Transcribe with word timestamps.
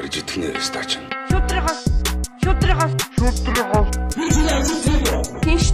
гарч 0.00 0.16
идэх 0.16 0.36
нэ 0.40 0.48
стач. 0.64 0.96
Шүтрихос 1.28 1.80
шүтрихос 2.40 2.92
шүтрихос 3.20 3.88
Тинш 5.44 5.66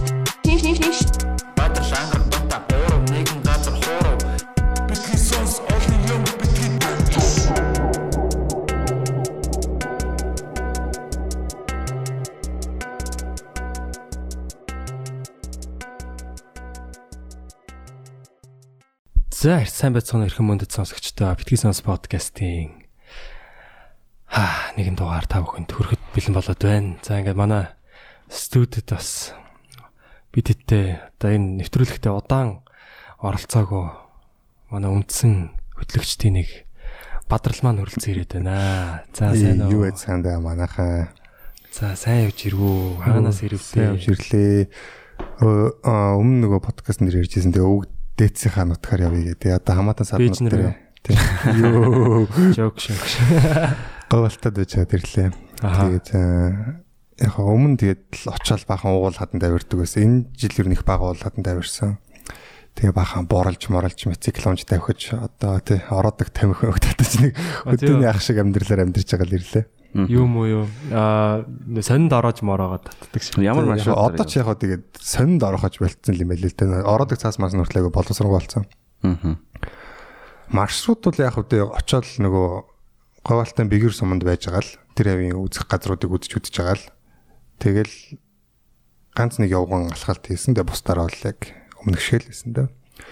тинш 0.43 0.61
тинш 0.63 0.79
тинш 0.83 0.99
Баатар 1.55 1.83
шангар 1.87 2.21
бата 2.31 2.59
гурав 2.67 3.01
нэгэн 3.07 3.39
газар 3.47 3.75
хуурав. 3.79 4.19
Бидний 4.89 5.17
сонс 5.17 5.63
олон 5.71 6.01
юм 6.11 6.23
бидний 6.39 6.75
За 19.31 19.63
сайн 19.69 19.93
байцгаана 19.93 20.27
эрхэм 20.27 20.49
мөндөд 20.49 20.73
сонсогчдоо 20.75 21.31
битгий 21.37 21.61
сонс 21.61 21.79
подкастын 21.85 22.86
нэгэн 24.77 24.93
дугаар 24.93 25.25
та 25.25 25.41
бүхэнд 25.41 25.73
хүрэхэд 25.73 26.03
бэлэн 26.13 26.35
болоод 26.37 26.61
байна. 26.61 27.01
За 27.01 27.17
ингээд 27.17 27.33
манай 27.33 27.73
студид 28.29 28.85
бас 28.85 29.33
бид 30.29 30.53
хэдтэй 30.53 31.01
одоо 31.17 31.29
энэ 31.33 31.65
нэвтрүүлэгтээ 31.65 32.13
удаан 32.13 32.61
оролцоогүй 33.17 33.85
манай 34.69 34.89
үндсэн 34.93 35.57
хөтлөгчдийн 35.81 36.45
нэг 36.45 36.49
бадрал 37.25 37.57
маань 37.65 37.81
хөрөлцөн 37.81 38.11
ирээд 38.13 38.31
байна. 38.37 39.01
За 39.17 39.33
сайн 39.33 39.65
уу? 39.65 39.81
юу 39.81 39.89
яд 39.89 39.97
сандаа 39.97 40.37
манайхаа 40.37 41.09
За 41.73 41.97
сайн 41.97 42.29
явж 42.29 42.45
ирвүү. 42.45 43.01
Хаанаас 43.01 43.41
сайн 43.41 43.49
ирвээ? 43.57 43.97
явж 43.97 44.05
ирлээ. 44.13 44.69
Өмнө 45.41 46.37
нөгөө 46.45 46.61
подкаст 46.61 47.01
нэр 47.01 47.21
ярьжсэн 47.25 47.53
тэгээ 47.53 47.65
өвг 47.65 47.89
дээцсийнхаа 48.17 48.65
нутгаар 48.65 49.09
явъя 49.09 49.33
гэдэг. 49.33 49.61
Одоо 49.61 49.73
хамаатан 49.77 50.05
сад 50.05 50.21
Бээжнэр 50.21 50.53
нут 50.57 50.77
юу? 51.09 52.25
Жок 52.53 52.81
шиг. 52.81 52.97
Говалтад 54.07 54.55
байжгаад 54.55 54.93
ирлээ. 54.95 55.29
Тэгээд 55.59 56.07
яг 57.17 57.31
хаа 57.33 57.49
өмнө 57.49 57.75
тэгээд 57.75 58.03
л 58.23 58.31
очиод 58.31 58.63
бахан 58.69 58.95
уугуул 58.95 59.17
хадан 59.19 59.41
тавирдаг 59.41 59.77
байсан. 59.83 60.03
Энэ 60.03 60.19
жил 60.37 60.55
ер 60.63 60.67
нь 60.71 60.75
их 60.77 60.85
бага 60.87 61.11
уул 61.11 61.19
хадан 61.19 61.43
тавирсан. 61.43 61.97
Тэгээ 62.77 62.93
бахан 62.93 63.25
боролж 63.25 63.67
моролж 63.67 63.99
мотоциклонж 64.05 64.63
тавхиж 64.69 65.17
одоо 65.17 65.59
тий 65.59 65.81
ороодаг 65.89 66.29
тамхи 66.29 66.69
өгдөж 66.69 67.11
нэг 67.25 67.33
өдөөний 67.65 68.07
ах 68.07 68.21
шиг 68.21 68.37
амьдралаар 68.37 68.85
амьдарч 68.85 69.09
байгаа 69.11 69.27
л 69.27 69.37
ирлээ. 69.41 69.65
Юу 70.07 70.29
муу 70.29 70.45
юу? 70.45 70.65
Аа 70.93 71.41
сонинд 71.81 72.13
ороож 72.13 72.45
мороогоод 72.45 72.85
татдаг 72.85 73.21
шиг. 73.25 73.41
Ямар 73.41 73.65
маршрут 73.65 73.97
одоо 73.97 74.25
ч 74.29 74.37
яг 74.37 74.45
хаа 74.45 74.61
тэгээд 74.61 75.01
сонинд 75.01 75.41
орохож 75.41 75.81
болцсон 75.81 76.15
юм 76.21 76.29
байл 76.29 76.45
л 76.45 76.53
дээ. 76.53 76.85
Ороодаг 76.85 77.17
цаас 77.17 77.41
мас 77.41 77.57
нүртлээгөө 77.57 77.89
боловсрог 77.89 78.29
болсон. 78.29 78.69
Аа. 79.01 79.41
Маршрут 80.53 81.01
бол 81.01 81.17
яг 81.17 81.33
хөдөө 81.33 81.73
очоод 81.81 82.05
л 82.05 82.29
нөгөө 82.29 82.76
говьалтай 83.27 83.67
бигэр 83.67 83.91
суманд 83.91 84.23
байж 84.23 84.47
байгаа 84.47 84.63
л 84.63 84.73
тэр 84.95 85.19
авийн 85.19 85.35
үзэх 85.35 85.67
газруудыг 85.67 86.07
үзэж 86.07 86.31
үдэж 86.39 86.55
байгаа 86.55 86.79
л 86.79 86.85
тэгэл 87.59 87.95
ганц 89.11 89.43
нэг 89.43 89.51
явган 89.51 89.91
алхалт 89.91 90.23
хийсэн 90.23 90.55
дээ 90.55 90.63
бусдаар 90.63 91.03
бол 91.03 91.19
яг 91.27 91.39
өмнөх 91.83 91.99
шиг 91.99 92.23
л 92.23 92.31
байсан 92.31 92.49
дээ. 92.55 92.67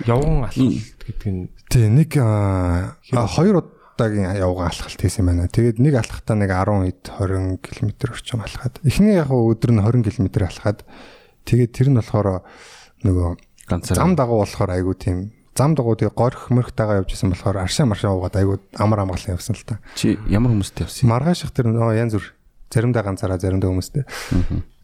Явган 0.07 0.47
алхалт 0.47 1.03
гэдэг 1.03 1.29
нь 1.35 1.51
Тий 1.67 1.91
нэг 1.91 2.15
хоёр 2.15 3.55
удаагийн 3.59 4.39
явган 4.39 4.71
алхалт 4.71 5.01
хийсэн 5.03 5.27
байна. 5.27 5.51
Тэгээд 5.51 5.83
нэг 5.83 5.99
алхахтаа 5.99 6.39
нэг 6.39 6.51
10 6.55 6.95
хэд 6.95 7.03
20 7.19 7.59
км 7.59 7.91
орчим 8.15 8.39
алхаад. 8.39 8.79
Эхний 8.87 9.19
яг 9.19 9.35
өдөр 9.35 9.71
нь 9.75 9.83
20 9.83 10.15
км 10.15 10.47
алхаад 10.47 10.79
тэгээд 11.43 11.71
тэр 11.75 11.87
нь 11.91 11.99
болохоор 11.99 12.47
нөгөө 13.03 13.29
Ганцаар. 13.67 13.97
зам 13.99 14.15
дагуу 14.15 14.45
болохоор 14.45 14.71
айгуу 14.71 14.95
тийм 14.95 15.34
зам 15.55 15.71
дагуу 15.73 15.95
тэгээ 15.95 16.11
горх 16.11 16.51
мөрхтэйгээ 16.51 16.99
явж 16.99 17.15
исэн 17.15 17.31
болохоор 17.31 17.63
аршаа 17.63 17.87
маршаа 17.87 18.11
уугаад 18.11 18.35
айгуу 18.35 18.59
амар 18.75 19.07
амгалан 19.07 19.39
явсан 19.39 19.55
л 19.55 19.63
та. 19.63 19.79
Чи 19.95 20.19
ямар 20.27 20.51
хүмүүстэй 20.51 20.83
явсан? 20.83 21.07
Маргааших 21.07 21.55
тэр 21.55 21.71
нөө 21.71 21.95
янз 21.95 22.19
бүр 22.19 22.35
заримдаа 22.67 23.03
ганцаараа 23.07 23.39
заримдаа 23.39 23.71
хүмүүстэй. 23.71 24.03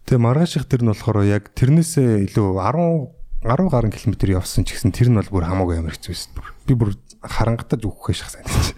Тэгээ 0.07 0.23
маргааших 0.23 0.71
тэр 0.71 0.87
нь 0.87 0.91
болохоор 0.95 1.27
яг 1.27 1.51
тэрнээсээ 1.51 2.23
илүү 2.31 2.47
10 2.55 3.21
10 3.43 3.67
гаруй 3.67 3.91
километр 3.91 4.31
явсан 4.31 4.63
ч 4.63 4.79
гэсэн 4.79 4.95
тэр 4.95 5.11
нь 5.11 5.19
бол 5.19 5.27
бүр 5.27 5.45
хамаагүй 5.51 5.83
амар 5.83 5.97
хэцүү 5.99 6.13
байсан. 6.15 6.31
Би 6.69 6.73
бүр 6.79 6.95
харангатаж 7.19 7.83
өгөх 7.83 8.15
шах 8.15 8.31
санагдаж. 8.31 8.77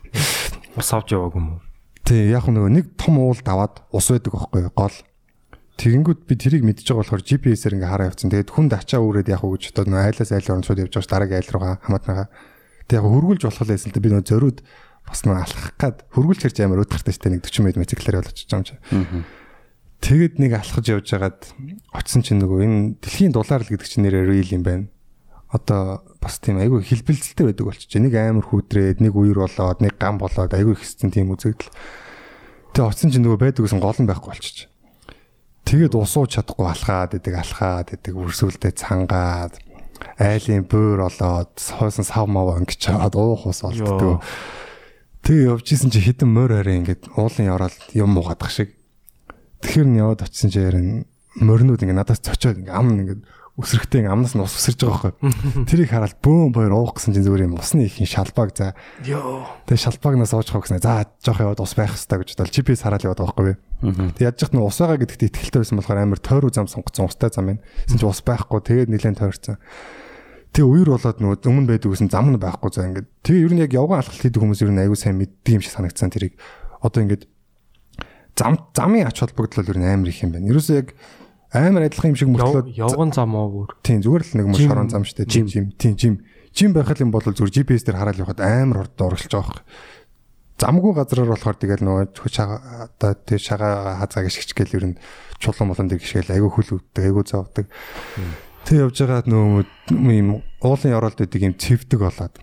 ус 0.74 0.90
авч 0.90 1.14
яваагүй 1.14 1.38
юм 1.38 1.50
уу? 1.56 1.62
Тий 2.08 2.32
яг 2.34 2.50
нөгөө 2.50 2.72
нэг 2.74 2.86
том 2.98 3.22
уул 3.22 3.38
даваад 3.38 3.86
ус 3.94 4.08
байдаг 4.10 4.34
байхгүй 4.34 4.72
гол. 4.74 4.96
Тэгэнгүүт 5.74 6.22
би 6.30 6.34
тэрийг 6.38 6.64
мэдж 6.64 6.86
байгаа 6.86 7.02
болохоор 7.02 7.26
GPS-ээр 7.26 7.76
ингээ 7.82 7.90
хараа 7.90 8.10
явцсан. 8.14 8.30
Тэгээд 8.30 8.54
хүнд 8.54 8.72
ачаа 8.78 9.02
үрээд 9.02 9.34
яг 9.34 9.42
үгж 9.42 9.74
одоо 9.74 9.90
нөгөө 9.90 10.06
айлаас 10.06 10.32
айл 10.32 10.52
орнд 10.54 10.66
шууд 10.70 10.82
явж 10.86 10.94
байгаа 10.94 11.02
ш 11.02 11.10
дараагийн 11.10 11.42
айл 11.42 11.50
руугаа 11.50 11.74
хамаатнагаа. 11.82 12.28
Тэг 12.86 12.96
яг 13.02 13.06
хөргүүлж 13.10 13.42
болох 13.50 13.66
байсан 13.66 13.90
л 13.90 13.96
да 13.98 14.04
би 14.06 14.10
нөгөө 14.14 14.30
зөрүүд 14.30 14.58
бас 15.10 15.20
нөгөө 15.26 15.42
алхах 15.42 15.74
гад 15.82 15.98
хөргүүлж 16.14 16.42
хэрч 16.46 16.58
амар 16.62 16.84
өдөртэй 16.86 17.14
штэ 17.18 17.30
нэг 17.34 17.42
40 17.42 17.60
м 17.60 17.66
мотоциклээр 17.82 18.18
болчихж 18.22 18.50
байгаа 18.54 18.62
юм 18.62 18.68
чи. 18.70 18.76
Тэгэд 20.04 20.36
нэг 20.36 20.52
алхаж 20.60 20.86
явж 20.92 21.08
байгаад 21.10 21.40
очисон 21.96 22.22
чинь 22.22 22.42
нөгөө 22.44 22.60
энэ 22.60 22.80
дэлхийн 23.00 23.34
дулаар 23.34 23.64
л 23.64 23.72
гэдэг 23.72 23.88
чинь 23.88 24.04
нэрээр 24.04 24.30
real 24.30 24.50
юм 24.52 24.64
байна. 24.68 24.86
Одоо 25.48 26.04
бас 26.20 26.44
тийм 26.44 26.60
айгүй 26.60 26.84
хэлбэлцэлтэй 26.84 27.50
байдаг 27.50 27.66
болчих. 27.72 27.88
Нэг 27.88 28.12
амар 28.20 28.44
хүүтрээд, 28.44 29.00
нэг 29.00 29.16
үер 29.16 29.40
болоод, 29.40 29.80
нэг 29.80 29.96
гам 29.96 30.20
болоод 30.20 30.52
айгүй 30.52 30.76
ихсэн 30.76 31.08
тийм 31.08 31.32
үзэгдэл. 31.32 31.72
Тэгээ 32.76 32.90
очисон 32.90 33.12
чинь 33.16 33.24
нөгөө 33.24 33.40
байдаг 33.48 33.64
гэсэн 33.64 33.80
гол 33.80 33.96
нь 33.96 34.10
байхгүй 34.12 34.32
болчих. 34.34 34.73
Тэгээд 35.64 35.96
усуу 35.96 36.28
чадахгүй 36.28 36.68
алхаад 36.68 37.16
идэг, 37.18 37.40
алхаад 37.40 37.96
идэг, 37.96 38.14
үрсүүлдэ 38.14 38.76
цангаад 38.76 39.58
айлын 40.20 40.68
бөөр 40.68 41.08
олоод, 41.08 41.56
хойсон 41.56 42.06
сав 42.06 42.28
мав 42.28 42.52
өнгөч 42.60 42.78
чаад 42.78 43.16
уух 43.16 43.48
ус 43.48 43.64
олддог. 43.64 44.20
Тэгээ 45.24 45.56
явж 45.56 45.68
исэн 45.72 45.88
чи 45.88 46.04
хитэн 46.04 46.28
морь 46.28 46.60
арай 46.60 46.84
ингээд 46.84 47.16
уулын 47.16 47.56
ороод 47.56 47.76
юм 47.96 48.20
угаадах 48.20 48.52
шиг. 48.52 48.76
Тэгэхээр 49.64 49.88
нь 49.88 50.00
яваад 50.04 50.28
очисон 50.28 50.52
чи 50.52 50.60
ярин 50.60 51.08
моринууд 51.40 51.80
ингээд 51.80 51.96
надаас 51.96 52.20
цочоод 52.20 52.60
ингээд 52.60 52.76
ам 52.76 52.92
ингээд 52.92 53.22
ингээд 53.54 54.10
амнаас 54.10 54.34
нь 54.34 54.42
ус 54.42 54.58
үсэрж 54.58 54.82
байгаа 54.82 55.14
байхгүй. 55.14 55.66
Тэрийг 55.70 55.94
хараад 55.94 56.18
бөөм 56.26 56.50
боор 56.58 56.74
уух 56.74 56.98
гэсэн 56.98 57.14
чинь 57.14 57.22
зүгээр 57.22 57.46
юм 57.46 57.62
усны 57.62 57.86
ихийн 57.86 58.10
шалбааг 58.10 58.50
за. 58.58 58.74
Йоо. 59.06 59.46
Тэгээ 59.70 59.94
шалбаагнаас 59.94 60.34
ууж 60.34 60.50
хаа 60.50 60.66
гэсэн. 60.66 60.82
За 60.82 61.06
жоох 61.22 61.38
яваад 61.38 61.62
ус 61.62 61.78
байх 61.78 61.94
хэрэгтэй 61.94 62.18
гэж 62.18 62.30
бодол 62.34 62.50
GPS 62.50 62.82
хараад 62.82 63.06
яваад 63.06 63.22
байгаа 63.22 63.38
байхгүй. 63.38 63.58
Тэг 64.18 64.26
яаж 64.26 64.38
яхад 64.42 64.56
нь 64.58 64.66
ус 64.66 64.78
байгаа 64.82 64.98
гэдэгт 65.06 65.26
итгэлтэй 65.30 65.62
байсан 65.62 65.78
болохоор 65.78 66.02
амар 66.02 66.18
тойруу 66.18 66.50
зам 66.50 66.66
сонгоцсон 66.66 67.06
устай 67.06 67.30
зам 67.30 67.46
байна. 67.54 67.62
Гэсэн 67.86 68.02
чи 68.02 68.06
ус 68.10 68.22
байхгүй 68.26 68.60
тэгээд 68.66 68.90
нэлээд 68.90 69.22
тойрцсан. 69.22 69.62
Тэгээ 70.50 70.70
үер 70.74 70.90
болоод 70.98 71.18
нөгөө 71.22 71.46
өмнө 71.46 71.70
байдаг 71.70 71.90
гэсэн 71.94 72.10
зам 72.10 72.34
нь 72.34 72.42
байхгүй 72.42 72.70
за 72.74 72.90
ингээд. 72.90 73.08
Тэгээ 73.22 73.46
ер 73.46 73.54
нь 73.54 73.62
яг 73.62 73.74
явган 73.78 74.02
алхалт 74.02 74.18
хийдэг 74.18 74.42
хүмүүс 74.42 74.66
ер 74.66 74.74
нь 74.74 74.82
аягүй 74.82 74.98
сайн 74.98 75.18
мэддэг 75.22 75.54
юм 75.58 75.62
шиг 75.62 75.78
санагдсан 75.78 76.10
тэрийг. 76.10 76.38
Одоо 76.82 77.06
ингээд 77.06 77.30
зам 78.38 78.58
замын 78.74 79.10
ач 79.10 79.18
холбогдол 79.22 79.66
ер 79.66 79.78
нь 79.78 79.86
амар 79.86 80.10
их 80.10 80.22
юм 80.22 80.34
байна. 80.34 80.50
Ерөөсөө 80.54 80.78
яг 80.78 80.94
Амар 81.54 81.86
адилхан 81.86 82.14
юм 82.14 82.18
шиг 82.18 82.30
мөртлөө 82.34 82.74
явган 82.74 83.14
зам 83.14 83.38
уу 83.38 83.50
бүр. 83.54 83.70
Тийм 83.86 84.02
зүгээр 84.02 84.24
л 84.26 84.38
нэг 84.42 84.48
мөр 84.50 84.62
шорон 84.66 84.90
зам 84.90 85.06
штэ 85.06 85.30
тийм 85.30 85.46
жим 85.46 85.70
тийм 85.78 85.94
жим. 85.94 86.14
Жим 86.50 86.74
байхад 86.74 87.02
юм 87.06 87.14
бол 87.14 87.22
зүгээр 87.22 87.54
GPS 87.54 87.86
дээр 87.86 88.02
хараад 88.02 88.18
явхад 88.18 88.42
амар 88.42 88.90
хурд 88.90 88.98
оролцож 88.98 89.34
байгаа 89.38 89.62
юм. 89.62 89.68
Замгүй 90.58 90.94
газраар 90.98 91.30
болохоор 91.30 91.58
тэгэл 91.62 91.86
нөгөө 91.86 92.06
одоо 92.90 93.12
тэр 93.26 93.42
шагаа 93.42 94.02
хазаа 94.02 94.26
гიშгч 94.26 94.54
гэл 94.58 94.78
ер 94.82 94.86
нь 94.94 95.00
чулуун 95.38 95.74
болон 95.74 95.90
дэр 95.90 96.02
гიშгэл 96.02 96.34
айгүй 96.34 96.52
хөл 96.54 96.74
өвддөг 96.78 97.04
айгүй 97.04 97.26
завдаг. 97.26 97.66
Тэг 98.66 98.78
явж 98.90 98.98
байгаа 99.02 99.28
нөгөө 99.30 99.62
юм 100.14 100.30
уулын 100.62 100.98
оролт 100.98 101.20
өгдөг 101.20 101.42
юм 101.42 101.58
цэвдэг 101.58 102.00
болоод 102.00 102.38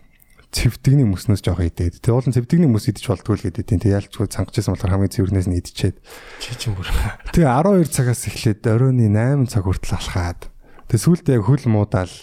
цэвдэгний 0.51 1.07
мөснөөс 1.07 1.43
жоох 1.47 1.63
идээд. 1.63 2.03
Тэг 2.03 2.11
уулын 2.11 2.35
цэвдэгний 2.35 2.67
мөс 2.67 2.91
идэж 2.91 3.07
болтгүй 3.07 3.39
л 3.39 3.45
гэдэг. 3.47 3.71
Тэг 3.71 3.87
ялчгүй 3.87 4.27
цангажсэн 4.27 4.75
болохоор 4.75 4.95
хамгийн 4.99 5.15
цэвэрнээс 5.15 5.47
нь 5.47 5.59
идчихэд. 5.63 5.97
Чи 6.43 6.51
чинь 6.59 6.75
бүр. 6.75 6.91
Тэгээ 7.31 7.47
12 7.47 7.87
цагаас 7.95 8.27
эхлээд 8.27 8.67
оройны 8.67 9.07
8 9.07 9.47
цаг 9.47 9.63
хүртэл 9.63 9.95
алхаад. 9.95 10.51
Тэгээ 10.91 11.05
сүүлдээ 11.07 11.39
яг 11.39 11.47
хөл 11.47 11.67
муудаал 11.71 12.15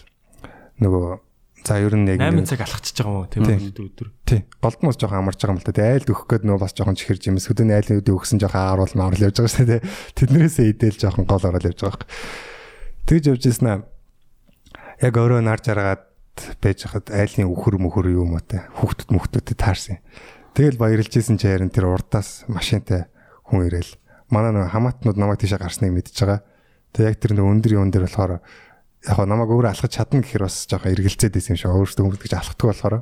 нөгөө 0.83 1.07
за 1.63 1.79
ер 1.79 1.95
нь 1.95 2.07
яг 2.11 2.19
8 2.19 2.43
цаг 2.43 2.67
алхачихж 2.67 2.99
байгаа 2.99 3.15
юм 3.15 3.23
уу? 3.23 3.31
Тийм. 3.31 3.43
Тийм 3.47 3.88
өдөр. 3.95 4.07
тий 4.27 4.44
голдмоос 4.59 5.00
жоохон 5.00 5.23
амарч 5.23 5.39
байгаа 5.39 5.56
юм 5.56 5.62
л 5.63 5.68
да. 5.68 5.71
Тэгээ 5.71 5.94
айлд 5.95 6.12
өгөх 6.12 6.27
гээд 6.27 6.44
нөгөө 6.44 6.62
бас 6.68 6.75
жоохон 6.75 7.00
чихэрж 7.00 7.23
юм. 7.31 7.39
Өдөөний 7.39 7.75
айлын 7.80 8.00
үдээ 8.03 8.15
өгсөн 8.15 8.39
жоохон 8.44 8.59
ааруул 8.59 8.95
маавал 9.00 9.23
явж 9.23 9.35
байгаа 9.39 9.56
шүү 9.56 9.68
дээ. 9.71 9.81
Тэднэрээсээ 10.19 10.68
идээл 10.75 11.00
жоохон 11.00 11.25
гол 11.27 11.47
ороод 11.47 11.63
явж 11.63 11.80
байгаа 11.80 12.03
юм. 12.03 12.12
Тэгж 13.07 13.23
явж 13.31 13.44
ирсэн 13.47 13.68
аа. 13.71 13.80
Яг 15.00 15.15
өөрөө 15.15 15.41
нар 15.44 15.63
жаргаад 15.63 16.03
байж 16.62 16.86
хахад 16.86 17.12
айлын 17.12 17.50
өхөр 17.50 17.78
мөхөр 17.81 18.12
юм 18.13 18.38
уу 18.38 18.44
те. 18.44 18.66
Хүүхдүүд 18.78 19.10
мөхтөдөд 19.13 19.57
таарсан. 19.57 20.00
Тэгэл 20.54 20.81
баярлж 20.81 21.13
исэн 21.13 21.38
чи 21.38 21.50
харин 21.50 21.69
тэр 21.69 21.89
урдаас 21.89 22.45
машинтай 22.50 23.10
хүн 23.48 23.68
ирээл. 23.69 23.98
Манай 24.34 24.51
нөгөө 24.54 24.74
хамаатнууд 24.74 25.18
намайг 25.18 25.39
тийшээ 25.42 25.62
гарсныг 25.62 25.94
мэдчихэж 25.94 26.19
байгаа. 26.25 26.42
Тэгээ 26.94 27.10
яг 27.13 27.18
тэр 27.22 27.34
нөгөө 27.38 27.54
өндөр 27.57 27.74
юм 27.78 27.92
дээр 27.94 28.06
болохоор 28.10 28.34
яг 28.42 29.18
намайг 29.24 29.50
өөрөө 29.54 29.72
алхаж 29.72 29.92
чадна 29.94 30.22
гэхээр 30.25 30.45
бас 30.45 30.66
жоохон 30.68 30.92
эргэлзээд 30.92 31.34
байсан 31.38 31.54
юм 31.56 31.60
шиг 31.62 31.72
хүмүүс 31.72 32.22
гэж 32.25 32.34
алхдаг 32.36 32.68
болохоор 32.68 32.95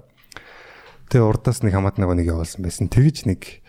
Тэгээ 1.09 1.21
урдаас 1.21 1.61
нэг 1.61 1.73
хамаат 1.73 2.01
нэг 2.01 2.09
нэг 2.09 2.27
явуулсан 2.33 2.65
байсан. 2.65 2.89
Тэгж 2.89 3.29
нэг 3.29 3.61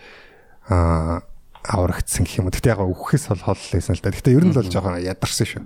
аа 0.72 1.20
аврагдсан 1.68 2.24
гэх 2.24 2.40
юм 2.40 2.48
уу. 2.48 2.54
Гэтэ 2.54 2.72
яг 2.72 2.80
үхэхээс 2.80 3.28
бол 3.28 3.44
хол 3.52 3.60
лээсэн 3.60 3.92
л 3.92 4.00
да. 4.00 4.14
Гэтэ 4.14 4.32
ер 4.32 4.44
нь 4.48 4.56
л 4.56 4.56
бол 4.56 4.72
жоохон 4.72 5.04
ядарсан 5.04 5.44
шүү. 5.44 5.64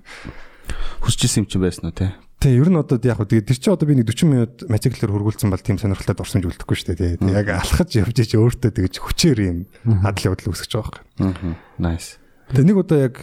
Хүсэж 1.07 1.21
исэн 1.31 1.41
юм 1.45 1.47
чинь 1.47 1.63
байсан 1.63 1.87
уу 1.87 1.95
те? 1.95 2.11
Тэг 2.41 2.57
ер 2.57 2.73
нь 2.73 2.81
одоо 2.81 2.97
яг 3.05 3.21
хөө 3.21 3.29
тэгээд 3.37 3.49
тэр 3.53 3.59
чинь 3.61 3.75
одоо 3.77 3.85
би 3.85 4.01
нэг 4.01 4.09
40 4.09 4.33
минут 4.33 4.55
мотоциклээр 4.65 5.13
хургуулсан 5.13 5.53
бол 5.53 5.61
тийм 5.61 5.77
сонирхолтой 5.77 6.17
дурсамж 6.17 6.49
үлдэхгүй 6.49 6.73
шүү 6.73 6.89
дээ. 6.97 7.21
Тэгээд 7.21 7.37
яг 7.37 7.49
алхаж 7.53 7.91
явж 8.01 8.17
ич 8.17 8.33
өөртөө 8.33 8.71
тэгэж 8.81 8.95
хүчээр 8.97 9.41
юм 9.45 9.59
хадлын 9.85 10.33
явдал 10.33 10.49
үүсгэж 10.49 10.73
байгаа 10.73 11.05
байхгүй. 11.21 11.53
Аа. 11.53 11.61
Nice. 11.77 12.17
Тэгээ 12.49 12.65
нэг 12.65 12.79
удаа 12.81 12.99
яг 13.13 13.17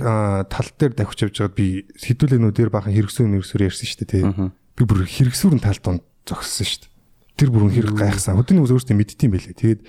тал 0.53 0.69
дээр 0.69 0.93
давхиж 0.93 1.19
явж 1.25 1.35
байгаад 1.41 1.57
би 1.57 1.67
хэдүүлэнүүдээр 1.97 2.69
бахан 2.69 2.93
хэрэгсүүр 2.93 3.33
мэрэгсүүр 3.41 3.65
ярьсан 3.65 3.87
шүү 3.89 3.99
дээ. 4.05 4.13
Тэг. 4.21 4.53
Би 4.77 4.83
бүр 4.85 5.01
хэрэгсүүрэн 5.09 5.65
тал 5.65 5.81
донд 5.81 6.05
зогссон 6.29 6.63
шүү 6.69 6.79
дээ. 6.85 6.93
Тэр 7.41 7.49
бүрэн 7.51 7.73
хэрэг 7.73 7.97
гайхсан. 7.97 8.37
Өдөрний 8.37 8.63
үз 8.63 8.73
өөртөө 8.77 8.95
мэдтiin 9.01 9.33
байлээ. 9.33 9.57
Тэгээд 9.57 9.81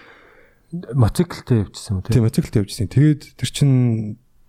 мотоциклтэй 0.97 1.65
явжсэн 1.65 1.93
юм 1.97 2.05
тийм 2.05 2.25
мотоциклтэй 2.25 2.61
явжсэн. 2.65 2.89
Тэгээд 2.93 3.23
тэр 3.41 3.51
чин 3.53 3.71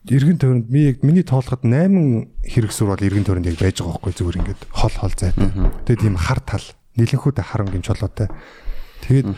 эргэн 0.10 0.38
тойронд 0.42 0.66
яг 0.74 1.06
миний 1.06 1.22
тоолоход 1.22 1.62
8 1.62 2.50
хэрэгсүүр 2.50 2.90
бол 2.90 3.06
эргэн 3.06 3.26
тойронд 3.26 3.46
яг 3.46 3.58
байж 3.62 3.78
байгаа 3.78 4.02
байхгүй 4.02 4.14
зүгээр 4.18 4.40
ингээд 4.42 4.62
хол 4.74 4.96
хол 4.98 5.14
зайтай. 5.14 5.54
Тэгээд 5.86 6.02
тийм 6.02 6.18
хар 6.18 6.42
тал 6.42 6.66
нэлэнхүүтэй 6.98 7.46
харангийн 7.46 7.86
чолоотой. 7.86 8.28
Тэгээд 9.06 9.30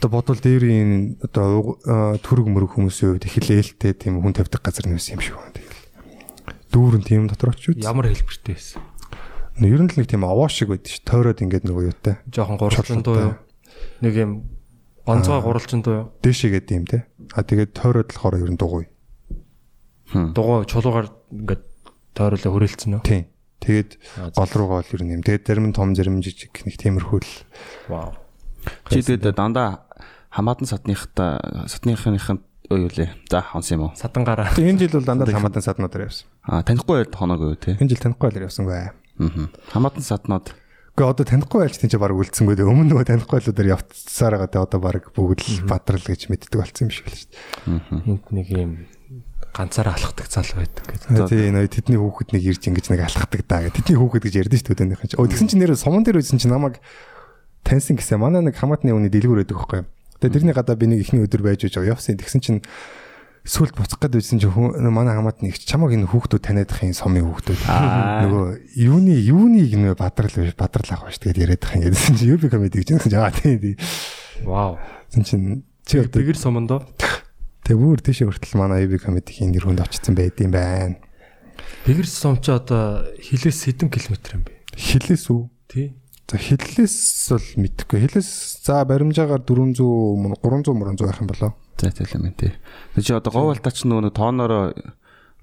одоо 0.00 0.08
бодвол 0.08 0.40
дээрийн 0.40 1.20
одоо 1.20 1.76
төрөг 2.24 2.46
мөрөг 2.48 2.70
хүмүүсийн 2.80 3.20
хувьд 3.20 3.28
их 3.28 3.36
лээлтэй 3.44 3.92
тийм 3.92 4.24
хүн 4.24 4.32
тавьдаг 4.32 4.64
газар 4.64 4.88
нэвсэн 4.88 5.18
юм 5.18 5.22
шиг 5.22 5.36
байна. 5.36 5.52
Тэгэл 5.52 5.80
дүүрэн 6.72 7.04
тийм 7.04 7.22
дотор 7.28 7.52
очиж 7.52 7.76
үз. 7.76 7.84
Ямар 7.84 8.08
хэлбэртэй 8.08 8.54
байсан? 8.56 8.82
Ер 9.60 9.82
нь 9.84 9.90
л 9.90 9.98
нэг 9.98 10.08
тийм 10.08 10.24
овоо 10.24 10.48
шиг 10.48 10.72
байдаг 10.72 10.88
ш. 10.88 11.02
Тойроод 11.04 11.42
ингээд 11.42 11.68
нөгөө 11.68 11.84
юутай. 11.90 12.16
Жохон 12.30 12.56
гурвалжин 12.56 13.02
дуу 13.04 13.18
юу? 13.18 13.34
Нэг 14.00 14.14
юм 14.16 14.30
гонцгой 15.04 15.42
гурвалжин 15.42 15.82
дуу 15.84 15.94
юу? 15.94 16.06
Дээшээ 16.22 16.50
гэдэг 16.56 16.74
юм 16.78 16.86
те. 16.86 17.04
А 17.34 17.44
тэгээд 17.44 17.76
тойроод 17.76 18.14
болохоор 18.14 18.40
ер 18.40 18.50
нь 18.54 18.56
дугуй. 18.56 18.88
Дугуй 20.12 20.66
чулуугаар 20.66 21.08
ингээд 21.30 21.62
тойруулаа 22.14 22.52
хүрээлцэн 22.52 22.98
үү? 22.98 23.04
Тийм. 23.06 23.24
Тэгээд 23.60 23.90
гол 24.34 24.52
руугаа 24.56 24.80
бол 24.82 24.94
ер 24.96 25.02
нь 25.04 25.14
юм. 25.20 25.22
Тэгээд 25.22 25.44
зарим 25.46 25.66
нь 25.70 25.76
том 25.76 25.92
зарим 25.94 26.18
жижиг 26.24 26.54
нэг 26.64 26.76
тиймэрхүү 26.80 27.20
л. 27.20 27.34
Вау. 27.92 28.16
Чи 28.88 29.04
тэгээд 29.04 29.36
дандаа 29.36 29.84
хамаатан 30.32 30.66
садныхта 30.66 31.38
садныхынхын 31.68 32.40
юу 32.72 32.88
лээ. 32.88 33.12
За 33.28 33.44
хонс 33.44 33.70
юм 33.70 33.90
уу? 33.90 33.92
Садан 33.94 34.24
гараа. 34.24 34.48
Энэ 34.56 34.88
жил 34.88 34.96
бол 34.96 35.06
дандаа 35.06 35.28
хамаатан 35.28 35.62
саднуудаар 35.62 36.08
явсан. 36.08 36.26
Аа 36.46 36.64
танихгүй 36.64 37.04
байл 37.04 37.12
хоног 37.12 37.40
юу 37.44 37.54
те. 37.60 37.76
Энэ 37.76 37.92
жил 37.92 38.00
танихгүй 38.00 38.30
байлаар 38.30 38.48
явсангүй. 38.48 38.74
Аа. 38.80 38.94
Хамаатан 39.74 40.02
саднууд 40.02 40.54
Гэхдээ 40.90 41.06
одоо 41.16 41.24
танихгүй 41.24 41.58
байлч 41.64 41.76
тийч 41.80 41.94
баг 41.96 42.12
үлдсэнгүй. 42.12 42.60
дээ. 42.60 42.66
Өмнө 42.68 42.92
нөгөө 42.92 43.06
танихгүй 43.08 43.40
байлуудаар 43.40 43.72
явцсаар 43.78 44.34
байгаа. 44.36 44.52
Тэгээ 44.52 44.66
одоо 44.68 44.80
баг 44.84 45.04
бүгд 45.16 45.40
л 45.48 45.64
бадрал 45.64 46.04
гэж 46.04 46.28
мэддэг 46.28 46.60
болсон 46.60 46.88
юм 46.88 46.92
шиг 46.92 47.06
л 47.08 47.16
шүү 47.16 47.30
дээ. 47.30 48.04
Энд 48.10 48.24
нэг 48.34 48.46
юм 48.52 48.72
ганцаараа 49.54 49.94
алхдаг 49.98 50.26
зал 50.30 50.46
байдаг 50.54 50.84
гэдэг. 50.86 51.28
Тий, 51.28 51.50
нөө 51.50 51.66
тэдний 51.66 51.98
хүүхэд 51.98 52.34
нэг 52.34 52.42
ирж 52.46 52.62
ингэж 52.70 52.86
нэг 52.94 53.00
алхахдаг 53.06 53.42
даа 53.46 53.66
гэ. 53.66 53.74
Тэдний 53.74 53.98
хүүхэд 53.98 54.24
гэж 54.26 54.34
ярьдэн 54.46 54.58
шүү 54.62 54.68
дээ 54.70 54.74
өдөөнийх 54.78 55.02
нь. 55.04 55.18
Өө 55.18 55.28
тэгсэн 55.30 55.48
чинь 55.50 55.60
нэр 55.62 55.74
суман 55.74 56.02
дээр 56.06 56.22
үзсэн 56.22 56.38
чинь 56.38 56.54
намайг 56.54 56.78
таньсан 57.66 57.98
гэсэн. 57.98 58.22
Манай 58.22 58.42
нэг 58.46 58.54
хамаатны 58.56 58.94
үний 58.94 59.10
дэлгүүр 59.10 59.42
байдаг 59.42 59.58
байхгүй. 59.58 59.82
Тэгээ 60.22 60.34
тэрний 60.38 60.54
гадаа 60.54 60.76
би 60.78 60.86
нэг 60.86 61.00
ихний 61.02 61.24
өдөр 61.26 61.42
байж 61.42 61.66
байгаа 61.66 61.98
явсан. 61.98 62.14
Тэгсэн 62.20 62.40
чинь 62.40 62.60
сүлд 63.44 63.72
буцах 63.74 63.98
гээд 63.98 64.20
байсан 64.20 64.38
чинь 64.38 64.52
манай 64.52 65.16
хамаатны 65.16 65.48
их 65.48 65.58
чамаг 65.58 65.96
энэ 65.96 66.06
хүүхдүүд 66.12 66.44
таниадах 66.44 66.84
юм 66.84 66.92
сумын 66.92 67.24
хүүхдүүд. 67.24 67.60
Нөгөө 67.64 68.44
юуны 68.84 69.16
юуныг 69.16 69.72
нэ 69.80 69.96
бадрал 69.96 70.30
биш 70.30 70.52
бадрал 70.54 70.92
ах 70.92 71.08
байж 71.08 71.16
тэгээд 71.24 71.40
яриад 71.40 71.64
их 71.64 71.72
ингэсэн 71.72 72.16
чинь 72.20 72.32
юби 72.36 72.52
комеди 72.52 72.84
гэж 72.84 72.88
юм 72.92 73.00
жаа 73.08 73.32
тий. 73.32 73.80
Вау. 74.44 74.76
Тэгсэн 75.08 75.24
чинь 75.24 75.64
чи 75.88 76.04
одоо 76.04 76.20
Тэгэр 76.20 76.36
сумондоо 76.36 76.84
тэг 77.70 77.78
бүр 77.78 78.02
тийшээ 78.02 78.26
хүртэл 78.26 78.58
манай 78.58 78.82
юби 78.82 78.98
комедигийн 78.98 79.54
нэр 79.54 79.62
хүнд 79.62 79.86
очсон 79.86 80.18
байдсан 80.18 80.50
байна. 80.50 80.98
Тэгэр 81.86 82.08
сум 82.10 82.42
чи 82.42 82.50
одоо 82.50 83.06
хилээс 83.22 83.62
хэдэн 83.62 83.94
километр 83.94 84.34
юм 84.34 84.42
бэ? 84.42 84.58
Хилээс 84.74 85.30
үү? 85.30 85.42
Тий. 85.70 85.94
За 86.26 86.34
хиллээс 86.34 87.30
бол 87.30 87.46
мэдхгүй. 87.62 88.10
Хиллээс 88.10 88.66
за 88.66 88.82
баримжаагаар 88.82 89.46
400 89.46 89.86
мөн 89.86 90.34
300 90.42 90.74
мөрөн 90.74 90.98
байх 90.98 91.22
юм 91.22 91.30
болоо. 91.30 91.54
за 91.78 91.94
тийм 91.94 92.26
юм 92.26 92.34
тий. 92.34 92.50
Тэг 92.98 93.06
чи 93.06 93.14
одоо 93.14 93.30
говалтач 93.30 93.86
нөгөө 93.86 94.18
тоонороо 94.18 94.74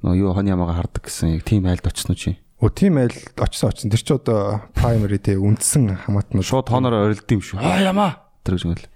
нөгөө 0.04 0.20
юу 0.20 0.36
хон 0.36 0.52
ямаага 0.52 0.84
хардаг 0.84 1.08
гэсэн 1.08 1.40
яг 1.40 1.48
тийм 1.48 1.64
айлд 1.64 1.88
очсон 1.88 2.12
уу 2.12 2.20
чи? 2.20 2.36
Өө 2.60 2.76
тийм 2.76 3.00
айл 3.00 3.16
очсон 3.40 3.72
очсон. 3.72 3.88
Тэр 3.88 4.04
чи 4.04 4.12
одоо 4.12 4.68
primary 4.76 5.16
те 5.16 5.40
үндсэн 5.40 6.04
хамаатнууд 6.04 6.44
Шууд 6.44 6.68
тоонороо 6.68 7.08
орилд 7.08 7.32
юм 7.32 7.40
шүү. 7.40 7.64
Аа 7.64 7.88
ямаа. 7.88 8.27
Тэр 8.48 8.56
гэж 8.56 8.64
юм 8.64 8.74
л. 8.80 8.88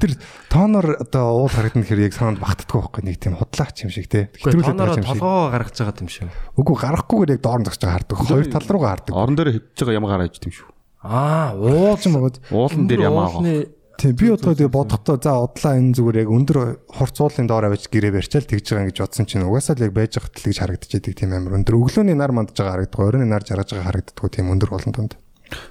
Тэр 0.00 0.12
тоонор 0.48 0.86
одоо 0.96 1.44
уул 1.44 1.52
харагдана 1.52 1.84
гэхээр 1.84 2.08
яг 2.08 2.16
санаанд 2.16 2.40
багтдаггүй 2.40 2.80
байхгүй 2.80 3.02
нэг 3.04 3.16
тийм 3.20 3.36
худлаач 3.36 3.84
юм 3.84 3.92
шиг 3.92 4.08
те. 4.08 4.32
Хэтрүүлээд 4.32 4.80
байгаа 4.80 4.96
юм 4.96 5.04
шиг. 5.04 5.20
толгоо 5.20 5.52
гаргаж 5.52 5.76
байгаа 5.76 6.00
юм 6.00 6.08
шиг. 6.08 6.32
Үгүй 6.56 6.76
гарахгүйгээр 6.80 7.34
яг 7.36 7.42
доор 7.44 7.60
нь 7.60 7.66
зогсож 7.68 7.84
байгаа 7.84 7.96
хардаг. 8.00 8.16
Хоёр 8.24 8.48
тал 8.48 8.68
руугаа 8.72 8.92
хардаг. 8.96 9.12
Орон 9.12 9.36
дээр 9.36 9.50
хөвж 9.60 9.78
байгаа 9.84 9.98
ямаа 10.00 10.12
гараад 10.16 10.32
ижт 10.32 10.48
юм 10.48 10.56
шүү. 10.56 10.68
Аа, 11.04 11.52
ууж 11.52 12.00
юм 12.08 12.16
багт. 12.16 12.40
Уулан 12.48 12.88
дээр 12.88 13.04
ямаа 13.12 13.28
байгаа. 13.28 13.76
Тийм 13.98 14.14
би 14.14 14.30
одоо 14.30 14.54
тэгээ 14.54 14.70
бодохдоо 14.70 15.18
за 15.18 15.34
удлаа 15.42 15.74
энэ 15.74 15.90
зүгээр 15.98 16.22
яг 16.22 16.30
өндөр 16.30 16.58
хурцуулын 16.86 17.50
доор 17.50 17.66
авч 17.66 17.90
гэрээ 17.90 18.14
барьчаал 18.14 18.46
тэгж 18.46 18.66
байгаа 18.70 18.88
гэж 18.94 18.98
бодсон 19.02 19.26
чинь 19.26 19.42
угаасаа 19.42 19.74
л 19.74 19.90
яг 19.90 19.92
байж 19.98 20.14
байгаа 20.14 20.30
хэл 20.38 20.46
гэж 20.54 20.58
харагдчихэдэг 20.62 21.14
тийм 21.18 21.34
амар 21.34 21.58
өндөр 21.58 21.74
өглөөний 21.82 22.14
нар 22.14 22.30
мандж 22.30 22.54
байгаа 22.54 22.78
харагддаг 22.78 23.02
оройн 23.02 23.26
нар 23.26 23.42
жаргаж 23.42 23.74
байгаа 23.74 23.90
харагддаг 23.90 24.30
тийм 24.30 24.54
өндөр 24.54 24.70
болон 24.70 24.94
тунд. 24.94 25.18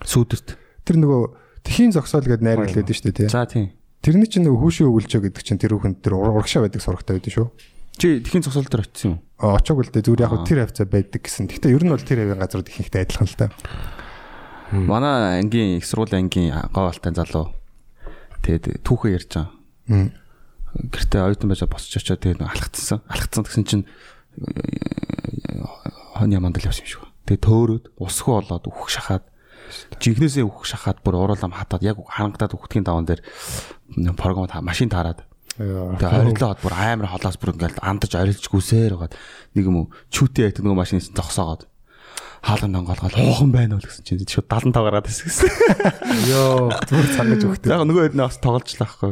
Сүүдэрт. 0.04 0.60
Тэр 0.84 1.00
нөгөө 1.08 1.22
тхийн 1.68 1.92
зогсоол 1.92 2.24
гэдээ 2.24 2.48
найр 2.48 2.64
шүү 2.72 2.88
дээ 2.88 3.28
тий. 3.28 3.28
За 3.28 3.44
тийм. 3.44 3.76
Тэрний 4.00 4.30
чинь 4.32 4.48
нөгөө 4.48 4.62
хүүшийн 4.64 4.88
өгүүлжөө 4.88 5.22
гэдэг 5.28 5.44
чинь 5.44 5.60
тэр 5.60 5.76
хүүхэнд 5.76 6.00
тэр 6.00 6.16
урагшаа 6.16 6.64
байдаг 6.64 6.80
сурагтай 6.80 7.20
байдаг 7.20 7.34
шүү. 7.36 7.48
Чи 7.98 8.22
тхийн 8.22 8.46
цогцол 8.46 8.70
дээр 8.70 8.86
очсон 8.86 9.10
юм. 9.10 9.20
А, 9.42 9.58
Очоог 9.58 9.82
л 9.82 9.90
дээ 9.90 10.06
зүгээр 10.06 10.22
яг 10.22 10.46
тэр 10.46 10.60
хавцаа 10.64 10.86
байдаг 10.86 11.22
гэсэн. 11.26 11.50
Гэхдээ 11.50 11.74
ер 11.74 11.82
нь 11.82 11.90
бол 11.90 12.06
тэр 12.06 12.24
хавийн 12.24 12.38
газрууд 12.38 12.70
их 12.70 12.78
ихтэй 12.78 13.04
адилхан 13.04 13.26
л 13.26 13.40
та. 13.42 13.50
Манай 14.70 15.42
ангийн 15.42 15.82
их 15.82 15.86
сургуулийн 15.90 16.30
ангийн 16.30 16.54
говалтай 16.70 17.10
залуу. 17.18 17.58
Тэгээд 18.46 18.86
түүхээ 18.86 19.18
ярьж 19.18 19.32
байгаа. 19.34 20.14
Гэртээ 20.78 21.26
оюутан 21.26 21.50
байж 21.50 21.66
босч 21.66 21.98
очоод 21.98 22.22
тэгээд 22.22 22.46
алхацсан. 22.46 23.02
Алхацсан 23.10 23.44
гэсэн 23.50 23.66
чинь 23.66 23.84
хон 26.14 26.30
яманд 26.30 26.62
л 26.62 26.70
явсан 26.70 26.86
юм 26.86 26.92
шиг. 26.92 27.04
Тэгээд 27.26 27.44
төөрөөд 27.50 27.86
усгүй 27.98 28.34
болоод 28.46 28.70
үхэх 28.70 28.94
шахаад 28.94 29.26
жинхнээсээ 30.02 30.46
үхэх 30.46 30.66
шахаад 30.68 31.02
бүр 31.04 31.16
уруулам 31.24 31.54
хатаад 31.54 31.84
яг 31.84 31.98
харангадаад 32.02 32.56
үхтгийн 32.58 32.86
даван 32.88 33.06
дээр 33.06 33.22
програм 34.16 34.48
машин 34.64 34.90
таарад 34.92 35.24
Тэгээ 35.58 36.38
орилоод 36.38 36.62
бүр 36.62 36.74
амар 36.78 37.10
холоос 37.10 37.38
бүр 37.42 37.58
ингээл 37.58 37.82
андаж 37.82 38.14
орилж 38.14 38.46
гүсээр 38.46 38.94
байгаад 38.94 39.18
нэг 39.58 39.66
юм 39.66 39.90
чүүтэй 40.14 40.54
яг 40.54 40.62
нөгөө 40.62 40.78
машинаас 40.78 41.10
зогсоогоод 41.18 41.66
хаалганд 42.46 42.78
онгоолгоод 42.78 43.18
уухан 43.18 43.50
байна 43.50 43.76
уу 43.76 43.82
гэсэн 43.82 44.06
чинь 44.06 44.22
шууд 44.22 44.46
75 44.46 44.86
гараад 44.86 45.10
ирсэн 45.10 45.26
гэсэн. 45.26 45.50
Йоо. 46.30 46.70
Зүгээр 46.86 47.10
цангаж 47.18 47.42
өгдөг. 47.42 47.70
Яг 47.74 47.84
нөгөө 47.90 48.04
хэд 48.14 48.18
нээс 48.22 48.38
тоглож 48.38 48.70
л 48.70 48.82
байхгүй. 48.86 49.12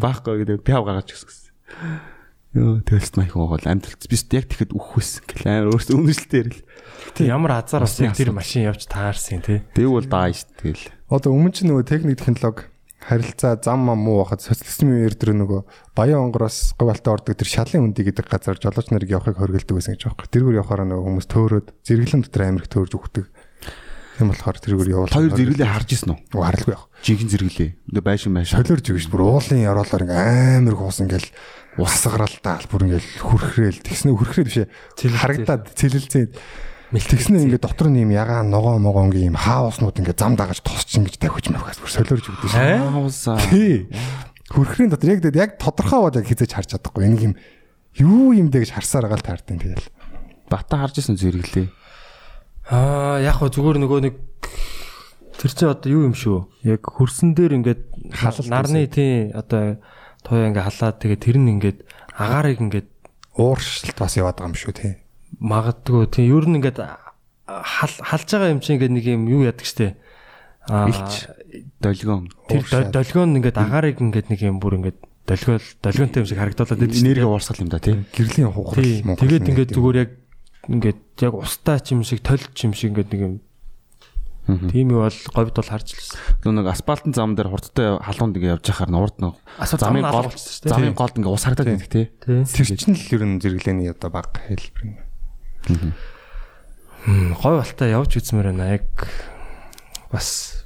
Баахгүй 0.00 0.34
гэдэг 0.40 0.64
пяв 0.64 0.82
гаргаж 0.88 1.08
гэсэн. 1.12 1.52
Йоо 2.52 2.84
тэлст 2.84 3.16
майх 3.16 3.32
гоол 3.32 3.64
амтэлц 3.64 4.12
би 4.12 4.16
яг 4.36 4.44
тэгэхэд 4.44 4.76
үхвэсэн 4.76 5.24
гэл 5.24 5.48
амар 5.48 5.72
өөрсдөө 5.72 5.96
үнэшлэлтэй 5.96 6.40
ярил. 6.44 6.60
Ямар 7.24 7.52
азар 7.64 7.88
бас 7.88 7.96
яг 7.96 8.12
тэр 8.12 8.36
машин 8.36 8.68
явж 8.68 8.84
таарсан 8.84 9.40
тий. 9.40 9.64
Дэв 9.72 9.88
бол 9.88 10.04
даа 10.04 10.28
шүү 10.28 10.60
тэгэл. 10.60 10.92
Одоо 11.08 11.32
өмнө 11.32 11.56
чинь 11.56 11.72
нөгөө 11.72 11.88
техник 11.88 12.20
технологи 12.20 12.68
харилцаа 13.00 13.56
зам 13.56 13.88
мам 13.88 14.04
муу 14.04 14.22
хахад 14.24 14.44
социализмын 14.44 15.00
үеэр 15.00 15.16
тэр 15.16 15.32
нөгөө 15.32 15.60
баян 15.96 16.28
онгороос 16.28 16.76
говьалтай 16.78 17.12
ордог 17.16 17.34
тэр 17.34 17.48
шалын 17.48 17.90
үндий 17.90 18.06
гэдэг 18.06 18.28
газар 18.28 18.60
жолооч 18.60 18.92
нарыг 18.92 19.10
явахыг 19.10 19.40
хоригддаг 19.40 19.74
байсан 19.74 19.96
гэж 19.96 20.12
байгаа. 20.12 20.30
Тэргээр 20.30 20.58
явахаараа 20.62 20.86
нөгөө 20.86 21.06
хүмүүс 21.08 21.28
төөрөөд 21.32 21.66
зэрэглэн 21.82 22.22
дотор 22.22 22.42
амирх 22.46 22.68
төөрж 22.70 22.92
өгдөг. 22.94 23.26
Тийм 24.20 24.28
болохоор 24.28 24.58
тэргээр 24.60 24.92
явуул. 24.92 25.10
Хоёр 25.10 25.32
зэрэглээ 25.34 25.72
харж 25.72 25.88
исэн 25.96 26.14
үү? 26.14 26.18
Уу 26.36 26.44
харалгүй 26.46 26.74
яах. 26.76 26.86
Жинхэнэ 27.02 27.30
зэрэглээ. 27.34 27.70
Ингээ 27.90 28.04
байшин 28.06 28.32
байшин. 28.32 28.62
Солиорж 28.62 28.86
өгч 28.94 29.06
бүр 29.10 29.26
уулын 29.26 29.66
яроолоор 29.66 30.06
ингээ 30.06 30.62
амир 30.62 30.78
хуус 30.78 31.02
ингээл 31.02 31.28
усгаралдаал 31.82 32.66
бүр 32.70 32.82
ингээл 32.86 33.10
хүрхрээл 33.26 33.82
тэгснэ 33.82 34.14
хүрхрээ 34.14 34.46
бишээ. 34.46 34.66
Харагдаад 35.18 35.74
цэлэлцээд 35.74 36.30
Тэгснэ 36.92 37.48
ингээ 37.48 37.56
дотор 37.56 37.88
нь 37.88 38.04
юм 38.04 38.12
ягаан 38.12 38.52
ногоо 38.52 38.76
могоо 38.76 39.08
ингээ 39.08 39.32
юм 39.32 39.40
хааснууд 39.40 39.96
ингээ 39.96 40.12
зам 40.12 40.36
дагаж 40.36 40.60
тосч 40.60 41.00
ингэж 41.00 41.16
тавьж 41.16 41.48
мавхаас 41.48 41.80
бүр 41.80 41.88
солиорж 41.88 42.26
өгдөө 42.28 42.50
шээ. 42.52 42.84
Аавсаа. 42.84 43.40
Тий. 43.48 43.88
Хүрхрийн 44.52 44.92
дотор 44.92 45.16
яг 45.16 45.24
яг 45.32 45.56
тодорхой 45.56 46.04
бол 46.04 46.12
яг 46.12 46.28
хизэж 46.28 46.52
харж 46.52 46.76
чадахгүй. 46.76 47.08
Энийг 47.08 47.32
юм 47.32 47.34
юу 47.96 48.36
юм 48.36 48.52
дэ 48.52 48.68
гэж 48.68 48.76
харсаар 48.76 49.08
байгаа 49.08 49.24
л 49.24 49.24
таардیں۔ 49.24 49.56
Тэгэл. 49.56 49.88
Бата 50.52 50.76
харж 50.76 51.00
исэн 51.00 51.16
зэрэглээ. 51.16 51.72
Аа, 52.68 53.24
яг 53.24 53.40
хөө 53.40 53.56
зүгээр 53.56 53.78
нөгөө 53.80 54.00
нэг 54.04 54.14
тэр 55.38 55.50
чинь 55.52 55.70
одоо 55.72 55.88
юу 55.92 56.02
юм 56.10 56.16
шүү. 56.16 56.38
Яг 56.66 56.82
хөрсөн 56.84 57.32
дээр 57.36 57.56
ингээд 57.60 57.82
Халалт 58.12 58.48
нарны 58.48 58.86
тий 58.88 59.32
одоо 59.32 59.80
туяа 60.22 60.48
ингээд 60.52 60.66
халаад 60.68 60.96
тэгээ 61.00 61.18
тэр 61.18 61.36
нь 61.40 61.52
ингээд 61.56 61.78
агаарыг 62.16 62.58
ингээд 62.60 62.88
Ууршилт 63.36 63.96
бас 63.96 64.16
яваад 64.20 64.38
байгаа 64.38 64.52
юм 64.52 64.58
шүү 64.60 64.74
тий. 64.76 64.92
магадгүй 65.40 66.06
тий 66.12 66.28
ер 66.28 66.44
нь 66.44 66.60
ингээд 66.60 66.78
хал 67.48 67.94
халж 68.04 68.28
байгаа 68.28 68.52
юм 68.52 68.60
чинь 68.60 68.76
ингээд 68.76 68.92
нэг 68.92 69.06
юм 69.08 69.22
юу 69.28 69.42
яадаг 69.48 69.66
штэ. 69.66 69.96
Аа. 70.68 70.88
Долгион. 71.80 72.30
тэр 72.48 72.92
долгион 72.92 73.36
ингээд 73.40 73.56
агаарыг 73.56 73.98
ингээд 73.98 74.28
нэг 74.28 74.40
юм 74.44 74.60
бүр 74.60 74.78
ингээд 74.78 74.98
долгиол 75.26 75.66
долгионтой 75.82 76.20
юм 76.22 76.28
шиг 76.28 76.38
харагдуулаад 76.38 76.80
байдаг 76.80 76.98
Энерги 77.00 77.26
уурсгал 77.26 77.62
юм 77.62 77.70
да 77.72 77.80
тий. 77.80 77.96
Гэрлийн 78.14 78.52
муухай 78.52 79.02
Тэгээд 79.16 79.48
ингээд 79.48 79.70
зүгээр 79.74 79.98
яг 79.98 80.10
ингээд 80.68 81.00
яг 81.18 81.34
устаа 81.34 81.78
ч 81.80 81.96
юм 81.96 82.04
шиг 82.06 82.22
толч 82.22 82.54
юм 82.62 82.74
шиг 82.76 82.94
ингээд 82.94 83.10
нэг 83.10 83.20
юм 83.22 83.34
тийм 84.46 84.90
юу 84.90 85.06
бол 85.06 85.18
говьд 85.34 85.54
бол 85.54 85.70
харж. 85.70 85.94
Нөө 86.42 86.52
нэг 86.58 86.66
асфальтын 86.74 87.14
зам 87.14 87.38
дээр 87.38 87.52
хурдтай 87.52 87.98
халуунд 88.02 88.34
ингээ 88.38 88.58
явж 88.58 88.66
байхаар 88.66 88.90
нь 88.90 88.98
урд 88.98 89.16
нь 89.22 89.30
замын 89.78 90.10
гол 90.10 90.30
замын 90.34 90.98
голд 90.98 91.14
ингээ 91.14 91.30
ус 91.30 91.44
харагдаад 91.46 91.70
байдаг 91.78 91.90
тий. 91.90 92.06
Тий. 92.18 92.42
Тэр 92.42 92.66
чинь 92.74 92.98
л 92.98 93.14
ер 93.14 93.22
нь 93.22 93.38
зэрэглэний 93.38 93.94
одоо 93.94 94.10
баг 94.10 94.34
хэлбэр 94.34 94.82
юм. 94.82 95.94
Говь 97.38 97.58
балтаа 97.62 97.86
явж 97.86 98.18
үзмээр 98.18 98.50
байна. 98.50 98.82
Яг 98.82 98.90
бас 100.10 100.62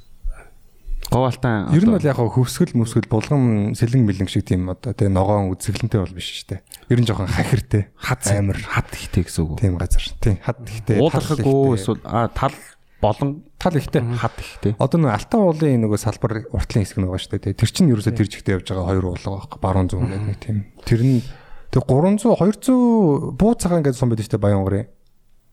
Говалтан 1.07 1.71
Ер 1.71 1.87
нь 1.87 1.93
бол 1.95 2.03
яг 2.03 2.19
хөвсгөл 2.19 2.75
мөсгөл 2.75 3.07
булган 3.07 3.71
сэлэн 3.79 4.03
мэлэн 4.03 4.27
шиг 4.27 4.43
тийм 4.43 4.67
одоо 4.67 4.91
тэгээ 4.91 5.15
ногоон 5.15 5.55
үзэглэнтэй 5.55 6.03
бол 6.03 6.11
биш 6.11 6.43
шүү 6.43 6.59
дээ. 6.59 6.61
Ер 6.91 6.99
нь 6.99 7.07
жоохон 7.07 7.31
хахиртэй. 7.31 7.87
хад 7.95 8.27
амар 8.27 8.59
хад 8.59 8.91
ихтэй 8.91 9.23
гэсэн 9.23 9.47
үг. 9.47 9.55
тийм 9.55 9.79
газар. 9.79 10.03
Тийм 10.19 10.35
хад 10.43 10.59
ихтэй. 10.67 10.99
Уулархаггүй 10.99 11.79
эсвэл 11.79 12.03
тал 12.03 12.55
болон 13.01 13.43
тал 13.61 13.77
ихтэй. 13.77 14.01
хад 14.01 14.33
ихтэй. 14.41 14.73
Одоо 14.79 14.97
нэг 15.01 15.13
алтан 15.13 15.41
уулын 15.45 15.81
нөгөө 15.85 15.99
салбар 16.01 16.33
уртлын 16.49 16.81
хэсэг 16.81 16.97
нэг 16.97 17.09
байгаа 17.13 17.21
шүү 17.21 17.37
дээ. 17.37 17.57
Тэр 17.57 17.69
чинь 17.69 17.91
ерөөсө 17.93 18.13
тэр 18.17 18.27
жигтэй 18.27 18.53
явж 18.57 18.67
байгаа 18.73 18.89
хоёр 18.89 19.05
уулга 19.13 19.29
байхгүй 19.37 19.59
баруун 19.61 19.89
зүүн 19.89 20.09
гэдэг 20.09 20.25
нэг 20.25 20.39
тийм. 20.41 20.57
Тэр 20.81 21.01
нь 21.05 21.21
тэг 21.69 21.83
300 21.85 22.33
200 22.41 23.37
буу 23.37 23.53
цагаан 23.53 23.85
гэж 23.85 23.95
сон 24.01 24.09
байдаг 24.09 24.25
шүү 24.25 24.33
дээ 24.33 24.45
Баянгарын. 24.45 24.87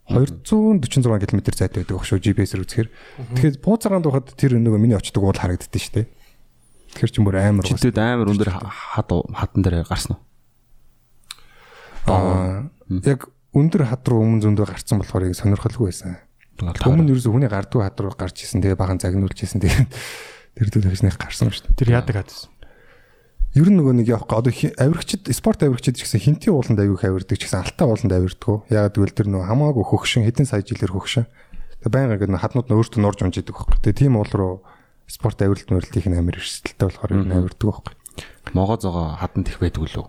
246 0.05 1.29
км 1.29 1.41
зайтай 1.53 1.81
байдаг 1.85 1.97
ах 1.97 2.05
шүү 2.05 2.21
GPS-ээр 2.21 2.65
үзэхээр. 2.65 2.89
Тэгэхээр 3.37 3.57
буу 3.65 3.77
цагаан 3.77 4.05
дуухад 4.05 4.33
тэр 4.37 4.57
нөгөө 4.61 4.81
миний 4.81 4.97
очдог 4.97 5.25
уул 5.25 5.37
харагддээ 5.37 5.81
шүү 5.81 5.95
дээ. 6.01 6.07
Тэгэхээр 6.97 7.13
ч 7.13 7.17
мөр 7.25 7.37
амар 7.41 7.65
гоо. 7.65 7.77
Чидэд 7.77 8.01
амар 8.01 8.29
өндөр 8.33 8.53
хад 8.53 9.09
хатан 9.09 9.65
дээр 9.65 9.85
гарсан 9.89 10.17
уу? 10.17 10.21
Аа 12.05 12.69
яг 13.05 13.33
өндөр 13.57 13.89
хад 13.89 14.05
руу 14.05 14.23
өмнө 14.29 14.45
зөндөө 14.45 14.67
гарцсан 14.69 15.01
болохоор 15.01 15.33
яг 15.33 15.41
сонирхолгүй 15.41 15.89
байсан. 15.89 16.21
Өмнө 16.95 17.03
нь 17.07 17.11
ерөөсө 17.15 17.31
хүний 17.35 17.51
гардгүй 17.51 17.83
хад 17.83 17.99
руу 18.01 18.15
гарч 18.15 18.37
исэн. 18.47 18.63
Тэгээ 18.63 18.79
бахан 18.79 18.99
загнуулж 19.03 19.39
исэн. 19.43 19.59
Тэгээ 19.65 19.87
тэр 20.55 20.69
дүү 20.71 20.83
тэгснийх 20.87 21.19
гарсан 21.19 21.51
шүү 21.51 21.73
дээ. 21.73 21.79
тэр 21.83 21.91
яадаг 21.99 22.17
хадсан. 22.23 22.51
Ер 23.55 23.71
нь 23.71 23.79
нөгөө 23.79 23.95
нэг 24.03 24.07
явахгүй 24.11 24.35
одоо 24.39 24.51
хи- 24.55 24.75
авирагчид 24.75 25.31
спорт 25.31 25.63
авирагчид 25.63 25.95
ч 25.95 26.03
гэсэн 26.07 26.23
хинтийн 26.27 26.55
ууланд 26.59 26.79
авиг 26.83 27.03
авирдаг 27.07 27.39
ч 27.39 27.47
гэсэн 27.47 27.63
алтан 27.63 27.87
ууланд 27.87 28.11
авирдаггүй. 28.11 28.67
Ягаад 28.71 28.95
гэвэл 28.99 29.15
тэр 29.15 29.29
нөгөө 29.31 29.47
хамаагүй 29.47 29.85
хөгшин 29.95 30.27
хэдэн 30.27 30.47
сая 30.51 30.63
жилээр 30.67 30.91
хөгшин. 30.91 31.27
Тэгээ 31.87 31.95
байнга 31.95 32.19
гэдэг 32.19 32.35
нь 32.35 32.43
хаднууд 32.43 32.67
нь 32.67 32.75
өөртөө 32.75 32.99
норж 32.99 33.19
унж 33.23 33.39
идэг 33.39 33.55
байхгүй. 33.55 33.79
Тэгээ 33.87 33.99
тийм 34.03 34.19
уул 34.19 34.31
руу 34.35 34.55
спорт 35.07 35.39
авиралт 35.39 35.71
мөрөлтийнх 35.71 36.09
нь 36.11 36.19
амар 36.19 36.35
эрсдэлтэй 36.43 36.83
болохоор 36.91 37.13
авирдаг 37.31 37.63
байхгүй. 37.71 37.95
Могоо 38.59 38.79
зогоо 38.83 39.07
хатанд 39.23 39.47
их 39.55 39.59
байдаг 39.63 39.87
лөө. 39.87 40.07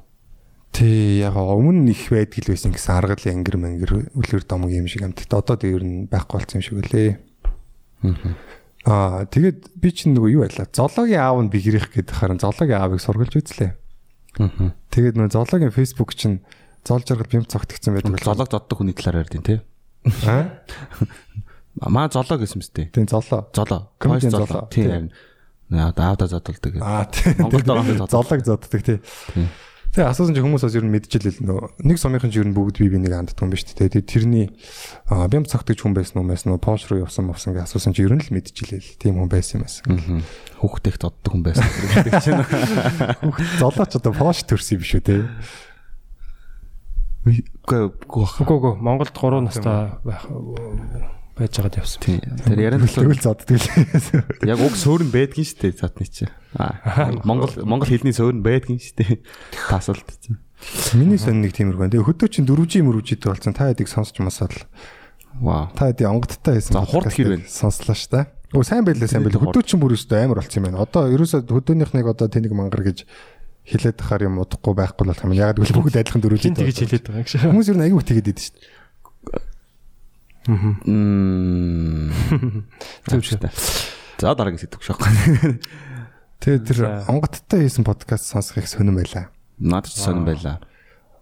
Тий, 0.76 1.24
яг 1.24 1.40
өмнө 1.40 1.88
их 1.88 2.12
байдаг 2.12 2.44
л 2.44 2.52
байсан 2.52 2.76
гэсэн 2.76 3.00
аргал 3.00 3.24
ангир 3.32 3.56
мангир 3.56 3.92
үлгэр 4.12 4.44
домог 4.44 4.76
юм 4.76 4.92
шиг 4.92 5.08
амтд 5.08 5.32
одоо 5.32 5.56
тэр 5.56 5.80
нь 5.80 6.12
байхгүй 6.12 6.36
болсон 6.36 6.60
юм 6.60 6.66
шиг 6.68 6.76
үлээ. 6.84 7.16
Аа, 8.84 9.24
тэгээд 9.24 9.72
би 9.80 9.90
чинь 9.96 10.12
нөгөө 10.20 10.36
юу 10.36 10.44
байлаа? 10.44 10.68
Зоологийн 10.68 11.24
аав 11.24 11.40
нь 11.42 11.50
бигрэх 11.50 11.96
гэдэг 11.96 12.12
харин 12.20 12.44
зоологийн 12.44 12.76
аавыг 12.76 13.00
сургалж 13.00 13.40
үзлээ. 13.40 13.72
Аа. 14.36 14.76
Тэгээд 14.92 15.16
нөгөө 15.16 15.32
зоологийн 15.32 15.72
Facebook 15.72 16.12
чинь 16.12 16.44
зоол 16.84 17.08
жаргал 17.08 17.32
бямц 17.32 17.56
цогтгцсан 17.56 17.96
байдаг. 17.96 18.20
Зоолог 18.20 18.52
зоддог 18.52 18.78
хүний 18.78 18.94
талаар 18.94 19.24
ярьдیں۔ 19.24 19.48
Тий. 19.48 19.64
Аа. 20.28 20.60
Маа 21.88 22.12
золоо 22.12 22.38
гэсэн 22.38 22.60
мэт 22.60 22.72
тий. 22.76 22.86
Тий 22.92 23.08
золоо. 23.08 23.48
Золоо. 23.56 23.96
Комедийн 23.98 24.32
золоо. 24.36 24.68
Тий 24.70 24.86
харин. 24.86 25.10
Аавда 25.72 26.28
зодтолдог. 26.28 26.78
Аа 26.84 27.08
тий. 27.08 27.34
Монголд 27.40 27.66
зоолог 28.12 28.44
зоддог 28.46 28.84
тий. 28.84 29.00
Тий. 29.00 29.48
Тэгээ 29.96 30.12
асуусан 30.12 30.36
чи 30.36 30.44
хүмүүс 30.44 30.64
бас 30.68 30.76
ер 30.76 30.84
нь 30.84 30.92
мэдчихэл 30.92 31.40
л 31.40 31.48
нөө 31.48 31.88
нэг 31.88 31.96
сумынхан 31.96 32.28
чи 32.28 32.44
ер 32.44 32.52
нь 32.52 32.52
бүгд 32.52 32.84
бие 32.84 32.92
биенийг 32.92 33.16
ханддаг 33.16 33.40
юм 33.40 33.48
ба 33.48 33.56
шүү 33.56 33.80
дээ. 33.80 33.96
Тэгээд 33.96 34.12
тэрний 34.12 34.52
аа, 35.08 35.32
бям 35.32 35.48
цогтгч 35.48 35.80
хүн 35.80 35.96
байсан 35.96 36.20
уу 36.20 36.28
байсан 36.28 36.52
уу 36.52 36.60
пош 36.60 36.84
руу 36.92 37.00
явсан 37.08 37.32
мовсон 37.32 37.56
гэж 37.56 37.64
асуусан 37.64 37.96
чи 37.96 38.04
ер 38.04 38.12
нь 38.12 38.20
л 38.20 38.28
мэдчихлээ. 38.36 39.00
Тийм 39.00 39.24
хүн 39.24 39.32
байсан 39.32 39.64
юм 39.64 39.64
байсан. 39.64 39.84
Аа. 39.88 40.20
Хүүхдтэйх 40.60 41.00
зоддог 41.00 41.32
хүн 41.32 41.44
байсан 41.48 41.64
гэдэг 41.96 42.14
чинь. 42.20 42.44
Золооч 43.56 43.96
одоо 43.96 44.12
пош 44.12 44.44
төрсөн 44.44 44.76
юм 44.76 44.84
шүү 44.84 45.00
дээ. 45.08 45.24
Үгүй 47.26 47.80
үгүй. 47.88 48.26
Үгүй 48.44 48.56
үгүй 48.60 48.74
Монголд 48.84 49.16
3 49.16 49.48
настай 49.48 49.96
байх 50.04 50.28
байж 51.36 51.60
байгаад 51.60 51.78
явсан. 51.84 52.00
Тийм. 52.02 52.20
Тэр 52.48 52.60
яран 52.64 52.88
төлөв 52.88 53.20
зоддаг 53.20 53.60
л. 53.60 54.48
яг 54.48 54.60
уг 54.64 54.76
суурин 54.80 55.12
байдгийн 55.12 55.48
шүү 55.48 55.60
дээ 55.68 55.80
цаатны 55.84 56.08
чи. 56.08 56.28
Аа. 56.56 57.12
Монгол 57.28 57.52
монгол 57.68 57.92
хэлний 57.92 58.16
суурин 58.16 58.40
байдгийн 58.40 58.80
шүү 58.80 58.96
дээ. 59.04 59.20
Тасалт. 59.68 60.08
Миний 60.96 61.20
сонь 61.20 61.44
нэг 61.44 61.52
тиймэрхүү. 61.52 61.92
Тэгээ 61.92 62.08
хөдөө 62.08 62.30
чин 62.32 62.48
4G 62.48 62.84
мөрүүжид 62.88 63.28
болсон. 63.28 63.52
Та 63.52 63.68
хэдийг 63.68 63.92
сонсч 63.92 64.16
масаал. 64.24 64.56
Вау. 65.44 65.68
Та 65.76 65.92
хэдий 65.92 66.08
онгодтой 66.08 66.56
байсан. 66.56 66.80
За, 66.80 66.88
хурд 66.88 67.12
хэр 67.12 67.36
байна? 67.36 67.52
Сонслоо 67.52 67.96
ш 68.00 68.08
та. 68.08 68.32
Өө 68.56 68.64
сайн 68.64 68.88
байлаа 68.88 69.12
сайн 69.12 69.28
байлаа. 69.28 69.44
Хөдөө 69.44 69.68
чин 69.68 69.84
бүр 69.84 70.00
өстө 70.00 70.16
амар 70.16 70.40
болсон 70.40 70.64
юм 70.64 70.72
байна. 70.72 70.88
Одоо 70.88 71.12
ерөөсө 71.12 71.44
хөдөөнийхнийг 71.44 72.08
одоо 72.08 72.32
тэнэг 72.32 72.56
мангар 72.56 72.88
гэж 72.88 73.04
хэлээд 73.68 74.00
тахаар 74.00 74.32
юм 74.32 74.40
удахгүй 74.40 74.74
байхгүй 74.80 75.04
болох 75.04 75.24
юм. 75.28 75.36
Яг 75.36 75.60
гэвэл 75.60 75.76
бүгд 75.76 76.00
адилхан 76.00 76.24
4G. 76.24 76.40
Хин 76.40 76.56
тэгэж 76.56 76.78
хэлээд 76.86 77.06
байгаа 77.12 77.28
шиг. 77.28 77.44
Хүмүүс 77.44 77.68
ер 77.74 77.78
нь 77.82 77.86
аягүй 77.90 78.04
тэгээд 78.06 78.32
идэв 78.32 78.44
шүү 78.48 78.56
дээ. 78.56 78.85
Мм. 80.48 82.12
Зөв 83.10 83.22
шүү. 83.26 83.50
За 84.22 84.34
дараагийн 84.36 84.62
сэдв 84.62 84.80
шохгүй. 84.80 85.60
Тэгээд 86.40 86.64
тэр 86.70 86.80
онгодтой 87.10 87.66
хийсэн 87.66 87.84
подкаст 87.84 88.30
сонсох 88.30 88.62
их 88.62 88.68
сонирн 88.70 88.96
байлаа. 89.02 89.30
Надад 89.60 89.90
ч 89.92 89.98
сонирн 90.00 90.26
байла. 90.30 90.60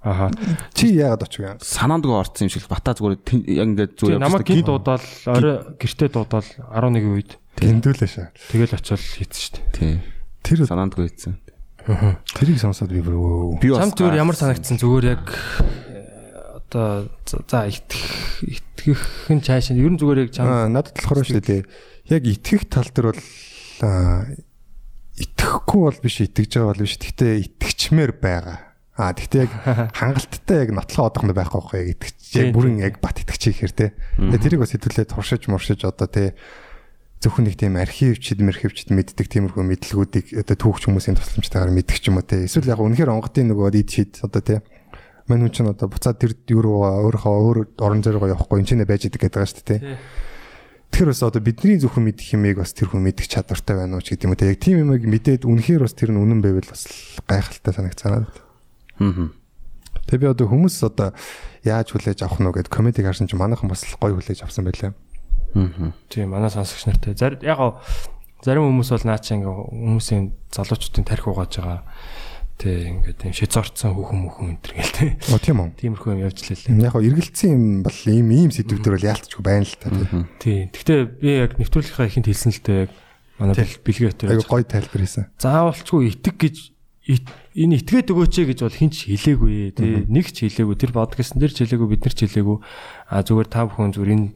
Аха. 0.04 0.28
Чи 0.76 0.92
яагаад 1.00 1.24
очих 1.24 1.48
юм? 1.48 1.58
Санаандгүй 1.64 2.12
орсон 2.20 2.46
юм 2.46 2.52
шиг 2.52 2.68
бата 2.68 2.92
зүгээр 2.92 3.16
яг 3.56 3.68
ингээд 3.72 3.92
зүгээр 3.96 4.20
намайг 4.20 4.44
гид 4.44 4.68
дуудаал 4.68 5.00
орой 5.32 5.56
гэртээ 5.80 6.10
дуудаал 6.12 6.44
11 6.44 7.08
үед 7.08 7.32
Тэндүүлээ 7.56 8.10
шаа. 8.12 8.28
тэгэл 8.52 8.76
очиод 8.76 9.00
хийсэн 9.00 9.32
шүү 9.32 9.56
дээ. 9.56 9.72
тий. 9.72 9.96
Тэр 10.44 10.68
Санаандгүй 10.68 11.08
ийцэн. 11.08 11.40
тэрийг 12.36 12.60
сонсоод 12.60 12.92
би 12.92 13.00
бүр 13.00 13.80
Чам 13.80 13.96
зүгээр 13.96 14.20
ямар 14.20 14.36
санагдсан 14.36 14.76
зүгээр 14.76 15.06
яг 15.08 15.24
э, 15.64 16.60
одоо 16.60 17.08
за- 17.24 17.44
за 17.48 17.64
итгэх 18.84 19.00
итгэхын 19.00 19.40
цааш 19.40 19.72
нь 19.72 19.80
ер 19.80 19.92
нь 19.96 20.00
зүгээр 20.00 20.24
яг 20.28 20.32
чам 20.36 20.46
Аа 20.48 20.68
надад 20.68 21.00
болохоор 21.00 21.24
шүү 21.24 21.40
дээ. 21.40 21.64
Яг 22.12 22.24
итгэх 22.28 22.68
тал 22.68 22.90
дээр 22.92 23.16
бол 23.16 23.24
аа 23.88 24.28
итгэхгүй 25.16 25.82
бол 25.88 26.00
биш 26.04 26.18
итгэж 26.20 26.52
байгаа 26.60 26.72
бол 26.76 26.84
биш. 26.84 27.00
Гэхдээ 27.00 27.34
итгэчмээр 27.48 28.12
байгаа. 28.20 28.60
Аа 29.00 29.16
гэхдээ 29.16 29.42
яг 29.48 29.52
хангалттай 30.00 30.58
яг 30.68 30.70
нотлох 30.76 31.08
одохно 31.08 31.32
байхгүй 31.32 31.60
байхгүй 31.64 31.80
яг 31.80 31.90
итгэж 31.96 32.16
яг 32.44 32.48
бүрэн 32.52 32.78
яг 32.84 33.00
бат 33.00 33.24
итгэж 33.24 33.42
ихээр 33.56 33.74
те. 33.74 33.96
Тэгээ 34.20 34.44
тэрийг 34.44 34.62
бас 34.62 34.76
хэдүүлээ 34.76 35.08
туршиж 35.08 35.48
муршиж 35.48 35.82
одоо 35.88 36.08
те 36.12 36.36
зөвхөн 37.24 37.48
нэг 37.48 37.56
тийм 37.56 37.80
архивчд 37.80 38.44
мэрхивчд 38.44 38.92
мэддэг 38.92 39.32
тиймэрхүү 39.32 39.64
мэдлгүүдийг 39.64 40.44
одоо 40.44 40.56
түүхч 40.60 40.92
хүмүүсийн 40.92 41.16
тусламжтайгаар 41.16 41.72
мэддэг 41.72 41.98
ч 42.04 42.12
юм 42.12 42.20
уу 42.20 42.28
те. 42.28 42.44
Эсвэл 42.44 42.68
яг 42.68 42.84
үнэхээр 42.84 43.16
онгодын 43.16 43.48
нөгөө 43.48 43.72
дид 43.72 43.88
шид 43.88 44.20
одоо 44.28 44.44
те 44.44 44.60
мань 45.28 45.42
хүн 45.48 45.54
чинь 45.54 45.72
одоо 45.72 45.88
буцаад 45.88 46.20
тэр 46.20 46.36
юу 46.52 46.62
руу 46.62 46.84
өөрийнхөө 46.84 47.34
өөр 47.34 47.58
орон 47.80 48.04
зай 48.04 48.14
руу 48.14 48.28
явахгүй 48.28 48.60
энэ 48.60 48.68
ч 48.68 48.72
нэ 48.76 48.88
байж 48.88 49.08
идэг 49.08 49.24
гэдэг 49.24 49.40
байгаа 49.40 49.52
шүү 49.52 49.68
дээ. 49.68 49.82
Тэгэхээр 50.94 51.10
бас 51.10 51.24
одоо 51.24 51.42
бидний 51.42 51.78
зөвхөн 51.80 52.04
мэдих 52.06 52.28
юмыг 52.36 52.60
бас 52.60 52.76
тэр 52.76 52.92
хүн 52.92 53.02
мэдих 53.02 53.26
чадвартай 53.32 53.76
байна 53.80 53.98
уу 53.98 54.06
ч 54.06 54.14
гэдэг 54.14 54.28
юм 54.28 54.34
уу 54.36 54.40
те. 54.40 54.52
Яг 54.52 54.60
тийм 54.62 54.78
юмыг 54.84 55.02
мэдээд 55.08 55.48
үнэхээр 55.48 55.82
бас 55.88 55.96
тэр 55.96 56.12
нь 56.14 56.22
үнэн 56.22 56.44
байвал 56.44 56.68
бас 56.70 56.86
гайхалтай 57.26 57.74
санагцаа. 57.74 58.30
Аа. 59.00 59.32
Тэгээ 60.06 60.22
би 60.22 60.28
одоо 60.28 60.46
хүмүүс 60.52 60.76
одоо 60.86 61.16
яаж 61.64 61.88
хүлээж 61.96 62.20
авах 62.22 62.44
нь 62.44 62.48
вэ 62.52 62.62
гэд 62.62 62.70
комедиг 62.70 63.08
харсан 63.08 63.26
чинь 63.26 63.42
манайхан 63.42 63.72
бас 63.72 63.88
гоё 63.98 64.14
хүлээж 64.20 64.44
авсан 64.44 64.68
байлаа. 64.68 64.94
Аа. 65.56 65.94
тийм 66.10 66.30
манай 66.36 66.50
сонсогч 66.50 66.86
нартай 66.86 67.14
зар 67.16 67.38
яг 67.42 67.82
зарим 68.44 68.68
хүмүүс 68.68 68.90
бол 68.92 69.06
наа 69.08 69.22
чи 69.22 69.38
ингээ 69.38 69.50
хүмүүсийн 69.50 70.24
залуучуудын 70.52 71.06
тарих 71.08 71.28
угааж 71.30 71.62
байгаа 71.62 71.82
тий 72.58 72.90
ингээ 72.94 73.16
тийм 73.18 73.34
шизорцсон 73.34 73.92
хүүхэн 73.98 74.20
мөхөн 74.24 74.48
энэ 74.54 74.62
төр 74.64 74.74
гэл 74.78 74.94
тий 74.94 75.10
Оо 75.34 75.40
тийм 75.42 75.58
үү. 75.60 75.70
тиймэрхүү 75.80 76.12
юм 76.14 76.22
явж 76.24 76.40
лээ. 76.48 76.80
Яг 76.80 76.94
гоо 76.94 77.04
эргэлцсэн 77.04 77.50
юм 77.54 77.64
бол 77.84 78.00
ийм 78.08 78.28
ийм 78.32 78.52
сэдвүүдэр 78.54 78.94
бол 78.98 79.10
яалтчгүй 79.10 79.44
байна 79.44 79.66
л 79.68 79.76
та. 79.82 79.88
тийм. 79.90 80.24
тий. 80.40 80.60
Гэхдээ 80.72 81.00
би 81.20 81.30
яг 81.44 81.52
нэвтрүүлгийнхаа 81.60 82.08
ихэнд 82.08 82.28
хэлсэн 82.30 82.52
л 82.54 82.62
дээ. 82.64 82.80
Яг 82.88 82.92
манай 83.42 83.56
бэл- 83.58 83.82
бэлгээ 83.84 84.10
өтөр 84.14 84.30
Айгу 84.32 84.46
гоё 84.48 84.64
тайлбар 84.70 85.02
хийсэн. 85.04 85.24
заавалчгүй 85.42 86.02
итг 86.14 86.36
гэж 86.40 86.56
энэ 87.60 87.76
итгээд 87.84 88.08
өгөөч 88.16 88.36
гэж 88.48 88.60
бол 88.64 88.72
хинч 88.80 88.96
хэлээгүй 89.12 89.76
тий. 89.76 90.08
Нэг 90.08 90.32
ч 90.32 90.48
хэлээгүй. 90.48 90.76
Тэр 90.80 90.92
подкастн 90.96 91.36
дээр 91.44 91.52
ч 91.52 91.68
хэлээгүй 91.68 91.90
бид 91.92 92.02
нар 92.08 92.16
ч 92.16 92.20
хэлээгүй. 92.32 92.58
А 93.12 93.20
зүгээр 93.28 93.50
та 93.52 93.68
бүхэн 93.68 93.92
зүгээр 93.92 94.14
энэ 94.16 94.28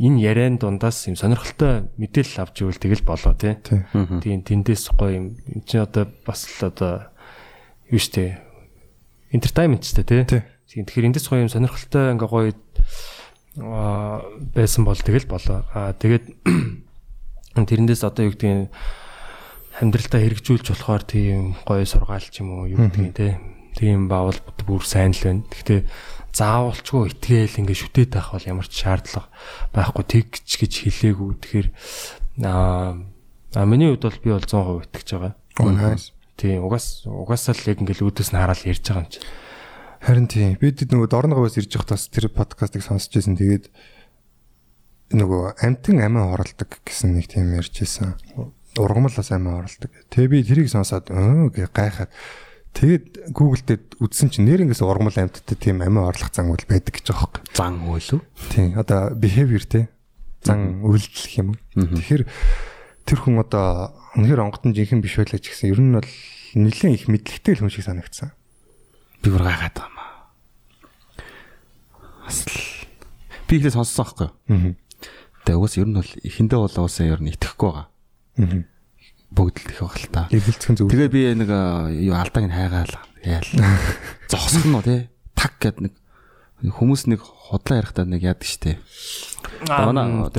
энэ 0.00 0.18
яриан 0.22 0.56
дундаас 0.62 1.02
юм 1.10 1.18
сонирхолтой 1.18 1.90
мэдээлэл 1.98 2.46
авч 2.46 2.62
ивэл 2.62 2.78
тэгэл 2.78 3.02
болоо 3.02 3.34
тий. 3.34 3.58
Тий. 3.58 3.82
тийм 4.22 4.40
тэндээс 4.46 4.94
гоё 4.94 5.18
юм. 5.18 5.26
Энэ 5.50 5.66
чи 5.66 5.76
одоо 5.82 6.06
бас 6.22 6.46
л 6.46 6.70
одоо 6.70 7.10
юу 7.90 8.00
штэ 8.00 8.38
entertainment 9.34 9.84
штэ 9.84 10.02
тий 10.06 10.22
Тий. 10.24 10.42
Тийм, 10.70 10.86
тэгэхээр 10.86 11.08
эндээс 11.10 11.26
гоё 11.26 11.42
юм 11.44 11.50
сонирхолтой 11.50 12.14
ингээ 12.14 12.30
гоё 12.30 12.54
байсан 14.54 14.82
бол 14.86 14.98
тэгэл 14.98 15.26
болоо 15.26 15.66
аа 15.74 15.92
тэгээд 15.98 16.24
тэрнээс 17.68 18.06
одоо 18.06 18.30
юу 18.30 18.34
гэдгийг 18.38 18.70
амьдралтаа 19.82 20.20
хэрэгжүүлж 20.22 20.66
болохоор 20.70 21.02
тийм 21.02 21.58
гоё 21.66 21.82
сургаал 21.82 22.22
ч 22.22 22.46
юм 22.46 22.54
уу 22.54 22.70
юу 22.70 22.78
гэдгийг 22.86 23.14
те 23.18 23.28
тийм 23.74 24.06
баавал 24.06 24.38
бүр 24.66 24.82
сайн 24.86 25.14
л 25.14 25.22
байна. 25.22 25.42
Гэхдээ 25.50 25.80
заавалчгүй 26.34 27.10
итгээл 27.10 27.58
ингээд 27.64 27.80
шүтээд 27.82 28.10
байх 28.14 28.30
бол 28.34 28.46
ямар 28.46 28.66
ч 28.70 28.86
шаардлага 28.86 29.30
байхгүй 29.74 30.04
тэгч 30.06 30.48
гэж 30.62 30.72
хэлээгүй. 30.86 31.30
Тэгэхээр 31.42 31.68
аа 32.46 33.66
миний 33.66 33.90
хувьд 33.94 34.06
бол 34.06 34.22
би 34.22 34.30
бол 34.30 34.46
100% 34.46 34.86
итгэж 34.90 35.08
байгаа. 35.18 35.34
Nice. 35.60 36.14
Тийм 36.40 36.64
угаас 36.64 37.04
угаасаа 37.04 37.52
л 37.52 37.68
яг 37.68 37.84
ингээд 37.84 38.00
үүдээс 38.00 38.32
нь 38.32 38.40
хараад 38.40 38.64
ярьж 38.64 38.80
байгаа 38.88 39.04
юм 39.04 39.12
чи. 39.12 39.20
Харин 40.00 40.24
тийм. 40.24 40.56
Бид 40.56 40.80
нөгөө 40.88 41.12
дорногоос 41.12 41.60
ирж 41.60 41.76
явах 41.76 41.92
тас 41.92 42.08
тэр 42.08 42.32
подкастыг 42.32 42.80
сонсч 42.80 43.12
байсан. 43.12 43.36
Тэгээд 43.36 43.68
нөгөө 45.12 45.60
амтэн 45.60 46.00
амиа 46.00 46.32
оролдог 46.32 46.80
гэсэн 46.80 47.12
нэг 47.12 47.28
тийм 47.28 47.52
ярьж 47.52 47.84
байсан. 47.84 48.16
Ургамлаас 48.80 49.28
амиа 49.36 49.60
оролдог. 49.60 49.92
Тэгээ 50.08 50.32
би 50.32 50.40
тэрийг 50.40 50.72
сонсоод 50.72 51.12
өө 51.12 51.52
гэ 51.52 51.68
гайхаад 51.76 52.08
тэгээд 52.72 53.36
Google 53.36 53.60
дээр 53.60 54.00
үзсэн 54.00 54.32
чинь 54.32 54.48
нэр 54.48 54.64
ингээс 54.64 54.80
ургамал 54.80 55.12
амттай 55.12 55.60
тийм 55.60 55.84
амиа 55.84 56.08
орлох 56.08 56.32
зан 56.32 56.48
үйл 56.48 56.64
байдаг 56.64 56.96
гэж 56.96 57.12
байгаа 57.12 57.36
юм. 57.36 57.44
Зан 57.52 57.74
үйл 57.84 58.08
үү? 58.16 58.20
Тийм. 58.48 58.80
Одоо 58.80 59.12
behavior 59.12 59.68
те. 59.68 59.92
Зан 60.40 60.80
үйлдэл 60.80 61.20
гэх 61.20 61.36
юм. 61.36 61.52
Тэгэхээр 61.76 62.24
тэр 63.10 63.26
хүн 63.26 63.42
одоо 63.42 63.90
үнэхээр 64.14 64.46
онготон 64.46 64.70
жинхэнэ 64.70 65.02
биш 65.02 65.18
байлаа 65.18 65.42
ч 65.42 65.50
гэсэн 65.50 65.74
ер 65.74 65.82
нь 65.82 65.98
бол 65.98 66.06
нэлээд 66.54 66.94
их 66.94 67.10
мэдлэгтэй 67.10 67.58
л 67.58 67.66
хүн 67.66 67.74
шиг 67.74 67.82
санагдсан. 67.90 68.30
Би 69.18 69.34
бүр 69.34 69.50
гайхаад 69.50 69.74
байгаа 69.74 69.90
юм 69.90 69.98
аа. 69.98 70.30
Асал 72.30 72.54
би 73.50 73.58
ихлэ 73.58 73.74
сонссон 73.74 74.06
байхгүй 74.06 74.30
юу? 74.30 74.34
Аа. 74.54 74.78
Тэгээ 75.42 75.58
уус 75.58 75.74
ер 75.74 75.90
нь 75.90 75.98
бол 75.98 76.12
эхэндээ 76.22 76.58
бол 76.62 76.76
уусаа 76.86 77.10
ер 77.10 77.18
нь 77.18 77.34
итгэхгүй 77.34 77.70
байгаа. 77.74 77.90
Аа. 78.38 78.62
Бүгд 79.34 79.58
л 79.58 79.70
их 79.74 79.80
баг 79.82 79.98
л 79.98 80.06
та. 80.14 80.30
Эвэлцхэн 80.30 80.78
зөв. 80.78 80.86
Тэгээ 80.86 81.10
би 81.10 81.22
нэг 81.34 81.50
юу 81.50 82.14
алдааг 82.14 82.46
нь 82.46 82.54
хайгаал. 82.54 82.94
Яал. 83.26 83.50
Зогсох 84.30 84.70
нь 84.70 84.74
уу 84.78 84.86
те. 84.86 85.10
Так 85.34 85.58
гэд 85.58 85.82
нэг 85.82 85.98
хүмүүс 86.62 87.10
нэг 87.10 87.26
худлаа 87.26 87.82
ярихдаа 87.82 88.06
нэг 88.06 88.22
яадаг 88.22 88.46
штэ. 88.46 88.78
Манай. 89.68 90.30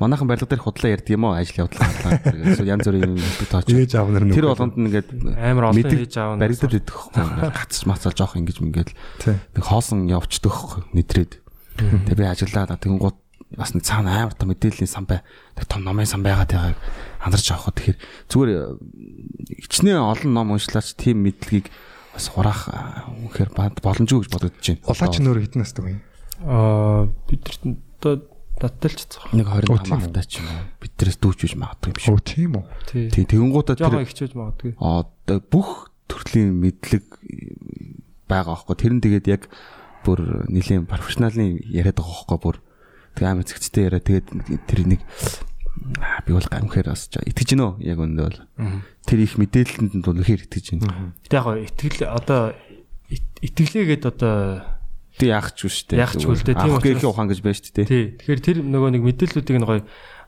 Манайхан 0.00 0.28
барилга 0.28 0.48
дээр 0.48 0.64
худлаа 0.64 0.94
ярьдаг 0.94 1.12
юм 1.12 1.24
уу 1.28 1.36
ажил 1.36 1.66
явдлаа. 1.66 1.90
Эсвэл 2.24 2.72
янз 2.72 2.86
бүрийн 2.88 3.18
тооч. 3.50 3.66
Тэр 3.68 4.46
болгонд 4.48 4.76
нь 4.80 4.88
ингээд 4.88 5.08
Амар 5.36 5.74
олон 5.74 5.84
ээж 5.84 6.14
аав 6.16 6.38
барилдад 6.40 6.72
идэх 6.72 6.96
хөхгүй. 6.96 7.24
Гацс 7.52 7.84
мацал 7.84 8.16
жоох 8.16 8.36
ингэж 8.40 8.58
мингээл 8.64 8.94
Тий. 9.20 9.36
нэг 9.36 9.64
хоосон 9.64 10.08
явцдаг 10.08 10.52
хөхгүй. 10.52 10.82
Нэтрээд. 10.96 11.32
Тэгээ 11.76 12.16
би 12.16 12.24
ажиллаад 12.24 12.78
тэгэн 12.80 13.00
гут 13.02 13.18
бас 13.56 13.74
нэг 13.74 13.84
цаана 13.84 14.24
амар 14.24 14.34
том 14.34 14.50
мэдээллийн 14.50 14.90
сан 14.90 15.04
бай. 15.06 15.22
Тэг 15.54 15.68
том 15.68 15.84
номын 15.84 16.06
сан 16.06 16.22
байгаад 16.22 16.50
байгааг 16.50 16.78
андарч 17.22 17.50
авах. 17.52 17.74
Тэгэхээр 17.74 17.98
зүгээр 18.30 18.50
э, 18.50 18.62
хичнээн 19.68 20.02
олон 20.02 20.32
ном 20.34 20.54
уншлаач 20.54 20.94
тийм 20.98 21.22
мэдлэгийг 21.22 21.70
бас 22.14 22.30
хураах 22.30 22.70
үнэхээр 23.10 23.50
боломжгүй 23.82 24.26
гэж 24.26 24.30
бодож 24.30 24.54
байна. 24.54 24.82
Улаач 24.86 25.16
нөр 25.18 25.38
настай 25.58 25.98
юм. 25.98 26.00
Аа 26.46 27.10
бид 27.30 27.42
нар 28.54 28.70
одоо 28.70 28.70
датталч 28.70 29.00
цаах. 29.10 29.32
нэг 29.34 29.46
25 29.46 29.70
Оо, 29.70 29.78
тийм 29.82 29.98
үү? 29.98 30.04
автаа 30.06 30.24
ч 30.24 30.32
юм 30.38 30.46
уу. 30.48 30.62
Биднээс 30.80 31.16
дүүчж 31.18 31.52
магадгүй 31.58 31.90
юм 31.90 31.98
шиг. 31.98 32.10
Оо 32.14 32.20
тийм 32.22 32.52
үү. 32.54 32.64
Тий. 32.86 33.04
Тий 33.10 33.24
тэгэн 33.26 33.50
гутаа 33.50 33.74
Жохоо 33.76 33.98
тэр 33.98 34.06
ихчээж 34.06 34.32
магадгүй. 34.38 34.72
одоо 34.78 35.38
бүх 35.50 35.70
төрлийн 36.08 36.52
мэдлэг 36.62 37.04
байгаа 38.28 38.54
байхгүй. 38.56 38.76
Тэр 38.78 38.92
нь 38.96 39.02
тэгээд 39.04 39.26
яг 39.28 39.42
бүр 40.04 40.46
нэлийн 40.52 40.84
профессионалын 40.88 41.58
яриад 41.68 41.96
байгаа 41.98 42.24
байхгүй 42.24 42.38
бүр 42.40 42.56
тэг 43.16 43.24
амар 43.24 43.44
зэгцтэй 43.48 43.88
яриа 43.88 44.00
тэгээд 44.04 44.26
тэр 44.68 44.80
нэг 44.88 45.00
би 46.24 46.30
бол 46.32 46.44
гамхээр 46.48 46.88
бас 46.92 47.08
итгэж 47.10 47.48
гинөө 47.56 47.82
яг 47.82 47.98
өндөө 47.98 48.24
бол 48.28 48.38
тэр 49.04 49.18
их 49.24 49.34
мэдээлэлтэнд 49.40 50.04
бол 50.06 50.14
үнэхээр 50.16 50.44
итгэж 50.48 50.66
байна. 50.78 51.12
Гэтэ 51.26 51.34
яг 51.36 51.46
итгэл 51.68 52.00
одоо 52.14 52.42
ит- 53.10 53.38
итгэлээгээд 53.42 54.04
одоо 54.08 54.62
Тэг 55.14 55.28
яах 55.30 55.54
ч 55.54 55.70
шүү 55.70 55.94
дээ. 55.94 56.02
Яах 56.02 56.14
ч 56.18 56.26
үл 56.26 56.42
дээ, 56.42 56.58
тийм 56.58 56.74
учраас- 56.74 56.82
гэхийн 56.82 57.10
ухаан 57.10 57.28
гэж 57.30 57.40
байна 57.42 57.54
шүү 57.54 57.74
дээ. 57.74 57.86
тий. 57.86 58.04
Тэгэхээр 58.18 58.40
тэр 58.42 58.58
нөгөө 58.66 58.90
нэг 58.98 59.02
мэдээллүүдийг 59.06 59.58
нь 59.62 59.68
гоё 59.68 59.82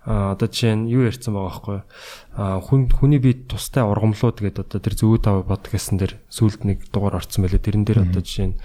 одоо 0.07 0.47
жишээ 0.47 0.75
нь 0.79 0.87
юу 0.87 1.03
ярьсан 1.11 1.35
байгаа 1.35 1.51
байхгүй. 1.51 1.79
Хүн 2.71 2.81
хүний 2.95 3.19
бие 3.19 3.35
тустай 3.51 3.83
ургамлууд 3.83 4.39
гэдэг 4.39 4.63
одоо 4.63 4.79
тэр 4.79 4.95
зөвөө 4.95 5.19
тав 5.19 5.43
подкастн 5.51 5.99
дээр 5.99 6.15
сүүлд 6.31 6.63
нэг 6.63 6.79
дугаар 6.95 7.19
орсон 7.19 7.43
байлээ. 7.43 7.67
Тэрэн 7.67 7.83
дээр 7.83 8.07
одоо 8.07 8.23
жишээ 8.23 8.55
нь 8.55 8.57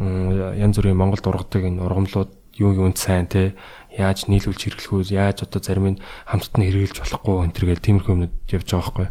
янз 0.00 0.80
бүрийн 0.80 0.96
Монголд 0.96 1.28
ургадаг 1.28 1.68
энэ 1.68 1.84
ургамлууд 1.84 2.32
юу 2.56 2.72
юунд 2.72 2.96
сайн 2.96 3.28
те? 3.28 3.52
Яаж 3.92 4.24
нийлүүлж 4.32 4.56
хэрэглэх 4.56 4.92
үү 4.96 5.12
яаж 5.12 5.44
одоо 5.44 5.60
зарим 5.60 5.86
нь 5.92 6.00
хамтд 6.24 6.56
нь 6.56 6.64
хэрэгжилж 6.64 7.04
болохгүй 7.04 7.44
энэ 7.44 7.52
төр 7.52 7.66
гэл 7.68 7.84
тиймэрхүү 7.84 8.12
юмнууд 8.16 8.34
явж 8.48 8.68
байгаа 8.72 8.80
байхгүй. 8.80 9.08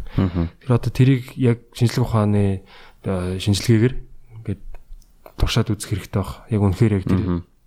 Тэр 0.66 0.70
одоо 0.74 0.90
тэрийг 0.90 1.24
яг 1.38 1.58
шинжлэх 1.70 2.02
ухааны 2.02 2.66
шинжилгээгээр 3.06 3.94
туршаад 5.40 5.72
үзэх 5.72 5.96
хэрэгтэй 5.96 6.20
баг. 6.20 6.44
Яг 6.52 6.60
үнэхээр 6.60 6.94
яг 7.00 7.04
тэр 7.08 7.20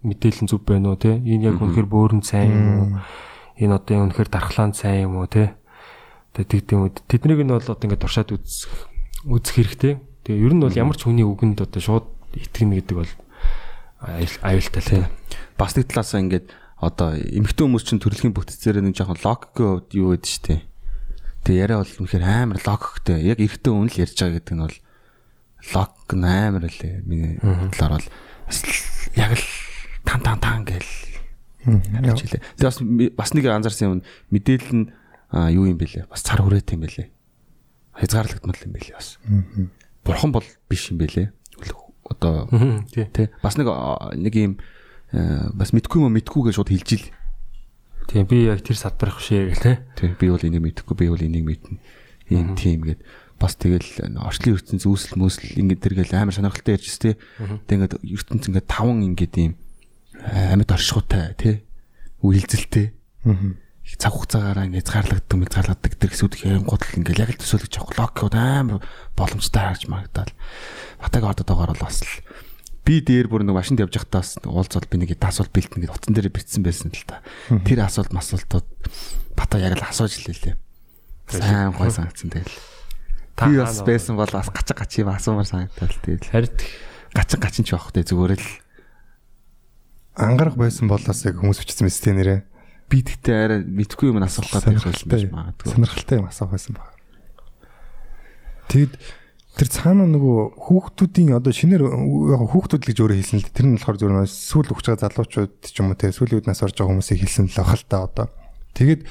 мэдээлэл 0.05 0.45
зөв 0.47 0.61
байна 0.61 0.93
уу 0.93 0.99
те 1.01 1.17
энэ 1.17 1.49
яг 1.49 1.57
үнэхээр 1.57 1.87
бөөрн 1.89 2.21
сайн 2.21 2.53
юм 2.53 2.69
уу? 2.77 2.89
Энэ 3.57 3.73
одоо 3.73 3.91
яг 3.97 4.03
үнэхээр 4.13 4.29
дархлаанд 4.29 4.77
сайн 4.77 5.09
юм 5.09 5.17
уу 5.17 5.27
те 5.27 5.57
тэгээд 6.37 6.69
тийм 6.69 6.85
үү. 6.85 6.93
Тэднийг 7.09 7.41
нь 7.41 7.51
бол 7.51 7.65
одоо 7.65 7.81
ингээд 7.81 8.03
туршаад 8.05 8.29
үзэх 8.29 8.71
үзэх 9.25 9.55
хэрэгтэй. 9.57 9.93
Тэгээ 10.29 10.45
ер 10.45 10.53
нь 10.53 10.63
бол 10.63 10.77
ямар 10.77 10.95
ч 10.95 11.09
хүний 11.09 11.25
үгэнд 11.25 11.65
одоо 11.65 11.81
шууд 11.81 12.05
итгэнэ 12.37 12.85
гэдэг 12.85 12.95
бол 12.95 13.11
аюул- 14.05 14.41
аюултай 14.45 14.83
те 14.83 14.97
Бас 15.57 15.77
нэг 15.77 15.87
талаасаа 15.89 16.21
ингээд 16.25 16.49
одоо 16.81 17.13
эмэгтэй 17.15 17.63
хүмүүс 17.63 17.85
чинь 17.85 18.01
төрөлхийн 18.01 18.33
бүтцээр 18.33 18.81
нэг 18.81 18.97
жоохон 18.97 19.21
логикийн 19.21 19.69
хувьд 19.79 19.91
юу 19.93 20.09
гэдэг 20.17 20.31
штэ. 20.33 20.55
Тэгээ 21.45 21.61
яриа 21.61 21.79
бол 21.85 21.93
үнэхээр 22.03 22.25
амар 22.25 22.59
логиктэй. 22.59 23.17
Яг 23.21 23.39
эртөө 23.39 23.73
үнэл 23.77 24.01
ярьж 24.01 24.17
байгаа 24.17 24.35
гэдэг 24.41 24.55
нь 24.57 24.63
бол 24.65 24.77
нь 26.19 26.27
амар 26.27 26.67
лээ. 26.67 27.01
Миний 27.07 27.39
талаар 27.71 28.03
бол 28.03 28.07
яг 29.15 29.31
л 29.33 29.45
тан 30.03 30.19
тан 30.21 30.39
тан 30.39 30.61
гэл 30.67 30.91
харж 31.63 32.21
илээ. 32.27 32.43
Тэгээ 32.59 32.67
бас 32.67 32.77
бас 33.15 33.29
нэг 33.33 33.45
анзаарсан 33.47 33.87
юм 33.87 34.03
мэдээлэл 34.29 34.75
нь 34.75 34.85
юу 35.55 35.65
юм 35.71 35.79
бэлээ? 35.79 36.11
Бас 36.11 36.21
цар 36.21 36.43
хүрээтэй 36.43 36.75
юм 36.75 36.83
бэлээ. 36.83 37.07
Хязгаарлагдмал 37.95 38.59
юм 38.67 38.73
бэлээ 38.75 38.95
бас. 38.99 39.17
Бурхан 40.03 40.31
бол 40.35 40.47
биш 40.67 40.91
юм 40.91 40.99
бэлээ. 40.99 41.31
Одоо 42.03 42.51
тий 42.91 43.31
бас 43.41 43.55
нэг 43.55 43.71
нэг 44.19 44.33
юм 44.35 44.59
бас 45.55 45.71
мэдгүй 45.71 46.03
юм 46.03 46.13
мэдгүй 46.19 46.51
гэж 46.51 46.55
шууд 46.59 46.69
хэлж 46.69 46.89
ил. 46.99 47.07
Тийм 48.11 48.27
би 48.27 48.43
яг 48.43 48.59
тэр 48.59 48.75
салбарх 48.75 49.23
шээ 49.23 49.55
гэл 49.55 49.63
те. 49.63 49.73
Тэ 49.95 50.11
би 50.19 50.27
бол 50.27 50.43
энийг 50.43 50.59
мэдгүй 50.59 50.95
би 50.99 51.07
бол 51.07 51.23
энийг 51.23 51.47
мэднэ. 51.47 51.79
Ийм 52.27 52.59
тийм 52.59 52.83
гэд 52.83 52.99
бас 53.43 53.59
тэгэл 53.59 54.15
орчлын 54.23 54.55
ертөнц 54.55 54.87
үүсэл 54.87 55.19
мөсөл 55.19 55.59
ингэ 55.59 55.83
тэргээл 55.83 56.15
амар 56.15 56.31
сонирхолтой 56.31 56.79
ярьж 56.79 56.87
тээ. 56.95 57.19
Тэг 57.67 57.75
ингээд 57.75 57.99
ертөнц 57.99 58.43
ингээд 58.47 58.67
таван 58.71 59.03
ингээд 59.03 59.35
ийм 59.35 59.53
амьд 60.23 60.71
оршихуйтай 60.71 61.35
тий. 61.35 61.55
Үйлзэлтэй. 62.23 62.95
их 63.83 63.99
цаг 63.99 64.15
хугацаагаараа 64.15 64.67
ингээд 64.71 64.87
згаарлагддаг 64.87 65.37
мэд 65.37 65.51
згаарлагддаг 65.51 65.93
тэр 65.99 66.11
хэсүүд 66.15 66.33
их 66.39 66.43
юм 66.47 66.63
гутал 66.63 66.95
ингээд 67.03 67.19
яг 67.19 67.29
л 67.35 67.41
төсөөлөж 67.43 67.73
авах 67.83 67.99
логикуд 67.99 68.35
амар 68.39 68.79
боломжтой 69.19 69.59
харж 69.59 69.83
магадал. 69.91 70.31
Батаг 71.03 71.23
ордод 71.27 71.47
байгаагаар 71.51 71.75
бол 71.75 71.83
бас 71.83 71.99
л 71.99 72.15
би 72.87 73.03
дээр 73.03 73.27
бүр 73.27 73.43
нэг 73.43 73.59
машинд 73.59 73.83
явж 73.83 73.99
байхдаа 73.99 74.23
бас 74.23 74.39
уулзвал 74.39 74.87
би 74.87 75.03
нэг 75.03 75.19
асуулт 75.19 75.51
бэлтэн 75.51 75.83
гэдэг 75.83 75.95
утсан 75.99 76.15
дээр 76.15 76.31
битсэн 76.31 76.63
байсан 76.63 76.95
л 76.95 77.03
та. 77.03 77.19
Тэр 77.67 77.83
асуулт 77.83 78.15
масуултууд 78.15 78.67
бата 79.35 79.59
яг 79.59 79.75
л 79.75 79.83
асууж 79.83 80.15
илээ 80.15 80.55
лээ. 80.55 80.55
Сайн 81.27 81.75
гой 81.75 81.91
санагдсан 81.91 82.31
тэгэл. 82.31 82.55
Би 83.33 83.57
бас 83.57 83.81
байсан 83.81 84.15
бол 84.15 84.29
бас 84.29 84.49
гачиг 84.53 84.77
гачиг 84.77 85.07
асуумаар 85.09 85.47
санагдал 85.49 85.89
тэгэл. 86.05 86.29
харит 86.29 86.57
Гачиг 87.13 87.39
гачин 87.41 87.65
ч 87.65 87.73
явах 87.73 87.93
тэ 87.93 88.05
зүгээр 88.05 88.37
л 88.37 88.47
Ангарах 90.13 90.53
байсан 90.53 90.85
болоос 90.85 91.25
яг 91.25 91.41
хүмүүс 91.41 91.57
бичсэн 91.65 91.89
мэт 91.89 91.97
нэрээ. 92.13 92.41
би 92.85 93.01
тэгтээ 93.01 93.37
арай 93.41 93.59
мэдхгүй 93.65 94.13
юм 94.13 94.21
асуух 94.21 94.45
гэдэг 94.53 94.85
байсан 94.85 95.09
байж 95.09 95.25
магадгүй. 95.25 95.73
Сонирхолтой 95.73 96.17
юм 96.21 96.29
асуух 96.29 96.53
байсан 96.53 96.77
баг. 96.77 96.93
Тэгэд 98.69 98.93
тэр 99.57 99.69
цаана 99.73 100.05
нөгөө 100.05 100.61
хүүхдүүдийн 100.61 101.33
одоо 101.33 101.49
шинээр 101.49 101.89
яг 101.89 102.41
хүүхдүүд 102.45 102.81
л 102.85 102.89
гэж 102.93 102.97
өөрөө 103.01 103.17
хэлсэн 103.17 103.37
л 103.41 103.45
дээ. 103.49 103.57
тэр 103.57 103.65
нь 103.65 103.75
болохоор 103.81 103.97
зөвхөн 103.97 104.29
сүүл 104.29 104.69
өгч 104.69 104.85
байгаа 104.93 105.01
залуучууд 105.09 105.53
ч 105.65 105.75
юм 105.81 105.89
уу 105.89 105.97
те 105.97 106.13
сүүлийн 106.13 106.39
үднээс 106.45 106.61
орж 106.61 106.75
байгаа 106.77 106.91
хүмүүсийг 106.93 107.21
хэлсэн 107.25 107.49
л 107.49 107.61
ах 107.65 107.73
л 107.73 107.85
та 107.89 107.97
одоо. 108.05 108.27
Тэгэд 108.77 109.01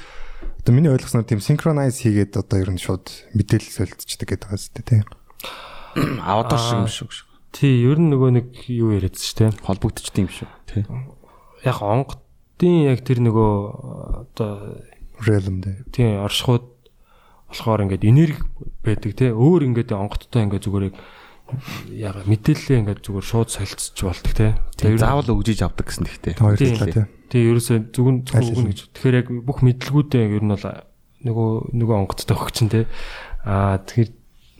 одоо 0.63 0.73
миний 0.79 0.91
ойлгосноор 0.95 1.27
тийм 1.27 1.43
синхронайз 1.43 1.99
хийгээд 1.99 2.39
одоо 2.39 2.57
ер 2.63 2.71
нь 2.71 2.79
шууд 2.79 3.11
мэдээлэл 3.35 3.83
солилцдог 3.83 4.23
гэдэг 4.23 4.47
байгаа 4.47 4.63
зү 4.63 4.79
те. 4.79 5.03
Аваад 6.23 6.55
шиг 6.55 6.79
юм 6.79 6.87
шиг. 6.87 7.11
тий 7.51 7.83
ер 7.83 7.99
нь 7.99 8.07
нөгөө 8.07 8.31
нэг 8.31 8.47
юу 8.71 8.95
яриадс 8.95 9.19
ч 9.19 9.35
те. 9.35 9.51
холбогдчихдээ 9.51 10.23
юм 10.23 10.31
шүү. 10.31 10.47
Тэ. 10.71 10.87
Яг 11.67 11.83
онгодын 11.83 12.87
яг 12.87 13.03
тэр 13.03 13.19
нөгөө 13.27 13.51
одоо 14.23 14.79
Realm 15.19 15.59
дээ. 15.59 15.83
тий 15.91 16.15
оршихуд 16.15 16.63
болохоор 17.51 17.83
ингээд 17.83 18.07
энерги 18.07 18.39
байдаг 18.87 19.11
те 19.19 19.35
өөр 19.35 19.67
ингээд 19.67 19.91
онгодтой 19.91 20.47
ингээд 20.47 20.63
зүгээр 20.63 20.87
яг 20.89 20.95
мэдээлэлээ 22.27 22.79
ингээд 22.83 23.01
зүгээр 23.03 23.25
шууд 23.27 23.49
солилцож 23.49 23.99
болдог 24.03 24.33
те 24.33 24.47
Тэгээ 24.77 25.01
заавал 25.01 25.33
өгжиж 25.33 25.59
авдаг 25.63 25.85
гэсэн 25.87 26.05
тэгтэй. 26.07 26.33
Хоёр 26.39 26.57
талаа 26.59 26.89
те. 26.91 27.03
тий 27.29 27.41
ерөөсөө 27.49 27.77
зүгэн 27.93 28.17
аль 28.33 28.51
өгнө 28.53 28.69
гэж 28.71 28.79
тэгэхээр 28.93 29.19
яг 29.19 29.27
бүх 29.43 29.59
мэдлгүүдээ 29.63 30.23
ер 30.37 30.43
нь 30.43 30.53
бол 30.53 30.65
нөгөө 31.23 31.49
нөгөө 31.77 31.95
онгодтой 32.03 32.35
өгч 32.37 32.55
чинь 32.57 32.71
те 32.73 32.81
аа 33.47 33.79
тэгэхээр 33.81 34.09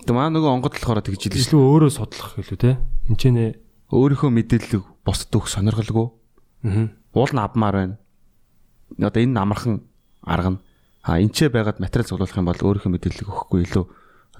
Тэгээ 0.03 0.15
маа 0.19 0.29
нөгөө 0.32 0.51
онгод 0.60 0.73
болохоор 0.75 0.99
тэгж 0.99 1.21
шүү. 1.32 1.39
илүү 1.47 1.62
өөрөө 1.63 1.91
судлах 1.95 2.36
гэлүү 2.36 2.60
те 2.60 2.71
энэ 3.08 3.19
ч 3.19 3.23
нэ 3.32 3.45
өөрийнхөө 3.88 4.32
мэдээллийг 4.36 4.84
босд 5.08 5.32
өгөх 5.32 5.47
сонирхолгүй. 5.47 6.08
Аа. 6.67 6.91
Уул 7.15 7.32
нь 7.32 7.39
авмаар 7.39 7.75
байна. 7.79 7.95
Одоо 8.99 9.21
энэ 9.23 9.39
амархан 9.39 9.88
арга 10.27 10.51
нь 10.56 10.60
а 11.03 11.19
энчээ 11.19 11.51
байгаад 11.51 11.79
материал 11.84 12.08
цуглуулах 12.08 12.36
юм 12.36 12.47
бол 12.47 12.63
өөрийнхөө 12.63 12.91
мэдээллийг 12.91 13.27
өгөхгүй 13.27 13.60
илүү 13.67 13.86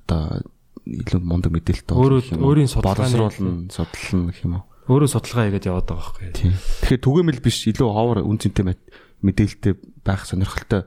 одоо 0.04 0.44
илүү 0.84 1.20
мундаг 1.24 1.52
мэдээлэлтэй 1.56 1.96
Өөрөө- 1.96 2.40
өөрийн 2.44 2.70
судалгааны- 2.72 3.72
судална 3.72 4.32
гэх 4.32 4.44
юм 4.44 4.54
уу. 4.60 4.64
Өөрөө 4.92 5.10
судалгаа 5.16 5.48
хийгээд 5.48 5.68
яваад 5.72 5.88
байгаа 5.88 6.04
байхгүй. 6.04 6.28
Тэгэхээр 6.36 7.02
түгээмэл 7.08 7.40
биш 7.40 7.58
илүү 7.72 7.88
ховор 7.88 8.20
үн 8.28 8.36
цэнтэй 8.40 8.66
мэдээлэлтэй 9.24 9.74
байх 10.04 10.28
сонирхолтой 10.28 10.84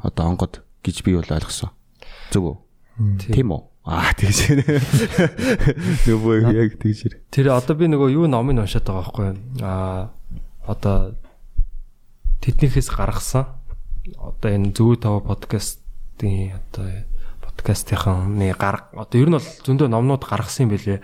одоо 0.00 0.24
онгод 0.32 0.64
гэж 0.80 0.96
би 1.04 1.12
бол 1.20 1.28
ойлгосон. 1.28 1.68
Зөв 2.32 2.44
үү? 2.48 2.56
Тийм 3.20 3.52
үү? 3.52 3.62
Аа 3.84 4.16
тэгж. 4.16 4.64
Нөгөө 6.08 6.56
яг 6.56 6.80
тэгж. 6.80 7.12
Тэр 7.28 7.52
одоо 7.52 7.76
би 7.76 7.84
нөгөө 7.92 8.16
юу 8.16 8.24
номыг 8.32 8.56
уншаад 8.64 8.84
байгаа 8.88 9.04
байхгүй. 9.04 9.28
Аа 9.60 10.08
одоо 10.64 11.12
тэднийхээс 12.40 12.88
гаргасан 12.96 13.44
одоо 14.16 14.48
энэ 14.48 14.72
зөв 14.72 14.96
тав 15.00 15.20
подкастын 15.28 16.56
одоо 16.56 16.88
подкастынхны 17.64 18.52
гарга 18.52 18.92
одоо 18.92 19.20
ер 19.20 19.28
нь 19.32 19.36
бол 19.40 19.48
зөндөө 19.64 19.88
номнууд 19.88 20.24
гаргасан 20.24 20.68
юм 20.68 20.76
байлээ. 20.76 21.00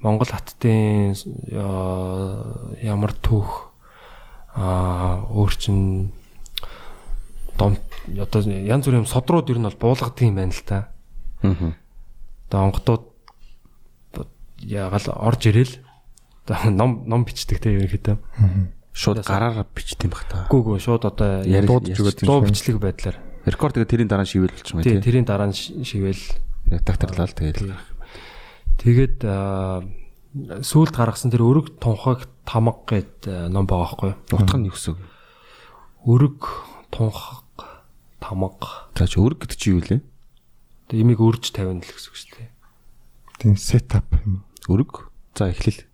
Монгол 0.00 0.32
хаттын 0.32 1.12
аа, 1.52 2.72
ямар 2.80 3.12
түүх 3.12 3.68
аа 4.56 5.28
өөрчин 5.28 6.12
дом 7.60 7.76
одоо 8.08 8.40
янз 8.40 8.88
бүрийн 8.88 9.04
содрууд 9.04 9.52
ер 9.52 9.60
нь 9.60 9.68
бол 9.68 9.76
буулгадаг 9.76 10.24
юм 10.24 10.40
байна 10.40 10.56
л 10.56 10.64
та. 10.64 10.88
Аа. 11.44 11.76
Одоо 12.48 12.60
онгодууд 12.72 13.04
ягаал 14.64 15.06
орж 15.12 15.44
ирэл 15.44 15.76
одоо 16.48 16.72
ном 16.72 17.04
ном 17.04 17.28
бичдэг 17.28 17.60
те 17.60 17.76
ерөнхийдөө. 17.76 18.16
Шууд 18.96 19.20
гараараа 19.28 19.68
бичт 19.76 20.00
юм 20.08 20.16
бах 20.16 20.24
та. 20.24 20.48
Гүү 20.48 20.72
гүү 20.72 20.80
шууд 20.80 21.04
одоо 21.04 21.44
дуудаж 21.44 22.00
өгöd 22.00 22.24
дуу 22.24 22.40
бичлэг 22.48 22.80
байдлаар. 22.80 23.27
Рекорд 23.48 23.74
тэгээ 23.76 23.90
тэрийн 23.90 24.10
дараа 24.10 24.26
шивэл 24.28 24.52
болчихсон 24.52 24.82
Тий, 24.82 24.92
байх 24.92 25.00
тийм. 25.00 25.06
тэрийн 25.06 25.26
дараа 25.28 25.50
шивэл 25.52 26.22
Редакторлал 26.68 27.32
тэгээд. 27.32 27.58
тэгээд 28.78 29.16
аа, 29.24 29.82
сүүлд 30.62 30.94
гаргасан 30.94 31.32
тэр 31.32 31.42
өрөг 31.46 31.80
тунхаг 31.80 32.28
тамга 32.44 32.76
гэд 32.86 33.26
ном 33.50 33.64
байгаа 33.66 33.96
байхгүй 33.96 34.08
юу? 34.12 34.18
Утга 34.36 34.56
нь 34.60 34.68
юу 34.68 34.74
гэсэн 34.76 34.92
үг? 34.94 35.02
Өрөг 36.06 36.38
тунхаг 36.92 37.48
тамга. 38.20 38.88
Чи 38.94 39.18
өрг 39.18 39.42
гэдэг 39.48 39.58
чи 39.58 39.70
юу 39.72 39.80
лээ? 39.82 40.00
Тэгээ 40.92 41.02
имийг 41.04 41.20
өрж 41.20 41.50
тавина 41.52 41.80
л 41.80 41.88
гэсэн 41.88 42.10
үг 42.12 42.16
шүү 42.16 42.30
дээ. 42.38 42.50
Тийм 43.40 43.54
сетап 43.56 44.06
юм. 44.24 44.44
Өрг. 44.68 45.08
За 45.34 45.48
эхлэл. 45.52 45.84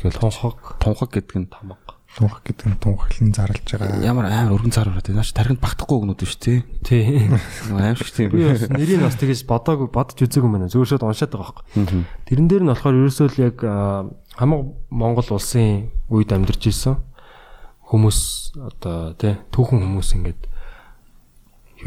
Гэвэл 0.00 0.16
Тунхаг 0.20 0.78
тунхаг 0.80 1.10
гэдэг 1.12 1.36
нь 1.36 1.50
тамга. 1.50 1.76
Тунх 2.10 2.42
гэдэг 2.42 2.66
нь 2.66 2.78
тунхаглан 2.82 3.30
зарлж 3.30 3.66
байгаа. 3.70 4.02
ямар 4.02 4.26
амар 4.26 4.58
өргөн 4.58 4.74
цаар 4.74 4.90
ураад 4.90 5.06
байна. 5.06 5.22
Тархинд 5.22 5.62
багтахгүй 5.62 5.96
өгнүүд 6.02 6.20
шүү 6.26 6.40
дээ. 6.42 6.58
Тий. 6.82 7.30
Амар 7.70 7.94
шиг 7.96 8.10
тийм. 8.10 8.30
Би 8.34 8.50
бас 8.50 8.66
нэрийг 8.66 9.00
бас 9.06 9.14
тэгэж 9.14 9.46
бодоагүй 9.46 9.88
бодож 9.94 10.18
үзээгүй 10.18 10.48
юм 10.50 10.54
байна. 10.58 10.66
Зүгээр 10.66 10.90
шууд 10.90 11.06
уншаад 11.06 11.30
байгаа 11.30 11.54
байхгүй. 11.62 12.02
Тэрэн 12.26 12.46
дээр 12.50 12.62
нь 12.66 12.70
болохоор 12.74 12.98
ерөөсөө 12.98 13.28
л 13.30 13.38
яг 13.46 13.56
хамаг 14.34 14.60
Монгол 14.90 15.28
улсын 15.38 15.94
үед 16.10 16.30
амьдарч 16.34 16.66
ирсэн 16.66 16.98
хүмүүс 17.90 18.20
одоо 18.58 19.14
тий 19.14 19.34
түүхэн 19.54 19.82
хүмүүс 19.82 20.10
ингээд 20.18 20.40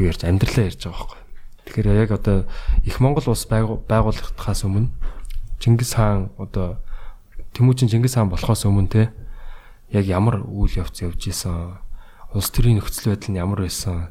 юу 0.00 0.08
ярьж 0.08 0.24
амьдралаа 0.24 0.68
ярьж 0.72 0.88
байгаа 0.88 1.04
байхгүй. 1.04 1.20
Тэгэхээр 1.68 1.88
яг 2.00 2.10
одоо 2.16 2.36
их 2.84 2.96
Монгол 3.00 3.28
улс 3.28 3.44
байгу- 3.48 3.80
байгуулагдахаас 3.88 4.64
өмнө 4.68 4.88
Чингис 5.60 5.96
хаан 5.96 6.28
одоо 6.40 6.80
Тэмүүжин 7.56 7.88
Чингис 7.88 8.16
хаан 8.16 8.28
болохоос 8.28 8.64
өмнө 8.68 8.88
тий 8.92 9.06
яг 9.90 10.04
ямар 10.06 10.40
үйл 10.46 10.72
явц 10.80 11.02
явж 11.02 11.28
исэн 11.28 11.80
улс 12.34 12.50
төрийн 12.50 12.80
нөхцөл 12.80 13.12
байдал 13.14 13.30
нь 13.30 13.40
ямар 13.40 13.60
байсан 13.62 14.10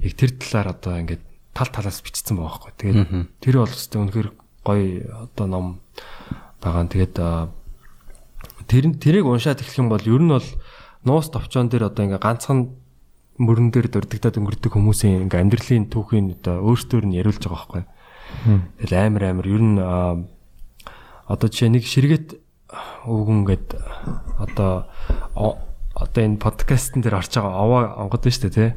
яг 0.00 0.12
тэр 0.14 0.30
талаар 0.38 0.68
одоо 0.76 0.94
ингээд 1.00 1.22
тал 1.52 1.68
талаас 1.68 2.00
бичсэн 2.00 2.38
байгаа 2.38 2.70
байхгүй. 2.70 2.72
Тэгээд 2.78 3.00
тэр 3.42 3.54
бол 3.60 3.74
өстэй 3.74 3.98
үнэхээр 3.98 4.28
гоё 4.62 4.86
одоо 5.28 5.46
ном 5.46 5.66
байгаа. 6.62 6.86
Тэгээд 6.86 7.16
тэр 8.70 8.84
тэрийг 8.96 9.26
уншаад 9.26 9.60
эхлэх 9.60 9.82
юм 9.82 9.88
бол 9.90 10.00
ер 10.00 10.22
нь 10.22 10.32
бол 10.32 10.48
нуус 11.04 11.28
товчон 11.28 11.68
дээр 11.68 11.90
одоо 11.90 12.04
ингээ 12.06 12.22
ганцхан 12.22 12.72
мөрөн 13.38 13.70
дээр 13.70 13.88
дурддагдаад 13.92 14.38
өнгөрдөг 14.38 14.72
хүмүүсийн 14.74 15.28
ингээ 15.28 15.42
амьдралын 15.44 15.86
түүхийг 15.92 16.42
одоо 16.42 16.62
өөрсдөр 16.62 17.04
нь 17.06 17.16
яриулж 17.20 17.42
байгаа 17.42 17.58
байхгүй. 17.58 17.84
Тэгэл 18.82 18.94
амар 18.98 19.24
амар 19.30 19.46
ер 19.46 19.62
нь 19.62 19.78
одоо 19.78 21.48
жишээ 21.48 21.70
нэг 21.70 21.84
ширгэт 21.86 22.28
өвгөн 23.08 23.42
гээд 23.48 23.66
одоо 24.38 24.86
одоо 25.98 26.20
энэ 26.22 26.38
подкастн 26.38 27.02
дээр 27.02 27.18
орж 27.18 27.32
байгаа 27.34 27.58
овоо 27.58 27.82
онгод 28.06 28.22
байна 28.22 28.36
шүү 28.36 28.44
дээ 28.46 28.54
тий. 28.54 28.70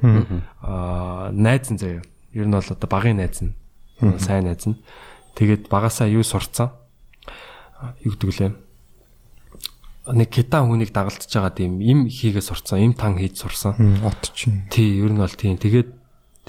Аа 0.64 1.30
найз 1.36 1.70
нь 1.70 1.78
заяа. 1.78 2.02
Ер 2.34 2.48
нь 2.48 2.56
бол 2.56 2.66
одоо 2.66 2.90
багын 2.90 3.22
найз 3.22 3.44
нь. 3.44 3.54
Сайн 4.18 4.50
найз 4.50 4.66
нь. 4.66 4.82
Тэгээд 5.38 5.70
багасаа 5.70 6.10
юу 6.10 6.26
сурцсан? 6.26 6.74
Юу 8.02 8.18
гэдэг 8.18 8.30
лээ? 8.42 8.54
Нэг 10.18 10.30
китан 10.34 10.66
хүнийг 10.66 10.90
дагалдж 10.90 11.30
байгаа 11.30 11.54
тийм 11.54 11.78
им 11.78 12.10
хийгээ 12.10 12.42
сурцсан, 12.42 12.82
им 12.82 12.94
тан 12.98 13.22
хийж 13.22 13.38
сурсан. 13.38 13.78
От 14.02 14.34
чинь. 14.34 14.66
Тий, 14.74 14.98
ер 14.98 15.14
нь 15.14 15.22
бол 15.22 15.30
тийм. 15.30 15.62
Тэгээд 15.62 15.94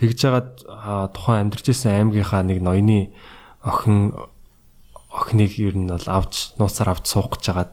тэгж 0.01 0.17
жагаад 0.17 0.51
аа, 0.73 1.13
тухайн 1.13 1.53
амьдарч 1.53 1.69
исэн 1.69 2.09
аймгийнхаа 2.09 2.43
нэг 2.49 2.65
ноёны 2.65 3.13
охин 3.61 4.17
охиныг 5.13 5.53
ер 5.61 5.77
нь 5.77 5.93
бол 5.93 6.09
авч 6.09 6.57
нууцаар 6.57 6.97
авч 6.97 7.05
суух 7.13 7.37
гэж 7.37 7.43
жагаад 7.53 7.73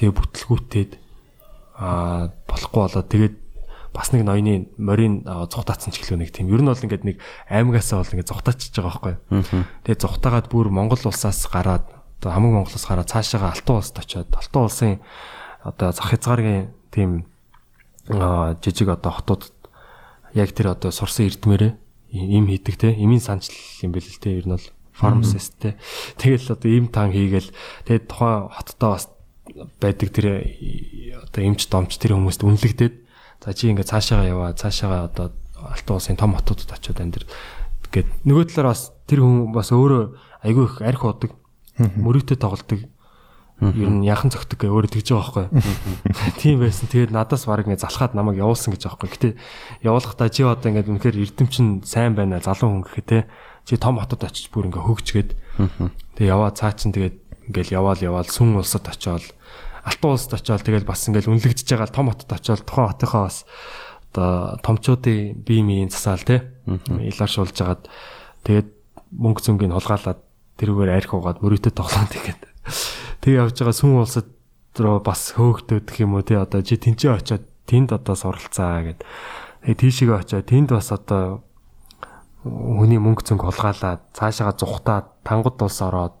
тэгээ 0.00 0.16
бүтлгүүтээд 0.16 0.92
аа 1.76 2.32
болохгүй 2.48 2.80
болоод 2.80 3.08
тэгээд 3.12 3.34
бас 3.92 4.08
нэг 4.12 4.24
ноёны 4.24 4.72
морин 4.80 5.28
аа, 5.28 5.44
зүхтаацсан 5.44 5.92
ч 5.92 6.00
гэлөө 6.00 6.24
нэг 6.24 6.32
тийм. 6.32 6.48
Ер 6.48 6.64
нь 6.64 6.68
бол 6.68 6.80
ингээд 6.80 7.04
нэг 7.04 7.20
аймгаасаа 7.52 8.00
бол 8.00 8.12
ингээд 8.16 8.30
зүхтаачж 8.32 8.72
байгаа 8.72 8.88
байхгүй. 8.88 9.14
Тэгээд 9.84 10.00
зүхтаагаад 10.00 10.46
бүр 10.48 10.72
Монгол 10.72 11.04
улсаас 11.04 11.44
гараад 11.52 11.84
одоо 12.22 12.30
хамаг 12.32 12.52
Монголоос 12.64 12.86
гараад 12.88 13.12
цаашаага 13.12 13.52
Алтан 13.52 13.76
улсад 13.76 14.00
очиод 14.00 14.32
Алтан 14.32 14.62
улсын 14.64 15.00
одоо 15.60 15.92
зах 15.92 16.08
хязгааргийн 16.08 16.72
тийм 16.88 17.26
жижиг 18.08 18.88
одоо 18.88 19.12
хотууд 19.12 19.52
яг 20.32 20.54
тэр 20.54 20.72
одоо 20.72 20.94
сурсан 20.94 21.26
эрдмээрээ 21.26 21.72
им 22.14 22.46
хийдэг 22.46 22.76
те 22.78 22.88
имийн 22.94 23.20
санчл 23.20 23.52
юм 23.82 23.92
бэл 23.92 24.06
л 24.06 24.22
те 24.22 24.38
ер 24.38 24.46
нь 24.46 24.54
бол 24.54 24.66
те 25.58 25.76
тэгэл 26.20 26.52
одоо 26.54 26.70
им 26.70 26.86
тан 26.88 27.12
хийгээл 27.12 27.50
тэгээд 27.88 28.04
тухайн 28.08 28.48
хоттоо 28.52 28.90
бас 28.96 29.08
байдаг 29.80 30.08
тэр 30.12 30.26
одоо 31.26 31.40
эмч 31.42 31.66
домч 31.68 31.96
тэр 31.98 32.16
хүмүүст 32.16 32.44
үнэлэгдээд 32.44 32.94
за 33.42 33.50
чи 33.52 33.72
ингээ 33.72 33.88
цаашаага 33.88 34.28
яваа 34.28 34.50
цаашаага 34.54 35.08
одоо 35.10 35.26
алтан 35.58 35.96
улсын 35.96 36.16
том 36.16 36.36
хотуудад 36.36 36.70
очиод 36.70 37.00
амьдр 37.00 37.24
гэд 37.90 38.08
нөгөө 38.24 38.44
талаар 38.52 38.72
бас 38.72 38.92
тэр 39.08 39.24
хүн 39.24 39.52
бас 39.52 39.72
өөрөө 39.74 40.02
айгүй 40.46 40.64
их 40.66 40.76
арх 40.80 41.02
удаг 41.04 41.32
мөрөөдө 41.78 42.36
тоглолдог 42.38 42.80
ер 43.62 43.90
нь 43.94 44.02
яхан 44.02 44.32
зөгтөг 44.34 44.66
гэ 44.66 44.74
өөрөө 44.74 44.90
тэгж 44.90 45.08
байгаа 45.14 45.46
байхгүй. 45.46 46.34
Тийм 46.42 46.58
байсан. 46.58 46.90
Тэгээд 46.90 47.14
надаас 47.14 47.46
баг 47.46 47.62
ингээ 47.62 47.78
залхаад 47.78 48.18
намайг 48.18 48.42
явуулсан 48.42 48.74
гэж 48.74 48.90
байгаа 48.90 49.06
байхгүй. 49.06 49.10
Гэтэ 49.14 49.86
явуулахдаа 49.86 50.28
чи 50.34 50.42
одоо 50.42 50.66
ингээ 50.66 50.90
үнэхээр 50.90 51.22
эрдэмчин 51.22 51.86
сайн 51.86 52.18
байна 52.18 52.42
залуу 52.42 52.82
хүн 52.82 52.82
гэхэ 52.82 53.06
те. 53.06 53.18
Чи 53.66 53.76
том 53.78 53.98
хотод 53.98 54.24
очиж 54.26 54.50
бүр 54.50 54.68
ингээ 54.68 54.82
хөгжгээд. 54.82 55.30
Тэгээ 56.18 56.32
яваа 56.32 56.50
цаа 56.50 56.72
чин 56.74 56.92
тэгээд 56.92 57.16
ингээл 57.50 57.76
яваал 57.78 58.00
яваал 58.00 58.28
сүн 58.28 58.58
улсад 58.58 58.86
очиод 58.90 59.22
алтан 59.82 60.10
улсад 60.14 60.38
очиод 60.38 60.62
тэгээд 60.62 60.86
бас 60.86 61.06
ингээл 61.06 61.30
үнэлэгдэж 61.30 61.66
байгаа 61.66 61.90
том 61.90 62.10
хотод 62.10 62.30
очиод 62.30 62.62
тухайн 62.66 62.90
хотынхаа 62.90 63.22
бас 63.26 63.38
одоо 64.12 64.58
томчуудын 64.62 65.40
бие 65.42 65.62
биеийн 65.62 65.90
засаал 65.90 66.22
те. 66.22 66.52
Иларшуулж 66.66 67.56
агаад 67.62 67.88
тэгээд 68.46 68.68
мөнгө 69.14 69.40
зөнгийг 69.42 69.72
хулгаалаад 69.72 70.20
тэрүүгээр 70.60 70.90
арх 70.92 71.12
угаад 71.16 71.42
мөрөөдө 71.42 71.70
тоглоод 71.72 72.10
тэгээд 72.12 72.40
тэг 73.24 73.32
явж 73.32 73.56
байгаа 73.58 73.76
сүн 73.76 73.98
улсад 73.98 74.28
руу 74.78 75.00
бас 75.04 75.34
хөөгдөх 75.36 75.96
юм 76.00 76.16
уу 76.16 76.24
те 76.24 76.38
одоо 76.40 76.62
чи 76.62 76.76
тэнцээ 76.78 77.12
очиод 77.12 77.44
тэнд 77.68 77.92
одоо 77.92 78.16
суралцаа 78.16 78.84
гэд 78.86 79.00
тэг 79.66 79.76
тийшээгээ 79.80 80.18
очиод 80.22 80.46
тэнд 80.48 80.68
бас 80.72 80.92
одоо 80.92 81.44
хүний 82.42 82.98
мөнгө 82.98 83.22
зөнг 83.22 83.42
хулгаалаад 83.46 84.02
цаашаага 84.14 84.58
зүхтаад 84.58 85.06
тангууд 85.22 85.58
улс 85.62 85.78
ороод 85.82 86.14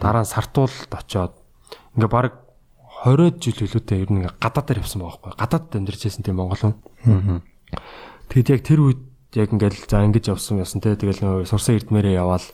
дараа 0.00 0.24
нь 0.24 0.32
сартуулд 0.32 0.90
очиод 0.92 1.36
ингээ 1.96 2.08
баг 2.08 2.32
20 3.04 3.38
жил 3.38 3.60
хөлөөтэй 3.60 4.02
ер 4.02 4.10
нь 4.10 4.18
ингээ 4.24 4.40
гадаадаар 4.40 4.80
явсан 4.80 5.04
байгаа 5.04 5.20
байхгүй. 5.20 5.32
Гадаадд 5.36 5.76
амьдарч 5.76 6.00
байсан 6.08 6.24
тийм 6.24 6.36
монголон 6.40 6.74
Тэгэд 8.26 8.48
яг 8.50 8.62
тэр 8.66 8.80
үед 8.82 9.02
яг 9.36 9.52
ингээл 9.52 9.86
за 9.86 10.02
ингэж 10.02 10.32
явсан 10.32 10.58
явсан 10.58 10.80
те. 10.82 10.96
Тэгэл 10.96 11.22
нөө 11.22 11.46
сурсан 11.46 11.78
эрдмээрээ 11.78 12.18
яваал. 12.18 12.46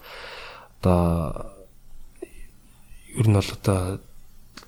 Одоо 0.83 1.57
ер 3.17 3.27
нь 3.29 3.37
бол 3.39 3.51
одоо 3.57 3.81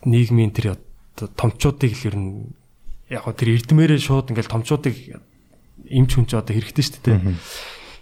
нийгмийн 0.07 0.53
тэр 0.55 0.79
томчуудыг 1.17 1.93
л 1.93 2.09
ер 2.09 2.17
нь 2.17 2.55
яг 3.11 3.29
тэр 3.37 3.59
эрдмээрээ 3.61 4.01
шууд 4.01 4.33
ингээл 4.33 4.53
томчуудыг 4.53 4.97
эмч 5.91 6.11
хүн 6.17 6.27
ч 6.29 6.39
одоо 6.39 6.55
хэрэгтэй 6.55 6.85
шүү 6.85 7.03
дээ 7.05 7.21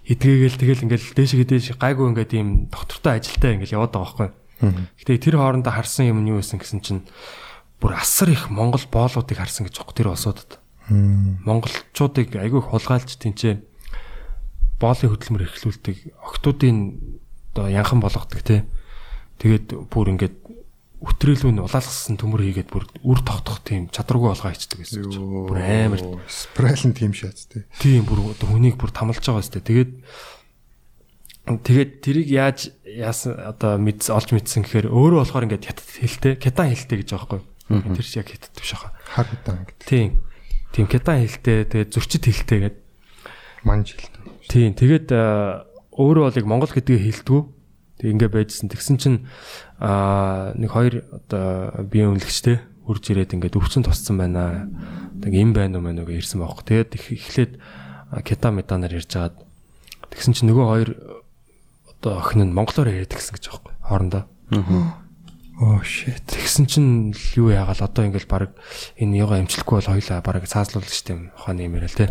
те 0.03 0.15
хидгээгээл 0.15 0.59
тэгэл 0.59 0.85
ингээл 0.87 1.15
дээшгээ 1.15 1.47
дээш 1.47 1.67
гайгүй 1.79 2.07
ингээд 2.11 2.33
ийм 2.35 2.49
доктортой 2.69 3.23
ажилтаа 3.23 3.55
ингээл 3.55 3.77
яваад 3.79 3.93
байгаа 3.95 4.03
байхгүй. 4.03 4.31
Гэтэ 4.99 5.23
тэр 5.23 5.37
хоорондоо 5.39 5.73
харсан 5.75 6.11
юм 6.11 6.27
нь 6.27 6.31
юу 6.35 6.43
байсан 6.43 6.59
гэсэн 6.59 6.81
чинь 6.83 7.03
бүр 7.79 7.99
асар 7.99 8.31
их 8.31 8.51
Монгол 8.51 8.83
боолуудыг 8.91 9.39
харсан 9.39 9.67
гэж 9.67 9.79
байгаа 9.79 9.95
тэр 9.95 10.11
улсуудад. 10.11 10.59
Монголчуудыг 10.91 12.35
айгүй 12.35 12.63
хулгайлж 12.63 13.15
тэнцээ 13.19 13.63
боолын 14.83 15.11
хөдөлмөр 15.15 15.47
эрхлүүлдэг 15.47 15.97
октоодын 16.19 16.79
оо 17.59 17.71
янхан 17.71 18.03
болгодог 18.03 18.43
те. 18.43 18.67
Тэгээд 19.39 19.87
бүр 19.87 20.15
ингээд 20.19 20.37
өтрөөлөө 21.03 21.51
нь 21.51 21.63
улаалгасан 21.63 22.15
төмөр 22.15 22.47
хийгээд 22.47 22.71
бүр 22.71 22.87
үр 23.03 23.21
тогтох 23.27 23.59
тийм 23.67 23.91
чадваргүй 23.91 24.31
болгоо 24.31 24.51
хийчихдэг 24.55 24.79
гэсэн 24.87 25.11
чинь. 25.11 25.51
Бүр 25.51 25.59
амар 25.59 26.03
спираль 26.31 26.87
нь 26.87 26.95
тийм 26.95 27.11
шат 27.11 27.43
тий. 27.51 27.67
тийм 27.83 28.07
бүр 28.07 28.39
хүнийг 28.39 28.79
бүр 28.79 28.95
тамалж 28.95 29.19
байгаа 29.19 29.43
өстэй. 29.43 29.67
Тэгээд 29.67 29.91
тэгээд 31.43 31.91
тэрийг 32.07 32.29
яаж 32.31 32.71
яасан 32.87 33.35
одоо 33.35 33.75
мэд 33.83 34.07
олж 34.07 34.31
мэдсэн 34.31 34.63
гэхээр 34.63 34.95
өөрөө 34.95 35.27
болохоор 35.27 35.47
ингээд 35.51 35.67
хятад 35.67 35.89
хэлтэй, 35.91 36.35
кетан 36.39 36.71
хэлтэй 36.71 37.03
гэж 37.03 37.09
байгаа 37.19 37.43
байхгүй. 37.43 37.97
Тэр 37.99 38.07
шиг 38.07 38.23
яг 38.23 38.29
хятад 38.31 38.55
биш 38.55 38.73
хаа. 38.79 38.95
Хар 39.11 39.27
хитан 39.27 39.67
гэдэг. 39.67 39.87
Тийм. 39.91 40.11
Тийм 40.71 40.87
кетан 40.87 41.19
хэлтэй, 41.19 41.67
тэгээд 41.67 41.91
зөрчид 41.91 42.25
хэлтэй 42.31 42.59
гэдэг. 42.63 42.83
Манж 43.67 43.87
хэлтэй. 43.99 44.23
Тийм. 44.47 44.71
Тэгээд 44.79 45.09
а, 45.11 45.67
өөрөө 45.99 46.23
бол 46.31 46.39
яг 46.39 46.47
монгол 46.47 46.71
гэдгийг 46.71 47.03
хэлдэггүй. 47.03 47.43
Тэг 48.03 48.09
ингээ 48.19 48.31
байжсэн. 48.31 48.71
Тэгсэн 48.71 48.97
чинь 48.99 49.19
аа 49.83 50.55
нэг 50.55 50.71
хоёр 50.71 51.03
одоо 51.11 51.83
биеийн 51.91 52.15
үнэлэгчтэй 52.15 52.63
үрж 52.87 53.05
ирээд 53.11 53.35
ингээд 53.35 53.59
өвчин 53.59 53.83
тусцсан 53.83 54.15
байна. 54.19 54.71
Тэг 55.19 55.35
юм 55.35 55.51
байна 55.51 55.79
уу 55.79 55.87
мэн 55.91 56.03
үгүй 56.07 56.23
ирсэн 56.23 56.39
баахгүй. 56.39 56.87
Тэгээд 56.87 56.91
их- 56.95 57.15
эхлээд 57.19 57.53
кета 58.23 58.51
метанаар 58.55 58.95
ярьж 58.95 59.11
агаад 59.19 59.43
тэгсэн 60.15 60.35
чинь 60.39 60.51
нөгөө 60.55 60.67
хоёр 60.71 60.91
одоо 61.99 62.13
охин 62.23 62.47
нь 62.47 62.55
монголоор 62.55 62.91
яриад 62.95 63.11
гисэн 63.15 63.35
гэж 63.39 63.45
байхгүй. 63.51 63.73
Хоорондоо. 63.83 64.23
Oh 65.63 65.79
shit. 65.87 66.23
Тэгсэн 66.27 66.67
чинь 66.67 67.15
юу 67.39 67.51
яагаал 67.55 67.87
одоо 67.87 68.03
ингээл 68.07 68.27
баг 68.27 68.55
энэ 68.99 69.19
яга 69.19 69.39
эмчлэхгүй 69.39 69.79
бол 69.79 69.91
хоёлаа 69.95 70.19
баг 70.23 70.43
цаазлуулагч 70.47 71.03
тийм 71.07 71.31
ухааны 71.39 71.67
юм 71.71 71.75
яриа 71.79 71.91
л 71.91 71.99
те. 71.99 72.07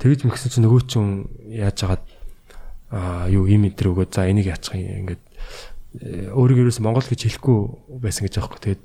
Тэгэж 0.00 0.24
мэгсэн 0.28 0.48
чинь 0.52 0.64
нөгөө 0.68 0.80
чинь 0.84 1.28
яаж 1.56 1.76
хагаад 1.80 2.04
аа 2.92 3.28
юу 3.32 3.48
им 3.48 3.64
энэ 3.64 3.80
өгөөд 3.80 4.12
за 4.12 4.28
энийг 4.28 4.52
яачих 4.52 4.76
юм 4.76 5.08
ингээд 5.08 5.22
өөрийгөө 5.98 6.70
ерөөс 6.70 6.78
монгол 6.78 7.02
гэж 7.02 7.20
хэлэхгүй 7.26 7.58
байсан 7.98 8.22
гэж 8.26 8.34
аахгүй. 8.38 8.60
Тэгээд 8.62 8.82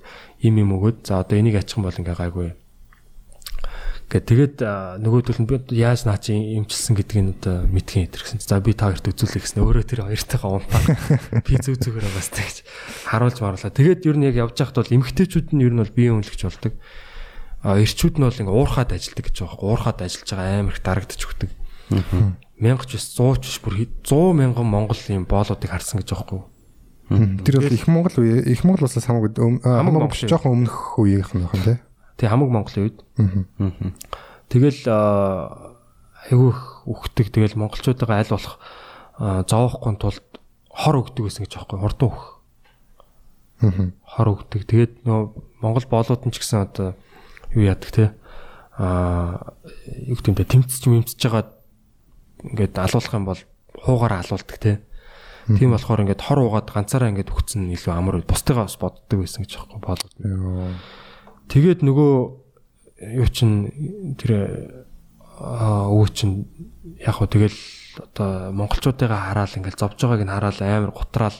им 0.50 0.56
им 0.58 0.70
өгөөд 0.74 1.06
за 1.06 1.22
одоо 1.22 1.38
энийг 1.38 1.62
яачих 1.62 1.78
юм 1.78 1.86
бол 1.86 1.94
ингээ 1.94 2.18
гайгүй. 2.18 2.58
Гэт 4.06 4.26
тэгээд 4.30 4.56
нөгөөдөл 5.02 5.42
нь 5.42 5.50
би 5.50 5.58
яаж 5.82 6.06
наа 6.06 6.22
чи 6.22 6.38
имчилсэн 6.38 6.94
гэдгийг 6.94 7.42
одоо 7.42 7.66
мэдхийн 7.66 8.06
итэрсэн. 8.06 8.38
За 8.38 8.62
би 8.62 8.78
та 8.78 8.94
хоёрт 8.94 9.10
үзүүлэх 9.10 9.42
гэсэн. 9.42 9.66
Өөрөө 9.66 9.86
тэр 9.86 10.06
хоёртойгоо 10.06 10.62
унтаа. 10.62 10.82
Би 11.46 11.58
зүг 11.58 11.82
зүгээр 11.82 12.06
байгаас 12.06 12.30
тэгж 12.30 12.56
харуулж 13.10 13.38
маруулаа. 13.42 13.74
Тэгээд 13.74 14.06
ер 14.06 14.18
нь 14.22 14.26
яг 14.30 14.38
явж 14.38 14.62
байхад 14.62 14.78
бол 14.78 14.94
эмгтээчүүд 14.94 15.58
нь 15.58 15.66
ер 15.66 15.74
нь 15.74 15.82
бол 15.82 15.90
биеийн 15.90 16.22
үнэлэгч 16.22 16.42
болдог. 16.46 16.74
А 17.66 17.82
эрчүүд 17.82 18.22
нь 18.22 18.26
бол 18.30 18.42
ингээ 18.46 18.54
уурхаад 18.54 18.94
ажилдаг 18.94 19.26
гэж 19.26 19.36
байгаа. 19.42 19.66
Уурхаад 19.74 20.00
ажиллаж 20.06 20.30
байгаа 20.30 20.54
амар 20.62 20.78
их 20.78 20.86
дарагдчих 20.86 21.30
өгдөг. 21.34 21.52
Мянгач 22.62 22.90
биш 22.94 23.10
100 23.10 23.42
ч 23.42 23.58
бүр 23.58 23.90
100 24.06 24.38
мянган 24.38 24.70
монгол 24.70 25.02
юм 25.10 25.26
боолуудыг 25.26 25.74
харсан 25.74 26.06
гэж 26.06 26.14
байгаа 26.14 26.46
юм. 26.46 26.46
Тэр 27.10 27.62
бол 27.62 27.74
их 27.74 27.88
Монгол 27.88 28.16
үе 28.18 28.42
их 28.50 28.64
Монгол 28.64 28.88
улсаас 28.88 29.06
хамаагүй 29.06 29.38
Монгол 29.62 30.10
жоохон 30.10 30.66
өмнөх 30.66 30.98
үеийнх 30.98 31.34
нь 31.38 31.46
байна 31.46 31.64
тий. 31.64 31.78
Тэг 32.18 32.30
хамаг 32.32 32.50
Монголын 32.50 32.90
үед. 32.90 32.98
Тэгэл 34.50 34.82
аа, 34.90 35.76
айгүй 36.30 36.50
их 36.50 36.62
үхдэг. 36.90 37.30
Тэгэл 37.30 37.60
монголчуудаа 37.60 38.22
аль 38.22 38.34
болох 38.34 38.58
аа, 39.20 39.46
зовоохгүй 39.46 39.94
тулд 40.02 40.26
хор 40.70 40.96
өгдөг 41.02 41.30
гэсэн 41.30 41.46
гэж 41.46 41.54
аахгүй 41.62 41.80
хурдан 41.80 42.10
өөх. 42.10 42.24
Хор 44.16 44.28
өгдөг. 44.34 44.62
Тэгээд 44.66 44.94
нөө 45.06 45.34
монгол 45.62 45.86
боолууд 45.90 46.26
нь 46.26 46.34
ч 46.34 46.42
гэсэн 46.42 46.66
одоо 46.66 46.98
юу 47.54 47.70
яадаг 47.70 47.92
те 47.94 48.06
аа 48.76 49.56
юу 50.04 50.20
гэмдэ 50.20 50.44
тэмцэж 50.44 50.84
мэмцэж 50.92 51.20
байгаа 51.20 51.44
ингээд 52.44 52.76
алуулах 52.76 53.14
юм 53.16 53.26
бол 53.26 53.42
хуугаараа 53.80 54.20
алуулдаг 54.20 54.58
те. 54.60 54.84
Тийм 55.46 55.72
болохоор 55.78 56.02
ингээд 56.02 56.26
хор 56.26 56.42
уугаад 56.42 56.74
ганцаараа 56.74 57.14
ингээд 57.14 57.30
өгцөн 57.30 57.70
илүү 57.78 57.94
амар 57.94 58.26
бусдыгаа 58.26 58.66
бас 58.66 58.78
боддог 58.82 59.22
байсан 59.22 59.46
гэж 59.46 59.62
аахгүй. 59.62 59.78
Йоо. 60.26 60.74
Тэгээд 61.54 61.86
нөгөө 61.86 62.14
юу 63.14 63.28
чин 63.30 63.70
тэр 64.18 64.32
өвөө 65.38 66.10
чин 66.18 66.50
яг 66.98 67.22
хөө 67.22 67.30
тэгэл 67.30 67.60
одоо 68.00 68.52
монголчуудыгаа 68.56 69.22
хараал 69.30 69.54
ингээл 69.54 69.80
зовж 69.80 70.00
байгааг 70.02 70.24
нь 70.26 70.34
хараал 70.34 70.60
амар 70.64 70.92
гутраал 70.96 71.38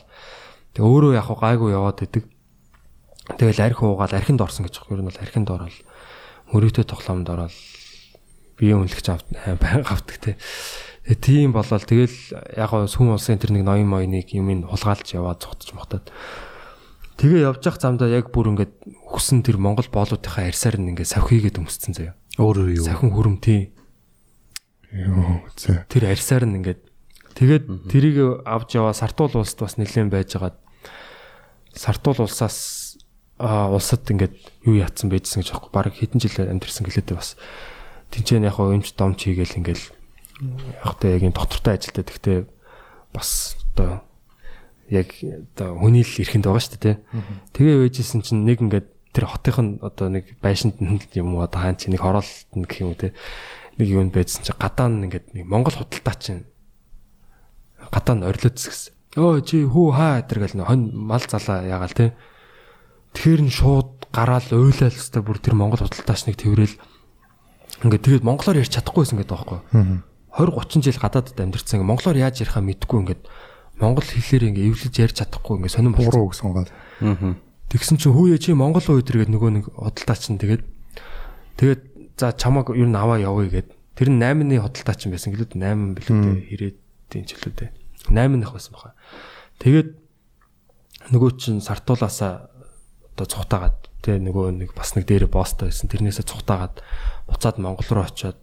тэг 0.76 0.84
өөрөө 0.84 1.16
яг 1.16 1.26
хөө 1.26 1.40
гайгүй 1.42 1.72
яваад 1.74 2.04
идэг. 2.04 2.24
Тэгэл 3.40 3.64
арх 3.64 3.80
уугаал 3.82 4.14
архинд 4.14 4.44
орсон 4.44 4.68
гэж 4.68 4.86
байгаа. 4.86 4.94
Ер 4.94 5.02
нь 5.02 5.10
бол 5.10 5.24
архинд 5.24 5.50
ороод 5.50 5.78
мөрөөдөө 6.54 6.86
тоглоомд 6.86 7.28
ороод 7.32 7.56
бие 8.60 8.76
үнэлгч 8.76 9.08
авт 9.10 9.28
байнга 9.34 9.90
авдаг 9.90 10.18
те. 10.20 10.38
Тэгээ 11.06 11.22
тийм 11.22 11.50
болол 11.54 11.86
тэгэл 11.86 12.18
яг 12.58 12.70
гоо 12.74 12.90
сүм 12.90 13.14
улсын 13.14 13.38
тэр 13.38 13.54
нэг 13.54 13.64
ноён 13.66 13.86
моёныг 13.86 14.26
юм 14.34 14.50
ин 14.50 14.62
хулгайлж 14.66 15.14
яваад 15.14 15.46
цогтож 15.46 15.78
мохтаад 15.78 16.10
Тэгээ 17.16 17.48
явж 17.48 17.64
явах 17.64 17.80
замдаа 17.80 18.12
яг 18.12 18.34
бүр 18.36 18.52
ингээд 18.52 18.76
өгсөн 19.08 19.40
тэр 19.40 19.56
Монгол 19.56 19.88
боолуудынхаа 19.88 20.52
арьсаар 20.52 20.76
нь 20.76 20.92
ингээд 20.92 21.16
савхийгээд 21.16 21.64
өмсцэн 21.64 21.96
заяа. 21.96 22.20
Өөрөө 22.36 22.76
юу? 22.76 22.84
Савхин 22.84 23.16
хүрм 23.16 23.40
тий. 23.40 23.72
Йоо. 24.92 25.48
зэ. 25.56 25.88
Тэр 25.88 26.12
арьсаар 26.12 26.44
нь 26.44 26.60
ингээд 26.60 26.84
тэгээд 27.40 27.88
тэрийг 27.88 28.44
авч 28.44 28.76
яваа 28.76 28.92
Сартуул 28.92 29.32
улсад 29.32 29.64
бас 29.64 29.80
нэлээд 29.80 30.12
байжгаад 30.12 30.60
Сартуул 31.72 32.28
улсаас 32.28 33.00
а 33.40 33.72
улсад 33.72 34.04
ингээд 34.12 34.36
юу 34.68 34.76
яатсан 34.76 35.08
байжсэн 35.08 35.40
гэж 35.40 35.56
аахгүй 35.56 35.72
баг 35.72 35.96
хэдэн 35.96 36.20
жил 36.20 36.36
амьдэрсэн 36.52 36.84
гэлээдээ 36.84 37.16
бас 37.16 37.40
тэнцэн 38.12 38.44
яг 38.44 38.60
хоо 38.60 38.76
өмч 38.76 38.92
домч 38.96 39.24
хийгээл 39.24 39.60
ингээл 39.64 39.86
яг 40.42 40.96
та 41.00 41.08
яг 41.08 41.22
юм 41.24 41.32
доктортой 41.32 41.80
ажилтаа 41.80 42.04
тэгтээ 42.04 42.46
бас 43.16 43.56
одоо 43.74 44.04
яг 44.90 45.16
одоо 45.56 45.80
хүний 45.80 46.04
л 46.04 46.20
эрхэнд 46.22 46.46
байгаа 46.46 46.62
шүү 46.62 46.76
дээ 46.78 46.84
тий. 46.84 46.96
Тэгээ 47.56 47.76
байжсэн 47.88 48.22
чинь 48.22 48.44
нэг 48.44 48.60
ингээд 48.62 48.88
тэр 49.16 49.26
хотынх 49.32 49.60
нь 49.64 49.72
одоо 49.80 50.12
нэг 50.12 50.36
байшинд 50.44 50.76
юм 51.16 51.40
уу 51.40 51.48
одоо 51.48 51.64
хаан 51.64 51.80
чи 51.80 51.88
нэг 51.88 52.04
хороолт 52.04 52.52
нь 52.52 52.68
гэх 52.68 52.84
юм 52.84 52.94
тий. 53.00 53.16
Нэг 53.80 53.88
юунд 53.88 54.12
байжсэн 54.12 54.44
чинь 54.44 54.60
гадаа 54.60 54.92
нь 54.92 55.08
ингээд 55.08 55.32
нэг 55.34 55.46
Монгол 55.48 55.74
худалдаа 55.74 56.16
чинь 56.20 56.44
гадаа 57.90 58.16
нь 58.20 58.28
орилоод 58.28 58.60
згсэн. 58.60 58.94
Өө 59.16 59.40
чи 59.48 59.64
хүү 59.64 59.88
хаа 59.96 60.20
гэтэр 60.20 60.40
гэл 60.44 60.58
нэ 60.60 60.68
хонь 60.68 60.92
мал 60.92 61.24
залаа 61.24 61.64
ягаал 61.64 61.96
тий. 61.96 62.12
Тэгэхээр 63.16 63.42
нь 63.48 63.56
шууд 63.56 64.12
гараал 64.12 64.48
уйлал 64.52 64.92
өстой 64.92 65.24
бүр 65.24 65.40
тэр 65.40 65.56
Монгол 65.56 65.80
худалдаач 65.80 66.28
нэг 66.28 66.36
тэрэл 66.36 66.76
ингээд 67.88 68.04
тэгээд 68.04 68.28
монголоор 68.28 68.60
ярьж 68.60 68.76
чадахгүйсэн 68.76 69.20
гэдэг 69.24 69.32
байхгүй. 69.32 69.60
20 70.36 70.52
30 70.52 70.84
жил 70.84 71.00
гадаадд 71.00 71.40
амьдэрсэн. 71.40 71.80
Ингээд 71.80 71.90
монголоор 71.90 72.18
яаж 72.20 72.44
ярихаа 72.44 72.64
мэдгүй 72.64 73.00
ингээд 73.02 73.22
монгол 73.80 74.04
хэлээр 74.04 74.52
ингээд 74.52 74.68
эвлэж 74.68 74.94
ярьж 75.00 75.16
чадахгүй 75.24 75.64
ингээд 75.64 75.80
болсон. 75.80 75.96
Буруу 75.96 76.28
гэсэн 76.32 76.52
гол. 76.52 76.72
Аа. 77.04 77.36
Тэгсэн 77.72 77.98
чинь 77.98 78.14
хүүе 78.16 78.38
чи 78.40 78.52
монгол 78.52 78.84
уу 78.84 79.00
гэдэргээд 79.00 79.32
нөгөө 79.32 79.52
нэг 79.56 79.66
худалдаач 79.72 80.24
нь 80.32 80.40
тэгээд 80.40 80.64
тэгээд 81.60 81.82
за 82.20 82.36
чамаг 82.36 82.72
ер 82.76 82.88
нь 82.88 82.96
аваа 83.00 83.20
явъя 83.20 83.64
гэд. 83.64 83.70
Тэр 83.96 84.12
нь 84.12 84.20
8-ны 84.20 84.60
худалдаач 84.60 85.08
юм 85.08 85.16
байсан 85.16 85.32
гэлүүд 85.32 85.56
8 85.56 85.96
билүүтэй 85.96 86.36
ирээдийн 86.52 87.26
жилүүдээ. 87.26 87.70
8-ных 88.12 88.52
байсан 88.52 88.72
баха. 88.76 88.96
Тэгээд 89.60 89.90
нөгөө 91.16 91.32
чин 91.40 91.64
сартуулаасаа 91.64 92.52
одоо 93.16 93.26
цухтаагаад 93.26 93.78
тэ 94.04 94.22
нөгөө 94.22 94.62
нэг 94.62 94.70
бас 94.78 94.94
нэг 94.94 95.10
дээрээ 95.10 95.32
боостой 95.32 95.72
байсан. 95.72 95.90
Тэрнээсээ 95.90 96.28
цухтаагаад 96.28 96.84
буцаад 97.32 97.58
Монгол 97.58 97.90
руу 97.90 98.06
очиод 98.06 98.38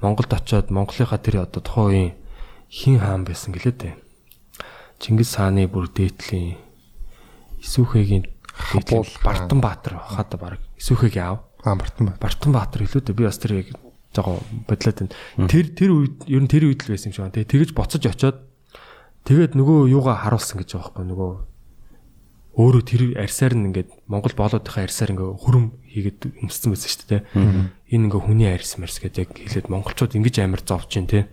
Монголд 0.00 0.32
очиод 0.32 0.70
Монголынхаа 0.70 1.20
тэр 1.20 1.48
одоо 1.48 1.62
тухайн 1.64 1.88
үеийн 1.88 2.12
хин 2.68 2.98
хаан 3.00 3.24
байсан 3.24 3.56
гэлээ 3.56 3.74
дээ. 3.74 3.94
Чингис 5.00 5.36
хааны 5.36 5.68
бүр 5.68 5.88
дээдлийн 5.88 6.60
Исүүхэгийн 7.64 8.24
Хабуул 8.52 9.08
дээдлийн 9.08 9.24
Бартан 9.24 9.60
Баатар 9.60 9.94
хаад 10.00 10.32
баг 10.36 10.60
Исүүхэгийн 10.76 11.24
аав. 11.24 11.38
Аа 11.64 11.76
Бартан. 11.76 12.12
Бартан 12.20 12.52
Баатар 12.52 12.84
дээ. 13.08 13.16
Би 13.16 13.24
бас 13.24 13.40
тэр 13.40 13.64
яг 13.64 13.72
жоо 14.12 14.40
бодлоод 14.68 14.96
байна. 15.00 15.48
Тэр 15.48 15.72
тэр 15.72 15.90
үед 15.92 16.16
ер 16.28 16.42
нь 16.44 16.48
тэр 16.48 16.68
үед 16.68 16.84
л 16.84 16.92
байсан 16.92 17.12
юм 17.12 17.14
шиг 17.16 17.24
байна. 17.24 17.36
Тэгээ 17.36 17.52
тэгэж 17.52 17.70
боцож 17.72 18.04
очиод 18.04 18.38
тэгээд 19.24 19.52
нөгөө 19.56 19.92
юугаа 19.92 20.16
харуулсан 20.24 20.60
гэж 20.60 20.76
байгаа 20.76 20.92
байхгүй 20.92 21.04
нөгөө 21.08 21.30
өөрөө 22.56 22.82
тэр 22.88 23.02
арьсаар 23.20 23.52
нь 23.52 23.68
ингээд 23.68 23.92
Монгол 24.08 24.32
боолуудынхаа 24.32 24.88
арьсаар 24.88 25.12
ингээ 25.12 25.28
хөрөм 25.44 25.64
хийгээд 25.92 26.20
өмссөн 26.40 26.72
байсан 26.72 26.88
шүү 26.88 27.08
дээ. 27.12 27.22
Энэ 27.86 28.10
ингээ 28.10 28.22
хүний 28.26 28.50
арьс 28.50 28.76
мэрс 28.82 28.98
гэдэг 28.98 29.20
яг 29.22 29.30
хэлээд 29.38 29.70
монголчууд 29.70 30.18
ингэж 30.18 30.42
амар 30.42 30.62
зовж 30.66 30.90
जैन 30.90 31.06
те. 31.06 31.30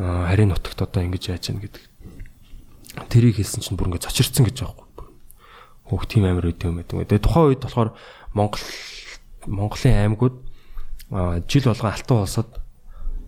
Харийн 0.00 0.56
нутагт 0.56 0.80
одоо 0.80 1.04
ингэж 1.04 1.36
яаж 1.36 1.52
яах 1.52 1.68
гэдэг. 1.68 1.84
Тэрийг 3.12 3.36
хэлсэн 3.36 3.60
чинь 3.60 3.76
бүр 3.76 3.92
ингээ 3.92 4.08
зочирцсан 4.08 4.48
гэж 4.48 4.64
байхгүй. 4.64 4.88
Хөөх 5.92 6.04
тийм 6.08 6.24
амар 6.24 6.48
үт 6.48 6.64
юм 6.64 6.80
байдаг. 6.80 7.04
Тэгээ 7.04 7.24
тухайн 7.28 7.48
үед 7.52 7.60
болохоор 7.60 7.92
Монгол 8.32 8.64
Монголын 9.44 10.00
аймагуд 10.00 10.36
жил 11.48 11.64
болгон 11.68 11.92
алтан 11.92 12.18
улсад 12.24 12.48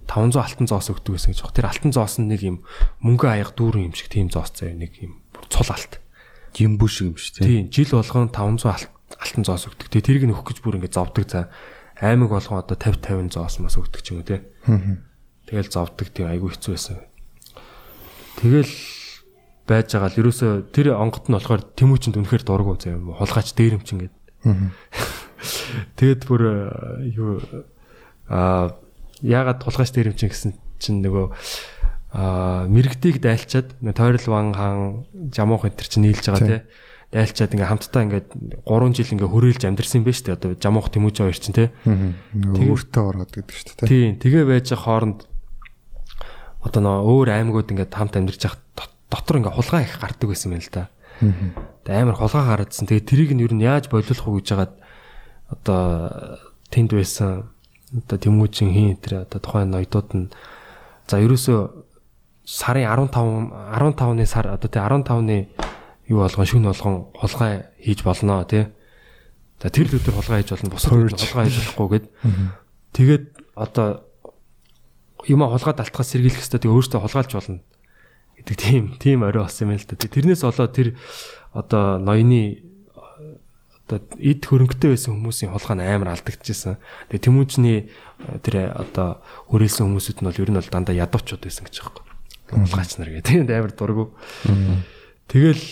500 0.09 0.41
алтан 0.41 0.67
зоос 0.69 0.91
өгдөг 0.91 1.17
гэсэн 1.17 1.33
гэж 1.33 1.41
байна. 1.45 1.57
Тэр 1.57 1.69
алтан 1.71 1.93
зоос 1.93 2.17
нь 2.21 2.29
нэг 2.29 2.41
юм 2.45 2.57
мөнгө 3.01 3.29
аяга 3.31 3.55
дүүрэн 3.55 3.89
юм 3.89 3.95
шиг 3.95 4.09
тийм 4.13 4.29
зоос 4.29 4.53
заяа 4.53 4.77
нэг 4.77 4.97
юм 5.01 5.23
цул 5.49 5.71
алт. 5.71 6.01
Жимбү 6.57 6.89
шиг 6.91 7.15
юм 7.15 7.17
шүү. 7.17 7.45
Тийм 7.47 7.69
жил 7.71 7.95
болгон 7.95 8.29
500 8.29 8.69
алт 8.69 8.91
алтан 9.17 9.45
зоос 9.47 9.69
өгдөг. 9.71 9.89
Тэгээ 9.89 10.07
тэрийг 10.09 10.25
нөхөх 10.29 10.51
гэж 10.51 10.59
бүр 10.61 10.77
ингээд 10.83 10.99
зовдөг 10.99 11.25
за 11.31 11.49
аймаг 12.01 12.31
болгон 12.33 12.59
одоо 12.59 12.77
50 12.77 13.31
50 13.31 13.37
зоос 13.37 13.61
мас 13.61 13.77
өгдөг 13.77 14.01
ч 14.01 14.17
юм 14.17 14.21
уу 14.21 14.27
те. 14.27 14.43
Тэгэл 15.47 15.69
зовдөг 15.69 16.09
тийм 16.11 16.33
айгүй 16.33 16.57
хэцүү 16.57 16.73
байсан. 16.73 16.97
Тэгэл 18.41 18.73
байж 19.69 19.93
байгаа 19.93 20.11
л 20.11 20.21
ерөөсө 20.25 20.49
тэр 20.73 20.97
онгот 20.97 21.29
нь 21.29 21.37
болохоор 21.37 21.63
тэмүүчэнд 21.77 22.17
үнэхээр 22.17 22.45
дургу 22.49 22.81
заа 22.81 22.97
юм 22.97 23.13
хулгаач 23.13 23.53
дээрэмч 23.53 23.89
ингээд. 23.93 24.15
Тэгэд 26.01 26.23
бүр 26.25 26.43
э, 26.49 26.55
юу 27.13 27.41
а 28.29 28.73
ягаад 29.21 29.61
тулгаач 29.61 29.93
дээрэмч 29.93 30.21
гэсэн 30.25 30.57
чинь 30.81 31.05
нөгөө 31.05 31.27
а 32.17 32.67
мэрэгдийг 32.67 33.21
дайлчаад 33.23 33.77
тойрол 33.95 34.27
ван 34.27 34.47
хаан 34.57 34.81
жамуух 35.31 35.69
энэ 35.69 35.79
төр 35.79 35.89
чинь 35.89 36.05
нийлж 36.09 36.25
байгаа 36.27 36.49
тий 36.49 36.61
дайлчаад 37.11 37.55
ингээ 37.59 37.71
хамтдаа 37.71 38.03
ингээ 38.07 38.23
3 38.63 38.95
жил 38.95 39.13
ингээ 39.19 39.31
хөрөөлж 39.35 39.63
амьдэрсэн 39.67 40.07
шүү 40.07 40.25
дээ 40.31 40.37
одоо 40.39 40.51
жамуух 40.55 40.95
тэмүүж 40.95 41.17
хоёр 41.19 41.39
чинь 41.39 41.59
тий 41.59 41.69
өөртөө 42.31 43.05
ороод 43.11 43.31
гэдэг 43.35 43.51
шүү 43.51 43.83
дээ 43.83 43.91
тий. 43.91 44.07
Тэгээ 44.15 44.45
байж 44.47 44.71
хооронд 44.71 45.27
одоо 46.63 46.81
нөө 46.87 46.97
өөр 47.11 47.29
аймагуд 47.35 47.75
ингээ 47.75 47.91
хамт 47.91 48.15
амьдарч 48.15 48.47
явах 48.47 48.63
дотор 49.11 49.43
ингээ 49.43 49.57
хулгай 49.59 49.83
их 49.91 49.99
гардаг 49.99 50.29
байсан 50.31 50.55
юм 50.55 50.63
л 50.63 50.71
да 50.71 50.87
тэгээ 51.83 52.03
амар 52.07 52.15
хулгай 52.15 52.45
гарадсан 52.47 52.87
тэгээ 52.87 53.09
тэрийг 53.11 53.31
нь 53.35 53.43
юу 53.43 53.51
нь 53.51 53.67
яаж 53.67 53.91
болиулах 53.91 54.29
уу 54.31 54.39
гэж 54.39 54.49
хагаад 54.55 54.75
одоо 55.51 55.83
тэнд 56.71 56.95
байсан 56.95 57.51
одоо 57.91 58.19
тэмүүжин 58.23 58.71
хин 58.71 58.95
тэр 59.03 59.27
одоо 59.27 59.41
тухайн 59.43 59.75
ноёдууд 59.75 60.09
нь 60.15 60.31
за 61.11 61.19
ерөөсөө 61.19 61.59
сарын 62.47 62.87
15 63.11 63.51
15-ны 63.99 64.25
сар 64.31 64.47
одоо 64.55 64.71
тий 64.71 64.79
15-ны 64.79 65.39
юу 66.11 66.27
болгон 66.27 66.47
шүн 66.47 66.67
болгон 66.67 66.97
хулгай 67.15 67.71
хийж 67.79 68.03
болно 68.03 68.43
тий. 68.45 68.67
За 69.63 69.71
тэр 69.71 69.87
л 69.87 70.03
өдөр 70.03 70.19
хулгай 70.19 70.43
хийж 70.43 70.51
болно. 70.59 70.75
Бусад 70.75 70.99
өдөр 70.99 71.15
хулгай 71.15 71.47
хийж 71.47 71.59
болохгүй 71.71 71.89
гэд. 71.95 72.07
Тэгээд 72.99 73.25
одоо 73.55 74.03
юм 75.31 75.47
хулгай 75.47 75.75
далтахаас 75.79 76.11
сэргийлэх 76.11 76.43
хэрэгтэй 76.43 76.67
тэгээ 76.67 76.75
өөртөө 76.75 77.01
хулгайлж 77.07 77.33
болно 77.39 77.61
гэдэг 78.41 78.57
тийм 78.57 78.85
тийм 78.99 79.23
орой 79.23 79.45
болсон 79.47 79.71
юм 79.71 79.79
л 79.79 79.87
да. 79.87 79.95
Тэрнээс 79.95 80.43
болоод 80.43 80.73
тэр 80.73 80.89
одоо 81.53 82.01
ноёны 82.01 82.65
одоо 83.85 84.01
эд 84.17 84.43
хөрөнгөтэй 84.49 84.97
байсан 84.97 85.15
хүмүүсийн 85.15 85.53
хулгай 85.53 85.77
нь 85.77 85.85
амар 85.85 86.17
алдагдчихсан. 86.17 86.81
Тэгээ 87.13 87.27
тэмүүжний 87.27 87.79
тэр 88.41 88.73
одоо 88.73 89.21
хүрээлсэн 89.53 89.85
хүмүүсүүд 89.87 90.19
нь 90.25 90.29
бол 90.31 90.41
ер 90.41 90.51
нь 90.51 90.59
бол 90.59 90.73
дандаа 90.73 90.97
ядуучуд 90.97 91.45
байсан 91.45 91.69
гэж 91.69 91.77
байгаа 91.85 92.03
юм 92.55 92.65
Улгаач 92.67 92.99
нар 92.99 93.11
гэдэг. 93.11 93.47
Амар 93.47 93.73
дургу. 93.77 94.15
Тэгэл 95.31 95.63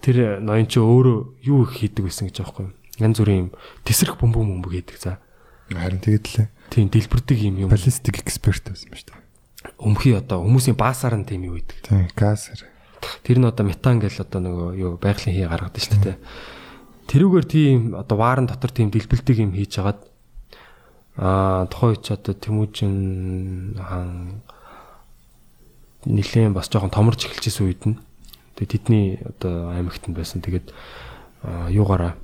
тэр 0.00 0.40
ноён 0.40 0.66
чи 0.70 0.80
өөрөө 0.80 1.18
юу 1.44 1.66
их 1.66 1.76
хийдэг 1.76 2.06
байсан 2.08 2.30
гэж 2.30 2.40
аахгүй 2.40 2.70
юу? 2.70 2.74
Янз 3.02 3.18
бүрийн 3.20 3.40
юм 3.46 3.50
тесрэх 3.84 4.16
бөмбөг 4.16 4.46
бөмбөг 4.46 4.72
хийдэг 4.72 4.96
за. 4.96 5.18
Харин 5.68 6.00
тэгээд 6.00 6.26
лээ. 6.38 6.48
Тийм 6.72 6.88
дэлбэрдэг 6.88 7.38
юм 7.42 7.56
юм. 7.66 7.68
Баллистик 7.68 8.16
эксперт 8.22 8.64
байсан 8.68 8.88
ба 8.88 8.96
шүү 8.96 9.08
дээ. 9.12 9.20
Өмхий 9.82 10.14
одоо 10.16 10.44
хүмүүсийн 10.44 10.76
баасаар 10.76 11.20
нь 11.20 11.28
тийм 11.28 11.44
юу 11.48 11.60
хийдэг. 11.60 11.84
Тийм, 11.84 12.08
газар. 12.16 12.60
Тэр 13.26 13.38
нь 13.42 13.48
одоо 13.48 13.64
метан 13.66 14.00
гэл 14.00 14.22
одоо 14.22 14.40
нөгөө 14.40 14.68
юу 14.78 14.92
байгалийн 14.96 15.36
хий 15.36 15.48
гаргадаг 15.48 15.82
шүү 15.82 16.00
дээ. 16.00 16.16
Тэрүүгээр 17.10 17.46
тийм 17.48 17.78
одоо 17.98 18.16
ваарн 18.16 18.46
дотор 18.46 18.70
тийм 18.70 18.88
дэлбэлдэг 18.88 19.36
юм 19.42 19.52
хийж 19.52 19.76
хагаад 19.76 20.00
аа 21.16 21.68
тухайн 21.68 21.92
үеч 21.92 22.06
одоо 22.08 22.32
Тэмүүжин 22.32 23.76
хаан 23.76 24.40
нилээн 26.08 26.56
бас 26.56 26.72
жоохон 26.72 26.88
томорч 26.88 27.28
эхэлчихсэн 27.28 27.66
үед 27.68 27.82
нь 27.84 27.96
тэгээ 28.62 28.70
тэдний 28.78 29.06
одоо 29.26 29.74
аймагт 29.74 30.06
нь 30.06 30.14
байсан. 30.14 30.38
Тэгээд 30.38 30.70
юугаараа 31.74 32.14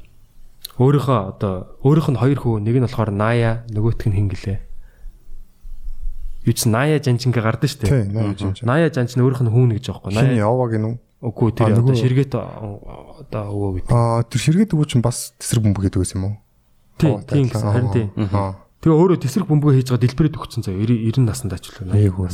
өөрийнхөө 0.79 1.19
одоо 1.35 1.75
өөрийнх 1.83 2.09
нь 2.15 2.21
хоёр 2.23 2.39
хүү 2.39 2.55
нэг 2.63 2.79
нь 2.79 2.87
болохоор 2.87 3.11
Ная 3.11 3.67
нөгөөх 3.67 4.07
нь 4.07 4.15
хин 4.15 4.31
гэлээ. 4.31 4.59
Юу 6.47 6.55
ч 6.55 6.71
Ная 6.71 7.03
Жанжинга 7.03 7.43
гардаг 7.43 7.67
шүү 7.67 7.83
дээ. 7.83 8.63
Ная 8.63 8.87
Жанжин 8.87 9.19
өөрийнх 9.27 9.43
нь 9.43 9.51
хүүн 9.51 9.75
гэж 9.75 9.91
аахгүй. 9.91 10.15
Ная 10.15 10.39
яваа 10.39 10.71
гинү. 10.71 11.03
Үгүй 11.19 11.51
тэр 11.51 11.75
одоо 11.75 11.99
ширгэт 11.99 12.31
одоо 12.31 13.45
өвөө 13.51 13.71
гэдэг. 13.83 13.91
Аа 13.91 14.23
тэр 14.23 14.39
ширгэт 14.39 14.71
өвөө 14.71 14.87
чинь 14.87 15.03
бас 15.03 15.35
тесрэг 15.35 15.67
бөмбөг 15.67 15.91
гэдэг 15.91 15.99
байсан 15.99 16.23
юм 16.23 16.27
уу? 16.31 16.35
Тийм 16.95 17.27
тийм 17.27 17.51
харин 17.51 17.91
тийм. 17.91 18.09
Тэгээ 18.15 18.95
өөрөө 19.03 19.19
тесрэг 19.19 19.51
бөмбөг 19.51 19.75
хийж 19.75 19.91
байгаа 19.91 20.07
дэлбэрээд 20.07 20.39
өгсөн 20.39 20.63
заа 20.63 20.79
90 20.79 21.27
насанд 21.27 21.59
ачлаа. 21.59 21.91
Эйгүү. 21.91 22.31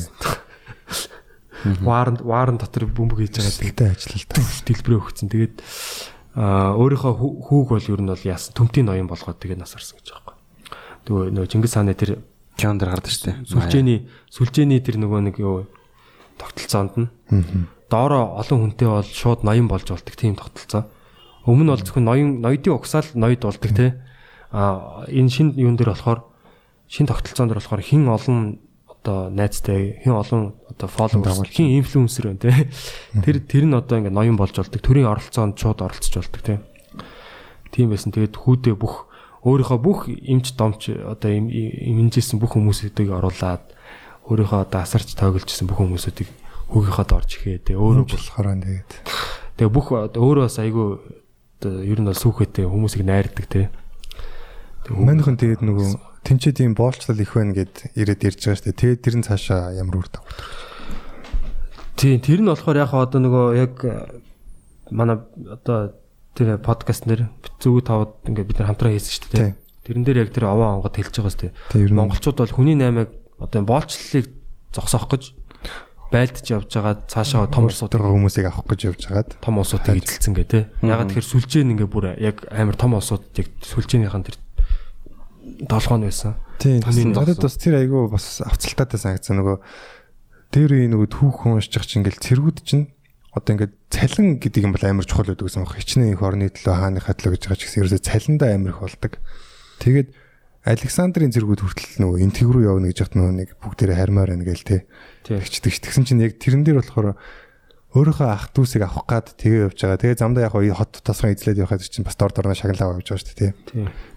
Ваарн 1.64 2.20
ваарн 2.20 2.56
дотор 2.60 2.84
бөмбөг 2.86 3.24
хийж 3.24 3.40
байгаа 3.40 3.56
тэгтэй 3.56 3.88
ажиллалт. 3.94 4.30
Дэлбэрээ 4.68 5.00
өгсөн. 5.00 5.28
Тэгээд 5.32 5.56
аа 6.34 6.74
өөрийнхөө 6.76 7.12
хүүг 7.14 7.68
бол 7.72 7.90
ер 7.94 8.00
нь 8.02 8.10
бол 8.10 8.28
яасан 8.28 8.52
төмтийн 8.52 8.86
ноён 8.90 9.08
болгоод 9.08 9.38
тэгээд 9.40 9.62
нас 9.62 9.72
арсан 9.72 9.96
гэж 10.02 10.08
байгаа 10.12 10.34
юм. 10.34 10.40
Тэгээ 11.08 11.32
нөгөө 11.32 11.50
Чингис 11.50 11.74
хааны 11.78 11.94
тэр 11.94 12.10
кинон 12.58 12.78
дэр 12.78 12.90
гардаг 12.92 13.12
шүү 13.12 13.24
дээ. 13.24 13.36
Сүлжээний 13.48 13.98
сүлжээний 14.28 14.80
тэр 14.82 14.96
нөгөө 14.98 15.20
нэг 15.30 15.36
юу 15.38 15.70
тогтолцоонд 16.38 16.94
нь 16.98 17.08
доороо 17.90 18.34
олон 18.40 18.58
хүнтэй 18.74 18.88
бол 18.88 19.06
шууд 19.06 19.46
ноён 19.46 19.68
болж 19.70 19.86
болдог 19.86 20.14
тийм 20.18 20.34
тогтолцоо. 20.34 20.90
Өмнө 21.46 21.64
нь 21.64 21.72
бол 21.72 21.82
зөвхөн 21.82 22.04
ноён 22.04 22.28
ноёдын 22.42 22.74
угсаал 22.74 23.06
ноёд 23.14 23.46
болдог 23.46 23.70
те. 23.70 24.02
А 24.50 25.06
энэ 25.06 25.30
шин 25.30 25.54
юун 25.54 25.76
дээр 25.78 25.94
болохоор 25.94 26.26
шин 26.88 27.06
тогтолцоон 27.06 27.48
дээр 27.48 27.60
болохоор 27.62 27.82
хин 27.82 28.08
олон 28.10 28.58
одоо 29.04 29.28
найзтай 29.28 30.00
хин 30.00 30.16
олон 30.16 30.54
одоо 30.64 30.88
фолловерс 30.88 31.44
хин 31.52 31.76
инфлюенсер 31.76 32.32
байна 32.32 32.40
те. 32.40 32.72
Тэр 33.20 33.44
тэр 33.44 33.68
нь 33.68 33.76
одоо 33.76 34.00
ингээд 34.00 34.16
ноён 34.16 34.40
болж 34.40 34.56
болдог. 34.56 34.80
Төрийн 34.80 35.12
оролцоонд 35.12 35.60
шууд 35.60 35.84
оролцож 35.84 36.24
болдог 36.24 36.40
те. 36.40 36.64
Тийм 37.68 37.92
байсан. 37.92 38.16
Тэгээд 38.16 38.32
хүүдээ 38.32 38.72
бүх 38.72 39.12
өөрийнхөө 39.44 39.78
бүх 39.84 40.08
эмч 40.08 40.56
домч 40.56 40.88
одоо 40.88 41.28
имэнжсэн 41.36 42.40
бүх 42.40 42.56
хүмүүсүүдийг 42.56 43.12
оруулаад 43.12 43.76
өөрийнхөө 44.24 44.60
одоо 44.64 44.80
асарч 44.80 45.12
тоглолжсэн 45.20 45.68
бүх 45.68 45.84
хүмүүсүүдийг 45.84 46.32
хүүгийнхаа 46.72 47.04
дорж 47.04 47.30
ихээ 47.36 47.60
те. 47.60 47.76
Өөрөө 47.76 48.08
болохоор 48.08 48.56
тэгээд. 48.56 48.90
Тэгээ 49.60 49.68
бүх 49.68 49.92
өөрөө 49.92 50.48
бас 50.48 50.56
айгүй 50.56 50.88
ер 51.60 51.98
нь 52.00 52.08
бол 52.08 52.16
сүхэтэй 52.16 52.64
хүмүүсийг 52.64 53.04
найрдаг 53.04 53.46
те. 53.52 53.68
Манайхан 54.88 55.36
тэгээд 55.36 55.60
нөгөө 55.60 56.13
тэнцээ 56.24 56.52
тийм 56.56 56.72
боолчлал 56.74 57.20
их 57.20 57.36
байна 57.36 57.52
гэд 57.52 57.94
ирээд 57.94 58.24
ирж 58.24 58.40
байгаа 58.40 58.58
шүү 58.58 58.66
дээ. 58.72 58.80
Тэгээд 58.80 59.04
тэр 59.04 59.16
нь 59.20 59.26
цаашаа 59.28 59.76
ямар 59.76 60.00
үр 60.00 60.08
дагавар. 60.08 60.34
Тийм 62.00 62.18
тэр 62.18 62.40
нь 62.42 62.48
болохоор 62.48 62.80
яг 62.80 62.90
одоо 62.90 63.20
нөгөө 63.20 63.46
яг 63.54 63.74
манай 64.90 65.20
одоо 65.46 65.94
тэр 66.34 66.58
подкаст 66.58 67.06
нэр 67.06 67.30
зүг 67.62 67.86
тавд 67.86 68.26
ингээд 68.26 68.48
бид 68.48 68.58
нар 68.58 68.68
хамтраа 68.74 68.92
хийсэн 68.96 69.12
шүү 69.14 69.30
дээ. 69.30 69.54
Тэрэн 69.84 70.04
дээр 70.04 70.22
яг 70.26 70.30
тэр 70.34 70.50
овоо 70.50 70.80
онгод 70.80 70.96
хэлж 70.96 71.14
байгаа 71.22 71.32
шүү 71.32 71.42
дээ. 71.52 71.92
Монголчууд 71.94 72.40
бол 72.40 72.56
хүний 72.56 72.74
наймыг 72.74 73.12
одоо 73.38 73.62
боолчлалыг 73.62 74.26
зогсоох 74.74 75.06
гэж 75.12 75.22
байлдж 76.10 76.46
явж 76.50 76.70
байгаа 76.70 76.94
цаашаа 77.06 77.46
том 77.50 77.66
улсууд 77.66 77.94
хүмүүсийг 77.94 78.46
авах 78.46 78.66
гэж 78.70 78.80
явж 78.90 79.02
байгаад 79.10 79.30
том 79.42 79.58
улсуудыг 79.58 79.98
эзэлсэн 79.98 80.34
гэ 80.34 80.44
тэ. 80.46 80.60
Ягаад 80.82 81.10
тэгэхээр 81.10 81.30
сүлжээ 81.30 81.62
нь 81.66 81.72
ингээ 81.74 81.90
бүр 81.90 82.14
яг 82.18 82.46
амар 82.54 82.76
том 82.78 82.94
улсууд 82.94 83.24
яг 83.34 83.48
сүлжээнийхэн 83.62 84.26
тэр 84.26 84.36
толгой 85.68 85.98
нь 86.00 86.06
байсан. 86.08 86.34
Тийм. 86.58 86.80
Надад 87.12 87.40
бас 87.40 87.56
тэр 87.58 87.80
айгүй 87.82 88.08
бас 88.10 88.40
авцалтаатай 88.44 89.00
санагдсан 89.00 89.38
нөгөө 89.40 89.56
дээр 90.54 90.72
үе 90.74 90.86
нөгөө 90.88 91.08
түүх 91.10 91.46
уншиж 91.50 91.82
чинь 91.84 92.04
ингээл 92.04 92.22
цэргүүд 92.22 92.58
чинь 92.62 92.94
одоо 93.34 93.58
ингээд 93.58 93.74
цалин 93.90 94.38
гэдэг 94.38 94.62
юм 94.62 94.72
бол 94.72 94.86
амар 94.86 95.04
чухал 95.04 95.26
байдаг 95.26 95.50
гэсэн 95.50 95.66
баг. 95.66 95.74
Хичнээн 95.74 96.14
их 96.14 96.22
орны 96.22 96.46
төлөө 96.54 96.74
хааныхаа 96.78 97.14
төлөө 97.18 97.32
гэж 97.34 97.42
байгаа 97.50 97.58
ч 97.58 97.62
гэсэн 97.66 97.80
ерөөсөө 97.82 98.02
цалиндаа 98.06 98.50
амар 98.54 98.70
их 98.70 98.78
болдог. 98.78 99.12
Тэгээд 99.82 100.08
Александрийн 100.64 101.34
зэргүүд 101.34 101.60
хүртэл 101.60 102.00
нөгөө 102.00 102.18
энтэг 102.24 102.48
рүү 102.48 102.64
явна 102.70 102.88
гэж 102.88 102.98
хат 103.04 103.14
нөгөө 103.18 103.34
нэг 103.36 103.48
бүгдээрээ 103.58 103.98
хармаар 104.00 104.30
байна 104.32 104.46
гээл 104.48 104.64
те. 104.64 104.76
Тэгчдэг. 105.26 105.76
Тэгсэн 105.76 106.06
чинь 106.08 106.22
яг 106.24 106.38
тэрэн 106.40 106.64
дээр 106.64 106.80
болохоор 106.80 107.18
өөрийнхөө 107.94 108.26
ах 108.26 108.50
дүүсийг 108.50 108.82
авах 108.82 109.06
гад 109.06 109.38
тэгээ 109.38 109.70
явж 109.70 109.78
байгаа. 109.78 110.02
Тэгээ 110.02 110.18
замдаа 110.18 110.50
яг 110.50 110.54
хот 110.58 110.98
тосгон 111.06 111.30
эзлээд 111.30 111.62
явахад 111.62 111.86
чинь 111.86 112.02
бас 112.02 112.18
дор 112.18 112.34
дорно 112.34 112.58
шагналаа 112.58 112.98
явж 112.98 113.06
байгаа 113.06 113.22
шүү 113.22 113.38
дээ. 113.38 113.52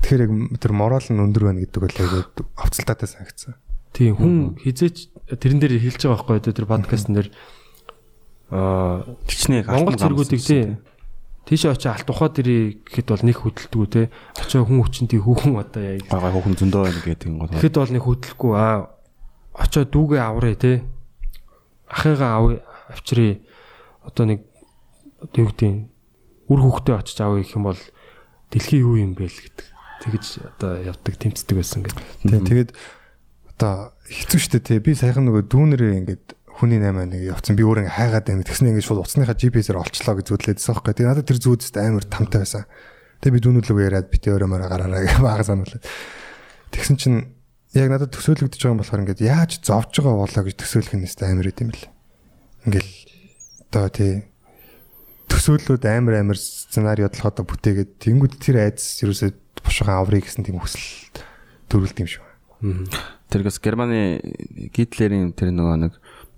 Тэгэхээр 0.02 0.24
яг 0.26 0.32
тэр 0.58 0.74
морал 0.74 1.06
нь 1.06 1.22
өндөр 1.22 1.44
байна 1.46 1.62
гэдэг 1.62 1.82
бол 1.86 2.02
яг 2.02 2.34
авцалтаатай 2.58 3.06
санагдсан. 3.06 3.54
Тийм 3.94 4.18
хүн 4.18 4.58
хизээч 4.58 5.14
тэрэн 5.30 5.62
дээр 5.62 5.78
хэлж 5.78 6.10
байгаа 6.10 6.26
байхгүй 6.26 6.42
тэр 6.42 6.66
подкастн 6.66 7.14
дээр 7.14 7.30
аа 8.50 9.06
тичнээ 9.30 9.70
Монгол 9.70 10.02
зэргүүдийг 10.02 10.42
тий 10.42 10.64
Тийш 11.48 11.64
очиж 11.64 11.88
алт 11.88 12.10
ухаа 12.12 12.28
дэрий 12.28 12.84
гэхэд 12.84 13.08
бол 13.08 13.24
нэг 13.24 13.40
хөдөлтгүү 13.40 13.86
те. 13.88 14.12
Очиж 14.36 14.68
хүн 14.68 14.84
хүчнтэй 14.84 15.24
хүүхэн 15.24 15.56
одоо 15.56 15.80
яа. 15.80 16.04
Бага 16.12 16.36
хүүхэн 16.36 16.60
зөндөө 16.60 16.82
байна 16.84 17.00
гэдэг 17.08 17.24
юм 17.24 17.40
гол. 17.40 17.54
Тэгэхэд 17.56 17.78
бол 17.80 17.94
нэг 17.96 18.04
хөдөлгөө 18.04 18.54
аа 18.60 18.92
очиж 19.56 19.88
дүүгээ 19.88 20.22
авраа 20.28 20.56
те. 20.60 20.84
Ахыгаа 21.88 22.60
авчрээ 22.92 23.48
одоо 24.08 24.26
нэг 24.26 24.40
одоо 25.20 25.38
юу 25.44 25.52
гэдэг 25.52 25.74
үр 26.48 26.60
хөвгтэй 26.64 26.96
очиж 26.96 27.20
авъя 27.20 27.44
гэх 27.44 27.60
юм 27.60 27.68
бол 27.68 27.82
дэлхий 28.50 28.80
юу 28.80 28.96
юм 28.96 29.14
бэ 29.14 29.28
л 29.28 29.40
гэдэг. 29.44 29.68
Тэгэж 30.08 30.26
одоо 30.56 30.72
явдаг 30.80 31.14
тэмцдэг 31.20 31.56
байсан 31.58 31.84
гэдэг. 31.84 32.06
Тийм 32.24 32.46
тэгээд 32.48 32.72
одоо 33.58 33.92
хэцүү 34.08 34.40
шттэ 34.40 34.60
тий 34.64 34.80
би 34.80 34.96
саяхан 34.96 35.28
нөгөө 35.28 35.52
дүүнэрээ 35.52 35.94
ингээд 36.00 36.26
хүний 36.58 36.82
8 36.82 37.06
нэг 37.12 37.22
явцсан 37.38 37.54
би 37.58 37.66
өөр 37.68 37.86
ингээ 37.86 37.98
хайгаад 37.98 38.26
байна. 38.26 38.48
Тэгснэ 38.48 38.72
ингээ 38.74 38.88
шууд 38.88 39.04
уцсныхаа 39.06 39.38
GPS-ээр 39.38 39.82
олчлоо 39.82 40.16
гэж 40.18 40.26
зүтлээдсэн 40.32 40.74
байхгүй. 40.74 40.94
Тэгээд 40.94 41.12
надад 41.12 41.28
тэр 41.30 41.40
зүүдс 41.42 41.70
амар 41.78 42.06
тамтай 42.10 42.42
байсан. 42.42 42.66
Тэгээ 43.22 43.36
би 43.38 43.44
дүүнүлөг 43.46 43.78
яриад 43.78 44.10
битээ 44.10 44.34
өөрөө 44.34 44.50
мороо 44.50 44.70
гараараа 44.70 45.06
гэх 45.06 45.22
бага 45.22 45.46
сануулаа. 45.46 45.82
Тэгсэн 46.74 46.98
чинь 46.98 47.20
яг 47.78 47.90
надад 47.94 48.14
төсөөлөгдөж 48.14 48.62
байгаа 48.62 48.74
юм 48.74 48.82
болохоор 48.82 49.02
ингээд 49.06 49.22
яаж 49.26 49.52
зовж 49.62 49.94
байгаа 50.02 50.18
болоо 50.18 50.44
гэж 50.46 50.56
төсөөлөх 50.58 50.94
нь 50.98 51.04
нэстэ 51.06 51.30
амар 51.30 51.50
идэм 51.50 51.70
бил. 51.74 51.86
Ингээл 52.66 52.90
одоо 53.68 53.88
тий 53.92 54.14
төсөөллүүд 55.28 55.84
амар 55.92 56.24
амар 56.24 56.40
сценари 56.40 57.04
бодлоход 57.04 57.44
бүтээгээд 57.44 57.92
тэнгууд 58.00 58.40
тэр 58.40 58.64
айдас 58.64 59.04
ерөөсөө 59.04 59.30
бушхан 59.60 60.00
аврыг 60.00 60.24
гэсэн 60.24 60.48
тийм 60.48 60.64
хүсэл 60.64 61.12
төрүүлд 61.68 62.00
юм 62.00 62.08
шиг. 62.08 62.24
Тэргээс 63.28 63.60
Германы 63.60 64.24
Гитлерийн 64.72 65.36
тэр 65.36 65.52
нөгөө 65.52 65.78
нэг 65.84 65.94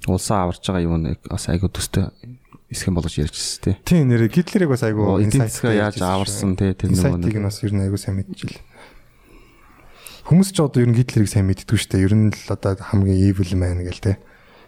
улсаа 0.10 0.50
аварж 0.50 0.66
байгаа 0.66 0.84
юм 0.90 1.06
нэг 1.06 1.22
бас 1.30 1.46
айгу 1.54 1.70
төстэй 1.70 2.10
эсхэн 2.74 2.98
болгож 2.98 3.18
ярьжсэн 3.22 3.62
тий. 3.62 3.76
Тийм 3.86 4.10
нэр 4.10 4.26
Гитлерийг 4.26 4.74
бас 4.74 4.82
айгу 4.82 5.22
Эдийн 5.22 5.46
засгаа 5.46 5.90
яаж 5.90 6.02
аварсан 6.02 6.58
тий 6.58 6.74
тэр 6.74 6.94
нөгөө 6.98 7.22
нэг 7.30 7.38
бас 7.46 7.62
ер 7.62 7.74
нь 7.78 7.84
айгу 7.86 7.98
сайн 8.02 8.18
мэдчихэл. 8.18 8.58
Хүмүүс 10.26 10.50
ч 10.54 10.58
одоо 10.62 10.82
ер 10.82 10.90
нь 10.90 10.98
Гитлерийг 10.98 11.30
сайн 11.30 11.46
мэддэггүй 11.50 11.78
шүү 11.78 11.92
дээ. 11.94 12.06
Ер 12.06 12.14
нь 12.18 12.30
л 12.34 12.50
одоо 12.54 12.78
хамгийн 12.78 13.22
evil 13.30 13.54
man 13.58 13.86
гэл 13.86 14.02
тий. 14.02 14.18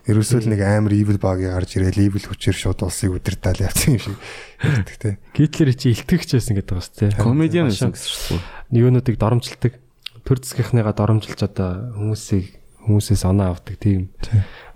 Ерөөсөө 0.09 0.39
л 0.41 0.49
нэг 0.49 0.61
амар 0.65 0.93
evil 0.97 1.21
багийг 1.21 1.53
гарч 1.53 1.77
ирээл 1.77 2.09
evil 2.09 2.25
хүчээр 2.25 2.57
шууд 2.57 2.81
улсыг 2.81 3.13
удирдаал 3.13 3.61
явсан 3.61 3.97
юм 3.97 4.01
шиг 4.01 4.17
ярьдаг 4.65 4.97
тий. 4.97 5.13
Гитлер 5.37 5.69
чи 5.77 5.93
илтгэгч 5.93 6.29
байсан 6.41 6.57
гэдэг 6.57 6.73
бас 6.73 6.89
тий. 6.89 7.13
Комедиан 7.21 7.69
байсан 7.69 7.93
гэсэн 7.93 8.09
шүү 8.09 8.41
дээ. 8.41 8.81
Юунуудыг 8.81 9.15
доромжилдаг. 9.21 9.77
Төр 10.25 10.37
засгийнхныгаа 10.41 10.97
доромжилж 10.97 11.39
одоо 11.45 11.93
хүмүүсийг 11.93 12.49
хүмүүсээс 12.81 13.23
оноо 13.29 13.53
авдаг 13.53 13.77
тийм. 13.77 14.09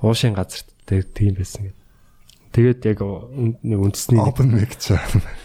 Уушийн 0.05 0.37
газарт 0.37 0.69
тийм 0.85 1.33
байсан 1.33 1.73
гэдэг. 1.73 1.81
Тэгээд 2.55 2.79
яг 2.87 2.99
нэг 3.65 3.79
үндэсний 3.81 4.21
open 4.21 4.53
mic 4.53 4.77
ч. 4.77 4.95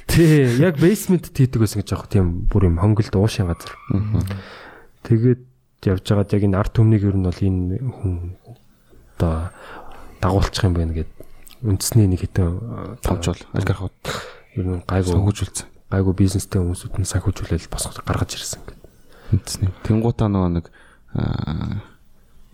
Тий, 0.06 0.46
яг 0.60 0.76
basement 0.76 1.26
хийдэг 1.32 1.58
байсан 1.58 1.80
гэж 1.82 1.90
аах 1.96 2.06
тийм 2.06 2.46
бүр 2.46 2.68
юм 2.70 2.78
хонголд 2.78 3.16
уушийн 3.16 3.50
газар. 3.50 3.74
Тэгээд 5.08 5.42
явж 5.88 6.04
байгаад 6.04 6.30
яг 6.36 6.42
энэ 6.46 6.58
арт 6.60 6.76
түмнийг 6.76 7.02
ер 7.02 7.16
нь 7.18 7.26
бол 7.26 7.40
энэ 7.40 7.80
хүн 7.82 8.14
одоо 9.20 9.52
дагуулчих 10.24 10.64
юм 10.64 10.74
байна 10.74 10.96
гэд 10.96 11.10
үндэсний 11.60 12.08
нэг 12.08 12.24
хитэн 12.24 12.96
томчул 13.04 13.36
олигархууд 13.52 14.00
ер 14.56 14.64
нь 14.64 14.80
гайгүй 14.88 15.12
санхүүжүүлсэн. 15.12 15.68
Гайгүй 15.92 16.14
бизнестэй 16.16 16.60
хүмүүсүүд 16.64 16.96
нь 16.96 17.10
санхүүжүүлэл 17.12 17.68
босгож 17.68 18.00
гаргаж 18.00 18.40
ирсэн 18.40 18.64
гэд. 18.64 18.80
Үндэсний. 19.36 19.70
Тэнгуутаа 19.84 20.32
нөгөө 20.32 20.50
нэг 20.56 20.66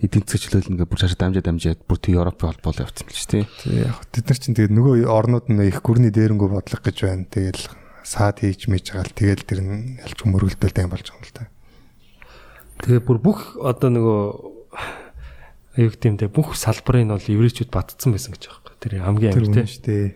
эдийн 0.02 0.24
засгийн 0.26 0.42
чөлөөлөл 0.42 0.72
ингээ 0.74 0.90
бүр 0.90 1.00
цаашаа 1.00 1.20
дамжаа 1.22 1.44
дамжаад 1.46 1.80
бүр 1.86 1.98
тий 2.02 2.18
Европын 2.18 2.50
холбоол 2.50 2.82
явцсан 2.82 3.06
л 3.06 3.16
шүү 3.16 3.30
дээ. 3.30 3.44
Тий 3.62 3.74
яг 3.86 3.96
бид 4.10 4.26
нар 4.26 4.38
чинь 4.42 4.56
тэгээд 4.58 4.74
нөгөө 4.74 4.94
орнууд 5.06 5.46
нь 5.48 5.62
их 5.70 5.80
гүрний 5.80 6.12
дээрэнгүү 6.12 6.48
бодлого 6.52 6.84
гэж 6.84 6.96
байна. 7.00 7.24
Тэгэл 7.30 7.64
саад 8.04 8.44
хийж 8.44 8.68
мэж 8.68 8.92
байгаа 8.92 9.08
л 9.08 9.16
тэгэл 9.16 9.48
тэр 9.48 9.60
нь 9.64 9.96
ялч 10.04 10.18
мөргөлдөлтэй 10.20 10.84
юм 10.84 10.92
болж 10.92 11.06
байгаа 11.08 11.16
юм 11.16 11.24
л 11.24 11.32
та. 11.32 11.48
Тэгээ 12.84 13.02
бүр 13.08 13.18
бүх 13.24 13.56
одоо 13.56 13.88
нөгөө 13.88 14.20
аюу 15.76 15.92
гэмтэй 15.92 16.28
бүх 16.32 16.56
салбарын 16.56 17.08
нь 17.08 17.14
бол 17.14 17.32
еврейчүүд 17.36 17.70
батцсан 17.70 18.16
байсан 18.16 18.32
гэж 18.32 18.48
байгаа. 18.48 18.74
Тэр 18.80 18.92
хамгийн 19.04 19.32
амар 19.36 19.52
тий 19.52 19.68
шүү 19.68 19.84
дээ. 19.84 20.08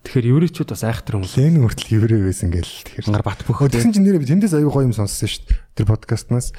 Тэгэхээр 0.00 0.30
еврейчүүд 0.32 0.72
бас 0.72 0.84
айхтар 0.88 1.20
хүмүүс. 1.20 1.36
Лен 1.36 1.60
хүртэл 1.60 1.92
еврей 2.00 2.20
байсан 2.24 2.48
гэл 2.48 2.64
тэгэхээр 2.64 3.12
нар 3.12 3.24
бат 3.24 3.44
бөхөө. 3.44 3.68
Тэгсэн 3.68 3.92
чинь 3.92 4.04
нэрээ 4.08 4.24
би 4.24 4.30
тэндээс 4.32 4.56
аюу 4.56 4.72
гоё 4.72 4.88
юм 4.88 4.96
сонссон 4.96 5.28
шүү 5.28 5.44
дээ. 5.44 5.60
Тэр 5.76 5.86
подкастнаас 5.92 6.56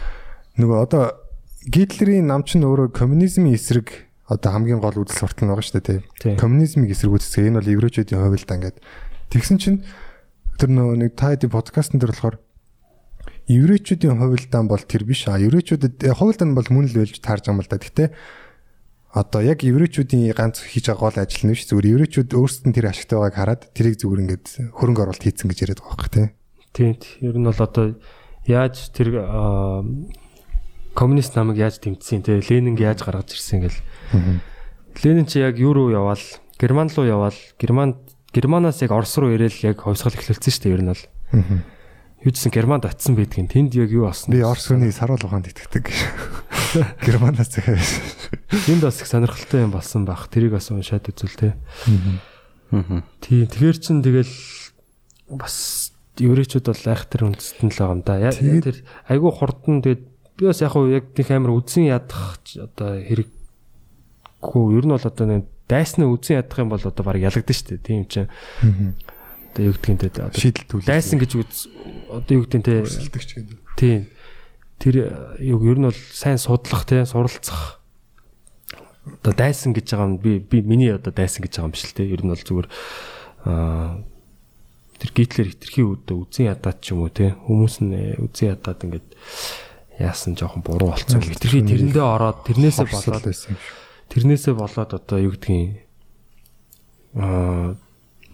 нөгөө 0.61 0.77
одоо 0.77 1.17
Гитлерийн 1.65 2.29
нам 2.29 2.45
ч 2.45 2.61
өөрөө 2.61 2.93
коммунизмын 2.93 3.53
эсрэг 3.57 4.09
одоо 4.29 4.49
хамгийн 4.53 4.81
гол 4.81 5.01
үзэл 5.01 5.25
суртал 5.25 5.45
нь 5.45 5.51
байгаа 5.53 5.65
шүү 5.65 5.77
дээ 5.81 6.01
тий. 6.21 6.33
Коммунизмыг 6.37 6.89
эсэргүүцсэн. 6.93 7.49
Энэ 7.49 7.59
бол 7.61 7.73
еврейчүүдийн 7.81 8.21
хувьд 8.21 8.45
та 8.45 8.57
ингээд 8.57 8.77
тэгсэн 9.29 9.57
чинь 9.61 9.79
тэр 10.57 10.69
нөгөө 10.73 10.95
нэг 11.01 11.11
та 11.17 11.33
хэдий 11.33 11.49
подкастн 11.49 11.97
дээр 12.01 12.13
болохоор 12.13 12.37
еврейчүүдийн 13.51 14.15
хувилдаан 14.15 14.67
бол 14.71 14.79
тэр 14.79 15.03
биш 15.03 15.27
а 15.27 15.35
еврейчүүдэд 15.35 16.15
хувилдаан 16.15 16.55
бол 16.55 16.67
мөн 16.71 16.87
л 16.87 16.97
байлж 17.03 17.19
таарж 17.19 17.51
байгаа 17.51 17.55
юм 17.55 17.63
л 17.63 17.71
да. 17.71 17.77
Гэтэ 17.83 18.03
одоо 19.11 19.41
яг 19.43 19.59
еврейчүүдийн 19.67 20.31
ганц 20.31 20.63
хийж 20.63 20.87
байгаа 20.87 21.11
гол 21.11 21.19
ажил 21.19 21.43
нь 21.47 21.51
биш 21.51 21.67
зүгээр 21.67 21.91
еврейчүүд 21.91 22.31
өөрсдөд 22.31 22.67
нь 22.71 22.75
тэр 22.79 22.87
ашигтай 22.87 23.19
байгааг 23.19 23.35
хараад 23.35 23.61
тэрийг 23.75 23.99
зүгээр 23.99 24.23
ингээд 24.23 24.45
хөрөнгө 24.79 25.03
оруулалт 25.03 25.25
хийцэн 25.27 25.51
гэж 25.51 25.59
яриад 25.67 25.81
байгаа 25.83 25.91
байхгүй 25.99 26.11
тий. 26.15 26.27
Тийм. 26.71 26.95
Ер 27.19 27.35
нь 27.35 27.47
бол 27.47 27.59
одоо 27.59 27.85
яаж 28.47 28.75
тэр 28.95 29.19
коммунист 30.95 31.35
намыг 31.35 31.59
яаж 31.59 31.83
тэмцсэн 31.83 32.23
те 32.23 32.39
Ленинг 32.39 32.79
яаж 32.79 33.03
гаргаж 33.03 33.35
ирсэн 33.35 33.67
гэл. 33.67 33.79
Ленин 35.03 35.27
чи 35.27 35.43
яг 35.43 35.59
юу 35.59 35.75
руу 35.75 35.91
яваал 35.91 36.23
Герман 36.55 36.87
руу 36.95 37.03
яваал 37.03 37.35
Герман 37.59 37.99
Германаас 38.31 38.81
яг 38.81 38.91
Орос 38.91 39.17
руу 39.19 39.35
ирээл 39.35 39.75
яг 39.75 39.83
ховсгол 39.83 40.15
эхлэлсэн 40.15 40.51
шүү 40.51 40.63
дээ 40.63 40.75
ер 40.79 40.83
нь 40.83 40.91
бол. 40.91 41.03
Юу 42.21 42.29
гэсэн 42.29 42.53
Германд 42.53 42.85
очисон 42.85 43.17
байдгийн 43.17 43.49
тэнд 43.49 43.73
яг 43.73 43.89
юу 43.89 44.05
болсон. 44.05 44.29
Би 44.29 44.45
Орос 44.45 44.69
хүний 44.69 44.93
саруул 44.93 45.25
ухаанд 45.25 45.49
итгэдэг. 45.49 45.89
Германаас 47.05 47.49
захиа. 47.49 47.81
Энд 48.69 48.85
бас 48.85 49.01
их 49.01 49.09
сонирхолтой 49.09 49.65
юм 49.65 49.73
болсон 49.73 50.05
баг. 50.05 50.29
Тэрийг 50.29 50.53
бас 50.53 50.69
уншаад 50.69 51.09
үзвэл 51.09 51.33
те. 51.33 51.49
Тийм 52.69 53.49
тэгэхээр 53.49 53.77
чин 53.81 54.05
тэгэл 54.05 54.29
бас 55.33 55.91
еврейчүүд 56.21 56.69
бол 56.69 56.85
айхтар 56.93 57.25
үндэстэн 57.25 57.73
л 57.73 57.79
байгаа 57.81 57.95
юм 57.97 58.01
да. 58.05 58.21
Яг 58.21 58.37
тэр 58.37 58.77
айгүй 59.09 59.31
хурдан 59.33 59.81
тэгээд 59.81 60.03
би 60.37 60.43
бас 60.45 60.61
яг 60.61 60.77
яг 60.77 61.05
тийх 61.17 61.31
амар 61.33 61.57
үдсэн 61.57 61.89
ядах 61.89 62.37
одоо 62.53 63.01
хэрэггүй 63.01 64.65
ер 64.77 64.85
нь 64.85 64.93
бол 64.93 65.09
одоо 65.09 65.25
нэг 65.25 65.49
дайсны 65.65 66.05
үдсэн 66.05 66.37
ядах 66.37 66.61
юм 66.61 66.69
бол 66.69 66.85
одоо 66.85 67.03
баг 67.03 67.17
ялагдсан 67.17 67.55
шүү 67.55 67.67
дээ 67.75 67.81
тийм 67.81 68.05
чинь 68.05 68.29
одоо 69.51 69.63
юу 69.67 69.75
гэдгийг 69.75 69.99
те 69.99 70.23
одоо 70.23 70.39
шийдэл 70.39 70.67
түлээ 70.71 70.87
дайсан 70.87 71.19
гэж 71.19 71.31
үз 71.35 71.67
одоо 72.07 72.33
юу 72.39 72.43
гэдгийг 72.47 72.63
те 72.63 72.73
өрсөлдөгч 72.87 73.29
гэдэг. 73.35 73.59
тийм 73.75 73.99
тэр 74.79 74.95
юу 75.43 75.59
ер 75.67 75.77
нь 75.77 75.87
бол 75.91 76.01
сайн 76.15 76.39
судлах 76.39 76.87
те 76.87 77.03
суралцах. 77.05 77.83
Одоо 79.21 79.33
дайсан 79.35 79.75
гэж 79.75 79.91
байгаа 79.91 80.07
юм 80.07 80.17
би 80.17 80.39
би 80.39 80.63
миний 80.63 80.95
одоо 80.95 81.11
дайсан 81.11 81.43
гэж 81.43 81.59
байгаа 81.59 81.67
юм 81.67 81.75
биш 81.75 81.83
л 81.85 81.93
те. 81.93 82.07
Ер 82.07 82.23
нь 82.23 82.31
бол 82.31 82.39
зүгээр 82.39 82.67
аа 83.45 84.01
тэр 84.97 85.11
гитлер 85.11 85.47
хитрхи 85.51 85.83
өдөө 85.83 86.17
үзэн 86.25 86.49
ядаад 86.49 86.77
ч 86.79 86.95
юм 86.95 87.03
уу 87.03 87.11
те. 87.11 87.35
Хүмүүс 87.35 87.75
нь 87.83 88.15
үзэн 88.23 88.55
ядаад 88.55 88.79
ингээд 88.87 89.07
яасан 89.99 90.33
жоохон 90.33 90.63
буруу 90.63 90.95
болцсон. 90.95 91.21
Хитрхи 91.21 91.61
тэрэндээ 91.61 92.05
ороод 92.05 92.45
тэрнээсээ 92.47 92.87
болоод. 92.87 93.25
Тэрнээсээ 94.09 94.53
болоод 94.55 94.91
одоо 94.95 95.17
юу 95.19 95.33
гэдгийг 95.35 95.85
аа 97.19 97.77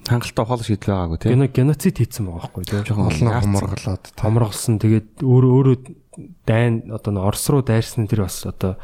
хангалттай 0.10 0.44
ухаал 0.44 0.64
шийдэл 0.64 0.92
байгаагүй 0.96 1.18
тийм. 1.22 1.32
Гено 1.36 1.48
геноцид 1.52 1.98
хийсэн 2.00 2.26
байгаа 2.28 2.48
байхгүй 2.48 2.64
тийм. 2.66 2.84
Жоохон 2.88 3.12
олон 3.12 3.42
хоморглоод 3.44 4.06
томролсон. 4.16 4.76
Тэгээд 4.80 5.10
өөрөө 5.22 5.52
өөрөө 5.58 5.78
дайн 6.48 6.74
одоо 6.92 7.12
н 7.14 7.22
Орос 7.22 7.46
руу 7.52 7.62
дайрсан 7.62 8.08
тэр 8.08 8.26
бас 8.26 8.44
одоо 8.48 8.80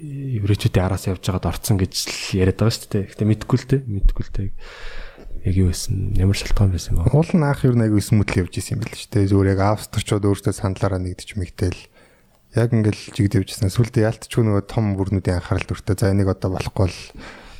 еврейчүүдийн 0.00 0.84
араас 0.86 1.08
явж 1.08 1.24
байгаад 1.24 1.50
орцсон 1.50 1.76
гэж 1.76 1.92
л 2.08 2.40
яриад 2.40 2.58
байгаа 2.60 2.72
шүү 2.72 2.88
дээ. 2.88 3.04
Гэтэ 3.12 3.24
мэдгүй 3.28 3.58
л 3.60 3.68
дээ. 3.68 3.80
Мэдгүй 3.84 4.22
л 4.24 4.32
дээ. 4.32 4.48
Яг 5.44 5.54
юу 5.56 5.68
байсан? 5.72 6.12
Ямар 6.16 6.36
шалтгаан 6.36 6.72
байсан 6.72 6.96
бэ? 6.96 7.12
Уул 7.12 7.32
нь 7.36 7.44
анх 7.44 7.64
юу 7.64 7.76
нэг 7.76 7.92
смүтэл 8.00 8.44
явж 8.44 8.54
исэн 8.60 8.76
юм 8.76 8.84
байл 8.84 8.96
шүү 8.96 9.12
дээ. 9.12 9.28
Зүгээр 9.28 9.52
яг 9.56 9.60
австрчууд 9.76 10.24
өөрсдөө 10.24 10.52
сандлаараа 10.56 11.00
нэгдэж 11.00 11.36
мэгтэл 11.36 11.80
яг 12.56 12.70
ингээл 12.74 13.02
жигд 13.16 13.38
явжсэн. 13.40 13.72
Сүлдээ 13.72 14.08
яалтчгүй 14.08 14.42
нөгөө 14.44 14.64
том 14.68 14.96
бүрнүүдийн 14.96 15.38
анхаарал 15.38 15.68
төртөө 15.68 15.96
за 15.96 16.12
энийг 16.12 16.32
одоо 16.32 16.50
болохгүй 16.56 16.88
л 16.90 17.00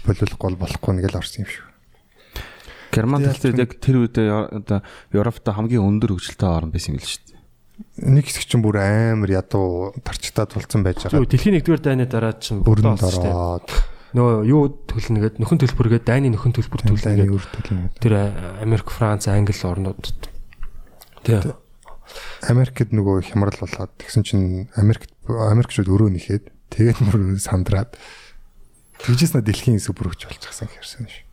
болиулахгүй 0.04 0.56
болохгүй 0.58 0.92
нэг 0.98 1.08
л 1.12 1.20
орсон 1.20 1.44
юм 1.44 1.48
шиг. 1.48 1.69
Герман 2.90 3.24
хэлтэй 3.24 3.54
яг 3.54 3.78
тэр 3.78 4.04
үед 4.04 4.16
одоо 4.18 4.82
Европт 5.14 5.46
хамгийн 5.46 5.82
өндөр 5.82 6.18
хөгжилтэй 6.18 6.50
орн 6.50 6.74
байсан 6.74 6.94
юм 6.94 7.00
л 7.00 7.06
шүү 7.06 7.22
дээ. 7.30 7.40
Нэг 8.10 8.24
хэсэг 8.28 8.44
чинь 8.50 8.64
бүр 8.66 8.82
амар 8.82 9.30
ядуу 9.30 9.94
тарчтаа 10.02 10.50
тулцсан 10.50 10.82
байж 10.84 11.06
байгаа. 11.06 11.24
Дэлхийн 11.24 11.58
1-р 11.62 11.80
дайны 11.80 12.04
дараа 12.10 12.34
чинь 12.36 12.60
бүрэн 12.66 12.98
дороод. 12.98 13.70
Нөгөө 14.10 14.42
юу 14.50 14.74
төлнө 14.90 15.22
гээд 15.22 15.38
нөхөн 15.38 15.60
төлбөргээд 15.62 16.04
дайны 16.04 16.34
нөхөн 16.34 16.50
төлбөр 16.50 16.82
төлнө 16.82 17.30
гээд 17.30 18.02
тэр 18.02 18.34
Америк, 18.58 18.90
Франц, 18.90 19.30
Англи 19.30 19.54
орнуудад 19.54 20.26
тий 21.22 21.38
Америкт 22.50 22.90
нөгөө 22.90 23.22
хямрал 23.30 23.54
болоод 23.54 23.94
тэгсэн 24.02 24.26
чинь 24.26 24.66
Америк 24.74 25.06
Америкчууд 25.30 25.86
өрөө 25.86 26.10
нэхэд 26.10 26.50
тэгээд 26.74 26.98
мөр 27.06 27.38
сандраад. 27.38 27.94
Тэгжээс 28.98 29.38
на 29.38 29.46
дэлхийн 29.46 29.78
хүч 29.78 29.94
болж 29.94 30.42
гасан 30.42 30.66
хэрсэн 30.66 31.06
ш. 31.06 31.29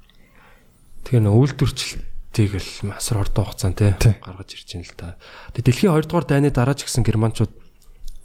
Тэгээ 1.08 1.24
нөө 1.24 1.56
үйлдвэрчлэлтийг 1.56 2.52
л 2.60 2.72
масар 2.92 3.24
ордон 3.24 3.48
хугацаанд 3.48 3.80
тий 3.80 3.96
гаргаж 4.20 4.52
ирж 4.52 4.68
байна 4.76 4.84
л 4.84 5.00
та. 5.00 5.16
Тэгээ 5.56 5.64
дэлхийн 5.72 5.96
2 5.96 6.04
дугаар 6.04 6.28
дайны 6.28 6.52
дараа 6.52 6.76
ч 6.76 6.84
гэсэн 6.84 7.08
германчууд 7.08 7.52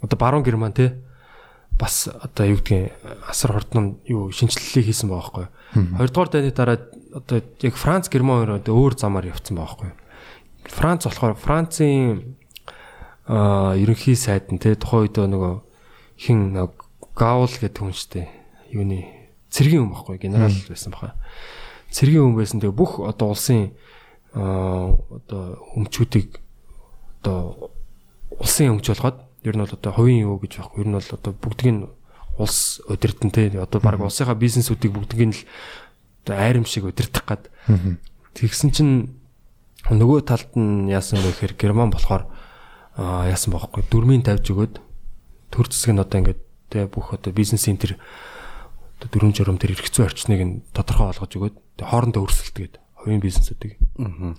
одоо 0.03 0.17
баруун 0.19 0.43
герман 0.43 0.75
тий 0.75 0.91
бас 1.79 2.11
одоо 2.11 2.43
юу 2.43 2.59
гэдгийг 2.59 2.91
асар 3.23 3.55
хурдан 3.55 4.03
юу 4.03 4.35
шинжилэлийг 4.35 4.91
хийсэн 4.91 5.07
байгаа 5.07 5.47
байхгүй. 5.79 5.95
2 5.95 6.11
дугаар 6.11 6.29
дайны 6.35 6.51
дараа 6.51 6.77
одоо 7.15 7.39
яг 7.39 7.75
Франц 7.79 8.11
герман 8.11 8.43
хоёр 8.43 8.59
өөр 8.59 8.93
замаар 8.99 9.31
явцсан 9.31 9.55
байгаа 9.55 9.79
байхгүй. 9.79 9.91
Франц 10.67 11.07
болохоор 11.07 11.39
Францын 11.39 12.35
аа 13.31 13.79
ерөнхий 13.79 14.19
сайд 14.19 14.51
нь 14.51 14.59
те 14.59 14.75
тухайн 14.75 15.07
үед 15.07 15.15
нөгөө 15.15 15.53
хин 16.19 16.51
Гаул 17.15 17.47
гэдэг 17.47 17.79
хүн 17.79 17.95
штэ 17.95 18.27
юуны 18.75 19.07
цэргийн 19.47 19.87
хүн 19.87 19.93
байхгүй 19.95 20.17
генерал 20.19 20.51
байсан 20.67 20.91
баха. 20.91 21.15
Цэргийн 21.93 22.33
хүн 22.33 22.37
байсан. 22.37 22.59
Тэгээ 22.59 22.73
бүх 22.73 22.99
одоо 23.05 23.37
улсын 23.37 23.77
одоо 24.33 25.61
өмчүүдийг 25.77 26.41
одоо 27.21 27.69
улсын 28.33 28.73
өмч 28.73 28.89
болгоод 28.89 29.21
ер 29.45 29.53
нь 29.53 29.61
бол 29.61 29.77
одоо 29.77 29.91
хувийн 29.93 30.25
юу 30.25 30.41
гэж 30.41 30.57
байхгүй. 30.57 30.81
Ер 30.81 30.89
нь 30.89 30.97
бол 30.97 31.11
одоо 31.13 31.31
бүгдийг 31.37 31.69
нь 31.69 31.85
улс 32.41 32.81
удирдан 32.89 33.29
те 33.29 33.53
одоо 33.61 33.77
баг 33.77 34.01
улсынхаа 34.01 34.33
бизнесүүдийг 34.33 34.89
бүгдийг 34.89 35.21
нь 35.29 35.35
л 35.37 35.41
одоо 36.25 36.35
айрам 36.41 36.65
шиг 36.65 36.89
удирдах 36.89 37.25
гад. 37.29 37.43
Тэгсэн 38.33 38.73
чинь 38.73 38.93
нөгөө 39.91 40.25
талд 40.25 40.49
нь 40.57 40.89
яасан 40.89 41.21
бэ 41.21 41.35
гэхээр 41.35 41.53
герман 41.59 41.93
болохоор 41.93 42.25
яасан 42.97 43.53
бохоггүй 43.53 43.83
дөрмийн 43.91 44.23
тавьж 44.23 44.49
өгөөд 44.49 44.75
төр 45.51 45.65
зэсэг 45.69 45.93
нь 45.93 46.01
одоо 46.01 46.17
ингээд 46.23 46.41
те 46.71 46.87
бүх 46.87 47.13
одоо 47.13 47.29
бизнесийн 47.35 47.77
тэр 47.77 47.99
одоо 48.97 49.07
дөрвөн 49.11 49.35
журам 49.35 49.59
тэр 49.59 49.75
эргэцүү 49.75 50.07
орчныг 50.07 50.41
нь 50.41 50.53
тодорхой 50.71 51.11
болгож 51.11 51.33
өгөөд 51.35 51.55
те 51.77 51.83
хоорондоо 51.85 52.23
өрсөлдөгээд 52.27 52.75
хувийн 53.03 53.21
бизнесүүдийг 53.23 53.77
Аа. 53.99 54.33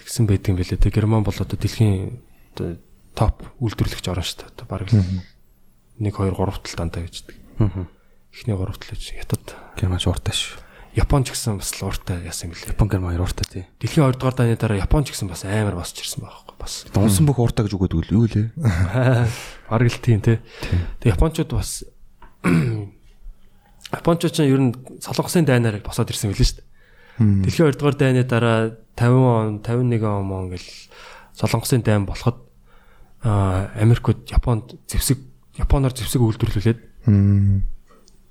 тэгсэн 0.00 0.24
байдаг 0.26 0.48
юм 0.52 0.56
билээ 0.60 0.78
те 0.80 0.90
герман 0.90 1.22
бол 1.24 1.34
одоо 1.36 1.56
дэлхийн 1.58 2.20
одоо 2.56 2.76
топ 3.14 3.44
үйлдвэрлэгч 3.60 4.06
орн 4.08 4.24
шүү 4.24 4.48
дээ 4.48 4.64
л 4.64 5.22
1 6.00 6.08
2 6.08 6.32
3 6.32 6.64
тал 6.64 6.76
дантаа 6.80 7.02
гэждэг 7.04 7.36
Аа. 7.60 7.84
эхний 8.32 8.56
3 8.56 8.64
тал 8.72 8.90
гэж 8.94 9.02
хятад 9.20 9.44
Герман 9.76 10.00
шууртай 10.00 10.32
шүү. 10.34 10.58
Япон 10.96 11.22
ч 11.22 11.30
гэсэн 11.30 11.60
бас 11.62 11.70
л 11.78 11.86
ууртай 11.86 12.18
яасан 12.26 12.50
юм 12.50 12.58
билээ 12.58 12.74
Япон 12.74 12.88
герман 12.90 13.10
хоёр 13.14 13.22
ууртай 13.28 13.46
тий. 13.46 13.64
дэлхийн 13.78 14.10
2 14.10 14.18
дугаар 14.18 14.34
дайны 14.34 14.56
дараа 14.58 14.82
Япон 14.82 15.04
ч 15.06 15.12
гэсэн 15.14 15.28
бас 15.30 15.44
амар 15.46 15.76
босч 15.78 16.02
ирсэн 16.02 16.24
байхгүй 16.26 16.56
бас 16.58 16.86
Унсан 16.98 17.26
бүх 17.30 17.38
ууртай 17.38 17.62
гэж 17.68 17.74
үгээд 17.78 17.94
үл 17.94 18.10
юу 18.10 18.26
лээ? 18.26 18.50
Бараг 19.70 19.86
л 19.92 20.02
тийм 20.02 20.18
те. 20.24 20.42
Тэгээ 20.98 21.14
японочууд 21.14 21.50
бас 21.54 21.86
японочууд 23.92 24.34
ч 24.34 24.46
ер 24.46 24.60
нь 24.60 24.74
солонгосын 25.02 25.44
дайнаар 25.44 25.82
босоод 25.82 26.10
ирсэн 26.10 26.30
билээ 26.30 26.46
шүү 26.46 26.58
дээ. 26.62 26.68
Дэлхийн 27.44 27.74
2 27.74 27.78
дугаар 27.78 27.96
дайны 27.98 28.22
дараа 28.24 28.78
50 28.96 29.18
он 29.20 29.60
51 29.60 30.04
он 30.06 30.24
мөн 30.26 30.44
гэл 30.54 30.68
солонгосын 31.34 31.82
дайн 31.82 32.06
болоход 32.06 32.38
аа 33.22 33.70
Америкууд 33.76 34.30
Японд 34.30 34.78
зэвсэг 34.86 35.18
Японоор 35.58 35.92
зэвсэг 35.92 36.22
үйлдвэрлүүлээд 36.22 36.80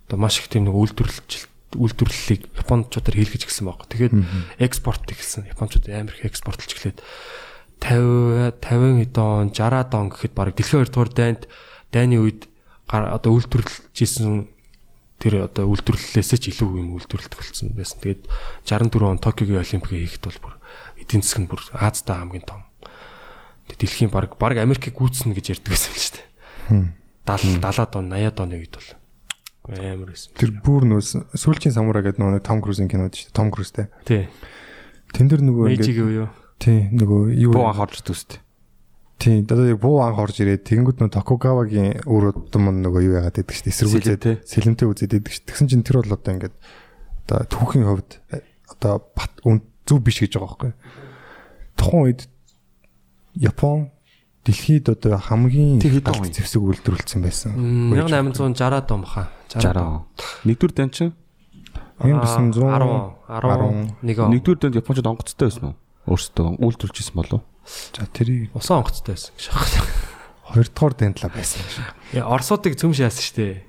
одоо 0.09 0.17
маш 0.17 0.39
их 0.39 0.49
тийм 0.49 0.65
нэг 0.65 0.73
үйлдвэрлэлж 0.73 1.49
үйлдвэрлэлийг 1.77 2.49
японочдоор 2.57 3.13
хийлгэж 3.13 3.45
гисэн 3.45 3.69
баг. 3.69 3.85
Тэгээд 3.85 4.13
экспорт 4.57 5.05
хийсэн. 5.05 5.45
Японочууд 5.53 5.85
амар 5.93 6.17
их 6.17 6.25
экспортлж 6.25 6.73
эхлээд 6.73 7.05
50 7.77 8.57
50 8.57 9.05
эдэн 9.05 9.53
60 9.53 9.93
он 9.93 10.09
гэхэд 10.09 10.33
баг 10.33 10.57
дэлхийн 10.57 10.81
2 10.81 10.89
дугаар 10.89 11.11
дайнд 11.13 11.41
дайны 11.93 12.17
үед 12.17 12.49
одоо 12.89 13.37
үйлдвэрлэж 13.37 13.93
исэн 14.01 14.49
тэр 15.19 15.51
одоо 15.51 15.67
үйлдвэрлэлээсээ 15.67 16.39
ч 16.39 16.45
илүү 16.55 16.79
юм 16.79 16.95
үйлдвэрлэлт 16.95 17.35
болсон 17.35 17.75
байсан. 17.75 17.99
Тэгээд 17.99 18.23
64 18.63 19.03
он 19.03 19.19
Токиогийн 19.19 19.61
олимпийг 19.61 20.07
хийхэд 20.07 20.25
бол 20.25 20.39
бүр 20.39 20.55
эдийн 20.95 21.23
нь 21.23 21.49
бүр 21.51 21.61
Азтай 21.75 22.15
хамгийн 22.17 22.47
том. 22.47 22.63
Дэлхийн 23.67 24.09
баг 24.09 24.39
баг 24.39 24.57
Америкийг 24.57 24.95
гүйцэнэ 24.95 25.35
гэж 25.35 25.59
ярьдаг 25.59 25.71
байсан 25.75 25.93
шүү 25.93 26.13
дээ. 26.15 26.27
70 27.27 27.61
70 27.61 27.99
он 27.99 28.07
80 28.15 28.39
оны 28.39 28.55
үед 28.63 28.73
бол 28.73 28.89
амар 29.75 30.09
байсан. 30.15 30.33
Тэр 30.39 30.51
бүр 30.63 30.87
нөөс 30.87 31.35
сүүлчийн 31.35 31.75
самурай 31.75 32.01
гэдэг 32.01 32.23
нөгөө 32.23 32.41
Том 32.41 32.63
Крузын 32.63 32.89
кинод 32.89 33.13
шүү 33.13 33.29
дээ. 33.29 33.37
Том 33.37 33.51
Крузтэй. 33.53 33.87
Тий. 34.07 34.25
Тэн 35.13 35.29
дээр 35.29 35.43
нөгөө 35.45 35.65
Мэйжигийн 35.69 36.07
үе 36.09 36.17
юу? 36.25 36.29
тий 36.59 36.89
нөгөө 36.91 37.21
юу 37.39 37.53
Буу 37.53 37.69
анх 37.69 37.81
орж 37.81 38.01
төстэй. 38.01 38.41
Тий 39.19 39.43
одоо 39.43 39.67
яг 39.67 39.79
буу 39.83 39.99
анх 39.99 40.17
орж 40.17 40.39
ирээд 40.39 40.63
тэгэнгүүт 40.63 40.97
нөгөө 41.03 41.15
Токугавагийн 41.19 42.07
үр 42.07 42.31
удам 42.31 42.71
нь 42.71 42.81
нөгөө 42.87 43.01
юу 43.03 43.15
яагаад 43.19 43.35
гэдэг 43.35 43.51
чинь 43.51 43.71
эсэргүүцээд 43.75 44.23
Сэлэмтэй. 44.23 44.35
сэлэмтэй 44.47 44.87
үзээд 44.87 45.11
байдаг 45.19 45.33
шүү. 45.35 45.47
Тэгсэн 45.51 45.67
чинь 45.67 45.83
тэр 45.83 45.99
бол 45.99 46.15
одоо 46.15 46.31
ингээд 46.39 46.55
одоо 47.27 47.39
түүхийн 47.51 47.85
хувьд 47.85 48.11
э, 48.31 48.39
одоо 48.71 48.93
бат 49.11 49.31
зөв 49.83 49.99
биш 49.99 50.23
гэж 50.23 50.39
байгаа 50.39 50.47
байхгүй. 50.55 50.71
Тухайн 51.75 52.03
үед 52.07 52.21
Япон 53.35 53.91
дэлхийд 54.47 54.87
одоо 54.87 55.19
хамгийн 55.19 55.83
он? 55.83 56.31
зэвсэг 56.31 56.63
үйлдвэрлэсэн 56.63 57.19
байсан. 57.19 57.51
1860 57.91 58.95
он 58.95 59.01
баха. 59.03 59.29
60. 59.51 60.47
Нэгдүгээр 60.47 60.73
дан 60.79 60.89
чинь 60.95 61.13
1900 61.99 62.55
10 62.55 63.19
10 63.27 63.99
нэг 63.99 64.17
он. 64.23 64.31
нэгдүгээр 64.31 64.59
данд 64.63 64.79
японочд 64.79 65.05
онгоцтой 65.11 65.47
байсан 65.51 65.65
уу? 65.73 65.75
Өөрсдөө 66.07 66.63
үйлдвэрлэжсэн 66.63 67.15
болов? 67.19 67.43
За 67.95 68.05
тэрийг 68.09 68.51
Усан 68.55 68.81
онгоцтой 68.81 69.13
байсан 69.15 69.33
гэж 69.37 69.45
байна. 69.53 69.85
хоёрдугаар 70.49 70.93
дэнтлаа 70.97 71.31
байсан 71.33 71.61
шүү. 71.61 71.85
Яа, 72.17 72.25
Орсуудыг 72.33 72.73
цөмш 72.79 72.97
яасан 73.05 73.21
штэ. 73.21 73.61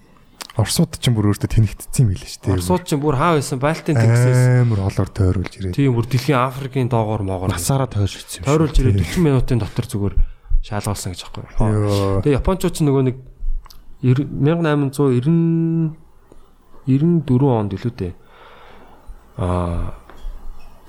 Орсууд 0.56 0.96
ч 0.98 1.04
бүр 1.14 1.30
өөртөө 1.30 1.50
тэнэгтсэн 1.52 2.02
юм 2.04 2.10
билээ 2.16 2.26
шүү 2.26 2.42
дээ. 2.42 2.56
Орсууд 2.58 2.84
ч 2.88 2.90
бүр 2.98 3.14
хаа 3.20 3.36
байсан 3.38 3.60
Балтийн 3.60 3.96
тэнгисээс 3.96 4.66
амар 4.66 4.80
олоор 4.88 5.08
тойруулж 5.14 5.52
ирээд. 5.56 5.76
тийм 5.78 5.94
бүр 5.94 6.06
дэлхийн 6.10 6.40
Африкийн 6.40 6.88
доогоор 6.90 7.22
моогоор 7.22 7.54
Насаараа 7.54 7.86
тойрч 7.86 8.18
ирсэн 8.18 8.42
юм 8.42 8.44
шүү. 8.44 8.50
тойруулж 8.50 8.76
ирээд 8.80 8.98
40 9.14 9.24
минутын 9.24 9.60
дотор 9.62 9.86
зүгээр 9.86 10.14
шаалгалсан 10.66 11.12
гэж 11.14 11.20
аахгүй. 11.22 11.44
Тэгээ 12.24 12.38
Япончууд 12.40 12.74
ч 12.74 12.78
нөгөө 12.82 13.02
нэг 13.08 13.16
1890 14.02 15.94
94 16.88 17.46
онд 17.46 17.70
илүү 17.76 17.92
дээ. 17.94 18.12
Аа 19.38 19.94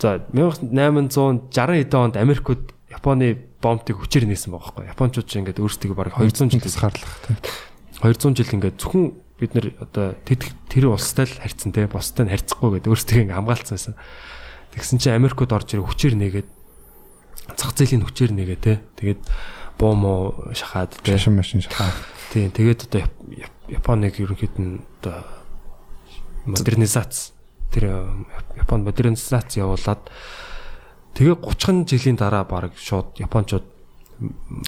за 0.02 0.26
1860 0.34 1.86
эдэн 1.86 2.00
онд 2.02 2.16
Америкууд 2.18 2.74
Японы 2.92 3.40
бомбтыг 3.64 3.96
хүчээр 3.98 4.28
нээсэн 4.28 4.52
байгаа 4.52 4.84
байхгүй. 4.84 4.92
Япончууд 4.92 5.28
ч 5.28 5.32
ингээд 5.40 5.60
өөрсдөө 5.64 5.96
баг 5.96 6.12
200 6.20 6.52
жил 6.52 6.62
тийм. 6.62 7.38
200 8.04 8.36
жил 8.36 8.52
ингээд 8.60 8.76
зөвхөн 8.82 9.04
бид 9.40 9.52
нэр 9.58 9.68
одоо 9.80 10.14
тэр 10.70 10.86
улстай 10.92 11.26
л 11.26 11.40
харьцсан 11.40 11.72
те 11.72 11.88
бустай 11.88 12.28
нь 12.28 12.32
харьцахгүй 12.36 12.78
гэдэг 12.78 12.92
өөрсдөө 12.92 13.18
ингээд 13.26 13.38
хамгаалцсан 13.40 13.76
байсан. 13.80 13.96
Тэгсэн 14.76 14.98
чинь 15.02 15.18
Америкууд 15.18 15.52
орж 15.56 15.68
ирээ 15.74 15.88
хүчээр 15.88 16.16
нээгээд 16.20 16.50
зах 17.58 17.74
зээлийн 17.76 18.06
хүчээр 18.06 18.32
нээгээ 18.38 18.60
те. 18.62 18.74
Тэгээд 19.00 19.22
муу 19.82 20.54
шахаад 20.54 20.94
те. 21.02 21.18
Шашин 21.18 21.36
машин 21.42 21.62
шахаа. 21.66 21.90
Тийм 22.32 22.54
тэгээд 22.54 22.86
одоо 22.92 23.02
Яп- 23.02 23.26
Яп- 23.34 23.68
Японыг 23.82 24.14
ерөнхийд 24.22 24.56
нь 24.62 24.80
одоо 25.02 25.26
модернизац 26.46 27.34
тэр 27.74 28.14
Японд 28.58 28.86
модернизац 28.86 29.58
явуулаад 29.58 30.06
тэгээ 31.16 31.38
30 31.40 31.88
жилийн 31.88 32.18
дараа 32.18 32.44
баг 32.46 32.76
шууд 32.78 33.18
Япончууд 33.20 33.66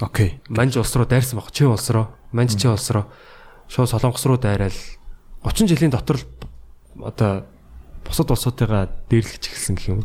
Окей. 0.02 0.40
Манж 0.50 0.76
улс 0.76 0.94
руу 0.96 1.06
дайрсан 1.06 1.38
баг. 1.38 1.52
Чин 1.54 1.70
улс 1.70 1.86
руу, 1.90 2.10
Манж 2.32 2.58
чин 2.58 2.74
улс 2.74 2.90
руу 2.90 3.06
шууд 3.68 3.88
Солонгос 3.88 4.26
руу 4.26 4.38
дайраал 4.38 4.74
30 5.42 5.70
жилийн 5.70 5.94
дотор 5.94 6.18
л 6.18 6.26
одоо 7.04 7.46
бусад 8.04 8.30
улсуудыгаа 8.30 8.90
дээрлэж 9.08 9.42
эхэлсэн 9.48 9.74
гэх 9.78 9.88
юм. 9.94 10.02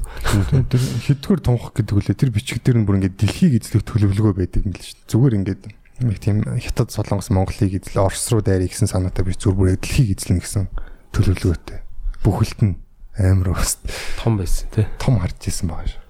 Тэр 0.69 0.81
хэдгээр 1.09 1.41
тунхаг 1.43 1.73
гэдэг 1.75 1.95
үлээ 1.97 2.15
тэр 2.15 2.31
бичиг 2.31 2.63
дээр 2.63 2.81
нь 2.81 2.85
бүр 2.87 3.01
ингээд 3.03 3.19
дэлхийг 3.19 3.59
эзлэх 3.59 3.83
төлөвлөгөө 3.83 4.33
байдаг 4.39 4.63
юм 4.63 4.73
л 4.73 4.79
шүү. 4.79 4.95
дээ. 4.95 5.09
Зүгээр 5.11 5.37
ингээд 5.43 5.61
нэг 5.99 6.17
тийм 6.23 6.37
хятад 6.47 6.89
солонгос 6.95 7.29
Монголыг 7.33 7.73
эзлээ 7.75 7.99
Орос 7.99 8.25
руу 8.31 8.39
дайрах 8.39 8.71
гэсэн 8.71 8.87
санаатай 8.87 9.27
биш 9.27 9.41
зүгээр 9.43 9.57
бүр 9.59 9.69
дэлхийг 9.83 10.15
эзлэнэ 10.15 10.41
гэсэн 10.41 10.63
төлөвлөгөөтэй. 11.11 11.79
Бүхэлд 12.23 12.59
нь 12.63 12.75
амар 13.19 13.51
өст 13.59 13.83
Том 14.23 14.39
байсан 14.39 14.71
тий. 14.71 14.87
том 14.95 15.19
харж 15.19 15.43
исэн 15.43 15.67
байгаа 15.67 15.91
шүү. 15.91 16.08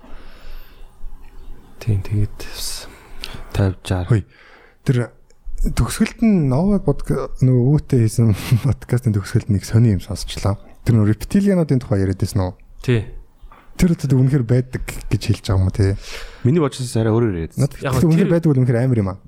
Тийм 1.80 2.04
тэгээд 2.04 2.38
50 2.40 3.00
60. 3.56 4.08
Хөөе. 4.08 4.24
Тэр 4.88 4.98
төгсгөлд 5.76 6.24
нь 6.24 6.48
Nova 6.48 6.80
podcast 6.84 7.44
нөгөө 7.44 7.64
өөтөө 7.76 8.00
хийсэн 8.04 8.32
подкастын 8.68 9.16
төгсгөлд 9.16 9.52
нэг 9.52 9.68
сони 9.68 9.96
юм 9.96 10.04
сонсчлаа. 10.04 10.56
Тэр 10.88 11.00
нөгөө 11.00 11.12
рептилиануудын 11.16 11.84
тухай 11.84 12.04
яриад 12.04 12.24
байсан 12.24 12.44
уу? 12.48 12.54
тий. 12.84 13.04
Тэр 13.80 13.96
өдөрт 13.96 14.12
үнэхээр 14.12 14.44
байдаг 14.44 14.84
гэж 15.08 15.22
хэлж 15.24 15.46
байгаа 15.52 15.64
юм 15.64 15.72
тий. 15.72 15.96
Миний 16.44 16.64
бодсоос 16.64 16.96
арай 17.00 17.12
өөрөөр 17.16 17.36
яриад. 17.48 17.80
Яг 17.84 17.96
үнэхээр 18.04 18.32
байдаг 18.32 18.50
бол 18.52 18.62
үнэхээр 18.64 18.80
амар 18.84 19.00
юм 19.00 19.12
аа. 19.12 19.20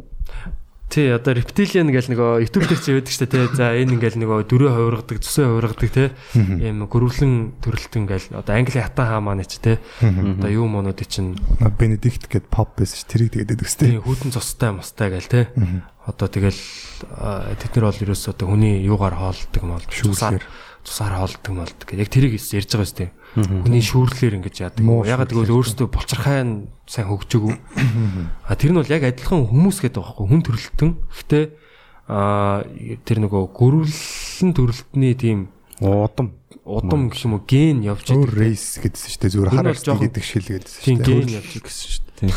Тий 0.92 1.08
одоо 1.08 1.32
рептилиан 1.39 1.88
гэл 1.88 2.12
нөгөө 2.12 2.44
YouTube 2.44 2.68
дээр 2.68 2.82
чи 2.84 2.92
байдаг 2.92 3.16
штэ 3.16 3.32
тий. 3.32 3.48
За 3.56 3.72
энэ 3.72 3.96
ингээл 3.96 4.20
нөгөө 4.20 4.44
дөрөө 4.52 4.72
хувиргадаг, 4.76 5.24
цусаа 5.24 5.48
хувиргадаг 5.48 5.88
тий. 5.88 6.08
Ийм 6.36 6.84
гөрвлэн 6.84 7.56
төрөлтөн 7.64 8.04
гэл 8.12 8.28
одоо 8.36 8.54
Англи 8.60 8.84
хатан 8.84 9.08
хаа 9.08 9.24
маань 9.24 9.48
ч 9.48 9.64
тий. 9.64 9.80
Одоо 10.04 10.52
юу 10.52 10.68
мөнүүд 10.68 11.00
чинь 11.08 11.39
Бенедикт 11.80 12.28
гэд 12.28 12.52
pop 12.52 12.76
байсан 12.76 13.00
ш 13.00 13.08
тэрийг 13.08 13.39
тэгээд 13.39 13.64
өстэй. 13.64 13.96
тий 13.96 14.04
хүүтэн 14.04 14.36
цустай 14.36 14.76
мустай 14.76 15.08
гэл 15.16 15.32
тий. 15.32 15.46
Одоо 16.04 16.28
тэгэл 16.28 16.60
тэд 16.60 17.72
нар 17.72 17.86
бол 17.88 18.04
ерөөс 18.04 18.24
одоо 18.28 18.52
хүний 18.52 18.84
юугаар 18.84 19.16
хоолдог 19.16 19.64
мол 19.64 19.86
Шүүрлэр. 19.88 20.44
Цусаар 20.84 21.13
хоолдог 21.21 21.53
молдог 21.53 21.86
гэх. 21.88 21.99
Яг 22.01 22.09
тэрийг 22.09 22.34
ярьж 22.41 22.69
байгаа 22.73 22.89
шүү 22.89 22.99
дээ. 22.99 23.11
Хүний 23.63 23.84
шүүрлэр 23.86 24.34
ингэж 24.41 24.55
яадаг. 24.65 24.82
Ягаад 24.82 25.32
гэвэл 25.32 25.53
өөрөөсөө 25.55 25.88
булчирхай 25.88 26.41
нь 26.43 26.67
сайн 26.89 27.07
хөгжөөгүй. 27.07 27.55
А 28.49 28.53
тэр 28.57 28.71
нь 28.73 28.79
бол 28.82 28.89
яг 28.91 29.03
адилхан 29.05 29.45
хүмүүс 29.47 29.77
гэдэг 29.82 30.01
байгаа 30.01 30.11
байхгүй 30.11 30.27
хүн 30.27 30.41
төрөлтөн. 30.43 30.91
Гэхдээ 31.15 31.45
а 32.11 32.65
тэр 33.07 33.17
нөгөө 33.23 33.43
гөрвлэн 33.55 34.51
төрөлтний 34.51 35.13
тийм 35.15 35.39
Удам. 35.82 36.36
удам 36.65 37.09
гэх 37.09 37.23
юм 37.25 37.39
уу 37.39 37.43
ген 37.47 37.82
явж 37.82 38.11
Өөр 38.11 38.29
идэг. 38.29 38.38
рейс 38.38 38.77
гэдсэн 38.84 39.07
шүү 39.09 39.19
дээ. 39.21 39.34
Зүгээр 39.34 39.77
жоохон- 39.82 40.03
гэдэг 40.05 40.23
шил 40.25 40.45
гэдсэн 40.45 40.82
Тийм 40.84 40.97
шүү 40.99 41.05
ген 41.07 41.25
дээ. 41.25 41.36
явж 41.39 41.49
идэг 41.55 41.63
гэсэн 41.65 41.88
шүү 41.88 42.03
дээ. 42.21 42.34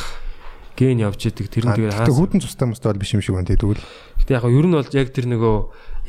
Ген 0.75 0.99
явж 1.03 1.21
идэг. 1.29 1.47
Тэр 1.51 1.65
нь 1.69 1.75
тэгээд 1.75 1.93
хаас. 1.99 2.09
хүүтэн 2.15 2.41
цустай 2.41 2.67
мустай 2.71 2.89
бол 2.95 3.01
биш 3.03 3.13
юм 3.15 3.21
шиг 3.21 3.35
байна 3.35 3.51
тэгвэл. 3.51 3.83
Гэтэ 4.23 4.31
яг 4.33 4.45
нь 4.49 4.55
ер 4.57 4.67
нь 4.71 4.75
бол 4.79 4.91
яг 4.95 5.09
тэр 5.13 5.27
нөгөө 5.29 5.55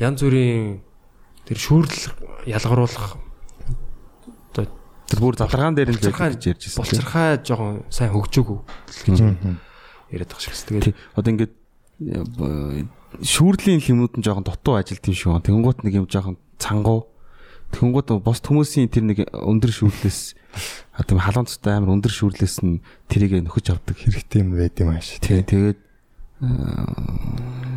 янз 0.00 0.18
бүрийн 0.22 0.80
тэр 1.46 1.58
шүүрл 1.62 1.94
ялгаруулах 2.50 3.16
одоо 4.50 4.66
болчихсон. 5.06 5.22
Бүр 5.22 5.38
задаргаан 5.38 5.74
дээр 5.78 5.94
нь 5.94 6.00
байдаг 6.02 6.34
гэж 6.34 6.44
ярьж 6.50 6.62
байсан. 6.66 6.82
Булчирхай 6.82 7.38
жоохон 7.46 7.86
сайн 7.90 8.10
хөгжөөгүй 8.10 8.58
гэж 9.06 9.18
яриад 10.10 10.30
байгаа 10.30 10.42
шиг. 10.42 10.66
Тэгээд. 10.66 10.98
Одоо 11.14 11.30
ингээд 11.30 11.54
э, 11.54 12.86
шүүрлийн 13.22 13.80
лимнүүд 13.80 14.18
нь 14.18 14.24
жоохон 14.26 14.46
дутуу 14.46 14.74
ажилт 14.74 15.06
юм 15.06 15.38
байна. 15.38 15.46
Тэнгуут 15.46 15.78
нэг 15.86 15.94
юм 15.94 16.06
жоохон 16.10 16.36
цангуу. 16.58 17.06
Тэнгуут 17.70 18.10
бос 18.22 18.42
хүмүүсийн 18.42 18.90
тэр 18.90 19.06
нэг 19.06 19.18
өндөр 19.30 19.70
шүүрлээс 19.70 20.34
одоо 20.98 21.18
халуунцтай 21.18 21.78
амар 21.78 21.94
өндөр 21.98 22.10
шүүрлээс 22.10 22.62
нь 22.66 22.82
тэрийг 23.06 23.46
нөхөж 23.46 23.74
авдаг. 23.74 23.94
хэрэгтэй 23.94 24.42
юм 24.42 24.58
байд 24.58 24.74
юм 24.78 24.90
ааш. 24.94 25.18
Тий. 25.22 25.42
Тэгээд 25.42 25.78
э, 25.78 26.50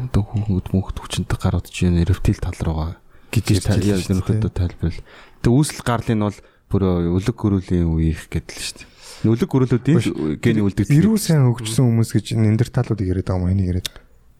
одоо 0.09 0.21
хүүхэд 0.25 0.73
мөнхөд 0.73 0.97
хүчнтэй 0.97 1.37
гараад 1.37 1.69
чинь 1.69 2.01
рептил 2.05 2.37
тал 2.37 2.57
руугаа 2.61 2.97
гэж 3.29 3.45
ярьж 3.69 3.85
ярьж 3.85 4.07
нөхөдөө 4.09 4.51
тайлбарл. 4.51 4.99
Тэгээд 5.41 5.55
үүсэл 5.55 5.81
гарлын 5.85 6.25
бол 6.25 6.39
бүр 6.69 6.83
өлөг 7.17 7.37
гөрүүлийн 7.37 7.87
үеих 7.89 8.29
гэдэл 8.29 8.61
шүү 8.61 8.77
дээ. 8.81 8.89
Өлөг 9.29 9.49
гөрүүлүүдийн 9.49 10.39
гений 10.39 10.63
үлдэгдэл. 10.63 10.99
Ирүү 11.01 11.17
сайн 11.19 11.49
хөгжсөн 11.49 11.85
хүмүүс 11.89 12.09
гэж 12.15 12.25
нендерталууд 12.39 13.01
яриад 13.03 13.27
байгаа 13.27 13.43
юм 13.43 13.51
энийг 13.51 13.67
яриад. 13.75 13.89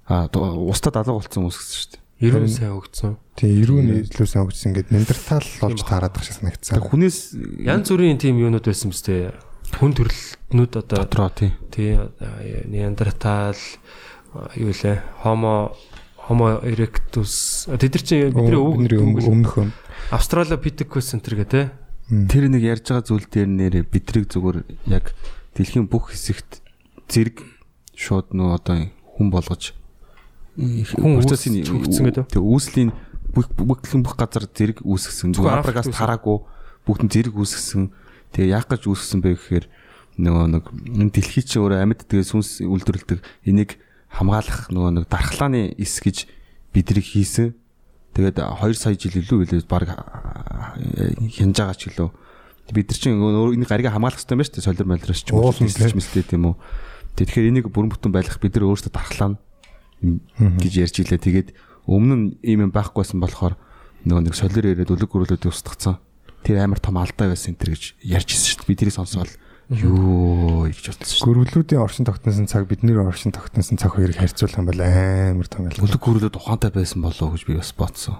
Аа 0.08 0.30
устдад 0.32 0.96
алга 0.96 1.18
болсон 1.20 1.50
хүмүүс 1.50 1.58
гэсэн 1.58 1.76
шүү 1.76 1.92
дээ. 1.94 2.08
90 2.20 2.52
сайн 2.52 2.74
хөгжсөн. 2.76 3.14
Тий, 3.40 3.52
ирүү 3.64 3.80
нь 3.80 3.92
илүү 4.08 4.28
сайн 4.28 4.44
хөгжсөн 4.44 4.70
ингээд 4.76 4.92
нендертал 4.92 5.48
болж 5.64 5.82
таарад 5.88 6.12
байгаа 6.12 6.28
шээ 6.28 6.38
санагдсан. 6.40 6.76
Тэг 6.76 6.88
хүнээс 6.92 7.18
Янз 7.64 7.88
бүрийн 7.88 8.20
тим 8.20 8.36
юунууд 8.40 8.68
байсан 8.68 8.92
биз 8.92 9.04
дээ. 9.08 9.32
Хүн 9.80 9.92
төрлөختнүүд 9.96 10.74
одоо 10.84 10.98
дотроо 11.00 11.32
тий. 11.32 11.52
тий 11.72 11.96
неандертал 12.68 13.56
юу 14.60 14.72
лээ 14.76 15.00
homo 15.24 15.72
homo 16.30 16.62
erectus 16.62 17.66
тэд 17.66 17.98
нар 17.98 18.04
чинь 18.06 18.32
бидний 18.32 18.56
өвөг 18.56 19.26
өмнөх 19.26 19.56
өн. 19.58 19.74
австралопithecus 20.14 21.12
центр 21.12 21.36
гэдэг 21.42 21.74
Тэр 22.10 22.50
нэг 22.50 22.66
ярьж 22.66 22.90
байгаа 22.90 23.06
зүйл 23.06 23.26
дээр 23.30 23.50
нэрээ 23.50 23.84
бидрийг 23.86 24.30
зүгээр 24.34 24.66
яг 24.90 25.14
дэлхийн 25.54 25.86
бүх 25.86 26.10
хэсэгт 26.10 26.66
зэрэг 27.06 27.46
шууд 27.94 28.34
нөө 28.34 28.58
одоо 28.58 28.90
хүн 29.18 29.30
болгож 29.30 29.78
Хүн 30.60 31.22
процессын 31.22 31.64
хөгжсөн 31.64 32.06
гэдэг. 32.10 32.26
Тэг 32.36 32.44
үүслийн 32.44 32.92
бүх 33.32 33.48
бүх 33.56 33.80
бүх 33.86 34.16
газар 34.18 34.44
зэрэг 34.50 34.84
үүсгэсэн. 34.84 35.38
Зүгээр 35.38 35.62
Африкаас 35.64 35.88
Африк 35.88 35.96
тараагүй 35.96 36.38
бүгд 36.84 37.02
нь 37.08 37.12
зэрэг 37.14 37.36
үүсгэсэн. 37.40 37.94
Тэгээ 38.36 38.54
яах 38.58 38.68
гэж 38.68 38.90
үүсгэсэн 38.92 39.20
бэ 39.24 39.38
гэхээр 39.40 39.66
нөгөө 40.20 40.46
нэг 40.52 40.66
энэ 41.00 41.14
дэлхий 41.16 41.46
чинь 41.48 41.64
өөрөө 41.64 41.80
амьд 41.80 42.04
тэгээ 42.10 42.28
сүнс 42.28 42.60
үйлдвэрлэдэг 42.66 43.20
энийг 43.48 43.80
хамгаалах 44.10 44.70
нөгөө 44.74 44.92
нэг 45.00 45.06
дархлааны 45.10 45.74
эс 45.78 46.02
гэж 46.02 46.26
бидрийг 46.74 47.06
хийсэн. 47.06 47.54
Тэгээд 48.18 48.42
2 48.42 48.74
сая 48.74 48.98
жил 48.98 49.22
илүү 49.22 49.38
билээ 49.46 49.70
баг 49.70 49.94
хянаж 51.30 51.58
байгаа 51.58 51.78
ч 51.78 51.94
гэлөө. 51.94 52.10
Бид 52.74 52.90
нар 52.90 52.98
чинь 52.98 53.18
энэ 53.18 53.66
гарига 53.70 53.94
хамгаалах 53.94 54.18
хэрэгтэй 54.18 54.34
юм 54.34 54.42
байна 54.42 54.50
шүү 54.50 54.58
дээ. 54.58 54.68
Солир 54.68 54.88
молроос 54.90 55.22
ч 55.22 55.30
юм 55.30 55.98
мэстэй 55.98 56.26
тийм 56.26 56.46
үү. 56.50 56.56
Тэгэхээр 57.18 57.50
энийг 57.54 57.68
бүрэн 57.70 57.94
бүтэн 57.94 58.14
байлгах 58.14 58.42
бид 58.42 58.54
нар 58.58 58.70
өөрсдөө 58.70 58.94
дархлаа 58.94 59.38
гэж 60.02 60.74
ярьж 60.78 60.96
илээ. 61.02 61.22
Тэгээд 61.22 61.50
өмнө 61.90 62.16
нь 62.18 62.26
ийм 62.46 62.70
юм 62.70 62.72
байхгүйсэн 62.74 63.18
болохоор 63.22 63.58
нөгөө 64.06 64.24
нэг 64.30 64.36
солир 64.38 64.66
ирээд 64.74 64.94
өлөг 64.94 65.10
гөрөлөд 65.10 65.50
устгацсан. 65.50 65.98
Тэр 66.46 66.64
амар 66.64 66.80
том 66.80 66.98
алдаа 67.02 67.34
байсан 67.34 67.58
энэ 67.58 67.74
гэж 67.76 67.84
ярьж 68.06 68.30
ирсэн 68.32 68.48
шүү 68.54 68.60
дээ. 68.64 68.70
Би 68.70 68.80
тэрийг 68.80 68.96
сонсоод 68.96 69.30
юу 69.70 70.66
гэж 70.66 70.98
бодсон 70.98 71.22
Гөрвлүүдийн 71.30 71.82
оршин 71.82 72.06
тогтносон 72.10 72.50
цаг 72.50 72.66
бидний 72.66 72.98
оршин 72.98 73.30
тогтносон 73.30 73.78
цаг 73.78 73.94
хоёрыг 73.94 74.18
харьцуулах 74.18 74.58
юм 74.58 74.66
бол 74.66 74.82
амар 74.82 75.46
том 75.46 75.70
ялгаа. 75.70 75.86
Өлөг 75.86 76.02
гөрөлөд 76.02 76.36
ухаантай 76.42 76.74
байсан 76.74 77.06
болов 77.06 77.22
уу 77.22 77.38
гэж 77.38 77.46
би 77.46 77.54
бас 77.54 77.70
бодсон. 77.78 78.18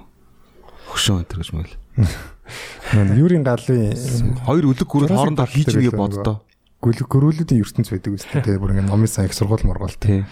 Хөшөө 0.94 1.26
энэ 1.26 1.42
гэж 1.42 1.50
мэл. 1.58 1.74
Юурийн 3.18 3.42
галын 3.42 3.98
Хоёр 4.46 4.66
өлөг 4.70 4.86
гөрөл 4.86 5.10
хоорондоо 5.10 5.50
хийж 5.50 5.74
нэгэ 5.74 5.98
боддоо. 5.98 6.46
гөлөг 6.86 7.10
гөрвлүүдийн 7.10 7.62
ертөнц 7.66 7.90
байдаг 7.90 8.14
үстэй. 8.14 8.42
Тэгээ 8.46 8.62
бүр 8.62 8.72
ингээд 8.78 8.90
номын 8.94 9.10
сан 9.10 9.26
их 9.26 9.34
сургууль 9.34 9.66
мургаалт. 9.66 10.00
Тий. 10.00 10.24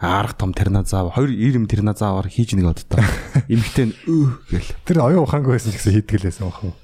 Арга 0.00 0.34
том 0.34 0.52
терназаав. 0.52 1.14
Хоёр 1.14 1.30
ирэм 1.30 1.68
терназааваар 1.68 2.28
хийж 2.28 2.56
нэг 2.58 2.72
боддоо. 2.72 3.04
Имхтэн 3.52 3.94
өө 4.08 4.26
гэл. 4.50 4.70
Тэр 4.84 4.98
оюун 5.06 5.24
ухаангүй 5.24 5.54
байсан 5.54 5.72
гэсэн 5.72 6.02
хийдгэлээсэн 6.02 6.44
бах 6.50 6.60
юм. 6.66 6.74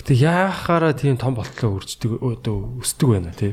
Гэтэ 0.00 0.16
яахаараа 0.16 0.96
тийм 0.96 1.20
том 1.20 1.36
болтлоо 1.36 1.76
үрждэг 1.76 2.24
одоо 2.24 2.80
өсдөг 2.80 3.08
байна 3.12 3.36
тий. 3.36 3.52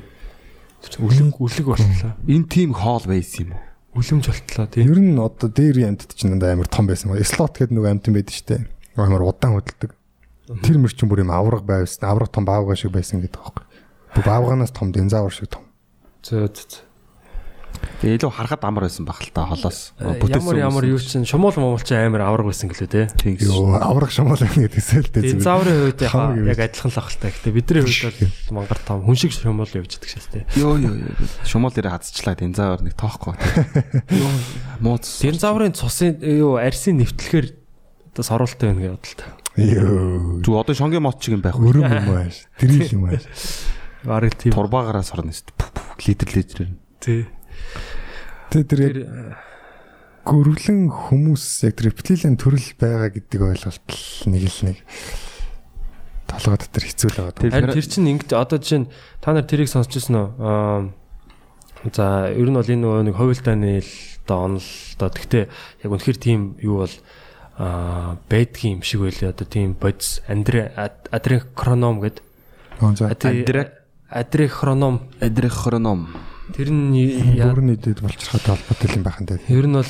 Үлэг 0.96 1.36
үлэг 1.36 1.68
болтлоо. 1.68 2.16
Энэ 2.24 2.48
тим 2.48 2.72
хоол 2.72 3.04
байсан 3.04 3.52
юм 3.52 3.60
уу? 3.60 4.00
Үлэмж 4.00 4.32
болтлоо 4.32 4.68
тий. 4.72 4.88
Ер 4.88 4.96
нь 5.04 5.20
одоо 5.20 5.52
дээр 5.52 5.92
амьтд 5.92 6.16
чинь 6.16 6.40
амар 6.40 6.72
том 6.72 6.88
байсан 6.88 7.12
ба. 7.12 7.20
Слот 7.20 7.60
гэдэг 7.60 7.76
нэг 7.76 7.86
амьтан 7.92 8.16
байдаг 8.16 8.32
штэ. 8.32 8.64
Амар 8.96 9.28
удаан 9.28 9.60
хөдөлдөг. 9.60 9.92
Тэр 10.64 10.80
мөр 10.80 10.96
чинь 10.96 11.12
бүр 11.12 11.28
юм 11.28 11.36
авраг 11.36 11.68
байвсан. 11.68 12.08
Авраг 12.08 12.32
том 12.32 12.48
баавга 12.48 12.80
шиг 12.80 12.96
байсан 12.96 13.20
гэдэг 13.20 13.44
байхгүй. 13.44 13.68
Бүр 14.16 14.24
баавганаас 14.24 14.72
том 14.72 14.96
динзавр 14.96 15.36
шиг 15.36 15.52
том. 15.52 15.68
Зөө 16.24 16.48
зөө. 16.48 16.87
Тэгээ 18.02 18.18
илүү 18.22 18.32
харахад 18.34 18.64
амар 18.66 18.86
байсан 18.86 19.06
баг 19.08 19.22
л 19.22 19.32
та 19.34 19.48
холоос. 19.50 19.94
Ямар 19.98 20.58
ямар 20.58 20.86
юу 20.86 21.02
чинь 21.02 21.26
шумуул 21.26 21.56
момол 21.58 21.82
чи 21.82 21.98
амар 21.98 22.30
авраг 22.30 22.54
байсан 22.54 22.70
гэлээ 22.70 23.14
гэсэн. 23.18 23.42
Йоо 23.42 23.78
авраг 23.82 24.12
шамаал 24.14 24.38
гэдэгсээ 24.38 25.02
л 25.02 25.12
дээ. 25.12 25.24
Динозаврын 25.38 25.98
хувьд 25.98 26.02
яг 26.06 26.60
адилхан 26.62 26.92
л 26.94 27.00
ахaltaа. 27.02 27.32
Гэтэ 27.34 27.50
бидний 27.52 27.82
хувьд 27.82 28.22
бол 28.52 28.62
мангар 28.62 28.80
том 28.86 29.02
хүн 29.02 29.18
шиг 29.18 29.34
шумуул 29.34 29.74
явж 29.74 29.98
идэх 29.98 30.10
шээс 30.14 30.28
тий. 30.30 30.44
Йоо 30.62 30.78
ёо 30.78 30.94
ёо. 30.94 31.18
Шумуул 31.42 31.74
ирээ 31.74 31.94
хазчлаа 31.98 32.38
динзавар 32.38 32.82
нэг 32.86 32.94
тоохгүй. 32.94 33.34
Мууц. 34.84 35.22
Динозаврын 35.22 35.74
цусын 35.74 36.22
юу 36.22 36.62
арсын 36.62 37.02
нэвтлэхээр 37.02 37.48
одоо 38.14 38.24
соролтой 38.24 38.74
байна 38.74 38.82
гэж 38.82 38.94
бодлоо. 38.94 39.30
Йоо. 39.58 40.42
Зү 40.46 40.54
одоо 40.54 40.76
шонгийн 40.78 41.02
мот 41.02 41.18
шиг 41.18 41.38
юм 41.38 41.42
байх 41.42 41.58
үү? 41.58 41.66
Өрөм 41.66 41.86
юм 41.86 42.10
ааш. 42.14 42.46
Тэрийг 42.62 42.94
юм 42.94 43.10
ааш. 43.10 43.26
Бараг 44.06 44.38
тийм. 44.38 44.54
Турбаагаараа 44.54 45.02
сорно 45.02 45.34
шүү 45.34 45.50
дээ. 45.50 46.06
Литр 46.06 46.30
литрээр. 46.30 46.72
Тий. 47.02 47.26
Тэ 48.52 48.64
тэр 48.64 48.84
гөрвлэн 50.28 50.92
хүмүүс 50.92 51.46
яг 51.68 51.80
рептилиан 51.84 52.36
төрөл 52.36 52.70
байгаа 52.80 53.10
гэдэг 53.16 53.40
ойлголт 53.40 53.88
л 53.88 54.32
нэг 54.32 54.44
л 54.48 54.60
нэг 54.72 54.78
толгойд 56.28 56.68
тэр 56.68 56.86
хэцүү 56.88 57.10
л 57.12 57.20
байгаа. 57.32 57.52
Харин 57.52 57.76
тэр 57.76 57.88
чинь 57.88 58.12
ингэж 58.12 58.32
одоо 58.36 58.60
жишээ 58.60 58.82
нь 58.84 58.92
та 59.24 59.32
нар 59.32 59.48
тэрийг 59.48 59.72
сонсч 59.72 59.96
ирсэн 59.96 60.16
үү? 60.20 60.28
Аа 60.44 60.92
за 61.92 62.34
ер 62.36 62.50
нь 62.52 62.58
бол 62.60 62.68
энэ 62.68 62.84
нөгөө 62.84 63.04
нэг 63.08 63.16
хувилдааны 63.16 63.72
л 63.80 63.94
одоо 64.28 64.38
онол 64.60 64.70
одоо 65.00 65.10
тэгтээ 65.16 65.44
яг 65.88 65.90
үнэхээр 65.92 66.20
тийм 66.20 66.60
юу 66.60 66.84
бол 66.84 66.96
аа 67.56 68.20
байдгийн 68.28 68.80
юм 68.80 68.84
шиг 68.84 69.08
байлээ 69.08 69.32
одоо 69.32 69.48
тийм 69.48 69.80
бодис 69.80 70.20
андре 70.28 70.76
адренхроном 70.76 72.04
гэдэг 72.04 72.28
Аа 72.82 72.96
за. 72.96 73.10
Адрехроном. 76.48 76.56
тэр 76.56 76.70
нь 76.72 76.96
яа- 77.36 77.52
Бүрний 77.54 77.76
дэд 77.76 78.02
болчиход 78.02 78.42
холбоотой 78.42 78.90
юм 78.96 79.04
байхан 79.04 79.26
дээр. 79.28 79.42
ер 79.48 79.68
нь 79.68 79.74
бол 79.74 79.86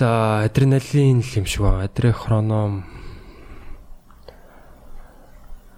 адреналин 0.00 1.20
л 1.20 1.30
юм 1.36 1.44
шиг 1.46 1.60
ба 1.62 1.82
адренхроном 1.82 2.84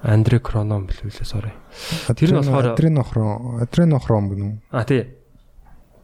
андрекроном 0.02 0.86
билүүлээ 0.86 1.26
sorry 1.26 1.52
Тэр 2.14 2.32
нь 2.32 2.38
болохоор- 2.38 2.72
адренохром, 2.72 3.58
адренохром 3.62 4.24
гэнэ 4.30 4.44
үү? 4.44 4.58
А 4.70 4.84
тий. 4.84 5.14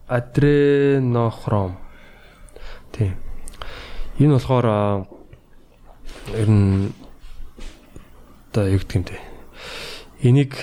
Адренохром. 0.08 1.78
Тий. 2.92 3.12
Энэ 4.18 4.34
болохоор 4.38 5.06
ер 6.34 6.48
нь 6.50 6.92
одоо 8.50 8.66
юм 8.98 9.04
те. 9.04 9.18
Энийг 10.22 10.54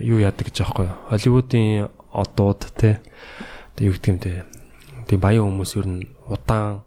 юу 0.00 0.18
яадаг 0.18 0.46
гэж 0.50 0.60
аахгүй 0.66 0.86
юу? 0.86 0.96
Холливуудын 1.10 1.88
одууд 2.18 2.62
те. 2.74 3.00
Юу 3.78 3.94
гэдэг 3.94 4.10
юм 4.10 4.18
те. 4.18 4.44
Тийм 5.06 5.20
баян 5.22 5.46
хүмүүс 5.46 5.72
ер 5.78 5.86
нь 5.86 6.10
удаан 6.26 6.82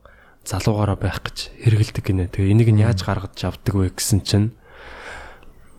залуугаараа 0.46 0.98
байх 1.00 1.24
гэж 1.24 1.56
хэрэгэлдэг 1.64 2.04
гинэ. 2.06 2.30
Тэгээ 2.30 2.52
энийг 2.52 2.70
нь 2.76 2.84
яаж 2.84 3.06
гаргаж 3.06 3.38
авдаг 3.40 3.74
вэ 3.74 3.94
гэсэн 3.96 4.22
чинь 4.22 4.52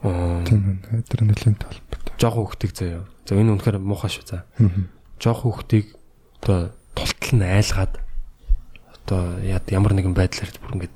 аа. 0.03 0.43
Адреналин 0.43 1.57
толбот. 1.61 2.03
жоохон 2.19 2.47
хөхтийг 2.47 2.73
заяа. 2.75 3.05
За 3.27 3.35
энэ 3.35 3.59
үнэхээр 3.59 3.79
муухай 3.83 4.11
шүү 4.11 4.27
за. 4.27 4.47
Жоохон 5.19 5.53
хөхтийг 5.53 5.95
одоо 6.43 6.75
тултал 6.95 7.33
нь 7.39 7.43
айлгаад 7.43 7.99
одоо 8.95 9.43
ямар 9.43 9.95
нэгэн 9.95 10.15
байдлаар 10.15 10.51
бүр 10.63 10.75
ингээд 10.79 10.95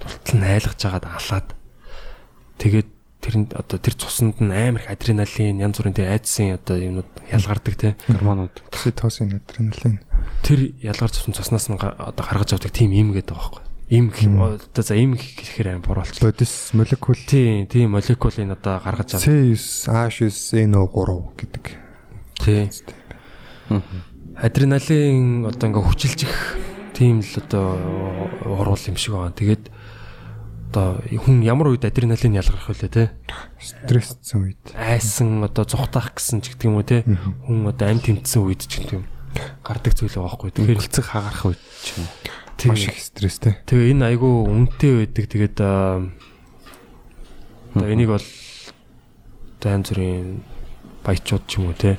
тултал 0.00 0.36
нь 0.36 0.44
айлгаж 0.44 0.76
жагаад 0.76 1.04
алаад 1.08 1.48
тэгээд 2.60 2.88
тэр 3.28 3.44
нь 3.44 3.52
одоо 3.52 3.76
тэр 3.76 3.92
цуснд 3.92 4.40
нь 4.40 4.48
амар 4.48 4.80
их 4.80 4.88
адреналин 4.88 5.60
янз 5.60 5.76
бүрийн 5.76 5.92
тэр 5.92 6.16
айдсын 6.16 6.56
одоо 6.56 6.80
юмнууд 6.80 7.12
ялгардаг 7.28 7.74
те. 7.76 7.92
Гормонууд. 8.08 8.56
Окситоцин, 8.72 9.44
адреналин. 9.44 10.00
Тэр 10.40 10.72
ялгарч 10.80 11.20
цусан 11.20 11.36
цуснаас 11.36 11.68
нь 11.68 11.76
одоо 11.76 12.24
гаргаж 12.24 12.56
авдаг 12.56 12.72
тийм 12.72 12.96
юм 12.96 13.12
гэдэг 13.12 13.36
байгаа 13.36 13.60
байхгүй. 13.60 13.68
Им 13.92 14.08
одоо 14.40 14.80
за 14.80 14.96
им 14.96 15.12
гэхээр 15.12 15.76
аим 15.76 15.84
буруулч. 15.84 16.16
Бодис 16.24 16.72
молекул 16.72 17.20
Тийм 17.28 17.68
тийм 17.68 17.92
молекулын 17.92 18.56
одоо 18.56 18.80
гаргаж 18.80 19.20
авдаг. 19.20 19.28
C9, 19.28 19.92
H9, 19.92 20.72
NO3 20.72 21.08
гэдэг. 21.36 21.64
Тий. 22.40 22.72
Адреналин 24.40 25.44
одоо 25.44 25.66
ингээ 25.68 25.84
хүчилжих 25.84 26.36
тийм 26.96 27.20
л 27.20 27.32
одоо 27.44 27.76
уруул 28.48 28.80
юм 28.88 28.96
шиг 28.96 29.12
байна. 29.12 29.36
Тэгээд 29.36 29.68
одоо 30.68 31.00
хүн 31.00 31.40
ямар 31.40 31.72
үед 31.72 31.88
адреналин 31.88 32.36
ялгарх 32.36 32.68
вэ 32.68 32.88
те? 32.92 33.04
Стрессцэн 33.56 34.52
үед. 34.52 34.60
айсан 34.76 35.40
одоо 35.40 35.64
зүхтах 35.64 36.12
гэсэн 36.20 36.44
ч 36.44 36.52
гэдэг 36.52 36.68
юм 36.68 36.76
уу 36.76 36.84
те? 36.84 37.08
Хүн 37.48 37.72
одоо 37.72 37.88
амь 37.88 38.04
тэмцсэн 38.04 38.44
үед 38.44 38.68
ч 38.68 38.84
гэдэг 38.84 39.00
юм. 39.00 39.04
Гардаг 39.64 39.96
зүйл 39.96 40.12
байгаа 40.12 40.28
байхгүй 40.28 40.52
тэгэхээр 40.52 40.78
Хөлцөг 40.84 41.06
хагарах 41.08 41.44
үед 41.48 41.62
ч 41.80 41.96
юм 41.96 42.04
Маш 42.68 42.90
их 42.90 42.98
стресстэй. 42.98 43.54
тэгээ 43.64 43.94
энэ 43.96 44.04
айгүй 44.12 44.34
үнэтэй 44.50 44.92
байдаг. 45.06 45.24
Тэгээд 45.30 45.56
одоо 45.62 46.10
энийг 47.86 48.10
бол 48.12 48.26
янз 49.62 49.88
бүрийн 49.88 50.42
баячууд 51.06 51.44
ч 51.46 51.62
юм 51.62 51.70
уу 51.70 51.76
те? 51.78 51.96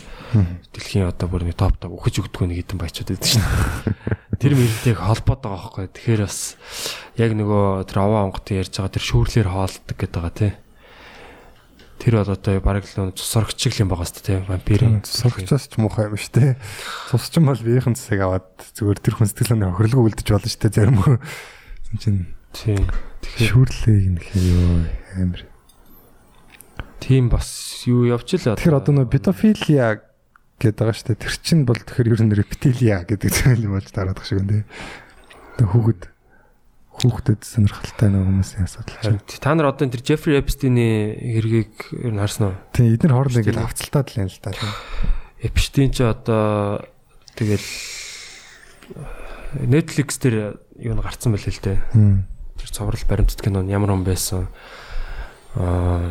Дэлхийн 0.76 1.08
одоо 1.08 1.26
бүр 1.32 1.48
нэг 1.48 1.56
топ 1.58 1.80
топ 1.80 1.96
өгөж 1.96 2.28
өгдөг 2.28 2.46
нэг 2.46 2.62
хэдэн 2.62 2.78
баячууд 2.78 3.10
байдаг 3.18 3.30
шин 3.30 3.42
тэр 4.40 4.56
мөрөнтэй 4.56 4.96
холбоод 4.96 5.42
байгаа 5.44 5.60
байхгүй 5.60 5.86
тэгэхээр 5.94 6.22
бас 6.24 6.40
яг 7.20 7.32
нөгөө 7.36 7.84
тэр 7.86 7.98
аваа 8.00 8.26
онготын 8.32 8.60
ярьж 8.64 8.74
байгаа 8.80 8.96
тэр 8.96 9.06
шүүрлэр 9.06 9.48
хоолдог 9.52 9.96
гэдэг 10.00 10.16
байгаа 10.16 10.34
те 10.34 10.50
тэр 12.00 12.24
бол 12.24 12.32
одоо 12.32 12.64
бараг 12.64 12.88
л 12.88 13.12
цусрагч 13.12 13.60
шиг 13.60 13.84
юм 13.84 13.92
байгаа 13.92 14.08
сте 14.08 14.24
те 14.24 14.34
вампирын 14.48 15.04
Сурагчаас 15.04 15.68
ч 15.68 15.76
муухай 15.76 16.08
юм 16.08 16.16
шүү 16.16 16.32
дээ. 16.32 16.52
Цусчин 17.12 17.44
бол 17.44 17.60
биеийн 17.60 18.00
цэсийг 18.00 18.24
аваад 18.24 18.48
зүгээр 18.72 19.00
тэр 19.04 19.16
хүн 19.20 19.28
сэтгэлээ 19.28 19.76
хөрөлгөө 19.76 20.08
үлдэж 20.08 20.28
болно 20.32 20.48
шүү 20.48 20.62
дээ 20.64 20.76
зарим 20.80 20.98
хүн. 21.04 21.20
Зин 22.00 22.00
чин 22.00 22.18
тийм 22.56 22.88
шүүрлээ 23.36 24.00
юм 24.08 24.16
хэё 24.16 24.64
амир. 25.20 25.44
тийм 27.04 27.28
бас 27.28 27.84
юу 27.84 28.08
явж 28.08 28.40
л 28.40 28.56
Тэгэхээр 28.56 28.80
одоо 28.80 28.94
нөө 28.96 29.12
педофилия 29.12 30.00
гэдэг 30.60 30.78
байгаа 30.78 30.96
шүү 30.96 31.08
дээ. 31.16 31.24
Тэр 31.24 31.36
чинь 31.40 31.64
бол 31.64 31.80
тэгэхээр 31.80 32.14
ер 32.14 32.22
нь 32.28 32.36
рептилия 32.36 32.98
гэдэг 33.08 33.32
зүйл 33.32 33.66
юм 33.66 33.80
болж 33.80 33.90
дараадах 33.90 34.28
шиг 34.28 34.44
үнэ. 34.44 34.68
Тэгээ 35.58 35.72
хүүхэд 35.72 36.02
хүүхдэд 37.00 37.42
сонирхолтой 37.48 38.08
нэг 38.12 38.24
хүмүүсийн 38.28 38.68
асуудал 38.68 39.00
чинь. 39.00 39.40
Та 39.40 39.56
нар 39.56 39.72
одоо 39.72 39.88
тэр 39.88 40.04
Джеффри 40.04 40.44
Эпстиний 40.44 41.16
хэргийг 41.40 41.72
ер 41.96 42.12
нь 42.12 42.20
харсан 42.20 42.52
уу? 42.52 42.56
Тийм 42.76 42.92
эдгээр 42.92 43.16
хоорондоо 43.16 43.40
ингээл 43.40 43.64
авцалтаад 43.64 44.08
л 44.12 44.20
юм 44.20 44.28
л 44.28 44.42
та. 44.44 44.52
Эпштейн 45.40 45.92
ч 45.96 46.04
одоо 46.04 46.84
тэгэл 47.40 47.64
Netflix 49.64 50.20
дээр 50.20 50.60
юу 50.76 50.94
н 50.94 51.00
гарцсан 51.00 51.32
байл 51.32 51.48
л 51.48 51.64
дээ. 51.64 51.80
Тэр 52.60 52.70
цоврал 52.76 53.08
баримтат 53.08 53.40
кино 53.40 53.64
нь 53.64 53.72
ямар 53.72 53.96
хүн 53.96 54.04
байсан. 54.04 54.52
Аа 55.56 56.04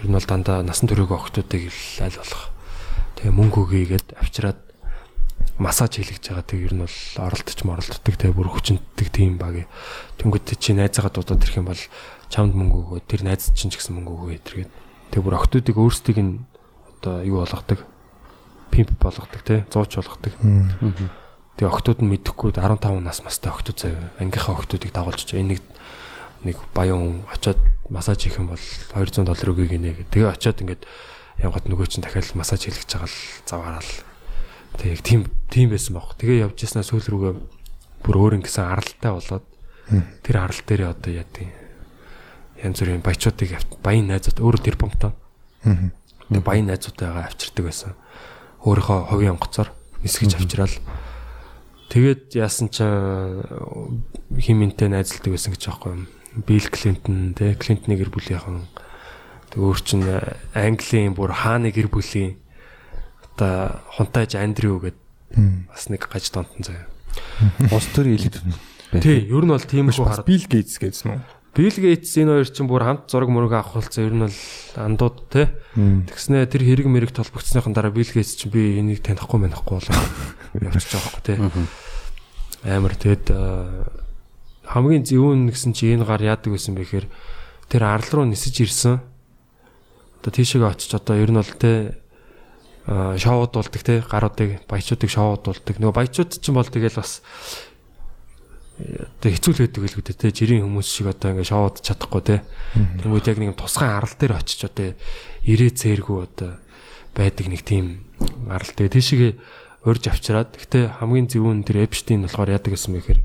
ер 0.00 0.08
нь 0.08 0.16
бол 0.16 0.24
дандаа 0.24 0.64
насан 0.64 0.88
туршийн 0.88 1.12
охтуудыг 1.12 1.68
л 1.68 2.00
аль 2.00 2.16
болох 2.16 2.48
тэгээ 3.20 3.36
мөнгө 3.36 3.58
өгье 3.68 4.00
гэд 4.00 4.16
авчираад 4.16 4.56
массаж 5.60 6.00
хийлгэж 6.00 6.32
байгаа. 6.32 6.48
Тэг 6.48 6.60
ер 6.64 6.72
нь 6.72 6.84
бол 6.88 6.98
оролдож 7.20 7.58
моролддог 7.68 8.14
тэгээ 8.16 8.32
бүр 8.32 8.48
хүчнэдэг 8.48 9.08
тийм 9.12 9.36
баг. 9.36 9.68
Тэнгүүд 10.16 10.56
чи 10.56 10.72
найзаагаа 10.72 11.12
дуудаад 11.12 11.44
ирэх 11.44 11.60
юм 11.60 11.68
бол 11.68 11.82
чамд 12.32 12.56
мөнгө 12.56 12.78
өгөө. 12.80 13.00
Тэр 13.04 13.28
найз 13.28 13.52
чинь 13.52 13.68
ч 13.68 13.76
гэсэн 13.76 13.92
мөнгө 14.00 14.12
өгөө 14.16 14.40
тэргээд. 14.40 14.72
Тэг 15.12 15.20
бүр 15.20 15.36
охтуудыг 15.36 15.76
өөрсдийг 15.76 16.16
нь 16.16 16.32
одоо 16.96 17.20
юу 17.20 17.44
болгодог. 17.44 17.84
Пимп 18.72 18.96
болгодог 18.96 19.40
те. 19.44 19.68
Зууч 19.68 20.00
болгодог. 20.00 20.32
Тэгээ 21.60 21.68
охтууд 21.68 22.00
нь 22.00 22.08
мэдэхгүй 22.08 22.56
15 22.56 23.04
нас 23.04 23.20
мастай 23.20 23.52
охтууд 23.52 23.76
заяа. 23.76 24.16
Ангийнхаа 24.16 24.56
охтуудыг 24.56 24.96
дагуулж 24.96 25.28
чаа. 25.28 25.44
Энэ 25.44 25.60
нэг 25.60 25.62
нэг 26.40 26.56
баян 26.72 26.96
хүн 26.96 27.16
очиод 27.28 27.60
массаж 27.92 28.16
хийх 28.24 28.40
юм 28.40 28.48
бол 28.48 28.64
200 28.96 29.28
доллар 29.28 29.48
өгье 29.52 29.76
гинэ. 29.76 30.08
Тэгээ 30.08 30.32
очиод 30.32 30.64
ингээд 30.64 30.88
явгад 31.40 31.64
нөгөө 31.68 31.88
чинь 31.88 32.04
дахиад 32.04 32.36
массаж 32.36 32.68
хийлгэж 32.68 32.88
байгаа 32.88 33.08
л 33.08 33.18
заваарал. 33.48 33.92
Тэгээ 34.76 34.94
яг 34.94 35.02
тийм 35.02 35.20
тийм 35.48 35.68
байсан 35.72 35.96
баг. 35.96 36.12
Тэгээ 36.20 36.44
явж 36.44 36.56
яснаа 36.60 36.84
сүүл 36.84 37.08
рүүгээ 37.08 37.34
бүр 38.04 38.16
өөр 38.16 38.36
ингэсэн 38.40 38.64
аралтай 38.64 39.12
болоод 39.12 39.44
тэр 40.22 40.36
арал 40.36 40.60
дээрээ 40.64 40.92
одоо 40.92 41.10
яа 41.10 41.26
тийм 41.26 41.50
янз 42.60 42.78
бүрийн 42.80 43.02
баячуудыг 43.02 43.56
баян 43.82 44.06
найзууд 44.08 44.38
өөр 44.38 44.56
тэр 44.60 44.76
бомтой. 44.76 45.12
Тэгээ 45.64 46.44
баян 46.44 46.68
найзуудтайгаа 46.68 47.26
авчирдаг 47.26 47.64
байсан. 47.66 47.96
Өөрийнхөө 48.62 48.98
хувийн 49.08 49.34
онгоцоор 49.34 49.72
нисгэж 50.04 50.36
авчираад 50.36 50.74
тэгээд 51.88 52.36
яасан 52.36 52.68
ч 52.68 52.84
химэнтэй 52.84 54.88
найзалдаг 54.92 55.32
байсан 55.32 55.56
гэж 55.56 55.64
аахгүй 55.66 55.92
юм. 55.96 56.04
Билл 56.46 56.68
Клинтон 56.70 57.34
те 57.34 57.58
Клинтны 57.58 57.98
гэр 57.98 58.12
бүлийнхэн 58.12 58.68
тэг 59.50 59.60
өөр 59.60 59.78
чин 59.82 60.06
Английн 60.54 61.14
бүр 61.14 61.34
хааны 61.34 61.74
гэр 61.74 61.90
бүлийн 61.90 62.38
одоо 63.34 63.82
хунтайж 63.94 64.38
Андрю 64.38 64.78
гэдэг 64.78 65.68
бас 65.70 65.88
нэг 65.90 66.06
гаж 66.06 66.30
донтон 66.30 66.62
заяа. 66.64 66.86
Ус 67.70 67.86
төр 67.94 68.14
илэд. 68.14 68.38
Тий, 69.02 69.26
ер 69.26 69.44
нь 69.44 69.52
бол 69.54 69.62
тийм 69.62 69.90
их 69.90 69.98
хараад. 69.98 70.26
Bill 70.26 70.46
Gates 70.46 70.78
гэсэн 70.78 71.14
үү? 71.14 71.20
Билл 71.50 71.82
Гейтс 71.82 72.14
энэ 72.14 72.30
хоёр 72.30 72.46
чинь 72.46 72.70
бүр 72.70 72.86
хамт 72.86 73.10
зураг 73.10 73.26
мөрөг 73.26 73.58
авах 73.58 73.82
болсон. 73.82 74.06
Ер 74.06 74.14
нь 74.14 74.22
бол 74.22 74.38
андууд 74.78 75.18
те. 75.34 75.50
Тэгснэ 75.74 76.46
тэр 76.46 76.62
хэрэг 76.62 76.86
мэрэг 76.86 77.10
толбогдсныхан 77.10 77.74
дараа 77.74 77.90
Билл 77.90 78.06
Гейтс 78.06 78.38
чинь 78.38 78.54
би 78.54 78.78
энийг 78.78 79.02
танихгүй 79.02 79.50
мэнихгүй 79.50 79.82
болоо. 79.82 79.98
Явчихж 80.54 80.94
байгаа 80.94 81.10
байхгүй 81.10 81.24
те. 81.26 81.34
Амар 82.70 82.94
тэгэд 82.94 83.26
аа, 83.34 83.90
хамгийн 84.62 85.02
зөвүүн 85.02 85.50
гэсэн 85.50 85.74
чи 85.74 85.90
энэ 85.90 86.06
гар 86.06 86.22
яадаг 86.22 86.54
байсан 86.54 86.78
бэ 86.78 86.86
гэхээр 86.86 87.06
тэр 87.66 87.82
арал 87.82 88.10
руу 88.14 88.26
нисэж 88.30 88.54
ирсэн. 88.70 89.02
Одоо 90.20 90.30
тийшээгээ 90.30 90.70
очиж 90.70 90.92
одоо 90.94 91.16
ер 91.16 91.32
нь 91.32 91.40
бол 91.40 91.54
те 91.56 91.96
аа, 92.84 93.16
шоуд 93.16 93.56
болдог 93.56 93.82
те 93.82 94.04
гаруудыг 94.04 94.68
баячуудыг 94.68 95.10
шоуд 95.10 95.42
болдог. 95.48 95.74
Нөгөө 95.80 95.96
баячууд 95.96 96.30
чинь 96.36 96.54
бол 96.54 96.68
тэгэл 96.68 97.00
бас 97.00 97.24
тэг 99.24 99.40
хэцүү 99.40 99.52
л 99.56 99.62
байдаг 99.64 99.82
л 99.88 99.96
үүдээ 99.96 100.16
те. 100.20 100.28
Жирийн 100.28 100.64
хүмүүс 100.68 100.88
шиг 100.88 101.08
одоо 101.08 101.32
ингээ 101.32 101.48
шоуд 101.48 101.80
чадахгүй 101.80 102.22
те. 102.24 102.36
Тэгмүүд 102.76 103.28
яг 103.32 103.38
нэг 103.40 103.48
юм 103.52 103.56
тусгай 103.56 103.88
арал 103.88 104.12
дээр 104.12 104.36
очиж 104.36 104.68
одоо 104.68 104.92
ирээ 105.48 105.72
цээргүй 105.72 106.18
одоо 106.28 106.60
байдаг 107.16 107.46
нэг 107.48 107.64
тийм 107.64 108.04
арал. 108.48 108.68
Тэгээ 108.76 108.92
тийшээ 108.92 109.32
урьж 109.84 110.04
авчираад 110.12 110.52
гэтээ 110.60 111.00
хамгийн 111.00 111.28
зөвүүн 111.32 111.64
тэр 111.64 111.88
Эпштейн 111.88 112.28
болохоор 112.28 112.52
яадаг 112.52 112.76
гэсэн 112.76 112.92
бэ 112.92 113.00
гэхээр 113.00 113.20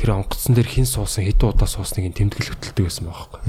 тэр 0.00 0.10
онгоцсон 0.16 0.56
дээр 0.56 0.68
хин 0.68 0.88
суусан 0.88 1.28
хэдэн 1.28 1.52
удаа 1.52 1.68
суусныг 1.68 2.08
нь 2.08 2.16
тэмдэглэл 2.16 2.56
хөтэлдэг 2.56 2.84
байсан 2.88 3.04
байхгүй 3.08 3.40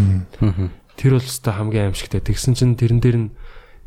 тэр 0.97 1.17
бол 1.17 1.23
өстой 1.29 1.53
хамгийн 1.53 1.93
аимшигтай 1.93 2.21
тэгсэн 2.21 2.53
чинь 2.57 2.75
тэрэн 2.75 2.99
дээр 3.01 3.17
нь 3.17 3.29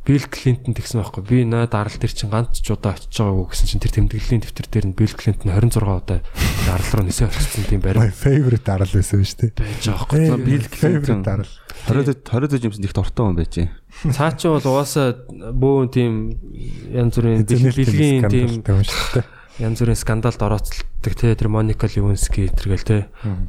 Билл 0.01 0.25
Клинтон 0.33 0.73
тэгсэн 0.73 1.05
байхгүй 1.05 1.23
би 1.29 1.39
наад 1.45 1.77
арал 1.77 1.93
дээр 1.93 2.09
чинь 2.17 2.33
ганц 2.33 2.57
ч 2.65 2.73
удаа 2.73 2.97
очиж 2.97 3.13
байгаагүй 3.21 3.53
гэсэн 3.53 3.69
чинь 3.69 3.83
тэр 3.85 3.93
тэмдэглэлийн 4.01 4.41
дэвтэр 4.49 4.69
дээр 4.73 4.87
нь 4.89 4.97
Билл 4.97 5.13
Клинтон 5.13 5.53
26 5.53 5.77
удаа 5.77 6.25
арал 6.73 6.91
руу 6.97 7.05
нисээ 7.05 7.29
очсон 7.29 7.65
тийм 7.69 7.85
My 7.85 7.93
барим 8.01 8.15
favorite 8.17 8.65
дарал 8.65 8.89
байсан 8.89 9.21
шүү 9.21 9.39
дээ. 9.45 9.53
байж 9.61 9.85
байгаа 9.85 10.09
байхгүй. 10.09 10.41
Билл 10.49 10.67
Клинтон. 10.73 11.21
дарал. 11.21 11.53
20 11.85 12.17
20 12.25 12.63
жимс 12.65 12.79
нэгт 12.81 12.97
ортой 12.97 13.25
хүн 13.29 13.37
байж. 13.37 13.55
Цаа 14.17 14.33
чи 14.41 14.49
бол 14.49 14.65
угаасаа 14.65 15.09
бөөн 15.53 15.89
тийм 15.93 16.13
янз 16.97 17.15
бүрийн 17.21 17.45
бэл- 17.45 17.77
бэлгийн 17.77 18.25
тийм 18.33 18.49
янз 19.61 19.79
бүрийн 19.85 20.01
скандалд 20.01 20.41
орооцолдог 20.41 21.13
те 21.13 21.37
тэр 21.37 21.53
Моника 21.53 21.85
Левински 21.93 22.49
тэргээл 22.49 22.89
те 22.89 22.99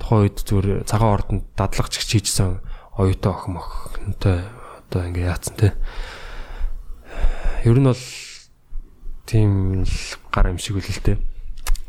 тухайн 0.03 0.27
үед 0.27 0.35
зүгээр 0.43 0.83
цагаан 0.83 1.15
ордонд 1.15 1.43
дадлагч 1.55 1.95
хийжсэн 2.03 2.59
оюутай 2.97 3.31
охин 3.31 3.57
охинтой 3.57 4.39
одоо 4.89 5.01
ингээ 5.07 5.29
яатсан 5.29 5.55
те. 5.55 5.73
Ер 7.63 7.77
нь 7.77 7.87
бол 7.87 8.03
тийм 9.25 9.83
л 9.83 9.97
гар 10.31 10.51
юм 10.51 10.59
шиг 10.59 10.79
үл 10.79 10.87
л 10.87 11.05
те. 11.05 11.19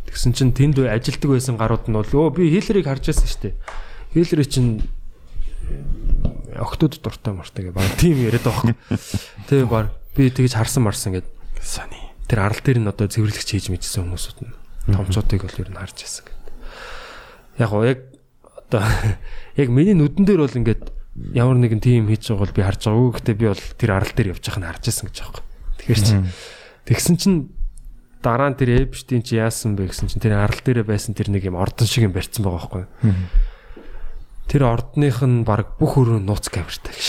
Тэгсэн 0.07 0.37
чинь 0.37 0.53
тэнд 0.53 0.83
ажилдаг 0.83 1.31
байсан 1.31 1.57
гарууд 1.57 1.89
нь 1.89 1.97
бол 1.97 2.07
өө 2.07 2.37
би 2.37 2.53
хилерийг 2.53 2.87
харж 2.87 3.09
байсан 3.09 3.27
шүү 3.27 3.43
дээ 3.49 3.55
хилери 4.13 4.45
чинь 4.45 4.83
октод 6.55 7.01
дуртай 7.01 7.33
мартаа 7.33 7.65
гэ 7.65 7.73
баг. 7.73 7.89
Тийм 7.97 8.21
яриад 8.21 8.45
байгаа 8.45 8.77
юм. 8.77 8.79
Тэгээ 9.49 9.69
баг. 9.69 9.89
Би 10.13 10.29
тэгж 10.29 10.53
харсан 10.53 10.85
марсан 10.85 11.17
гэд. 11.17 11.27
Сани. 11.61 11.97
тэр 12.29 12.45
арал 12.45 12.61
дээр 12.61 12.85
нь 12.85 12.89
одоо 12.93 13.09
цэвэрлэгч 13.09 13.49
хийж 13.57 13.67
мэдсэн 13.73 14.05
хүмүүсүүд 14.05 14.39
нь 14.45 14.53
томчуудыг 14.93 15.49
бол 15.49 15.61
ер 15.65 15.71
нь 15.73 15.81
харж 15.81 15.97
байсан 15.97 16.25
гэд. 16.29 16.45
Яг 17.57 17.69
гоо 17.73 17.85
яг 17.89 18.01
одоо 18.73 18.89
яг 19.61 19.69
миний 19.69 19.93
нүдэн 19.93 20.25
дээр 20.25 20.49
бол 20.49 20.57
ингээд 20.57 20.89
ямар 21.37 21.61
нэгэн 21.61 21.85
тим 21.85 22.09
хийж 22.09 22.33
байгаа 22.33 22.49
бол 22.49 22.57
би 22.57 22.63
харж 22.65 22.81
байгаагүй. 22.89 23.13
Гэтэ 23.21 23.33
би 23.37 23.47
бол 23.53 23.65
тэр 23.77 23.91
арал 23.93 24.13
дээр 24.17 24.33
явж 24.33 24.45
байхыг 24.49 24.65
харж 24.65 24.85
байсан 24.89 25.07
гэж 25.13 25.17
байгаа 25.21 25.37
юм. 25.37 25.49
Тэгэхээр 25.77 26.01
чи 26.01 26.15
тэгсэн 26.89 27.17
чинь 27.21 27.39
дараа 28.25 28.49
нь 28.49 28.57
тэр 28.57 28.71
Эпштейн 28.89 29.21
чи 29.21 29.37
яасан 29.37 29.77
бэ 29.77 29.93
гэсэн 29.93 30.09
чинь 30.09 30.25
тэр 30.25 30.41
арал 30.41 30.61
дээр 30.65 30.89
байсан 30.89 31.13
тэр 31.13 31.29
нэг 31.29 31.45
юм 31.45 31.61
ордон 31.61 31.85
шиг 31.85 32.09
юм 32.09 32.17
барьсан 32.17 32.47
байгаа 32.47 32.57
байхгүй? 32.65 32.85
Тэр 34.49 34.63
ордных 34.65 35.21
нь 35.21 35.45
баг 35.45 35.77
бүх 35.77 36.01
өрөө 36.01 36.23
нууц 36.25 36.49
камертай 36.49 36.97
гэж. 36.97 37.09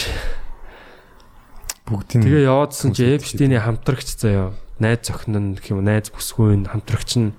Бүгдийн 1.88 2.24
Тэгээ 2.28 2.49
яваадсэн 2.49 2.91
чи 2.91 3.07
Эпштейний 3.16 3.61
хамтрагч 3.61 4.20
заяа 4.20 4.51
найз 4.84 5.07
нь 5.07 5.55
гэх 5.55 5.72
юм 5.72 5.86
найз 5.86 6.11
бүсгүй 6.11 6.66
хамтрагч 6.68 7.11
нь 7.22 7.32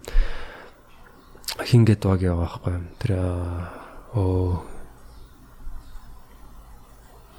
хин 1.60 1.84
гээд 1.84 2.06
баг 2.06 2.20
яваа 2.22 2.46
байхгүй. 2.46 2.78
Тэр 3.02 3.12
оо 4.14 4.62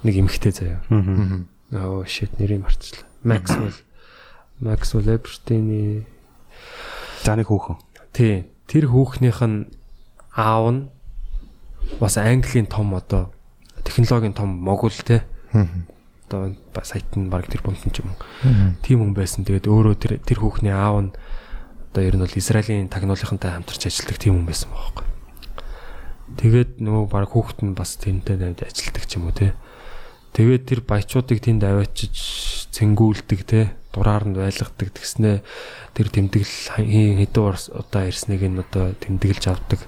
нэг 0.04 0.14
эмхтэй 0.22 0.52
заяа. 0.52 0.80
Оо 1.72 2.04
shit 2.04 2.30
нэрийг 2.38 2.62
марцлаа. 2.62 3.02
Maxwell 4.62 5.08
Эпштейний 5.16 6.06
За 7.24 7.34
нэг 7.36 7.48
хүүхэн. 7.50 7.76
тий 8.12 8.46
тэр 8.70 8.86
хүүхнийх 8.88 9.40
нь 9.44 9.66
аав 10.36 10.64
нь 10.72 10.82
бас 12.00 12.16
Английн 12.16 12.66
том 12.66 12.94
одоо 12.94 13.32
технологийн 13.84 14.32
том 14.32 14.48
могул 14.48 14.90
те. 14.92 15.24
Одоо 16.28 16.54
саят 16.82 17.08
нь 17.16 17.28
баг 17.30 17.46
тэр 17.50 17.62
бунтан 17.62 17.90
ч 17.92 18.00
юм. 18.04 18.14
Тийм 18.82 19.00
хүн 19.02 19.14
байсан. 19.14 19.44
Тэгээд 19.44 19.66
өөрөө 19.66 19.94
тэр 19.98 20.12
тэр 20.22 20.38
хүүхний 20.42 20.72
аав 20.74 20.96
нь 21.02 21.12
одоо 21.92 22.02
ер 22.02 22.14
нь 22.16 22.22
бол 22.22 22.34
Израилийн 22.38 22.88
тагнуулынхантай 22.90 23.50
хамтарч 23.54 23.86
ажилладаг 23.86 24.18
тийм 24.18 24.34
хүн 24.42 24.46
байсан 24.46 24.70
байхгүй. 24.74 25.05
Тэгээд 26.34 26.82
нөгөө 26.82 27.06
баг 27.06 27.30
хүүхэд 27.30 27.62
нь 27.62 27.78
бас 27.78 27.94
тэнтэй 28.02 28.34
навд 28.34 28.66
ажилладаг 28.66 29.04
ч 29.06 29.14
юм 29.14 29.30
уу 29.30 29.34
те. 29.38 29.54
Тэгээд 30.34 30.64
тэр 30.66 30.80
баячуудыг 30.82 31.38
тэнд 31.38 31.62
аваачиж 31.62 32.68
цэнгүүлдэг 32.74 33.40
те. 33.46 33.72
Дураар 33.94 34.26
нь 34.26 34.34
байлгадаг. 34.34 34.90
Тэгснэ 34.90 35.46
тэр 35.94 36.06
тэмдэглэл 36.10 36.76
хэдэн 36.76 37.30
удаа 37.72 38.04
ирснийг 38.10 38.42
нь 38.42 38.58
одоо 38.58 38.92
тэмдэглэж 38.98 39.44
авдаг. 39.48 39.80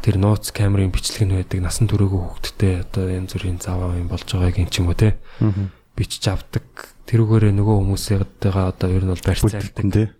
Тэр 0.00 0.16
нууц 0.22 0.54
камерын 0.54 0.94
бичлэг 0.94 1.26
нь 1.26 1.36
байдаг. 1.36 1.58
Насан 1.60 1.90
туршаагүй 1.90 2.22
хүүхдтэй 2.22 2.74
одоо 2.86 3.04
янз 3.10 3.34
бүрийн 3.34 3.58
заваа 3.58 3.98
юм 3.98 4.08
болж 4.08 4.24
байгааг 4.24 4.56
юм 4.56 4.70
ч 4.70 4.78
юм 4.78 4.88
уу 4.88 4.96
те. 4.96 5.18
Бичиж 5.98 6.24
авдаг. 6.30 6.64
Тэрүүгээрээ 7.10 7.52
нөгөө 7.52 7.76
хүмүүсийнхтэйгээ 7.82 8.66
одоо 8.72 8.88
ер 8.88 9.04
нь 9.04 9.12
бол 9.12 9.26
барьцаалдаг. 9.26 10.16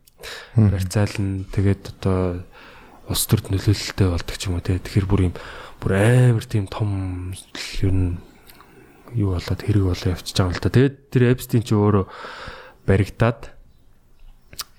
Барьцаална. 0.59 1.47
Тэгээд 1.55 1.83
одоо 1.95 2.43
улс 3.09 3.25
төрд 3.27 3.49
нөлөөлөлтэй 3.51 4.09
болдог 4.13 4.37
ч 4.37 4.43
юм 4.49 4.57
уу 4.57 4.65
те 4.65 4.79
тэгэхээр 4.79 5.09
бүр 5.09 5.23
юм 5.33 5.35
бүр 5.81 5.93
амар 5.97 6.45
тийм 6.45 6.69
том 6.69 7.33
ер 7.83 7.93
нь 7.93 8.21
юу 9.15 9.35
болоод 9.37 9.61
хэрэг 9.63 9.85
болоо 9.85 10.13
явчихж 10.13 10.37
байгаа 10.37 10.53
юм 10.53 10.57
л 10.57 10.65
да. 10.65 10.75
Тэгээд 10.75 10.97
тэр 11.13 11.23
Эпстин 11.33 11.63
ч 11.65 11.73
өөрөө 11.73 12.05
баригдаад 12.85 13.41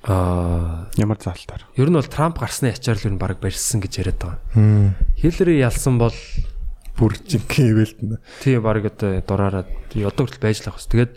аа 0.05 0.89
ямар 0.97 1.17
залтаар. 1.17 1.65
Ер 1.75 1.89
нь 1.89 1.97
бол 1.97 2.05
Трамп 2.05 2.37
гарсны 2.39 2.69
ачаар 2.73 2.97
л 2.99 3.07
ер 3.09 3.13
нь 3.15 3.21
баг 3.21 3.39
барьсан 3.41 3.81
гэж 3.81 3.93
яриад 3.99 4.19
байгаа. 4.21 4.93
Хиллери 5.17 5.59
ялсан 5.59 5.97
бол 5.97 6.15
бүр 6.99 7.15
жинхэнэ 7.15 7.85
нь. 8.03 8.17
тий 8.43 8.59
баг 8.59 8.85
одоо 8.85 9.23
дураараа 9.23 9.63
одоо 9.65 10.23
хүртэл 10.25 10.43
байж 10.43 10.61
л 10.61 10.69
байгаа. 10.69 10.91
Тэгээд 10.91 11.13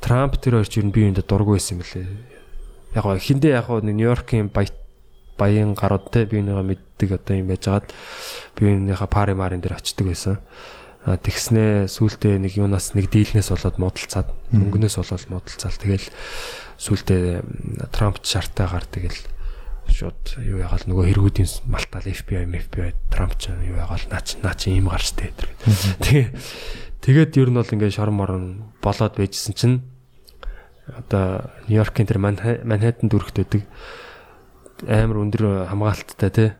Трамп 0.00 0.38
тэр 0.38 0.60
хоёр 0.62 0.68
ч 0.68 0.78
ер 0.80 0.86
нь 0.86 0.94
бие 0.94 1.10
биендээ 1.10 1.26
дургүй 1.26 1.58
байсан 1.58 1.80
юм 1.80 1.84
лээ. 1.84 2.06
Яг 2.94 3.04
хиндэ 3.18 3.56
яг 3.58 3.66
гоо 3.68 3.82
Нью-Йоркийн 3.82 4.48
баят 4.54 4.83
баян 5.36 5.74
гарууд 5.74 6.10
те 6.10 6.24
би 6.24 6.40
энийгээ 6.40 6.66
мэддэг 6.66 7.10
одоо 7.18 7.34
юм 7.36 7.48
байжгаад 7.50 7.86
би 8.56 8.62
энийхээ 8.70 9.10
пари 9.10 9.34
марын 9.34 9.60
дээр 9.60 9.78
очдөг 9.78 10.06
байсан. 10.06 10.38
Тэгснээ 11.04 11.84
сүултээ 11.84 12.40
нэг 12.40 12.56
юунаас 12.56 12.96
нэг 12.96 13.12
дийлнээс 13.12 13.52
болоод 13.52 13.76
модалцаад 13.76 14.28
мөнгнөөс 14.56 14.96
болоод 14.96 15.24
модалцаал 15.28 15.76
тэгэл 15.76 16.08
сүултээ 16.80 17.44
Трамп 17.92 18.24
шартаа 18.24 18.72
гар 18.72 18.88
тэгэл 18.88 19.20
шууд 19.92 20.40
юу 20.40 20.64
ягаал 20.64 20.84
нөгөө 20.88 21.04
хэрэгүүдийн 21.12 21.50
малтаал 21.68 22.08
FBI 22.08 22.48
FBI 22.48 22.96
Трамп 23.12 23.36
ч 23.36 23.52
юу 23.52 23.76
ягаал 23.76 24.00
наач 24.08 24.40
наач 24.40 24.60
ийм 24.72 24.88
гарч 24.88 25.12
тээ 25.12 25.32
тэгээ 26.00 26.26
тэгээд 27.04 27.36
ер 27.36 27.50
нь 27.52 27.58
бол 27.60 27.68
ингээд 27.68 27.96
шорон 28.00 28.16
морон 28.16 28.44
болоод 28.80 29.14
байжсэн 29.20 29.52
чинь 29.52 29.84
одоо 30.88 31.52
Нью-Йоркийн 31.68 32.08
тэр 32.08 32.20
Манхэттен 32.20 33.08
дүрхт 33.12 33.36
байдаг 33.36 33.68
амар 34.82 35.22
өндөр 35.22 35.70
хамгаалттай 35.70 36.30
тий 36.30 36.50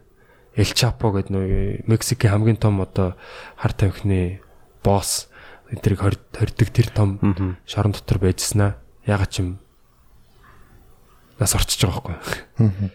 Эл 0.54 0.70
Чапо 0.70 1.10
гэдэг 1.10 1.34
нөө 1.34 1.90
Мексикийн 1.90 2.30
хамгийн 2.30 2.58
том 2.62 2.78
одоо 2.78 3.18
хар 3.58 3.74
тамхины 3.74 4.38
босс. 4.86 5.26
Энэ 5.72 5.82
тэрийг 5.82 6.00
хордог 6.30 6.70
тэр 6.70 6.88
том 6.94 7.18
шорон 7.66 7.90
дотор 7.90 8.22
байжснаа 8.22 8.78
ягаад 9.02 9.30
ч 9.34 9.42
юм 9.42 9.58
нас 11.42 11.54
орчиж 11.58 11.82
байгаа 11.82 12.14
байхгүй. 12.14 12.90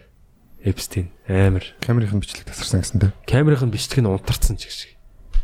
Эпстин 0.64 1.12
амар. 1.28 1.64
Камерын 1.84 2.20
бичлэг 2.20 2.48
тасарсан 2.48 2.80
гэсэн 2.80 3.00
дээ. 3.00 3.12
камерын 3.28 3.68
бичлэг 3.68 4.00
нь 4.00 4.08
унтарсан 4.08 4.56
ч 4.56 4.68
гэх 4.68 4.72
шиг. 4.72 4.92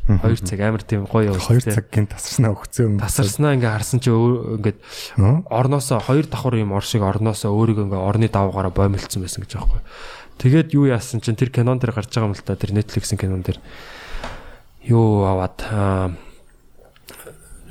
2 0.07 0.39
цаг 0.47 0.61
амар 0.63 0.87
тийм 0.87 1.03
гоё 1.11 1.35
2 1.35 1.67
цагийн 1.67 2.07
тасарснаа 2.07 2.55
өгцөө 2.55 2.85
юм. 2.87 2.95
тасарснаа 3.03 3.59
ингээ 3.59 3.75
харсан 3.75 3.99
чи 3.99 4.15
ингээд 4.15 4.79
орноосоо 5.51 5.99
хоёр 5.99 6.31
давхар 6.31 6.63
юм 6.63 6.79
ор 6.79 6.87
шиг 6.87 7.03
орноосоо 7.03 7.51
өөрийгөө 7.51 7.91
ингээ 7.91 8.07
орны 8.07 8.31
давгаараа 8.31 8.71
боомлцсон 8.71 9.27
байсан 9.27 9.43
гэж 9.43 9.59
байхгүй. 9.59 9.83
Тэгээд 10.39 10.69
юу 10.79 10.87
яасан 10.87 11.19
чинь 11.19 11.35
тэр 11.35 11.51
кинон 11.51 11.83
дээр 11.83 11.91
гарч 11.91 12.15
байгаа 12.15 12.31
юм 12.31 12.39
л 12.39 12.47
та 12.47 12.55
тэр 12.55 12.71
Netflix-ийн 12.79 13.19
кинон 13.19 13.43
дээр 13.43 13.59
юу 14.87 15.27
аваад 15.27 15.59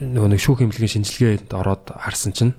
нөгөө 0.03 0.29
нэг 0.35 0.41
шүүх 0.43 0.67
эмнэлгийн 0.67 1.07
шинжилгээнд 1.07 1.55
ороод 1.55 1.95
харсан 1.95 2.35
чинь 2.35 2.53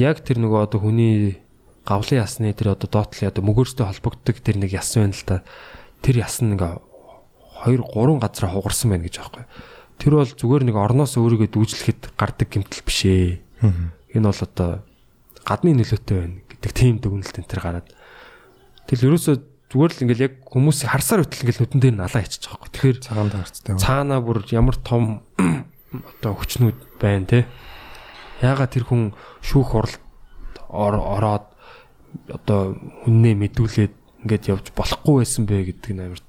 яг 0.00 0.24
тэр 0.24 0.40
нөгөө 0.40 0.72
одоо 0.72 0.80
хүний 0.80 1.44
гавлын 1.84 2.24
ясны 2.24 2.56
тэр 2.56 2.72
одоо 2.72 2.88
доотлын 2.88 3.28
одоо 3.28 3.44
мөгөөстэй 3.44 3.84
холбогддог 3.84 4.40
тэр 4.40 4.56
нэг 4.56 4.72
яс 4.72 4.88
байна 4.96 5.12
л 5.12 5.24
да. 5.28 5.44
Тэр 6.00 6.24
яс 6.24 6.40
нь 6.40 6.56
ингээ 6.56 6.85
2 7.64 7.80
3 7.80 8.20
газараа 8.20 8.52
хугарсан 8.52 8.92
байна 8.92 9.06
гэж 9.08 9.16
аахгүй. 9.22 9.44
Тэр 9.96 10.12
бол 10.20 10.28
зүгээр 10.28 10.64
нэг 10.68 10.76
орноос 10.76 11.16
өөрийгөө 11.16 11.48
дүүжлэхэд 11.56 12.12
гардаг 12.20 12.48
гэмтэл 12.52 12.84
биш 12.84 13.00
ээ. 13.08 13.40
Энэ 14.12 14.28
бол 14.28 14.42
одоо 14.44 14.70
гадны 15.46 15.72
нөлөөтэй 15.72 16.16
байна 16.20 16.36
гэдэг 16.52 16.72
тийм 16.76 17.00
дүгнэлт 17.00 17.40
энэ 17.40 17.48
төр 17.48 17.62
гараад 17.64 17.88
Тэгэл 18.86 19.10
ерөөсөө 19.10 19.34
зүгээр 19.66 19.92
л 19.98 20.02
ингээл 20.06 20.26
яг 20.30 20.34
хүмүүс 20.46 20.86
харсаар 20.86 21.26
хөтл 21.26 21.42
ингээл 21.42 21.62
нүдэн 21.66 21.82
дээр 21.82 21.96
нь 21.98 22.06
алаа 22.06 22.22
ичиж 22.22 22.46
байгаа. 22.46 22.70
Тэгэхээр 22.70 22.98
цагаан 23.02 23.30
таарцтай. 23.34 23.74
Цаанаа 23.74 24.20
бүр 24.22 24.46
ямар 24.54 24.78
том 24.78 25.26
одоо 26.22 26.32
хүчнүүд 26.38 26.78
байна 27.02 27.26
те. 27.26 27.40
Яагаад 28.46 28.70
тэр 28.70 28.86
хүн 28.86 29.10
шүүх 29.42 29.74
уралд 29.74 29.98
ороод 30.70 31.50
одоо 32.30 32.78
хүннээ 33.02 33.34
мэдүүлээд 33.42 33.94
ингээд 34.22 34.50
явж 34.54 34.66
болохгүй 34.70 35.26
байсан 35.26 35.50
бэ 35.50 35.74
гэдэг 35.74 35.92
нь 35.98 36.02
амар 36.06 36.22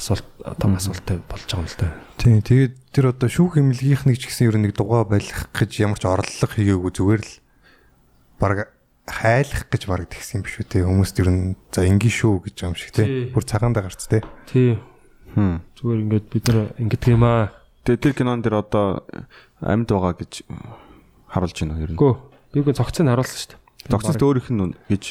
асуулт 0.00 0.24
том 0.56 0.74
асуулттай 0.80 1.20
болж 1.28 1.44
байгаа 1.44 1.60
юм 1.60 1.68
л 1.68 1.76
да. 1.76 1.88
Тийм. 2.16 2.40
Тэгээд 2.40 2.74
тэр 2.88 3.12
одоо 3.12 3.28
шүүх 3.28 3.60
эмнэлгийнхнийг 3.60 4.16
ч 4.16 4.32
гэсэн 4.32 4.48
ер 4.48 4.56
нь 4.56 4.64
нэг 4.64 4.74
дугаа 4.74 5.04
байлгах 5.04 5.52
гэж 5.52 5.70
ямар 5.84 6.00
ч 6.00 6.08
орлого 6.08 6.48
хийгээгүй 6.56 6.92
зүгээр 6.96 7.20
л 7.20 7.32
баг 8.40 8.72
хайлах 9.04 9.62
гэж 9.68 9.82
баг 9.84 10.08
тэгсэн 10.08 10.40
юм 10.40 10.44
биш 10.48 10.56
үү 10.56 10.66
те 10.72 10.78
хүмүүст 10.88 11.16
ер 11.20 11.28
нь 11.28 11.42
за 11.68 11.84
ингийн 11.84 12.16
шүү 12.16 12.34
гэж 12.48 12.56
юм 12.64 12.74
шиг 12.80 12.96
те 12.96 13.28
бүр 13.28 13.44
цагаандаа 13.44 13.84
гарц 13.84 14.08
те 14.08 14.24
тий. 14.48 14.80
Хм. 15.36 15.60
Зүгээр 15.76 16.00
ингээд 16.08 16.26
бид 16.32 16.44
нар 16.48 16.58
ингэдэг 16.80 17.12
юм 17.12 17.24
аа. 17.28 17.52
Тэгээ 17.84 18.00
тэр 18.00 18.14
кинон 18.16 18.40
дэр 18.40 18.56
одоо 18.64 19.04
амьд 19.60 19.88
байгаа 19.92 20.16
гэж 20.16 20.48
харуулж 21.28 21.56
байна 21.60 21.84
ер 21.84 21.92
нь. 21.92 22.00
гөө 22.00 22.14
би 22.56 22.58
үгүй 22.64 22.74
цогцыг 22.74 23.04
харуулсан 23.04 23.36
шүү 23.36 23.50
дээ. 23.52 23.60
Тогтцолт 23.92 24.24
өөрийнх 24.24 24.50
нь 24.50 24.74
гэж 24.88 25.04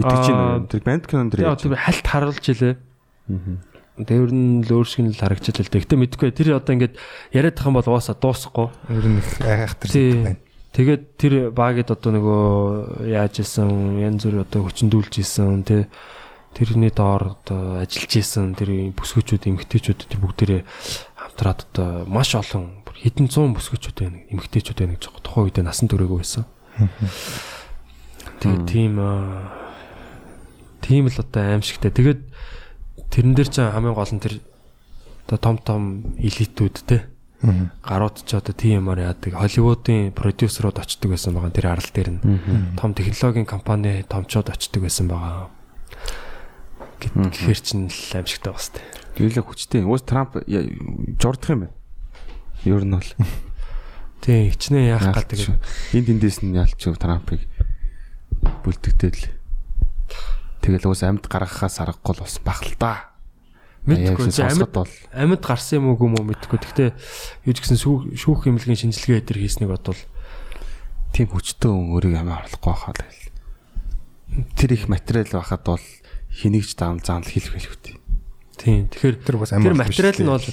итгэж 0.00 0.26
байна. 0.32 0.66
Тэр 0.66 0.82
банд 0.82 1.04
кинон 1.06 1.28
дэр 1.28 1.44
яа 1.44 1.60
тэр 1.60 1.76
хальт 1.76 2.06
харуулж 2.06 2.44
илээ 2.48 2.74
Тэр 4.06 4.30
нь 4.32 4.62
л 4.64 4.70
өөр 4.70 4.86
шиг 4.88 5.06
л 5.08 5.18
харагдчих 5.18 5.58
л 5.58 5.70
дээ. 5.72 5.82
Гэтэ 5.86 5.96
мэдгүй 5.98 6.30
тэр 6.34 6.58
одоо 6.58 6.72
ингээд 6.74 6.94
яриад 7.32 7.56
тах 7.56 7.68
юм 7.70 7.76
бол 7.78 7.88
угаасаа 7.88 8.16
дуусахгүй. 8.18 8.68
ер 8.90 9.06
нь 9.06 9.20
айхтар 9.44 9.88
Тий. 9.90 10.12
байна 10.22 10.40
Тэгээд 10.72 11.02
тэр 11.20 11.34
багид 11.52 11.92
одоо 11.92 12.10
нөгөө 12.16 13.04
яаж 13.12 13.44
исэн 13.44 14.00
янз 14.00 14.24
бүр 14.24 14.40
одоо 14.48 14.64
хүчндүүлж 14.64 15.20
исэн 15.20 15.68
тий 15.68 15.84
тэрний 16.56 16.88
доор 16.88 17.36
одоо 17.36 17.84
ажиллаж 17.84 18.12
исэн 18.16 18.56
тэр 18.56 18.88
бүсгүүчүүд 18.96 19.52
эмгтээчүүд 19.52 20.00
тэр 20.08 20.20
бүгдээрээ 20.24 20.62
хамтраад 20.64 21.60
одоо 21.68 21.88
маш 22.08 22.32
олон 22.32 22.80
хэдэн 22.88 23.28
зуун 23.28 23.52
бүсгүүчүүд 23.52 23.96
байна 24.00 24.24
эмгтээчүүд 24.32 24.78
байна 24.80 24.96
гэж 24.96 25.04
байгаа 25.12 25.24
тухайн 25.28 25.44
үедээ 25.52 25.64
насан 25.68 25.88
туршаагүй 25.92 26.18
байсан. 26.24 26.44
Тэгээд 28.40 28.64
тийм 28.64 28.94
тийм 30.80 31.04
л 31.12 31.20
одоо 31.20 31.42
аимшигтай. 31.52 31.92
Тэгээд 31.92 32.20
тэрэн 33.12 33.36
дээр 33.36 33.50
ч 33.52 33.60
хамгийн 33.60 33.94
гол 33.94 34.08
нь 34.08 34.24
тэр 34.24 34.40
одоо 35.28 35.38
том 35.38 35.56
том 35.60 35.82
элитүүд 36.16 36.76
те 36.88 37.12
гарууд 37.42 38.22
ч 38.22 38.38
одоо 38.38 38.54
тийм 38.54 38.86
юмар 38.86 39.02
яадаг. 39.02 39.34
Холливуудын 39.34 40.14
продюсерууд 40.14 40.78
очдөг 40.78 41.10
байсан 41.10 41.34
байгаа 41.34 41.50
тэр 41.50 41.66
арал 41.74 41.90
дээр 41.90 42.10
нь. 42.16 42.20
Том 42.78 42.94
технологийн 42.94 43.46
компани 43.46 44.06
томчууд 44.06 44.48
очдөг 44.48 44.82
байсан 44.86 45.10
байгаа. 45.10 45.50
Гэхэр 47.02 47.58
чин 47.58 47.90
л 47.90 48.14
аимшигтай 48.14 48.52
бас 48.54 48.70
тээ. 48.70 48.86
Гэлээ 49.18 49.42
хүчтэй. 49.42 49.82
Уус 49.82 50.06
Трамп 50.06 50.38
журдах 51.18 51.50
юм 51.50 51.60
байна. 51.66 51.74
Ер 52.62 52.86
нь 52.86 52.94
бол. 52.94 53.10
Тийм, 54.22 54.54
хичнээн 54.54 54.94
яах 54.94 55.10
гал 55.10 55.26
тэгээд 55.26 55.58
энд 55.98 56.08
эндээс 56.14 56.46
нь 56.46 56.54
ялч 56.54 56.78
Трампыг 56.78 57.42
бүлдэгдээд 58.62 59.16
л. 59.18 59.26
Тэгэл 60.62 60.86
уус 60.86 61.02
амьд 61.02 61.26
гаргахаас 61.26 61.82
аргагүй 61.82 62.14
л 62.14 62.22
бас 62.22 62.38
бах 62.38 62.62
л 62.62 62.78
да. 62.78 63.10
мэдгүй 63.82 64.30
амьд 64.30 64.70
бол 64.70 64.86
амьд 65.10 65.42
гарсан 65.42 65.82
юм 65.82 65.90
уу 65.90 66.06
юм 66.06 66.14
уу 66.14 66.24
мэдгүй. 66.30 66.62
Гэхдээ 66.62 66.90
юу 67.50 67.54
ч 67.54 67.58
гэсэн 67.58 67.82
шүүх 68.14 68.46
хэмлэгийн 68.46 68.94
шинжилгээ 68.94 69.26
дээр 69.26 69.42
хийснийг 69.42 69.74
бодвол 69.74 69.98
тийм 71.10 71.26
хүчтэй 71.34 71.66
хүн 71.66 71.90
өөрийг 71.98 72.14
амиа 72.14 72.46
орлохгүй 72.46 72.70
байхаа 72.70 72.94
л. 72.94 73.26
Тэр 74.54 74.70
их 74.78 74.86
материал 74.86 75.34
байхад 75.34 75.66
бол 75.66 75.84
хэнийг 76.30 76.62
ч 76.62 76.78
даам 76.78 77.02
заанал 77.02 77.26
хэлэх 77.26 77.58
хэлэхтэй. 77.58 77.98
тийм. 78.62 78.86
Тэгэхээр 78.86 79.16
Тэр 79.18 79.36
бас 79.36 79.50
тэр 79.50 79.58
амар 79.58 79.74
материал 79.82 80.18
нь 80.22 80.30
бол 80.30 80.48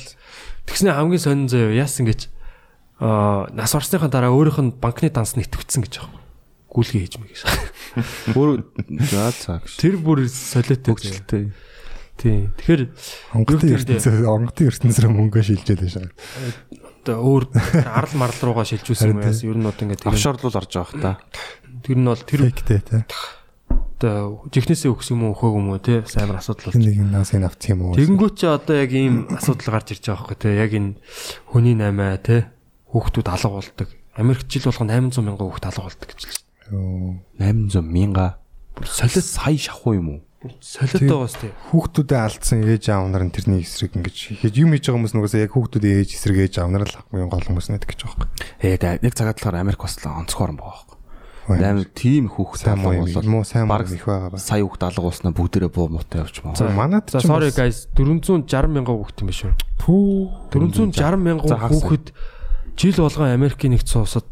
тэгснэ 0.66 0.98
хамгийн 0.98 1.22
сонин 1.22 1.48
заяа 1.48 1.78
яасан 1.78 2.10
гэж 2.10 2.34
аа 3.00 3.48
нас 3.54 3.72
орсныхаа 3.78 4.10
дараа 4.10 4.34
өөрийнх 4.34 4.60
нь 4.60 4.74
банкны 4.76 5.14
данс 5.14 5.38
нэтгэвцсэн 5.38 5.86
гэж 5.86 5.94
байгаа. 6.02 6.19
Гүйлгээ 6.70 7.02
хийж 7.06 7.16
мэй 7.18 7.30
гэж. 7.34 7.42
Өөр 8.38 8.62
за 9.10 9.32
цаа 9.34 9.58
гэж. 9.66 9.74
Тэр 9.82 9.96
бүр 9.98 10.30
солиотой. 10.30 10.94
Хөгжилтэй. 10.94 11.44
тий. 12.20 12.52
Тэгэхээр 12.60 12.84
гэдэг 13.32 13.70
ертөнцөөс 13.80 14.22
онгодын 14.28 14.70
ертөнцөөс 14.70 15.08
мөнгө 15.08 15.40
шилжээд 15.40 15.82
байгаа. 15.88 16.12
одоо 17.00 17.18
өөр 17.24 17.44
арал 17.88 18.16
марл 18.20 18.40
руугаа 18.44 18.68
шилжүүлсэн 18.68 19.16
юм 19.16 19.24
яас 19.24 19.42
ер 19.48 19.56
нь 19.56 19.64
одоо 19.64 19.84
ингээд 19.88 20.04
тэр 20.04 20.12
Офшорлол 20.12 20.60
орж 20.60 20.72
байгаа 20.76 20.92
хта. 20.92 21.12
тэр 21.82 21.98
нь 21.98 22.06
бол 22.12 22.20
тэр 22.20 22.42
Фейктэй 22.44 22.82
те. 22.84 22.98
одоо 23.72 24.44
жихнээсээ 24.52 24.92
өгс 24.92 25.10
юм 25.16 25.32
уу 25.32 25.34
өөхөөг 25.34 25.56
юм 25.56 25.68
уу 25.72 25.80
те 25.80 26.04
сайн 26.06 26.28
амар 26.28 26.44
асуудал 26.44 26.76
болж. 26.76 26.84
нэг 26.84 27.00
нас 27.08 27.32
энэ 27.32 27.48
авт 27.48 27.64
юм 27.72 27.88
уу? 27.88 27.96
Тэгэнгүүт 27.96 28.36
чи 28.36 28.46
одоо 28.52 28.76
яг 28.76 28.92
ийм 28.92 29.16
асуудал 29.32 29.72
гарч 29.80 29.88
ирж 29.96 30.04
байгаа 30.12 30.20
байхгүй 30.28 30.38
те 30.44 30.50
яг 30.60 30.72
энэ 30.76 30.92
хүний 31.56 31.76
наймаа 31.80 32.20
те 32.20 32.52
хүүхдүүд 32.92 33.28
алга 33.32 33.50
болдог. 33.64 33.88
Америк 34.20 34.44
жил 34.52 34.68
болгоно 34.68 34.92
800 34.92 35.24
мянган 35.24 35.48
хүүхд 35.48 35.66
алга 35.72 35.88
болдог 35.88 36.08
гэж 36.12 36.22
л. 36.28 36.49
Йоо. 36.72 37.20
800 37.40 37.82
мянга. 37.82 38.38
Солиод 38.86 39.26
сая 39.26 39.58
шахуу 39.58 39.94
юм 39.96 40.08
уу? 40.10 40.22
Солиод 40.64 41.04
байгаас 41.10 41.36
те. 41.36 41.52
Хүүхдүүдэд 41.72 42.16
алдсан 42.16 42.64
ээж 42.64 42.90
аав 42.96 43.10
нар 43.12 43.28
нь 43.28 43.34
тэрний 43.36 43.60
эсрэг 43.66 43.98
ингэж 44.00 44.40
хийж 44.40 44.56
юм 44.56 44.72
хийж 44.72 44.88
байгаа 44.88 44.96
хүмүүс 45.04 45.14
нугасаа 45.18 45.44
яг 45.44 45.52
хүүхдүүдийн 45.52 46.00
ээж 46.00 46.10
эсрэг 46.16 46.38
ээж 46.48 46.56
аав 46.64 46.70
нар 46.72 46.88
л 46.88 46.96
хамгийн 46.96 47.28
гол 47.28 47.44
хүмүүс 47.44 47.68
нэт 47.76 47.84
гэж 47.84 48.00
байгаа 48.08 48.24
юм. 48.24 48.32
Ээ 48.64 49.04
яг 49.04 49.14
цагаад 49.20 49.36
талаар 49.36 49.60
Америк 49.68 49.84
бас 49.84 50.00
л 50.00 50.08
онцгой 50.08 50.48
орн 50.48 50.56
байгаа 50.56 50.80
байхгүй. 50.80 50.96
Байна. 51.50 51.82
Тийм 51.98 52.30
хүүхд 52.30 52.62
Сайн 52.62 52.78
муу 52.78 52.94
юм 52.94 53.26
муу 53.26 53.44
сайн 53.44 53.66
бараг 53.68 53.90
их 53.90 54.06
байгаа 54.06 54.30
ба. 54.32 54.38
сая 54.38 54.62
хүүхд 54.64 54.84
алга 54.86 55.02
ууснаа 55.10 55.34
бүгдээрээ 55.34 55.72
буу 55.74 55.90
муутай 55.90 56.22
явчихмаа. 56.22 56.54
За 56.56 56.70
манад 56.70 57.10
За 57.10 57.20
ч 57.20 57.26
юм 57.26 57.34
sorry 57.36 57.50
бас- 57.52 57.58
guys 57.58 57.78
460 57.98 58.70
мянган 58.70 58.96
хүүхд 59.02 59.18
юм 59.20 59.28
биш 59.34 59.42
үү? 59.44 59.54
Пүү 59.82 60.54
460 60.54 61.18
мянган 61.18 61.58
хүүхэд 61.58 62.14
жил 62.78 62.96
болгон 63.02 63.34
Америкийн 63.34 63.74
нэгдсэн 63.76 64.06
улсад 64.06 64.30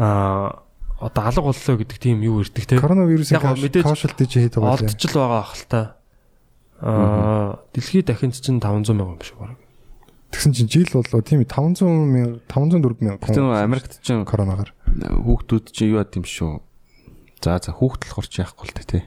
аа 0.00 0.64
одоо 1.00 1.22
алга 1.28 1.42
боллоо 1.52 1.76
гэдэг 1.76 1.98
тийм 2.00 2.24
юу 2.24 2.40
ирдэг 2.40 2.64
те. 2.64 2.80
коронавирусын 2.80 3.36
мэдээж 3.36 3.84
каушалти 3.84 4.24
чи 4.26 4.40
хийдэг 4.48 4.60
бол 4.64 4.76
Олдч 4.76 5.02
л 5.12 5.16
байгаа 5.16 5.44
хэл 5.44 5.66
та. 5.68 5.80
Аа 6.80 7.60
дэлхийд 7.76 8.08
дахинд 8.08 8.36
чинь 8.36 8.60
500 8.60 8.96
мянган 8.96 9.20
биш 9.20 9.36
үү 9.36 9.40
баг. 9.44 9.60
тэгсэн 10.32 10.52
чинь 10.56 10.68
жил 10.68 10.88
болоо 10.92 11.20
тийм 11.20 11.44
500 11.44 11.84
мянга 11.84 12.40
504 12.48 13.00
мянга 13.00 13.20
Гэтэ 13.24 13.40
нөгөө 13.40 13.60
Америкт 13.60 13.92
чинь 14.00 14.24
коронагаар 14.24 14.72
хүүхдүүд 14.88 15.64
чинь 15.72 15.92
юу 15.92 16.00
яд 16.00 16.16
юм 16.16 16.24
шүү. 16.24 16.60
За 17.40 17.60
за 17.60 17.72
хүүхд 17.76 18.08
болохоор 18.08 18.28
ч 18.28 18.40
яахгүй 18.40 18.66
л 18.68 18.76
дээ 18.76 18.88
тий. 18.88 19.04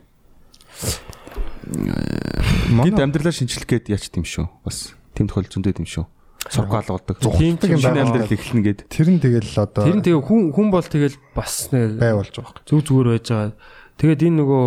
Тэд 1.69 2.97
амьдралаа 3.01 3.33
шинчлэх 3.33 3.65
гээд 3.65 3.89
яач 3.93 4.09
тийм 4.09 4.25
шүү. 4.25 4.47
Бас 4.65 4.93
тийм 5.17 5.29
тохиол 5.29 5.49
зөндөө 5.49 5.81
юм 5.81 5.89
шүү. 5.89 6.05
Сургаал 6.47 6.87
болдог. 6.87 7.19
Тийм 7.19 7.59
ч 7.59 7.67
юм 7.67 7.83
шинэ 7.83 7.99
байна. 7.99 8.03
амьдрал 8.07 8.31
эхлэнэ 8.31 8.63
гээд 8.63 8.79
тэр 8.87 9.07
нь 9.11 9.19
тэгэл 9.19 9.51
одоо 9.59 9.83
Тэр 9.83 9.95
нь 9.99 10.03
тэгээ 10.07 10.23
хүн 10.23 10.41
хүн 10.55 10.67
бол 10.71 10.87
тэгэл 10.87 11.17
бас 11.35 11.67
нэ 11.75 11.99
бай 11.99 12.15
болж 12.15 12.31
байгаа. 12.31 12.63
зүг 12.63 12.79
зүгээр 12.87 13.07
байж 13.19 13.27
байгаа. 13.27 13.53
Тэгээд 13.99 14.23
энэ 14.23 14.37
нөгөө 14.39 14.65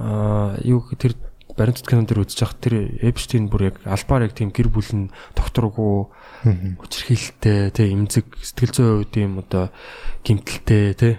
аа 0.00 0.56
юу 0.64 0.80
тэр 0.96 1.12
баримтат 1.58 1.84
кинон 1.90 2.06
дээр 2.06 2.22
үзэж 2.24 2.38
хах 2.40 2.54
тэр 2.62 2.74
Эпштейн 3.02 3.50
бүр 3.50 3.74
яг 3.74 3.76
албаар 3.84 4.30
яг 4.30 4.32
тийм 4.38 4.54
гэр 4.54 4.70
бүл 4.70 4.90
нь 4.94 5.10
докторгүй 5.34 6.06
Мгм. 6.46 6.78
хүчрхийлэлтэй 6.80 7.74
тий 7.74 7.90
эмзэг 7.92 8.24
сэтгэл 8.38 8.72
зүйн 8.78 8.90
хувьд 9.02 9.10
тийм 9.10 9.30
одоо 9.42 9.74
гимтэлтэй 10.22 10.94
тий 10.94 11.14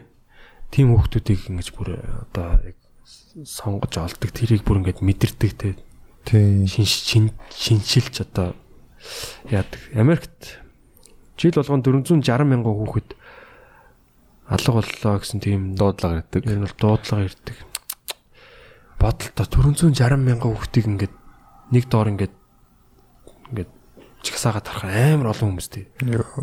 тийм 0.72 0.95
хүмүүсийг 0.95 1.43
ингэж 1.51 1.70
бүр 1.76 1.99
одоо 2.32 2.55
яг 2.63 2.78
сонгож 3.43 3.93
олдог 3.99 4.32
тэрийг 4.32 4.63
бүр 4.63 4.80
ингэж 4.80 5.03
мэдэрдэг 5.03 5.51
тий 5.59 5.74
Тийм. 6.24 6.63
шин 6.72 6.88
шин 6.88 7.26
шинчилж 7.51 8.24
одоо 8.24 8.55
яадаг. 9.49 9.79
Америкт 9.95 10.59
жил 11.39 11.55
болгон 11.55 11.83
460 11.83 12.43
мянган 12.43 12.75
хүүхэд 12.75 13.15
алга 14.49 14.71
боллоо 14.75 15.19
гэсэн 15.21 15.39
тийм 15.39 15.75
дуудлага 15.75 16.25
ирдэг. 16.25 16.43
нь 16.45 16.65
бол 16.65 16.75
дуудлага 16.75 17.27
ирдэг. 17.29 17.57
Бодолтой 18.99 19.47
460 19.47 20.19
мянган 20.19 20.51
хүүхдийг 20.51 20.85
ингээд 20.89 21.15
нэг 21.71 21.83
доор 21.87 22.11
ингээд 22.11 22.35
ингээд 23.53 23.71
чигсаагаад 24.25 24.65
тарах 24.67 24.89
амар 24.89 25.31
олон 25.31 25.55
хүмүүстэй. 25.55 25.87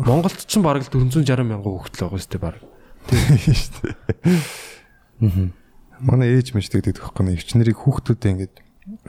Монголд 0.01 0.41
ч 0.47 0.57
бараг 0.57 0.81
л 0.87 0.89
460 0.89 1.45
мянган 1.45 1.77
хүүхэд 1.77 1.93
л 1.93 2.01
байгаа 2.07 2.17
шүү 2.17 2.33
дээ 2.33 2.41
бараг. 2.41 2.63
Манай 6.01 6.29
ээж 6.37 6.53
мэж 6.53 6.69
тэгдэг 6.73 6.97
байхгүй 6.97 7.23
нэ. 7.25 7.37
Өвч 7.37 7.53
нарыг 7.53 7.77
хүүхдүүдээ 7.77 8.31
ингээд 8.33 8.55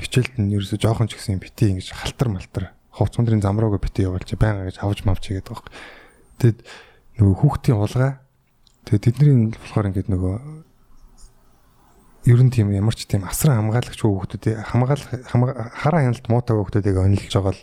хичээлд 0.00 0.34
нь 0.40 0.52
ерөөсө 0.56 0.80
жоохон 0.80 1.08
ч 1.08 1.16
гэсэн 1.16 1.40
бити 1.40 1.72
ингэж 1.72 1.92
халтар 1.92 2.28
малтар 2.32 2.64
хувц 2.98 3.14
ундрын 3.16 3.40
зам 3.40 3.56
руугаа 3.62 3.78
бити 3.78 4.02
явуулж 4.04 4.28
байнга 4.34 4.66
гэж 4.66 4.82
авч 4.82 5.06
мавч 5.06 5.30
игээд 5.30 5.48
байгаа. 5.48 5.70
Тэгэд 6.42 6.58
нөгөө 7.22 7.36
хүүхдийн 7.38 7.78
улгаа 7.78 8.12
тэгээд 8.90 9.04
тэдний 9.06 9.54
болохоор 9.54 9.88
ингээд 9.94 10.10
нөгөө 10.10 10.34
ер 12.28 12.40
нь 12.44 12.52
тийм 12.52 12.68
ямар 12.74 12.92
ч 12.98 13.06
тийм 13.06 13.24
асран 13.24 13.56
хамгаалагч 13.62 14.00
хүүхдүүдээ 14.02 14.54
хамгаалах 14.68 15.10
хамга- 15.30 15.70
хараа 15.72 16.02
хяналт 16.04 16.26
муутай 16.28 16.54
хүүхдүүдийг 16.58 16.96
онилж 16.98 17.32
байгаа 17.32 17.54
л 17.56 17.62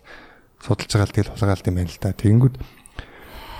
судалж 0.63 0.89
байгаа 0.89 1.07
л 1.11 1.15
тэгэл 1.15 1.31
хулгаалт 1.35 1.67
юм 1.69 1.75
байна 1.77 1.91
л 1.91 1.99
да. 2.01 2.09
Тэгэнгүүт 2.15 2.55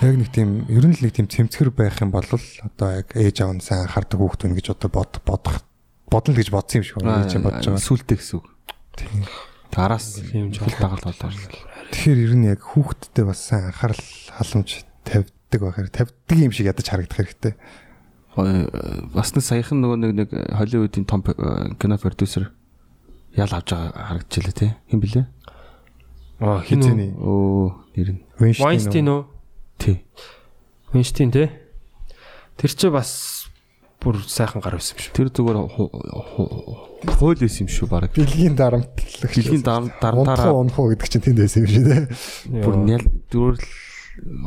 яг 0.02 0.16
нэг 0.18 0.30
тийм 0.34 0.50
ер 0.72 0.86
нь 0.90 0.96
л 0.98 1.04
нэг 1.06 1.14
тийм 1.14 1.28
цэмцгэр 1.30 1.70
байх 1.76 2.02
юм 2.02 2.10
бол 2.10 2.26
одоо 2.26 2.90
яг 2.90 3.08
ээж 3.14 3.38
аав 3.46 3.54
нь 3.54 3.62
сайн 3.62 3.86
анхаардаг 3.86 4.18
хүүхдүүд 4.18 4.56
гэж 4.58 4.68
одоо 4.74 4.90
бод 4.90 5.12
бодох 5.22 5.62
бодно 6.10 6.34
гэж 6.34 6.50
бодсон 6.50 6.82
юм 6.82 6.86
шиг 6.90 6.98
байна. 7.06 7.24
Нь 7.30 7.44
бодож 7.46 7.66
байгаа. 7.70 7.86
Сүултээ 7.86 8.18
гэсэн 8.18 8.36
үг. 8.42 8.46
Тийм. 8.98 9.24
Араас 9.76 10.24
хэл 10.24 10.52
дагалт 10.80 11.04
болоо. 11.04 11.32
Тэгэхээр 11.92 12.20
ер 12.24 12.34
нь 12.40 12.48
яг 12.48 12.64
хүүхдтэй 12.64 13.26
бас 13.28 13.44
сайн 13.44 13.70
анхаарал 13.70 14.00
халамж 14.32 14.88
тавьдаг 15.04 15.60
байхаар 15.62 15.90
тавьдаг 15.92 16.38
юм 16.40 16.56
шиг 16.56 16.72
ядаж 16.72 16.88
харагдах 16.88 17.20
хэрэгтэй. 17.20 17.54
Бас 18.36 19.36
нэг 19.36 19.44
саяхан 19.44 19.84
нөгөө 19.84 19.98
нэг 20.00 20.12
нэг 20.16 20.30
Холливуудын 20.56 21.06
том 21.08 21.24
э, 21.24 21.76
кино 21.80 22.00
продюсер 22.00 22.52
ял 23.36 23.52
авч 23.52 23.72
байгаа 23.72 23.92
харагдчихлаа 23.96 24.56
тий. 24.56 24.72
Хэн 24.92 25.00
блэ? 25.00 25.24
Аа 26.40 26.60
хин 26.64 26.80
үү? 26.80 26.88
Хизээний 26.88 27.12
Оо 27.20 27.80
нэр 27.96 28.10
нь. 28.16 28.22
Вайнстейн 28.40 29.08
үү? 29.08 29.22
Тий. 29.80 30.04
Вайнстейн 30.92 31.32
те. 31.32 31.52
Тэр 32.56 32.72
чи 32.72 32.88
бас 32.92 33.35
бүр 34.02 34.16
сайхан 34.28 34.62
гар 34.62 34.76
байсан 34.78 34.96
юм 34.96 35.02
шүү. 35.06 35.14
Тэр 35.18 35.28
зүгээр 35.34 35.58
ху- 35.72 35.92
ху- 35.92 37.14
хууль 37.18 37.40
байсан 37.42 37.66
юм 37.66 37.70
шүү 37.74 37.88
баг. 37.90 38.12
Билгийн 38.14 38.56
дарамтлах. 38.56 39.32
Жилийн 39.34 39.64
дар 39.66 39.82
Унтхуу 39.86 40.02
дарантаараа 40.02 40.54
унтхуу 40.54 40.86
гэдэг 40.94 41.10
чинь 41.10 41.24
тэнд 41.26 41.40
байсан 41.42 41.62
юм 41.66 41.70
шиг 41.70 41.84
тий. 41.86 42.62
бүр 42.62 42.76
нял 42.86 43.06
зүгээр 43.32 43.56
л 43.58 43.66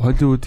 Холливуд 0.01 0.45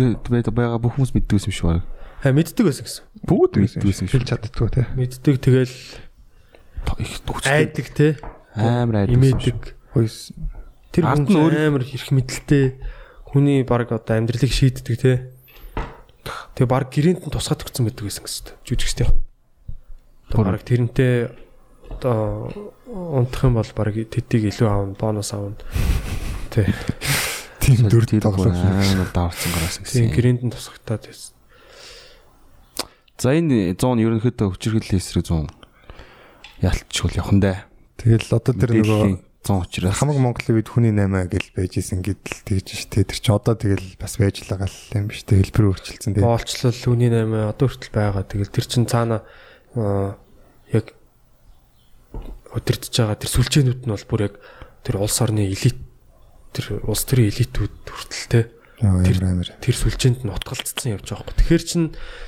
байгаа 0.51 0.79
бүх 0.83 0.97
хүмүүс 0.99 1.15
мэддэг 1.15 1.39
юм 1.39 1.55
шүү 1.55 1.69
баг. 1.71 1.83
Ха 2.23 2.33
мэддэг 2.35 2.65
байсан 2.67 2.85
гэсэн. 2.87 3.03
Бүгд 3.27 3.53
мэддэг 3.63 3.83
Хэлж 3.83 4.11
шүү. 4.11 4.27
чаддгүй 4.27 4.69
тий. 4.75 4.87
Мэддэг 4.99 5.37
тэгэл 5.39 5.75
Их 6.99 7.13
хүчтэй 7.23 7.53
айдаг 7.55 7.87
те. 7.95 8.09
амар 8.59 9.07
айдаг. 9.07 9.15
Имээдэг. 9.15 9.59
Хойс 9.95 10.33
Тэр 10.93 11.05
хүн 11.09 11.31
амар 11.55 11.83
их 11.87 12.11
мэдлэлтэй 12.11 12.77
хүний 13.33 13.63
баг 13.65 13.89
одоо 13.95 14.17
амьдралыг 14.19 14.51
шийддэг 14.53 14.97
те. 15.01 15.32
Тэгээ 16.55 16.71
баг 16.71 16.89
гэрээнд 16.93 17.21
нь 17.27 17.33
тусгаад 17.35 17.63
өгсөн 17.67 17.87
байдаг 17.87 18.05
байсан 18.07 18.25
гэсэн. 18.25 18.47
Жүжигчтэй. 18.63 19.09
Одоо 20.31 20.43
баг 20.47 20.63
тэрнтэй 20.63 21.33
одоо 21.91 22.53
унтах 22.87 23.45
юм 23.45 23.59
бол 23.59 23.73
баг 23.77 23.95
тэтийг 23.97 24.51
илүү 24.55 24.69
аавна, 24.69 24.95
бонус 24.97 25.33
аавна. 25.35 25.59
Тэ. 26.51 26.71
тийм 27.63 27.89
тоглох. 27.91 28.53
амар 28.53 29.11
даварцсан 29.15 29.51
гараас 29.53 29.77
Тийм 29.83 30.11
гэсэн. 30.11 30.15
гэрээнд 30.15 30.43
нь 30.47 30.53
тусагтаад 30.55 31.03
байсан. 31.07 31.35
За 33.19 33.31
энэ 33.35 33.79
100 33.79 34.03
ерөнхийдөө 34.03 34.49
хүчирхэл 34.51 34.99
эсрэг 34.99 35.27
100 35.31 35.47
ялтчгүй 36.63 37.19
явах 37.19 37.35
нь 37.35 37.43
дээ. 37.43 37.59
Тэгэл 38.03 38.35
одоо 38.35 38.55
тэр 38.55 38.71
нөгөө 38.83 39.32
100 39.43 39.59
учраас 39.59 39.99
хамаг 39.99 40.19
Монголын 40.23 40.59
үед 40.63 40.71
хүний 40.71 40.95
8 40.95 41.27
гэл 41.27 41.51
байж 41.59 41.73
исэн 41.83 41.99
гэдэл 42.07 42.47
тэгж 42.47 42.69
ш. 42.79 42.87
Тэр 42.87 43.11
чинь 43.11 43.35
одоо 43.35 43.59
тэгэл 43.59 43.99
бас 43.99 44.15
байж 44.23 44.47
байгаа 44.47 44.71
л 44.71 44.79
юм 44.95 45.11
биш. 45.11 45.27
Тэг 45.27 45.51
хэлбэр 45.51 45.67
өөрчилсөн 45.75 46.15
тий. 46.15 46.23
Боолчлол 46.23 46.83
үний 46.95 47.11
8 47.11 47.51
одоо 47.51 47.67
хүртэл 47.67 47.91
байгаа. 47.91 48.23
Тэгэл 48.23 48.55
тэр 48.55 48.67
чин 48.71 48.87
цаана 48.87 49.27
аа, 49.75 50.15
яг 50.71 50.95
өдөртж 52.55 52.95
байгаа 52.95 53.19
тэр 53.19 53.31
сүлжээнүүд 53.35 53.83
нь 53.83 53.91
бол 53.91 54.07
бүр 54.07 54.23
яг 54.31 54.35
тэр 54.87 55.03
улс 55.03 55.19
орны 55.19 55.51
элит 55.51 55.79
тэр 56.55 56.79
улс 56.87 57.03
төрийн 57.03 57.35
элитүүд 57.35 57.75
хүртэл 57.83 58.23
Яа, 58.31 58.47
тэр- 59.63 59.79
сүлжээнд 59.79 60.21
нь 60.27 60.33
утгалцсан 60.35 60.93
явж 60.99 61.07
байгаа 61.07 61.23
хөө. 61.31 61.39
Тэгэхээр 61.39 61.63
чин 61.63 61.83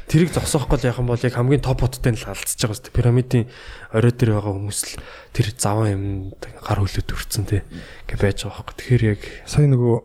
тэрийг 0.06 0.30
зогсоохгүй 0.30 0.78
л 0.78 0.88
яхан 0.94 1.06
бол 1.10 1.18
яг 1.18 1.34
хамгийн 1.34 1.62
топ 1.66 1.82
хоттой 1.82 2.14
нь 2.14 2.20
л 2.22 2.30
алдчихж 2.30 2.60
байгаа 2.62 2.78
шүү 2.78 2.84
дээ. 2.86 2.94
Пирамидын 2.94 3.44
орой 3.90 4.12
дээр 4.14 4.30
байгаа 4.38 4.54
хүмүүс 4.54 4.80
л 4.86 4.92
тэр 5.34 5.46
заван 5.58 5.88
юм 5.90 6.04
гар 6.38 6.78
хөлөд 6.78 7.10
өрцөн 7.10 7.44
те 7.50 7.66
гэ 8.06 8.14
байж 8.22 8.46
байгаа 8.46 8.62
хөө. 8.62 8.76
Тэгэхээр 8.78 9.02
яг 9.18 9.20
Сая 9.50 9.66
нөгөө 9.66 9.96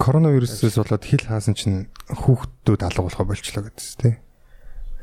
коронавирусээс 0.00 0.80
болоод 0.80 1.04
хил 1.04 1.24
хаасан 1.28 1.54
чинь 1.54 1.92
хүүхдүүд 2.08 2.80
алга 2.80 3.04
болохоо 3.04 3.26
болчлоо 3.28 3.62
гэдсэн 3.68 3.96
тий. 4.00 4.14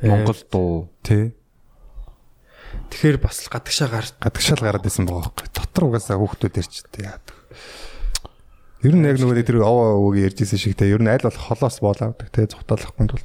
Монгол 0.01 0.41
дуу 0.49 0.89
Тий. 1.05 1.31
тэгэхээр 2.89 3.17
бас 3.21 3.45
л 3.45 3.53
гадагшаа 3.53 3.87
гар 3.87 4.05
гадагшаал 4.17 4.63
гараад 4.65 4.85
исэн 4.89 5.05
байгаа 5.05 5.29
байхгүй. 5.29 5.47
Дотор 5.53 5.83
угаасаа 5.93 6.17
хүүхдүүд 6.17 6.57
ирч 6.57 6.73
тий 6.89 7.05
яадаг. 7.05 7.37
Ер 8.81 8.97
нь 8.97 9.05
яг 9.05 9.21
нөгөө 9.21 9.45
тэр 9.45 9.61
овоо 9.61 10.09
өвөг 10.09 10.33
ярьжсэн 10.33 10.57
шиг 10.57 10.73
те 10.73 10.89
ер 10.89 10.97
нь 10.97 11.11
аль 11.11 11.21
болох 11.21 11.37
холоос 11.53 11.77
боол 11.85 12.01
авдаг 12.01 12.33
те 12.33 12.49
цухтаалахгүй 12.49 13.13
тул 13.13 13.21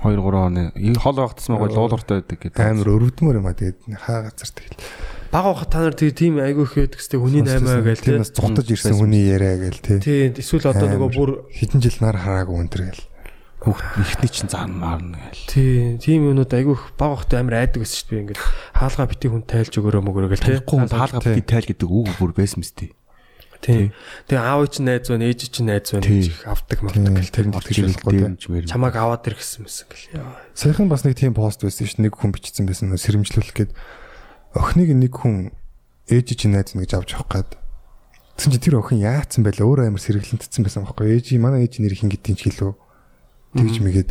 2 0.00 0.16
3 0.16 0.32
оны 0.32 0.70
хол 0.96 1.18
багтсан 1.18 1.58
байгаа 1.58 1.74
дуулууртай 1.74 2.22
байдаг 2.24 2.38
гэдэг. 2.40 2.56
амар 2.56 2.88
өрөвдмөр 2.88 3.36
юм 3.36 3.46
а 3.50 3.52
тэгээд 3.52 3.78
хаа 4.00 4.30
газар 4.32 4.50
тэгэл. 4.56 4.80
бага 5.34 5.48
ухаа 5.52 5.68
та 5.68 5.78
нар 5.84 5.94
тийм 5.98 6.40
айгүй 6.40 6.64
их 6.64 6.74
байдаг 6.78 6.98
гэстэй 7.02 7.20
хүний 7.20 7.42
наймаа 7.44 7.84
гээл 7.84 8.00
тий. 8.00 8.14
Тиймээс 8.16 8.32
зугтаж 8.32 8.68
ирсэн 8.70 8.96
хүний 8.96 9.24
яриа 9.28 9.56
гээл 9.60 9.84
тий. 9.84 9.98
Тий 10.00 10.20
эсвэл 10.40 10.72
одоо 10.72 10.88
нөгөө 10.88 11.10
бүр 11.12 11.30
хэдэн 11.52 11.84
жил 11.84 11.98
нар 12.00 12.16
хараагүй 12.16 12.56
өнтер 12.64 12.82
гээл. 12.88 13.04
Хүүхд 13.60 14.00
ихний 14.00 14.32
чинь 14.32 14.48
зан 14.48 14.72
маарна 14.72 15.20
гээл. 15.20 15.50
тий 15.52 15.74
тийм 16.00 16.32
юмнууд 16.32 16.48
айгүй 16.48 16.78
их 16.80 16.96
бага 16.96 17.20
ухтай 17.20 17.44
амар 17.44 17.60
айдаг 17.60 17.84
гэсэн 17.84 17.98
чинь 18.00 18.08
би 18.08 18.16
ингээд 18.24 18.40
хаалгаа 18.72 19.04
бити 19.04 19.28
хүн 19.28 19.44
тайлж 19.44 19.74
өгөрөө 19.76 20.00
мөгөрөө 20.00 20.30
гээл 20.32 20.46
тий. 20.48 20.54
Тэгэхгүй 20.56 20.78
хүн 20.80 20.88
хаалга 20.88 21.20
бити 21.20 21.44
тайл 21.44 21.68
гэдэг 21.68 21.88
үг 21.92 22.08
бүр 22.16 22.32
байсан 22.32 22.64
мэт 22.64 22.72
тий. 22.72 22.90
Тий. 23.60 23.92
Тэгээ 24.26 24.40
аав 24.40 24.68
чинь 24.72 24.88
найз 24.88 25.08
байна, 25.12 25.28
ээж 25.28 25.52
чинь 25.52 25.68
найз 25.68 25.92
байна 25.92 26.08
гэж 26.08 26.26
их 26.32 26.40
авдаг 26.48 26.78
мавдаг 26.80 27.12
гэл 27.12 27.36
тэр 27.36 27.46
нь 27.52 28.40
тий. 28.40 28.64
чамааг 28.64 28.96
аваад 28.96 29.28
ир 29.28 29.36
гэсэн 29.36 29.68
мэсэн 29.68 29.86
гэл. 29.88 30.24
Саяхан 30.56 30.88
бас 30.88 31.04
нэг 31.04 31.20
тийм 31.20 31.36
пост 31.36 31.60
байсан 31.60 31.84
шүү 31.84 32.00
дээ. 32.00 32.06
Нэг 32.08 32.16
хүн 32.16 32.32
бичсэн 32.32 32.64
байсан 32.64 32.96
сэрэмжлүүлэх 32.96 33.52
гээд 33.52 33.72
охиныг 34.56 34.90
нэг 34.96 35.12
хүн 35.12 35.52
ээж 36.08 36.40
чинь 36.40 36.56
найз 36.56 36.72
нэг 36.72 36.88
авч 36.88 37.12
явах 37.14 37.28
гээд 37.28 37.60
Тэгсэн 38.40 38.56
чи 38.56 38.72
тэр 38.72 38.80
охин 38.80 39.04
яатсан 39.04 39.44
байла 39.44 39.68
өөрөө 39.68 39.92
амар 39.92 40.00
сэргэлэнтсэн 40.00 40.64
байсан 40.64 40.88
байхгүй 40.88 41.12
ээж 41.12 41.36
манай 41.36 41.68
ээж 41.68 41.84
нэр 41.84 41.92
хин 41.92 42.08
гэдгийг 42.08 42.40
ч 42.40 42.42
хэлөө 42.48 42.72
тэгж 43.52 43.76
мэгээд 43.84 44.10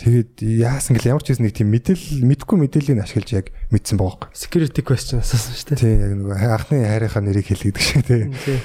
тэгээд 0.00 0.32
яасан 0.40 0.96
гэл 0.96 1.12
ямар 1.12 1.22
ч 1.24 1.34
хэсэг 1.34 1.44
нэг 1.44 1.54
тийм 1.58 1.68
мэдээлэл 1.74 2.24
мэдгүй 2.24 2.56
мэдээллийг 2.64 3.00
ашиглаж 3.04 3.30
яг 3.36 3.46
мэдсэн 3.68 3.96
байгаа 4.00 4.30
байхгүй 4.30 4.38
Security 4.38 4.80
question 4.86 5.20
асуусан 5.20 5.52
шүү 5.52 5.68
дээ. 5.74 5.80
тий 5.82 5.94
яг 6.00 6.12
нөгөө 6.16 6.36
анхны 6.38 6.76
хайрынхаа 6.88 7.22
нэрийг 7.22 7.46
хэл 7.52 7.66
гэдэг 7.68 7.84
шиг 7.84 8.02
тий 8.08 8.22
Тий. 8.32 8.58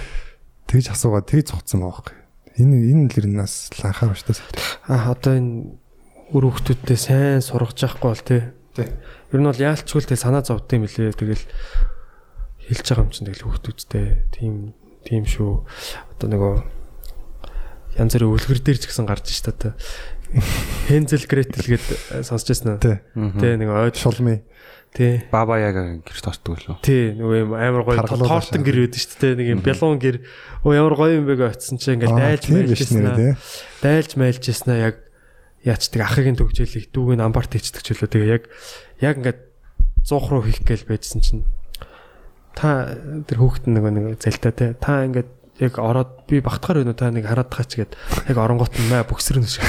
тэгж 0.72 0.86
асуугаад 0.96 1.28
тэгж 1.28 1.52
цугцсан 1.52 1.84
байгаа 1.84 2.00
байхгүй 2.00 2.18
энэ 2.58 2.76
энэ 2.90 3.22
л 3.28 3.38
нас 3.38 3.70
ланхаа 3.78 4.10
ба 4.10 4.16
шүү 4.18 4.34
дээ 4.34 4.68
А 4.88 5.12
одоо 5.12 5.36
энэ 5.36 5.78
үр 6.32 6.48
хөвгтүүдтэй 6.48 6.98
сайн 7.00 7.44
сургаж 7.44 7.76
явахгүй 7.76 8.08
бол 8.12 8.24
тий. 8.24 8.42
Ер 9.32 9.40
нь 9.40 9.48
бол 9.48 9.56
яалчгүй 9.56 10.00
л 10.04 10.08
тий 10.08 10.20
санаа 10.20 10.44
зовдсон 10.44 10.84
юм 10.84 10.88
лээ. 10.88 11.12
Тэгэл 11.16 11.44
хэлж 12.72 12.86
байгаа 12.88 13.04
юм 13.04 13.12
чинь 13.12 13.28
тэгэл 13.28 13.46
хөвгтүүдтэй 13.48 14.08
тийм 14.32 14.72
тийм 15.04 15.24
шүү. 15.28 15.64
Одоо 16.16 16.28
нөгөө 16.32 16.54
янз 18.00 18.12
бүрийн 18.16 18.32
өвлгөр 18.32 18.60
дээр 18.64 18.80
ч 18.80 18.88
гэсэн 18.92 19.08
гарч 19.08 19.28
ш 19.32 19.44
та. 19.44 19.76
Хензел 20.88 21.24
Гретел 21.28 21.64
гэд 21.64 21.86
сонсч 22.24 22.52
байсан 22.52 22.76
уу? 22.76 22.84
Тий 22.84 23.54
нэг 23.56 23.70
ойд 23.72 23.96
шулмын 23.96 24.44
тий. 24.92 25.24
Баба 25.32 25.60
яг 25.60 26.04
гэрч 26.04 26.22
тортдог 26.24 26.60
лөө. 26.64 26.80
Тий 26.84 27.14
нөгөө 27.16 27.38
юм 27.44 27.52
амар 27.56 27.84
гоё 27.88 28.04
тоортон 28.04 28.64
гэр 28.64 28.88
байдаг 28.88 29.00
шүү 29.00 29.20
дээ. 29.24 29.38
Нэг 29.40 29.48
юм 29.56 29.62
бялуун 29.64 30.00
гэр. 30.02 30.18
Оо 30.64 30.74
ямар 30.76 30.96
гоё 30.98 31.20
юм 31.22 31.28
бэ 31.28 31.38
гэж 31.38 31.60
очсон 31.60 31.78
чинь 31.80 32.02
ингээл 32.02 32.18
дайлж 32.18 32.44
тий. 32.48 33.36
Дайлж 33.84 34.12
майлж 34.20 34.44
яснаа 34.48 34.78
яг 34.92 34.96
яачдаг 35.64 36.02
ахыгийн 36.02 36.40
төгжээлийг 36.40 36.92
дүүг 36.92 37.16
нь 37.16 37.24
амбарт 37.24 37.54
хийцдэг 37.54 37.84
ч 37.84 37.94
үлээ. 37.96 38.12
Тэгээ 38.12 38.34
яг 38.34 38.44
яг 39.04 39.16
ингээд 39.22 39.40
100 40.08 40.32
руу 40.32 40.44
хийх 40.44 40.64
гээл 40.64 40.88
байжсэн 40.88 41.22
чинь. 41.22 41.44
Та 42.58 42.98
тэр 43.28 43.38
хүүхэд 43.38 43.70
нөгөө 43.70 43.92
нэг 43.92 44.06
залтай 44.24 44.52
те 44.56 44.66
та 44.74 45.06
ингээд 45.06 45.30
яг 45.60 45.74
ороод 45.82 46.28
би 46.30 46.42
багтахаар 46.42 46.84
байна 46.84 46.94
уу? 46.94 47.00
Та 47.00 47.12
нэг 47.12 47.26
хараад 47.26 47.50
таач 47.50 47.72
гээд 47.78 47.94
яг 48.30 48.38
оронгот 48.38 48.74
нь 48.78 48.90
маа 48.90 49.06
бөксөр 49.08 49.42
нь 49.42 49.50
шиг. 49.50 49.66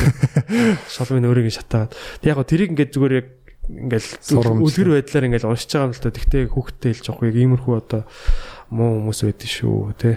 Шалмын 0.92 1.28
өөрийг 1.28 1.52
шатаад. 1.52 1.96
Тэг 2.20 2.36
яг 2.36 2.44
тэрийг 2.44 2.72
ингээд 2.76 2.94
зүгээр 2.94 3.14
яг 3.18 3.28
ингээл 3.68 4.08
үлгэр 4.64 4.88
байдлаар 4.96 5.26
ингээл 5.28 5.48
уншиж 5.48 5.70
байгаа 5.72 5.88
юм 5.88 5.94
л 5.96 6.02
та. 6.02 6.12
Тэгтээ 6.12 6.42
хүүхдтэй 6.48 6.90
хэлж 6.96 7.06
явах 7.12 7.28
яг 7.28 7.36
иймэрхүү 7.36 7.74
одоо 7.76 8.02
муу 8.72 9.00
хүмүүс 9.00 9.20
байдэн 9.24 9.48
шүү 9.48 9.92
те 9.96 10.10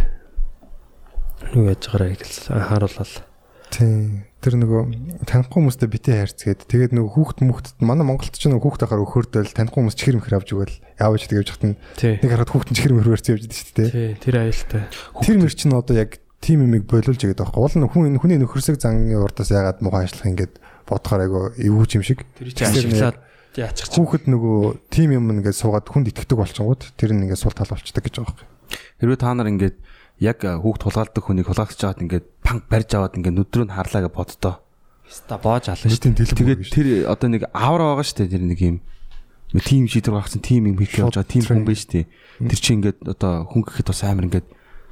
юу 1.56 1.68
яаж 1.68 1.84
байгаараа 1.88 2.16
гэж 2.16 2.34
харууллаа 2.52 3.08
тий 3.72 4.28
тэр 4.42 4.58
нөгөө 4.58 4.82
танихгүй 5.30 5.58
хүмүүстэй 5.62 5.90
битээ 5.90 6.16
хайрцгээд 6.26 6.62
тэгээд 6.66 6.92
нөгөө 6.98 7.12
хүүхд 7.14 7.40
мөхдөд 7.46 7.78
манай 7.86 8.06
Монголд 8.10 8.34
ч 8.34 8.50
нөгөө 8.50 8.66
хүүхд 8.66 8.84
ахаар 8.90 9.06
өхөрдөл 9.06 9.54
танихгүй 9.54 9.80
хүмүүс 9.86 9.98
чихэр 10.02 10.18
мөхөр 10.18 10.38
авч 10.42 10.50
өгөөл 10.58 10.76
яавч 10.98 11.24
тэгэж 11.30 11.48
явж 11.54 11.62
тий 12.02 12.18
нэг 12.18 12.32
хараад 12.34 12.50
хүүхд 12.50 12.70
нь 12.74 12.78
чихэр 12.82 12.94
мөхөр 12.98 13.14
барьсан 13.14 13.34
явж 13.38 13.46
байдаг 13.46 13.58
шүү 13.62 13.78
дээ 13.78 13.90
Тий, 13.94 14.10
тэр 14.18 14.36
аюултай. 14.42 14.84
Тэр 15.22 15.38
мөр 15.38 15.54
чинь 15.54 15.78
одоо 15.78 15.96
яг 15.96 16.12
тим 16.42 16.66
юмыг 16.66 16.90
болиулж 16.90 17.22
игээд 17.22 17.38
байхгүй. 17.38 17.62
Уул 17.62 17.78
нь 17.78 17.86
хүн 17.86 18.18
хүний 18.18 18.40
нөхөрсөг 18.42 18.82
зангийн 18.82 19.22
урдаас 19.22 19.54
ягаад 19.54 19.86
муухай 19.86 20.10
ажиллах 20.10 20.30
ингээд 20.34 20.54
бодохоор 20.90 21.22
айгу 21.22 21.40
эвүүж 21.54 21.92
юм 22.02 22.04
шиг. 22.04 22.26
Тэр 22.34 22.50
чинь 22.50 22.66
ашиглаад 22.66 23.18
яачих 23.54 23.94
чинь. 23.94 24.02
Хүүхэд 24.02 24.26
нөгөө 24.26 24.90
тим 24.90 25.14
юм 25.14 25.30
ингээд 25.38 25.54
суугаад 25.54 25.86
хүнд 25.86 26.10
итгэдэг 26.10 26.38
болчингууд 26.42 26.82
тэр 26.98 27.14
нь 27.14 27.30
ингээд 27.30 27.42
сул 27.46 27.54
тал 27.54 27.70
болчдаг 27.70 28.02
гэж 28.02 28.16
байгаа 28.18 28.34
байхгүй. 28.34 28.48
Хэрвээ 29.06 29.22
та 29.22 29.34
нар 29.38 29.54
ингээд 29.54 29.78
яг 30.22 30.40
хүүхд 30.46 30.82
тулгаалдаг 30.86 31.24
хүнийг 31.26 31.50
хулгайлж 31.50 31.78
жагаад 31.82 32.02
ингээд 32.06 32.26
панк 32.46 32.64
барьж 32.70 32.90
аваад 32.94 33.18
ингээд 33.18 33.36
нүдрөө 33.42 33.66
нь 33.68 33.74
харлаа 33.74 34.02
гэж 34.06 34.14
боддоо. 34.14 34.56
Ста 35.10 35.36
боож 35.42 35.66
ална 35.68 35.90
шүү. 35.90 36.14
Дэлбэр. 36.14 36.38
Тэгээд 36.38 36.62
тэр 36.72 36.88
одоо 37.10 37.28
нэг 37.34 37.44
авра 37.52 37.84
байгаа 37.98 38.06
шүү 38.06 38.18
дээ 38.22 38.34
тэр 38.38 38.46
нэг 38.46 38.60
юм 38.62 38.78
тим 39.60 39.84
шийдвэр 39.90 40.16
гаргасан 40.22 40.40
тим 40.46 40.64
юм 40.72 40.78
хийх 40.80 40.96
явж 41.02 41.18
байгаа 41.20 41.28
тим 41.28 41.44
хүн 41.44 41.66
биш 41.68 41.84
үү. 41.90 42.06
Тэр 42.48 42.60
чинь 42.62 42.78
ингээд 42.80 43.00
одоо 43.04 43.44
хүн 43.50 43.62
гэхэд 43.68 43.88
бас 43.92 44.02
амар 44.08 44.26
ингээд 44.32 44.48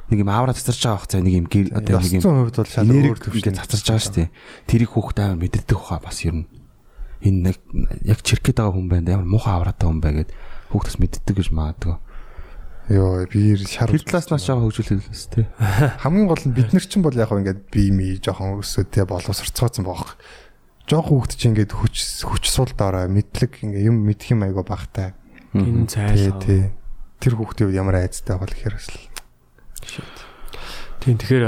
нэг 0.09 0.17
юм 0.19 0.29
авра 0.33 0.51
цацарч 0.57 0.81
байгаа 0.83 1.01
хацаа 1.05 1.21
нэг 1.23 1.33
юм 1.39 1.47
гэр- 1.47 1.71
одоо 1.77 2.01
нэг 2.03 2.13
юм 2.19 2.23
900% 2.25 2.57
бол 2.57 2.67
шал 2.67 2.89
өөр 2.89 3.17
ингээд 3.39 3.59
цацарч 3.63 3.85
байгаа 3.87 4.03
шүү 4.03 4.15
дээ. 4.19 4.29
Тэрийг 4.67 4.89
хүүхд 4.97 5.17
амар 5.23 5.37
мэддэг 5.39 5.77
хаа 5.79 5.99
бас 6.03 6.17
ер 6.27 6.35
нь 6.35 6.47
энэ 7.23 7.39
нэг 7.53 7.55
яг 8.03 8.19
чиркэт 8.25 8.59
байгаа 8.59 8.73
хүн 8.75 8.89
байна 8.91 9.05
да 9.07 9.11
ямар 9.15 9.29
муухай 9.29 9.53
авраатай 9.55 9.87
хүн 9.87 10.01
бай 10.03 10.13
гэд 10.25 10.29
хүүхдээс 10.75 10.97
мэддэг 10.99 11.35
гэж 11.39 11.47
магадгүй. 11.55 11.95
Йоо 12.89 13.25
би 13.29 13.53
шар 13.61 13.89
Тэр 13.93 14.01
талааснаас 14.01 14.43
жаахан 14.49 14.65
хөгжүүлэлээс 14.65 15.23
тий. 15.29 15.45
хамгийн 16.01 16.25
гол 16.25 16.41
нь 16.41 16.55
бид 16.57 16.73
нар 16.73 16.81
чинь 16.81 17.05
бол 17.05 17.13
яг 17.13 17.29
ингээд 17.29 17.69
бие 17.69 17.93
мий 17.93 18.17
жоохон 18.17 18.57
өсөд 18.65 18.89
те 18.89 19.05
боловсрцооцсон 19.05 19.85
байгаа. 19.85 20.17
Жоохон 20.89 21.21
хүүхд 21.21 21.37
чинь 21.37 21.53
ингээд 21.53 21.77
хүч 21.77 22.25
хүч 22.25 22.43
сул 22.49 22.73
дараа 22.73 23.05
мэдлэг 23.05 23.61
ингээд 23.61 23.85
юм 23.93 24.01
мэдх 24.09 24.33
юм 24.33 24.41
айгу 24.41 24.65
багтай. 24.65 25.13
Энэ 25.53 25.85
Тий, 25.85 26.33
цайл. 26.33 26.41
тий. 26.41 26.61
Тэр 27.21 27.37
хүүхдийн 27.37 27.69
үед 27.69 27.77
ямар 27.77 28.01
айцтай 28.01 28.41
бол 28.41 28.49
гэхээр 28.49 28.73
бас 28.73 28.89
л 28.89 28.97
Тийм 30.99 31.15
тэгэхээр 31.21 31.45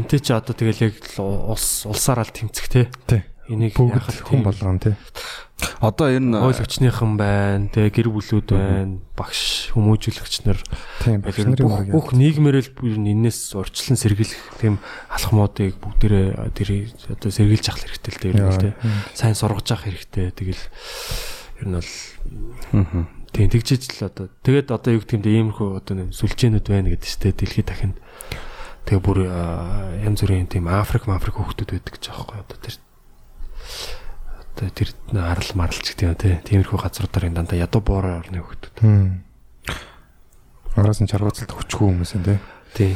энтэй 0.00 0.20
чи 0.24 0.32
одоо 0.32 0.56
тэгэл 0.56 0.90
яг 0.90 0.96
л 1.14 1.52
улс 1.52 1.84
улсаар 1.86 2.24
ал 2.24 2.32
тэмцэх 2.32 2.66
те. 2.72 2.88
тий. 3.06 3.22
Энийг 3.46 3.78
Бүгд 3.78 4.26
хүн 4.26 4.42
болгоно 4.42 4.82
тий. 4.82 4.94
Одоо 5.80 6.10
ер 6.10 6.20
нь 6.20 6.34
ойл 6.34 6.58
өчнийхэн 6.58 7.14
байна. 7.14 7.70
Тэгээ 7.70 7.94
гэр 7.94 8.08
бүлүүд 8.10 8.48
байна. 8.50 8.98
Багш 9.14 9.70
хүмүүжүүлэгч 9.72 10.34
нар 10.44 10.58
Тийм 11.00 11.22
багш 11.22 11.46
нарын 11.46 11.94
бүх 11.94 12.10
нийгмээрэл 12.12 12.74
бүр 12.74 12.98
энээс 12.98 13.54
урьдчилан 13.54 13.96
сэргийлэх 13.96 14.58
тийм 14.58 14.82
алхмуудыг 15.08 15.78
бүгдээрээ 15.78 16.26
тэр 16.58 16.68
одоо 17.14 17.30
сэргийлж 17.30 17.66
авах 17.70 17.86
хэрэгтэй 17.86 18.12
л 18.12 18.20
дээ 18.20 18.32
ер 18.34 18.40
нь 18.42 18.60
тий. 18.60 18.74
Сайн 19.14 19.38
сургаж 19.38 19.68
авах 19.70 19.86
хэрэгтэй. 19.86 20.34
Тэгэл 20.34 20.62
ер 21.62 21.66
нь 21.70 21.76
бол 21.78 21.92
тийм 23.36 23.48
тэгжиж 23.52 24.00
л 24.00 24.08
одоо 24.08 24.26
тэгээд 24.42 24.72
одоо 24.72 24.90
юу 24.96 25.00
гэдэг 25.04 25.16
юм 25.16 25.22
бэ 25.22 25.30
иймэрхүү 25.40 25.68
одоо 25.76 26.08
сүлжээнүүд 26.08 26.66
байна 26.72 26.88
гэдэг 26.88 27.08
чинь 27.08 27.36
дэлхийд 27.36 27.68
дахинд 27.68 27.96
тэгээ 28.88 29.02
бүр 29.04 29.18
янз 30.00 30.20
бүрийн 30.24 30.48
тийм 30.48 30.72
Африк 30.72 31.04
Африк 31.04 31.36
хүүхдүүд 31.36 31.70
байдаг 31.76 31.92
гэж 32.00 32.04
аахгүй 32.16 32.40
одоо 32.40 32.58
тэр 32.60 32.76
одоо 34.56 34.68
тэр 34.72 34.88
арал 35.12 35.50
марлч 35.54 35.92
гэдэг 35.92 36.04
юм 36.06 36.14
тий 36.16 36.34
тиймэрхүү 36.44 36.78
газруудаар 36.80 37.28
дандаа 37.32 37.60
ядуу 37.60 37.82
боороо 37.84 38.24
орны 38.24 38.40
Хм. 38.80 39.22
Араас 40.76 41.00
нь 41.00 41.08
чаргууцалд 41.08 41.52
хүчгүй 41.52 41.88
хүмүүс 41.92 42.12
юм 42.16 42.24
тий. 42.24 42.38
тий. 42.76 42.92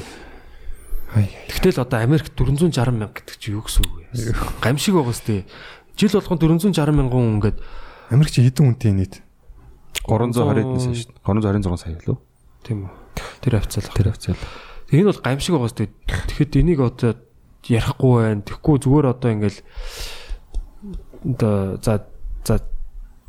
Тэгтэл 1.51 1.83
одоо 1.83 2.01
Америк 2.01 2.31
460 2.37 2.71
мянга 2.95 3.19
гэдэг 3.19 3.37
чи 3.41 3.51
юу 3.51 3.67
гэсэн 3.67 3.83
үг 3.83 3.95
вэ? 4.15 4.37
Гамшиг 4.63 4.95
байгаа 4.95 5.17
сте. 5.17 5.45
Жил 5.99 6.15
болгон 6.15 6.39
460 6.39 6.93
мянган 6.95 7.11
хүн 7.11 7.35
ингээд 7.41 7.59
Америк 8.15 8.31
чи 8.31 8.47
хэдэн 8.47 8.67
үнэтэй 8.79 8.93
нийт? 8.95 9.15
320 10.07 10.61
эдэн 10.61 10.81
сая 10.81 10.95
шүү 10.95 11.11
дээ. 11.11 11.25
326 11.27 11.83
сая 11.83 11.99
лөө. 12.07 12.19
тийм 12.63 12.79
үү. 12.87 12.93
Тэр 13.43 13.53
хавцал. 13.59 13.91
Тэр 13.91 14.09
хавцал. 14.15 14.39
Энэ 14.95 15.11
бол 15.11 15.21
гамшиг 15.25 15.53
байгаа 15.57 15.71
сте. 15.75 15.91
Тэгэхэд 16.31 16.57
энийг 16.63 16.81
одоо 16.81 17.19
ярихгүй 17.67 18.15
байх. 18.23 18.45
Тэгэхгүй 18.47 18.77
зүгээр 18.87 19.07
одоо 19.11 19.31
ингээл 19.35 19.61
одоо 19.61 19.67
за 21.25 22.07
за 22.45 22.57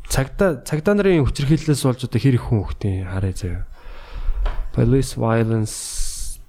цагта 0.08 0.60
цагдаа 0.64 0.94
нарын 0.96 1.24
хүчирхийллээс 1.24 1.84
болж 1.84 2.04
одоо 2.04 2.20
хэр 2.20 2.36
их 2.36 2.48
хүн 2.48 2.64
хөхтийн 2.64 3.08
хараа 3.08 3.32
заяа. 3.32 3.64
Police 4.72 5.16
violence 5.20 6.40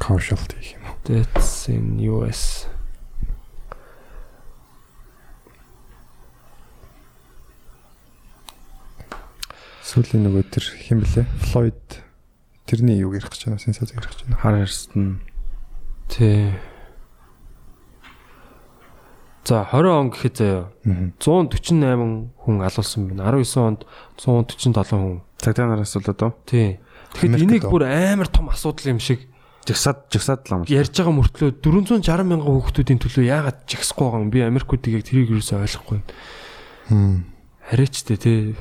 Casualty 0.00 0.56
гэх 0.56 0.76
юм 0.76 0.84
уу? 0.88 0.96
deaths 1.04 1.68
in 1.68 2.00
US 2.08 2.68
Сүүлийн 9.84 10.24
нөгөө 10.26 10.44
тэр 10.50 10.64
хэм 10.64 11.04
блэ? 11.04 11.22
Floyd 11.52 11.80
тэрний 12.66 12.98
юу 12.98 13.14
ярих 13.14 13.30
гэж 13.30 13.46
байна? 13.46 13.62
Сенсац 13.62 13.94
ярих 13.94 14.10
гэж 14.10 14.26
байна. 14.26 14.40
Хар 14.42 14.56
харсан. 14.64 15.20
Тий. 16.10 16.50
За 19.44 19.68
20 19.68 19.92
он 19.92 20.08
гэхэд 20.10 20.36
заяа 20.40 20.72
Аа. 20.88 21.12
148 21.20 22.32
хүн 22.40 22.56
алуулсан 22.64 23.02
байна. 23.12 23.28
19 23.28 23.60
онд 23.60 23.84
147 24.16 24.88
хүн. 24.96 25.20
Цагдаа 25.36 25.68
нараас 25.68 25.92
бол 25.94 26.08
одоо 26.08 26.32
Тий. 26.48 26.80
Тэгэхэд 27.12 27.44
энийг 27.44 27.68
бүр 27.68 27.84
амар 27.84 28.28
том 28.32 28.48
асуудал 28.48 28.96
юм 28.96 29.00
шиг 29.04 29.28
жигсаад 29.68 30.08
жигсаад 30.08 30.48
л 30.48 30.52
юм. 30.52 30.62
ярьж 30.64 30.96
байгаа 30.96 31.12
мөртлөө 31.12 31.60
460 31.60 32.24
мянган 32.24 32.48
хүүхдүүдийн 32.48 33.00
төлөө 33.00 33.24
яагаад 33.28 33.58
жигсахгүй 33.68 34.04
байгаа 34.04 34.24
юм 34.24 34.32
би 34.32 34.40
Америкуудыг 34.44 34.92
яг 34.96 35.04
тэрийг 35.04 35.32
юусоо 35.32 35.60
ойлгохгүй. 35.60 36.00
Хм. 36.88 37.28
Хараач 37.68 37.94
тээ 38.04 38.16
тий. 38.20 38.56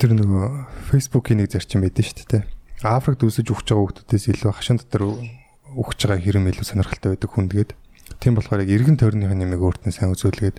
Тэр 0.00 0.12
нөгөө 0.16 0.44
Facebook-ийн 0.92 1.44
нэг 1.44 1.52
зарчим 1.52 1.84
байдсан 1.84 2.04
шүү 2.04 2.28
дээ. 2.28 2.44
Африкт 2.84 3.24
үсэж 3.24 3.48
өгч 3.48 3.68
байгаа 3.72 3.96
хүмүүсээс 3.96 4.30
илүү 4.32 4.52
хашин 4.54 4.78
дотор 4.78 5.02
өгч 5.74 5.98
байгаа 6.06 6.22
хэрэм 6.22 6.46
илүү 6.52 6.64
сонирхолтой 6.68 7.16
байдаг 7.16 7.32
хүндгээд. 7.32 7.70
Тийм 8.18 8.34
болохоор 8.34 8.62
яг 8.66 8.70
эргэн 8.74 8.98
тойрных 8.98 9.30
нэмийг 9.30 9.62
өөртөө 9.62 9.94
сайн 9.94 10.14
үзүүлгээд 10.14 10.58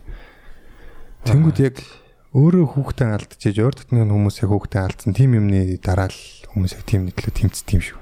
тэнгууд 1.27 1.57
яг 1.59 1.83
өөрөө 2.31 2.65
хүүхдээ 2.77 3.07
алдчихэж 3.19 3.57
өөр 3.59 3.75
дотны 3.75 4.05
хүмүүсээ 4.05 4.47
хүүхдээ 4.47 4.81
алдсан 4.85 5.11
тийм 5.17 5.35
юмны 5.35 5.81
дараа 5.81 6.07
л 6.07 6.21
хүмүүс 6.53 6.77
яг 6.77 6.83
тийм 6.85 7.09
нэтлээ 7.09 7.33
тэмцдэг 7.35 7.73
юм 7.73 7.83
шүү. 7.83 7.99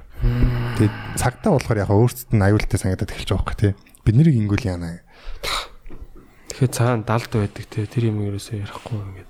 Тэгээд 0.77 0.95
цагтаа 1.15 1.51
болохоор 1.55 1.79
яг 1.79 1.91
өөрсдөд 1.95 2.35
нь 2.35 2.43
аюултай 2.43 2.77
санагдаад 2.77 3.11
эхэлж 3.15 3.29
байгаа 3.31 3.45
байхгүй 3.47 3.57
тий. 3.57 3.73
Бид 4.03 4.15
нэрийг 4.19 4.38
ингүүл 4.43 4.67
яана. 4.67 4.99
Тэгэхээр 6.51 6.75
цаана 6.75 7.07
далд 7.07 7.31
байдаг 7.31 7.65
те 7.71 7.88
тэр 7.88 8.11
юм 8.11 8.19
ерөөсөө 8.27 8.55
ярихгүй 8.67 8.97
ингээд. 8.97 9.29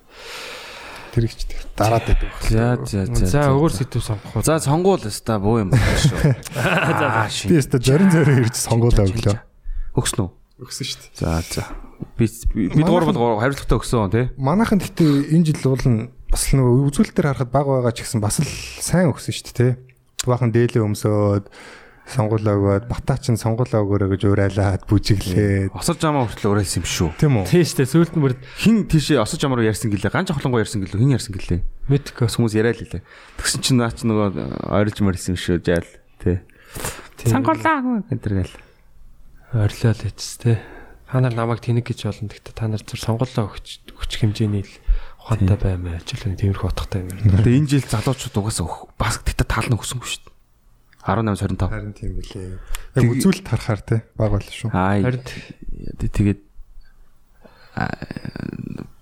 Тэр 1.13 1.23
их 1.27 1.33
ч 1.37 1.45
дараад 1.77 2.05
байдаг. 2.07 2.31
За 2.45 2.65
за 2.87 3.05
за. 3.05 3.25
За 3.27 3.41
өөр 3.51 3.71
сэдв 3.73 4.01
сонгох 4.01 4.33
уу? 4.37 4.45
За 4.45 4.57
сонгуул 4.63 5.01
өста 5.01 5.37
буу 5.37 5.61
юм 5.61 5.73
байна 5.73 5.97
шүү. 6.01 6.35
Шин. 7.35 7.51
Би 7.51 7.61
өстө 7.61 7.81
зорин 7.83 8.09
зорин 8.13 8.45
ирж 8.45 8.55
сонгуулаа 8.57 9.05
өглөө. 9.05 9.37
Өгсөн 9.97 10.21
үү? 10.23 10.29
Өгсөн 10.61 10.85
шүү 10.85 10.99
дээ. 11.01 11.17
За 11.17 11.41
за. 11.41 11.63
Би 12.17 12.25
бид 12.29 12.85
гурав 12.85 13.09
бол 13.13 13.41
хариуцлагатай 13.41 13.77
өгсөн 13.81 14.13
тий. 14.13 14.25
Манайхан 14.37 14.77
гэхдээ 14.77 15.33
энэ 15.33 15.45
жил 15.49 15.73
уул 15.73 15.85
нь 15.89 16.09
бас 16.29 16.53
л 16.53 16.61
нөгөө 16.61 16.93
үзүүлэлтээр 16.93 17.27
харахад 17.33 17.51
баг 17.51 17.65
байгаа 17.65 17.93
ч 17.97 18.05
гэсэн 18.05 18.21
бас 18.21 18.37
л 18.41 18.49
сайн 18.81 19.09
өгсөн 19.09 19.33
шүү 19.33 19.45
дээ 19.49 19.57
тий. 19.57 19.71
Баахан 20.29 20.53
дээлээ 20.53 20.85
өмсөөд 20.85 21.45
сонгуулаа 22.07 22.55
өгөөд 22.55 22.85
батаа 22.87 23.17
чин 23.19 23.35
сонгуулаа 23.35 23.83
өгөөрэй 23.83 24.09
гэж 24.15 24.21
урайлаад 24.31 24.81
бүжиглээд 24.87 25.75
Осож 25.75 25.99
амаа 26.07 26.23
хүртэл 26.23 26.55
уриалсан 26.55 26.79
юм 26.79 26.87
шүү. 26.87 27.09
тийм 27.19 27.35
үү? 27.43 27.51
Тийм 27.51 27.63
шүү 27.67 27.77
дээ. 27.83 27.91
Сүүлд 27.91 28.13
нь 28.15 28.23
бүр 28.23 28.33
Хин 28.63 28.77
тийшээ 28.87 29.19
осож 29.19 29.41
амаар 29.43 29.67
ярьсан 29.67 29.91
гэлээ. 29.91 30.15
Ганч 30.15 30.31
холонгоо 30.31 30.63
ярьсан 30.63 30.87
гэлээ. 30.87 31.03
Хин 31.03 31.15
ярьсан 31.19 31.35
гэлээ. 31.35 31.59
мэдгүй. 31.91 32.27
Хүмүүс 32.31 32.55
яриа 32.55 32.71
л 32.71 32.79
хэлээ. 32.79 33.03
Тэгсэн 33.43 33.59
чинь 33.59 33.79
наа 33.83 33.91
чи 33.91 34.07
нөгөө 34.07 34.39
ойрж 34.71 34.97
мөрсөн 35.03 35.35
юм 35.35 35.39
шүү 35.43 35.59
жаал. 35.59 35.89
Тий. 36.23 36.39
Сонгуулаа 37.27 38.07
гэнэ 38.07 38.07
гэл. 38.23 38.55
Орилоо 39.55 39.91
л 39.95 40.03
хэвчээ 40.03 40.39
те. 40.43 40.59
Та 41.07 41.23
нар 41.23 41.31
намайг 41.31 41.63
тэнэг 41.63 41.87
гэж 41.87 42.03
болно. 42.03 42.27
Гэхдээ 42.27 42.55
та 42.55 42.67
нар 42.67 42.83
зөв 42.83 42.99
сонголоо 42.99 43.47
өгч 43.47 43.79
өгч 43.95 44.11
хэмжээний 44.19 44.67
л 44.67 44.73
ухаантай 45.23 45.55
баймаа. 45.55 46.03
Жилийн 46.03 46.35
тиймэрхүү 46.35 46.67
утгатай 46.67 47.07
юм 47.07 47.15
байна. 47.15 47.43
Тэгээ 47.47 47.59
энэ 47.63 47.71
жил 47.71 47.87
залуучууд 47.87 48.35
угаасаа 48.35 48.67
бас 48.99 49.23
тэгтээ 49.23 49.47
тал 49.47 49.67
нь 49.71 49.79
өсөнгүй 49.79 50.07
шүү 50.07 50.23
дээ. 50.27 50.35
18 51.07 51.39
25. 51.47 51.71
Харин 51.71 51.95
тийм 51.95 52.11
билээ. 52.19 52.59
Яг 52.99 53.07
үзүүлэлт 53.07 53.47
харахаар 53.47 53.81
те 53.87 53.95
баг 54.19 54.31
бол 54.35 54.43
шүү. 54.43 54.67
Харин 54.75 55.23
тэгээд 55.23 56.39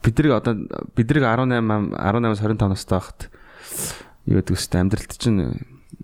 бидрэг 0.05 0.31
одоо 0.37 0.53
бидрэг 0.93 1.23
18 1.25 1.97
18-аас 1.97 2.41
25 2.45 2.69
настай 2.69 2.97
байхад 3.01 3.19
юу 4.29 4.37
гэдэг 4.41 4.53
вэ 4.53 4.77
амьдралд 4.77 5.11
чинь 5.17 5.41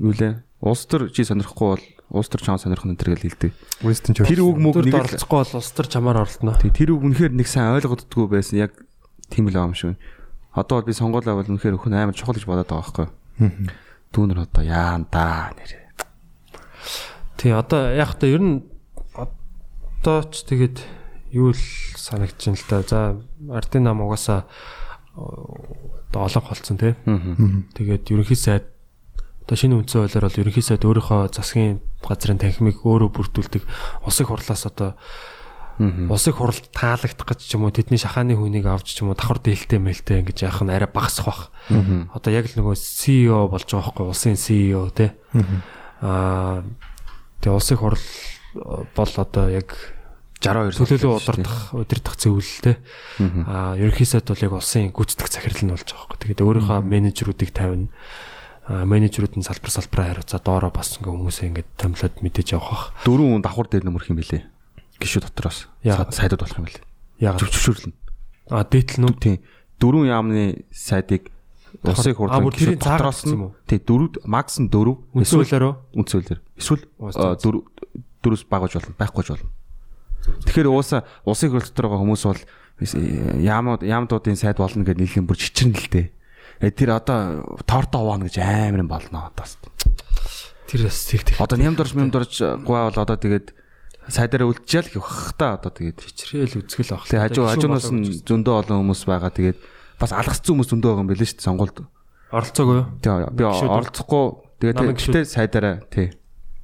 юу 0.01 0.13
лээ 0.17 0.41
улс 0.61 0.85
төр 0.85 1.09
чи 1.09 1.25
сонирхгүй 1.25 1.67
бол 1.73 1.85
улс 2.21 2.29
төр 2.29 2.41
чам 2.45 2.61
сонирх 2.61 2.85
нь 2.85 2.93
тэр 2.93 3.17
гэл 3.17 3.25
хэлдэг. 3.25 3.51
Winston 3.81 4.13
Churchill. 4.13 4.29
Тэр 4.29 4.41
үг 4.45 4.57
мөг 4.61 4.75
нэг 4.85 4.93
л 4.93 5.01
оролцохгүй 5.01 5.37
бол 5.41 5.57
улс 5.57 5.71
төр 5.73 5.87
чамаар 5.89 6.21
оролдоно. 6.21 6.53
Тэг, 6.61 6.71
тэр 6.77 6.93
үг 6.93 7.01
үнэхээр 7.01 7.33
нэг 7.33 7.47
сайн 7.49 7.73
ойлгогддггүй 7.81 8.27
байсан 8.29 8.61
яг 8.61 8.77
тийм 9.33 9.49
л 9.49 9.57
аам 9.57 9.73
шүү. 9.73 9.97
Одоо 10.53 10.83
бол 10.83 10.89
би 10.91 10.93
сонгуулаа 10.93 11.39
бол 11.39 11.49
үнэхээр 11.49 11.77
өхөн 11.79 11.97
амар 11.97 12.13
чухал 12.13 12.35
гэж 12.37 12.45
бодоод 12.45 12.69
байгаа 12.69 13.09
байхгүй. 13.41 13.71
Дүүнер 14.11 14.43
одоо 14.43 14.63
яан 14.63 15.07
да 15.09 15.49
нэр. 15.55 15.71
Тий 17.39 17.51
одоо 17.55 17.95
яг 17.95 18.19
та 18.19 18.27
ер 18.27 18.43
нь 18.43 18.61
одоо 19.15 20.27
ч 20.29 20.43
тэгээд 20.45 20.77
юу 21.31 21.55
л 21.55 21.63
санагдаж 21.95 22.37
байна 22.37 22.59
л 22.59 22.67
да. 22.69 22.83
За 22.83 22.99
ардын 23.49 23.87
нам 23.87 24.03
угаасаа 24.03 24.45
одоо 25.15 26.21
олон 26.27 26.43
холцсон 26.43 26.77
тий. 26.77 26.93
Тэгээд 27.73 28.11
ерөнхий 28.11 28.35
сайд 28.35 28.70
одоо 29.45 29.55
шинэ 29.57 29.75
үндсэн 29.81 30.05
хуулиар 30.05 30.25
бол 30.27 30.41
ерөнхий 30.41 30.65
сайд 30.65 30.85
өөрийнхөө 30.85 31.33
засгийн 31.33 31.81
газрын 32.01 32.41
танхимыг 32.41 32.81
өөрөө 32.85 33.09
бүрдүүлдэг 33.11 33.63
улсын 34.05 34.25
хурлаас 34.29 34.65
одоо 34.69 34.97
улсын 35.81 36.33
хурал 36.33 36.59
таалагдах 36.73 37.25
гэж 37.25 37.39
ч 37.41 37.55
юм 37.57 37.65
уу 37.65 37.73
тэдний 37.73 37.97
шахааны 37.97 38.37
хүнийг 38.37 38.69
авч 38.69 38.93
ч 38.93 39.01
юм 39.01 39.09
уу 39.09 39.17
давхар 39.17 39.41
дээлтэй 39.41 39.79
мэлтэй 39.81 40.21
ингэж 40.21 40.45
яах 40.45 40.61
нь 40.61 40.69
арай 40.69 40.89
багасах 40.91 41.25
бах. 41.25 41.41
Одоо 42.13 42.31
яг 42.33 42.45
л 42.51 42.57
нөгөө 42.59 42.75
CEO 42.77 43.49
болж 43.49 43.65
байгаа 43.65 43.89
байхгүй 43.89 44.05
улсын 44.11 44.37
CEO 44.37 44.91
тий. 44.93 45.09
Аа 46.01 46.61
тэгээ 47.41 47.55
улсын 47.57 47.77
хурал 47.81 48.01
э, 48.01 48.85
бол 48.93 49.13
одоо 49.17 49.45
яг 49.49 49.73
62 50.41 50.77
төлөөлөө 50.77 51.17
удирдах 51.17 51.57
удирдах 51.73 52.15
зөвлөл 52.17 52.61
тий. 52.61 52.75
Аа 53.49 53.73
ерөнхий 53.77 54.05
сайд 54.05 54.29
бол 54.29 54.41
яг 54.41 54.53
улсын 54.53 54.93
гүйцэтгэх 54.93 55.33
захирал 55.33 55.61
нь 55.65 55.73
болж 55.73 55.87
байгаа 55.87 56.05
байхгүй. 56.13 56.19
Тэгээд 56.21 56.45
өөрийнхөө 56.45 56.79
менежерүүдийг 56.85 57.51
тавина. 57.53 57.89
Менежерүүд 58.69 59.41
нь 59.41 59.45
салбар 59.45 59.71
салбараа 59.73 60.07
хариуцаа 60.13 60.39
доороо 60.43 60.69
бас 60.69 61.01
ингээ 61.01 61.09
хүмүүсээ 61.09 61.47
ингээ 61.49 61.65
томлоод 61.81 62.15
мэдээж 62.21 62.47
явах 62.53 62.69
бах. 62.69 62.85
дөрвөн 63.07 63.41
давхар 63.41 63.67
дээр 63.67 63.89
нөмөрх 63.89 64.13
юм 64.13 64.21
билээ. 64.21 64.45
Гişүү 65.01 65.21
дотроос. 65.25 65.65
Сайдууд 65.81 66.45
болох 66.45 66.59
юм 66.61 66.67
билээ. 66.69 66.85
Яг 67.25 67.41
Зөвчвшөрлөн. 67.41 67.93
аа 68.53 68.63
дээтэл 68.63 69.01
нүм 69.01 69.17
Тийм. 69.17 69.41
Дөрвөн 69.81 70.13
яамны 70.13 70.61
сайдыг 70.69 71.33
А, 71.81 71.95
хурлын 71.95 72.51
тэрийг 72.51 72.77
гишүүд 72.77 72.83
дотроос 72.83 73.23
нь 73.25 73.39
тий 73.65 73.79
дөрөв 73.79 74.27
макс 74.27 74.59
нь 74.59 74.67
дөрөв 74.67 75.07
үнсүүлээрөө 75.15 75.73
үнцүүлэр. 75.95 76.39
Эсвэл 76.59 76.83
а, 77.15 77.33
дөрөв 77.39 77.63
дөрөвс 78.21 78.43
багаж 78.51 78.75
болно, 78.75 78.93
байхгүй 78.99 79.23
ч 79.23 79.27
болно. 79.33 79.49
Тэгэхээр 80.45 80.67
ууса 80.69 81.07
улсын 81.25 81.49
хурл 81.49 81.63
дотор 81.63 81.87
байгаа 81.89 82.03
хүмүүс 82.03 82.23
бол 82.27 82.41
яамууд 83.41 83.81
яамдуудын 83.87 84.37
сайд 84.37 84.59
болно 84.59 84.83
гэдэг 84.83 84.99
нийлэн 84.99 85.25
бүр 85.25 85.39
чичрэн 85.39 85.73
л 85.73 85.87
дээ. 85.89 86.11
Э, 86.61 86.69
Тэр 86.69 86.93
одоо 86.93 87.57
тоорто 87.65 87.97
хуваана 87.97 88.29
гэж 88.29 88.37
амар 88.37 88.85
юм 88.85 88.89
болно 88.89 89.33
одоо. 89.33 89.45
тэр 90.69 90.87
бас 90.87 91.03
тэг 91.09 91.25
тэг. 91.25 91.35
Одоо 91.41 91.57
нямдорч 91.57 91.91
мямдорч 91.97 92.37
гуй 92.63 92.77
бол 92.87 92.95
одоо 92.95 93.17
тэгээд 93.17 93.51
сайдаараа 94.07 94.47
үлдчихэл 94.53 95.01
гэх 95.01 95.33
та 95.35 95.57
одоо 95.57 95.73
тэгээд 95.73 95.99
Чичрээл 96.05 96.61
үзгэл 96.63 96.93
авах. 96.95 97.09
тэгээд 97.09 97.25
хажуу 97.33 97.45
хажуунаас 97.49 97.89
нь 97.91 98.23
зөндөө 98.23 98.55
олон 98.61 98.77
хүмүүс 98.87 99.03
байгаа 99.09 99.31
тэгээд 99.33 99.57
бас 99.99 100.11
алгацсан 100.15 100.53
хүмүүс 100.55 100.69
зөндөө 100.71 100.89
байгаа 100.95 101.03
юм 101.03 101.09
билээ 101.11 101.27
шүү 101.27 101.37
дээ 101.41 101.47
сонгуульд. 101.49 101.77
оролцоогүй 102.31 102.75
юу? 102.77 102.87
Тэгээ 103.03 103.35
би 103.35 103.43
оролцохгүй 103.43 104.25
тэгээд 104.61 104.75
Намын 104.79 104.95
гэхдээ 104.95 105.25
сайдаараа 105.27 105.75
тий 105.91 106.07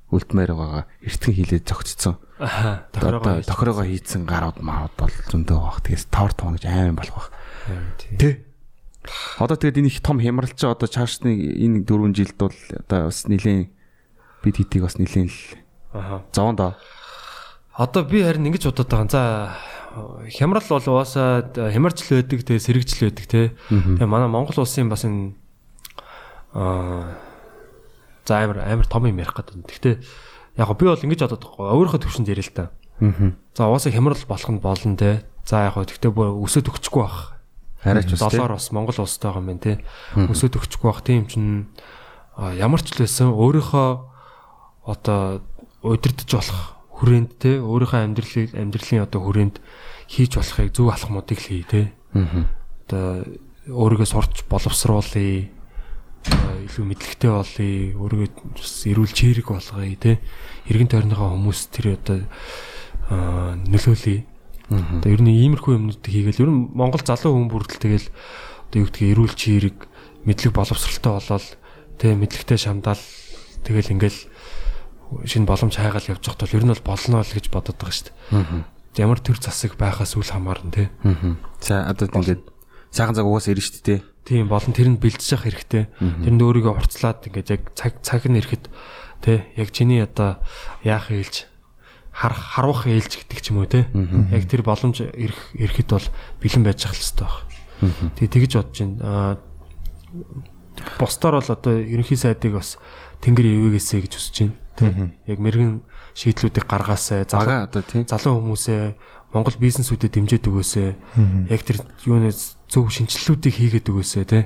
үлдмээр 0.08 0.52
байгаа 0.56 0.84
эртгэн 1.04 1.36
хилээд 1.36 1.66
зогцсон. 1.68 2.16
Аа. 2.40 2.88
Тохирогоо 2.96 3.84
хийцэн 3.84 4.24
гарууд 4.24 4.64
маад 4.64 4.96
бол 4.96 5.12
зөндөө 5.12 5.58
баг. 5.60 5.84
Тэгээс 5.84 6.08
тоор 6.08 6.32
тоон 6.32 6.56
гэж 6.56 6.64
айман 6.72 6.96
болох 6.96 7.28
баг. 7.28 7.32
Тий. 8.00 8.47
Одоо 9.40 9.58
тэгээд 9.58 9.78
энэ 9.82 9.90
их 9.92 10.02
том 10.02 10.20
хямралч 10.20 10.60
одоо 10.64 10.88
цаашны 10.88 11.32
энэ 11.34 11.84
4 11.86 12.14
жилд 12.14 12.38
бол 12.38 12.56
одоо 12.74 13.10
бас 13.10 13.26
нэлийн 13.28 13.72
бид 14.44 14.56
хитийг 14.58 14.84
бас 14.84 14.98
нэлийн 14.98 15.28
л 15.30 15.40
Аха. 15.94 16.24
зовон 16.34 16.56
доо. 16.56 16.74
Одоо 17.78 18.04
би 18.04 18.22
харин 18.22 18.48
ингэж 18.50 18.70
бодоод 18.70 18.90
байгаа. 18.90 19.10
За 19.12 19.22
хямрал 20.34 20.66
бол 20.70 20.86
угаасаа 20.98 21.46
хямарч 21.74 22.06
л 22.06 22.22
байдаг 22.22 22.42
те 22.46 22.60
сэрэгч 22.60 22.90
л 22.98 23.06
байдаг 23.10 23.26
те. 23.26 23.42
Тэгээ 23.70 24.06
манай 24.10 24.28
Монгол 24.30 24.62
улсын 24.66 24.90
бас 24.90 25.06
энэ 25.06 25.34
аа 26.54 27.16
за 28.26 28.44
амар 28.44 28.60
амар 28.66 28.88
том 28.88 29.06
юм 29.08 29.18
ярих 29.22 29.34
гэдэг. 29.38 29.64
Гэхдээ 29.64 29.96
яг 30.58 30.68
гоо 30.68 30.76
би 30.76 30.86
бол 30.90 31.00
ингэж 31.00 31.22
бодоод 31.24 31.44
байгаа. 31.46 31.78
Өөрийнхөө 31.78 32.02
төвшөнд 32.04 32.28
ярил 32.30 32.50
л 32.50 32.56
та. 32.58 32.72
За 33.56 33.70
угаасаа 33.70 33.94
хямрал 33.94 34.20
болох 34.28 34.50
нь 34.52 34.60
болно 34.60 34.98
те. 34.98 35.24
За 35.46 35.70
яг 35.70 35.78
гоо 35.78 35.86
тэгтээ 35.86 36.12
бүр 36.12 36.34
өсөд 36.44 36.68
өгчихгүй 36.68 37.02
бах. 37.06 37.37
Хараач 37.88 38.12
бас 38.12 38.20
тий. 38.20 38.38
доллар 38.38 38.52
бас 38.60 38.72
Монгол 38.76 39.00
улстай 39.00 39.32
байгаа 39.32 39.42
юм 39.42 39.48
байна 39.48 39.64
те. 39.64 39.74
Өсөд 40.16 40.60
өгчихгүй 40.60 40.88
бах. 40.92 41.02
Тийм 41.08 41.24
чинь 41.32 41.72
ямар 42.38 42.82
ч 42.84 42.92
л 42.94 43.02
байсан 43.02 43.32
өөрийнхөө 43.32 43.90
одоо 44.88 45.42
удирдах 45.82 46.28
болох 46.28 46.62
хүрээнд 46.92 47.32
те 47.40 47.52
өөрийнхөө 47.64 48.02
амьдралыг 48.04 48.50
амьдралын 48.58 49.06
одоо 49.06 49.20
хүрээнд 49.22 49.56
хийж 50.10 50.32
болохыг 50.38 50.74
зөв 50.74 50.90
алхмуудыг 50.92 51.40
л 51.40 51.48
хий 51.48 51.64
те. 51.64 51.94
Одоо 52.14 53.26
өөрийгөө 53.68 54.08
сурч 54.08 54.44
боловсруулъя. 54.50 55.50
илүү 56.28 56.86
мэдлэгтэй 56.92 57.32
болъё. 57.32 57.96
Өөрийгөө 57.96 58.30
бас 58.56 58.84
эрүүл 58.84 59.14
чирэг 59.16 59.48
болгоё 59.48 59.96
те. 59.96 60.20
Иргэн 60.68 60.92
тойрныхоо 60.92 61.36
хүмүүс 61.36 61.60
тэр 61.72 61.96
одоо 61.96 62.28
нөлөөлөе. 63.10 64.37
Одоо 64.68 65.10
ер 65.12 65.22
нь 65.24 65.32
иймэрхүү 65.32 65.80
юмнуудыг 65.80 66.12
хийгээл 66.12 66.44
ер 66.44 66.52
нь 66.52 66.76
Монгол 66.76 67.04
залуу 67.04 67.40
хүн 67.40 67.48
бүрдэл 67.48 67.80
тэгэл 67.80 68.08
одоо 68.68 68.78
юу 68.84 68.88
гэдгийг 68.92 69.12
эрүүл 69.16 69.36
чирэг 69.36 69.78
мэдлэг 70.28 70.52
боловсралтай 70.52 71.12
болол 71.16 71.48
тэ 71.96 72.08
мэдлэгтэй 72.20 72.60
шамдаал 72.60 73.04
тэгэл 73.64 73.96
ингээл 73.96 74.20
шинэ 75.24 75.48
боломж 75.48 75.76
хайгаал 75.80 76.12
явж 76.12 76.24
бол 76.28 76.52
ер 76.52 76.64
нь 76.68 76.74
бол 76.76 76.84
болно 76.84 77.24
л 77.24 77.32
гэж 77.32 77.48
бодоод 77.48 77.80
байгаа 77.80 77.96
шүү 77.96 78.12
дээ. 78.12 78.68
Ямар 79.00 79.20
төр 79.24 79.40
засаг 79.40 79.80
байхаас 79.80 80.20
үл 80.20 80.28
хамаарна 80.28 80.72
те. 80.72 80.92
За 81.64 81.88
одоо 81.88 82.12
ингээд 82.12 82.44
сайхан 82.92 83.16
цаг 83.16 83.24
угаасаа 83.24 83.56
ирнэ 83.56 83.64
шүү 83.64 83.84
дээ. 83.88 84.00
Тийм 84.28 84.52
болон 84.52 84.76
тэрэнд 84.76 85.00
бэлдэж 85.00 85.32
явах 85.32 85.48
хэрэгтэй. 85.48 85.84
Тэрэнд 85.96 86.44
өөрийгөө 86.44 86.74
хурцлаад 86.76 87.24
ингээд 87.24 87.50
яг 87.56 87.62
цаг 87.72 88.04
цаг 88.04 88.28
нь 88.28 88.36
ирэхэд 88.36 88.68
те 89.24 89.48
яг 89.56 89.72
чиний 89.72 90.04
одоо 90.04 90.44
яах 90.84 91.08
ээлж 91.08 91.47
хар 92.18 92.34
харвах 92.34 92.90
ээлж 92.90 93.14
гэдэг 93.22 93.40
ч 93.46 93.54
юм 93.54 93.62
уу 93.62 93.70
те. 93.70 93.86
Яг 94.34 94.50
тэр 94.50 94.66
боломж 94.66 95.06
ирэх 95.06 95.54
ирэхэд 95.54 95.90
бол 95.94 96.08
бэлэн 96.42 96.66
байж 96.66 96.90
ах 96.90 96.98
хэрэгтэй 96.98 97.28
баг. 97.30 97.46
Тэгээ 98.18 98.34
тэгж 98.34 98.54
бодож 98.58 98.78
байна. 98.82 98.98
Аа 99.06 99.38
бусдаар 100.98 101.38
бол 101.38 101.50
одоо 101.54 101.74
ерөнхий 101.78 102.18
сайдыг 102.18 102.58
бас 102.58 102.82
тэнгэр 103.22 103.46
ивэгээсэ 103.46 104.02
гэж 104.02 104.14
хүсэж 104.18 104.36
байна. 104.42 104.56
Тэ. 104.78 105.14
Яг 105.30 105.38
мэрэгэн 105.42 105.86
шийдлүүдийг 106.18 106.66
гаргаасаа 106.66 107.26
Бага 107.30 107.70
одоо 107.70 107.82
тийм. 107.86 108.06
залуу 108.10 108.42
хүмүүсээ 108.42 108.82
Монгол 109.34 109.58
бизнесүүдэд 109.60 110.14
дэмжиж 110.14 110.44
өгөөсэй. 110.48 110.90
Яг 111.54 111.62
тэр 111.66 111.82
юуны 112.06 112.32
зөв 112.34 112.90
шинжилэлүүдийг 112.90 113.54
хийгээд 113.58 113.90
өгөөсэй 113.92 114.24
тий. 114.26 114.44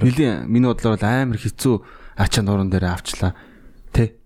Нилийн 0.00 0.48
миний 0.48 0.68
бодлоор 0.68 0.98
бол 0.98 1.04
амар 1.08 1.38
хэцүү 1.38 1.74
ачаа 2.16 2.42
нуурын 2.44 2.68
дээр 2.72 2.90
авчлаа. 2.90 3.32
Тэ. 3.92 4.16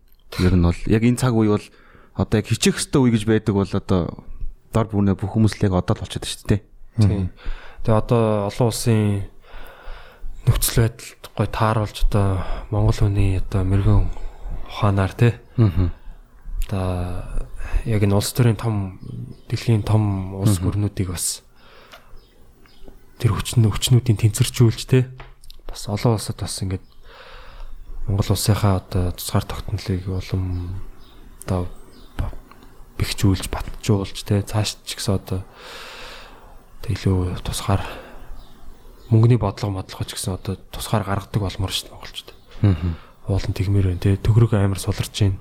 Ер 0.41 0.55
нь 0.57 0.65
бол 0.65 0.79
яг 0.87 1.03
энэ 1.03 1.21
цаг 1.21 1.35
үе 1.35 1.53
бол 1.53 1.67
одоо 2.19 2.43
яг 2.43 2.51
хичих 2.51 2.75
хөстөө 2.75 3.07
үе 3.07 3.15
гэж 3.15 3.25
байдаг 3.31 3.55
бол 3.55 3.71
одоо 3.71 4.27
дор 4.75 4.87
бүрнээ 4.91 5.15
бүх 5.15 5.31
хүмүүс 5.31 5.55
л 5.63 5.71
яг 5.71 5.79
одоо 5.79 5.95
л 5.95 6.03
болчиход 6.03 6.27
шүү 6.27 6.51
дээ. 6.51 6.61
тий. 6.99 7.31
Тэгээ 7.87 7.95
одоо 8.03 8.51
олон 8.51 8.67
улсын 8.69 9.31
нөхцөл 10.51 10.83
байдалд 10.83 11.25
гой 11.39 11.47
тааруулж 11.47 11.97
одоо 12.11 12.43
Монгол 12.75 12.99
хүний 12.99 13.39
одоо 13.39 13.63
мэрэгэн 13.63 14.03
ухаанаар 14.67 15.13
тий. 15.15 15.33
Аа. 15.63 15.95
Одоо 16.67 16.87
яг 17.87 18.03
энэ 18.03 18.19
улс 18.19 18.35
төрийн 18.35 18.59
том 18.59 18.99
дэлхийн 19.47 19.87
том 19.87 20.35
улс 20.43 20.59
гүрнүүдийг 20.59 21.15
бас 21.15 21.47
тэр 23.23 23.39
хүчин 23.39 23.63
хүчнүүдийн 23.63 24.19
тэнцвэржүүлж 24.19 24.83
те 24.91 25.07
бас 25.71 25.87
олон 25.87 26.19
улсад 26.19 26.43
бас 26.43 26.59
ингээд 26.67 26.83
Монгол 28.11 28.35
улсынхаа 28.35 28.83
одоо 28.83 29.15
тусгаар 29.15 29.47
тогтнолыг 29.47 30.03
улам 30.07 30.83
одоо 31.47 31.71
бэхжүүлж 32.99 33.47
батжуулж 33.49 34.19
те 34.27 34.43
цааш 34.43 34.83
ч 34.83 34.99
гэсэн 34.99 35.15
одоо 35.23 35.41
тэг 36.83 36.99
илүү 36.99 37.39
тусгаар 37.47 37.83
мөнгөний 39.09 39.39
бодлого 39.39 39.79
модлого 39.79 40.05
ч 40.05 40.19
гэсэн 40.19 40.35
одоо 40.35 40.59
тусгаар 40.75 41.07
гаргадаг 41.07 41.39
болмор 41.39 41.71
шүү 41.71 41.89
дээ 41.89 41.95
монголчууд. 41.95 42.31
Аа. 42.67 42.75
Уулын 43.31 43.55
тэгмэр 43.55 43.87
байна 43.95 44.03
те 44.03 44.19
төгрөг 44.19 44.53
амар 44.59 44.83
суларч 44.83 45.15
байна. 45.15 45.39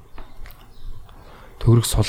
Төгрөг 1.58 1.86
сул 1.90 2.08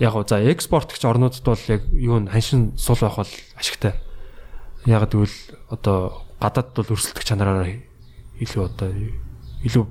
яг 0.00 0.12
гоо 0.16 0.24
за 0.24 0.40
экспорт 0.40 0.90
гэж 0.96 1.04
орнуудад 1.04 1.44
бол 1.44 1.64
яг 1.68 1.84
юу 1.92 2.16
н 2.16 2.32
ханшин 2.32 2.72
сул 2.80 2.96
байх 2.96 3.20
бол 3.20 3.32
ашигтай. 3.60 4.00
Яг 4.88 5.04
гэвэл 5.04 5.36
одоо 5.68 6.24
гадаад 6.40 6.72
бол 6.72 6.96
өрсөлдөх 6.96 7.24
чанараараа 7.28 7.76
илүү 8.40 8.62
одоо 8.64 8.88
илүү 9.60 9.84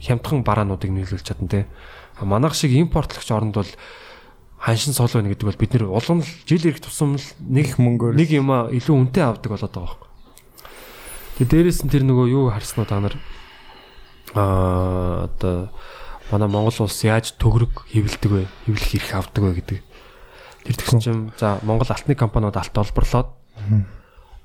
хямдхан 0.00 0.40
бараануудыг 0.40 0.88
нийлүүлж 0.88 1.28
чадна 1.28 1.48
те. 1.48 1.60
А 1.68 1.95
манайх 2.22 2.54
шиг 2.54 2.72
импортлогч 2.72 3.28
оронд 3.30 3.54
бол 3.54 3.72
ханшин 4.58 4.92
сол 4.96 5.10
байна 5.12 5.28
гэдэг 5.28 5.46
бол 5.46 5.60
бид 5.60 5.72
нэр 5.76 5.84
улам 5.92 6.24
л 6.24 6.30
жил 6.48 6.64
ирэх 6.64 6.80
тусам 6.80 7.20
л 7.20 7.26
нэг 7.40 7.76
мөнгөөр 7.76 8.16
нэг 8.16 8.30
юм 8.32 8.48
а 8.50 8.72
илүү 8.72 8.94
үнэтэй 8.96 9.24
авдаг 9.24 9.52
болоод 9.52 9.72
байгаа 9.72 9.84
байхгүй. 9.84 10.08
Тэгээ 11.36 11.50
дээрэс 11.52 11.80
нь 11.84 11.92
тэр 11.92 12.04
нөгөө 12.08 12.26
юу 12.32 12.48
харсан 12.48 12.82
уу 12.82 12.88
та 12.88 12.98
нар 12.98 13.14
аа 14.32 15.28
одоо 15.28 15.68
манай 16.32 16.48
Монгол 16.48 16.88
улс 16.88 17.04
яаж 17.04 17.36
төгрөг 17.36 17.84
хэвлдэг 17.92 18.30
вэ? 18.32 18.42
Хэвлэх 18.64 18.90
хэрэг 18.96 19.12
авдаг 19.12 19.42
вэ 19.44 19.52
гэдэг. 19.60 19.78
Тэр 20.64 20.76
тэгсэн 20.80 21.00
чинь 21.04 21.22
за 21.36 21.60
Монгол 21.62 21.86
алтны 21.86 22.16
компаниуд 22.16 22.56
алт 22.56 22.74
олборлоод 22.74 23.28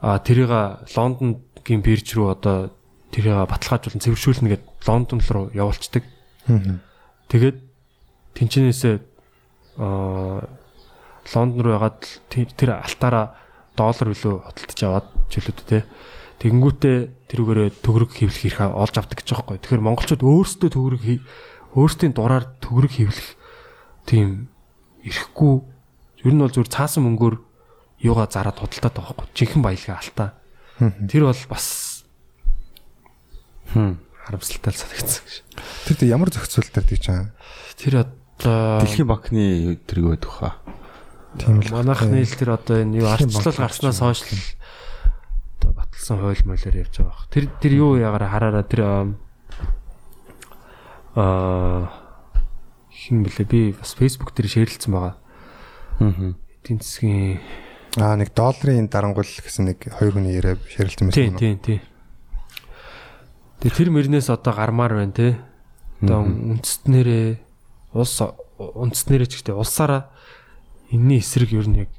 аа 0.04 0.20
тэрийг 0.20 0.52
Лондонгийн 0.92 1.82
бирж 1.82 2.14
рүү 2.14 2.28
одоо 2.36 2.76
тэрийг 3.10 3.48
баталгаажуулан 3.50 4.04
цэвэршүүлнэ 4.04 4.50
гэд 4.60 4.64
Лондон 4.86 5.24
руу 5.32 5.50
явуулцдаг. 5.56 6.04
Тэгээд 7.32 7.58
тэнчнээсээ 8.36 8.96
аа 9.80 10.44
Лондон 11.32 11.62
руу 11.64 11.74
ягаад 11.80 12.04
тэр 12.28 12.76
алтаараа 12.76 13.38
доллар 13.78 14.08
билүү 14.12 14.36
хөдөлтөж 14.44 14.80
аваад 14.84 15.08
жилүүд 15.32 15.60
те. 15.64 15.86
Тэгэнгүүтээ 16.44 16.98
тэрүүгээрээ 17.30 17.70
төгрөг 17.86 18.12
хэвлэх 18.12 18.42
хэрэг 18.52 18.74
олж 18.74 18.96
авдаг 18.98 19.22
гэж 19.22 19.28
байгаа 19.32 19.56
байхгүй. 19.56 19.62
Тэгэхээр 19.64 19.86
монголчууд 19.86 20.24
өөрсдөө 20.26 20.70
төгрөг 20.74 21.04
өөрсдийн 21.78 22.14
дураар 22.18 22.46
төгрөг 22.60 22.92
хэвлэх 22.98 23.30
тийм 24.10 24.50
ирэхгүй 25.06 25.54
ер 26.26 26.34
нь 26.34 26.42
бол 26.42 26.52
зүгээр 26.52 26.74
цаасан 26.74 27.06
мөнгөөр 27.06 27.36
юугаа 28.02 28.28
зараад 28.28 28.58
худалдаад 28.60 28.96
байгаа 28.98 29.16
байхгүй. 29.16 29.38
Жинхэнэ 29.38 29.64
баялгаа 29.64 29.98
алтаа. 30.02 30.30
Тэр 31.08 31.24
бол 31.30 31.44
бас 31.48 31.68
Хм. 33.72 33.96
Харамсалтай 34.32 34.72
л 34.72 34.80
санагдсан 34.80 35.24
гэж. 35.28 35.36
Тэр 35.92 35.96
тэ 36.00 36.08
ямар 36.08 36.32
зохицуултаар 36.32 36.88
тийч 36.88 37.06
аа. 37.12 37.36
Тэр 37.76 38.08
одоо 38.08 38.80
Дэлхийн 38.80 39.08
банкны 39.12 39.76
тэрэг 39.84 40.06
байдаг 40.16 40.32
хаа. 40.32 40.56
Тийм 41.36 41.60
л. 41.60 41.68
манайхны 41.76 42.24
л 42.24 42.32
тэр 42.40 42.56
одоо 42.56 42.80
энэ 42.80 43.04
юу 43.04 43.12
арчлал 43.12 43.52
гарснаас 43.52 44.00
хойш 44.00 44.24
л 44.24 44.40
одоо 45.60 45.72
баталсан 45.76 46.18
хууль 46.24 46.44
молоор 46.48 46.76
явж 46.80 46.96
байгаа 46.96 47.12
бах. 47.12 47.28
Тэр 47.28 47.46
тэр 47.60 47.74
юу 47.76 48.00
ягаар 48.00 48.26
хараараа 48.32 48.64
тэр 48.64 48.82
аа 51.20 51.92
хин 52.90 53.24
блэ 53.28 53.44
би 53.46 53.76
бас 53.76 53.94
Facebook 54.00 54.32
дээр 54.32 54.48
шеэрлсэн 54.48 54.92
байгаа. 54.96 55.16
Аа. 56.00 56.34
Эдийн 56.64 56.80
засгийн 56.80 57.40
Аа 58.00 58.16
нэг 58.16 58.32
долларын 58.32 58.88
дарангуул 58.88 59.28
гэсэн 59.28 59.68
нэг 59.68 59.84
хоёр 60.00 60.16
хүний 60.16 60.40
яриа 60.40 60.56
тий 60.56 60.88
байсан. 60.88 61.36
тий 61.36 61.56
тий. 61.60 61.80
Тэгээ 63.62 63.78
тэр 63.78 63.90
мөрнөөс 63.94 64.34
одоо 64.34 64.58
гармаар 64.58 64.98
байна 64.98 65.14
те. 65.14 65.38
Одоо 66.02 66.26
үндэстнэрээ 66.26 67.38
улс 67.94 68.18
үндэстнэрээ 68.58 69.30
ч 69.30 69.46
гэдэг 69.46 69.54
улсаараа 69.54 70.10
энэний 70.90 71.22
эсрэг 71.22 71.54
ер 71.54 71.70
нь 71.70 71.86
яг 71.86 71.92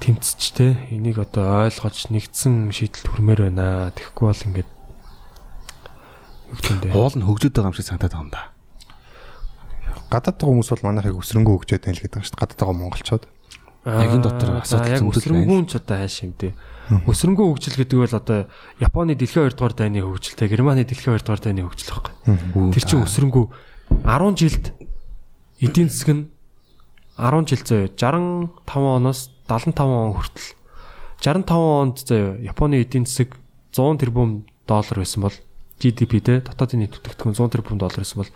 тэмцэж 0.00 0.40
те. 0.56 0.80
Энийг 0.88 1.20
одоо 1.20 1.68
ойлгож 1.68 2.08
нэгдсэн 2.08 2.72
шийдэлд 2.72 3.04
хүрмээр 3.04 3.52
байна. 3.52 3.92
Тэгэхгүй 3.92 4.26
бол 4.32 4.46
ингээд? 4.48 4.70
Хоол 6.88 7.14
нь 7.20 7.26
хөгжөд 7.28 7.52
байгаа 7.52 7.68
юм 7.68 7.76
шиг 7.76 7.86
санагдаад 7.92 8.16
байгаа 8.16 8.24
юм 8.24 8.32
да. 8.32 8.48
Гадаад 10.08 10.40
байгаа 10.40 10.52
хүмүүс 10.56 10.70
бол 10.72 10.86
манайхыг 10.88 11.20
өсрөнгөө 11.20 11.54
хөгжөөд 11.68 11.84
байна 11.84 11.96
л 12.00 12.04
гэдэг 12.08 12.20
шүү 12.24 12.32
дээ. 12.32 12.40
Гадаад 12.40 12.60
байгаа 12.64 12.80
монголчууд. 12.80 13.24
Яг 13.28 13.41
энэ 13.82 14.22
дотор 14.22 14.62
асуудал 14.62 15.10
зөндөл 15.10 15.18
өсрөнгүүн 15.18 15.66
ч 15.66 15.72
одоо 15.74 15.96
хайш 15.98 16.22
юм 16.22 16.32
дээ. 16.38 16.54
Өсрөнгөө 17.02 17.46
хөгжил 17.50 17.78
гэдэг 17.82 17.98
бол 17.98 18.14
одоо 18.14 18.40
Японы 18.78 19.18
дэлхийн 19.18 19.50
2 19.50 19.58
дугаар 19.58 19.74
дайны 19.74 20.06
хөгжилтэй 20.06 20.46
Германы 20.46 20.86
дэлхийн 20.86 21.18
2 21.18 21.26
дугаар 21.26 21.42
дайны 21.42 21.66
хөгжил 21.66 21.90
байхгүй. 21.90 22.14
Тэр 22.70 22.84
чинь 22.86 23.02
өсрөнгөө 23.02 23.44
10 24.06 24.38
жилд 24.38 24.64
эдийн 25.58 25.90
засаг 25.90 26.10
нь 26.14 26.22
10 27.18 27.46
жил 27.50 27.62
заяа 27.66 27.88
65 27.98 28.62
оноос 28.70 29.20
75 29.50 29.82
он 29.82 30.14
хүртэл 30.14 30.48
65 31.18 31.50
онд 31.58 31.96
заяа 32.06 32.38
Японы 32.38 32.82
эдийн 32.82 33.06
засаг 33.06 33.34
100 33.74 33.98
тэрбум 33.98 34.46
доллар 34.66 34.98
байсан 35.02 35.26
бол 35.26 35.36
GDP 35.82 36.22
те 36.22 36.40
дотоодын 36.40 36.86
нийт 36.86 36.94
бүтээгдэхүүн 36.94 37.34
100 37.34 37.50
тэрбум 37.58 37.78
доллар 37.82 38.02
байсан 38.02 38.22
бол 38.22 38.30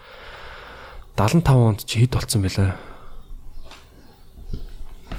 75 1.15 1.55
онд 1.55 1.81
чи 1.87 2.03
хэд 2.03 2.13
болцсон 2.19 2.43
байлаа? 2.43 2.77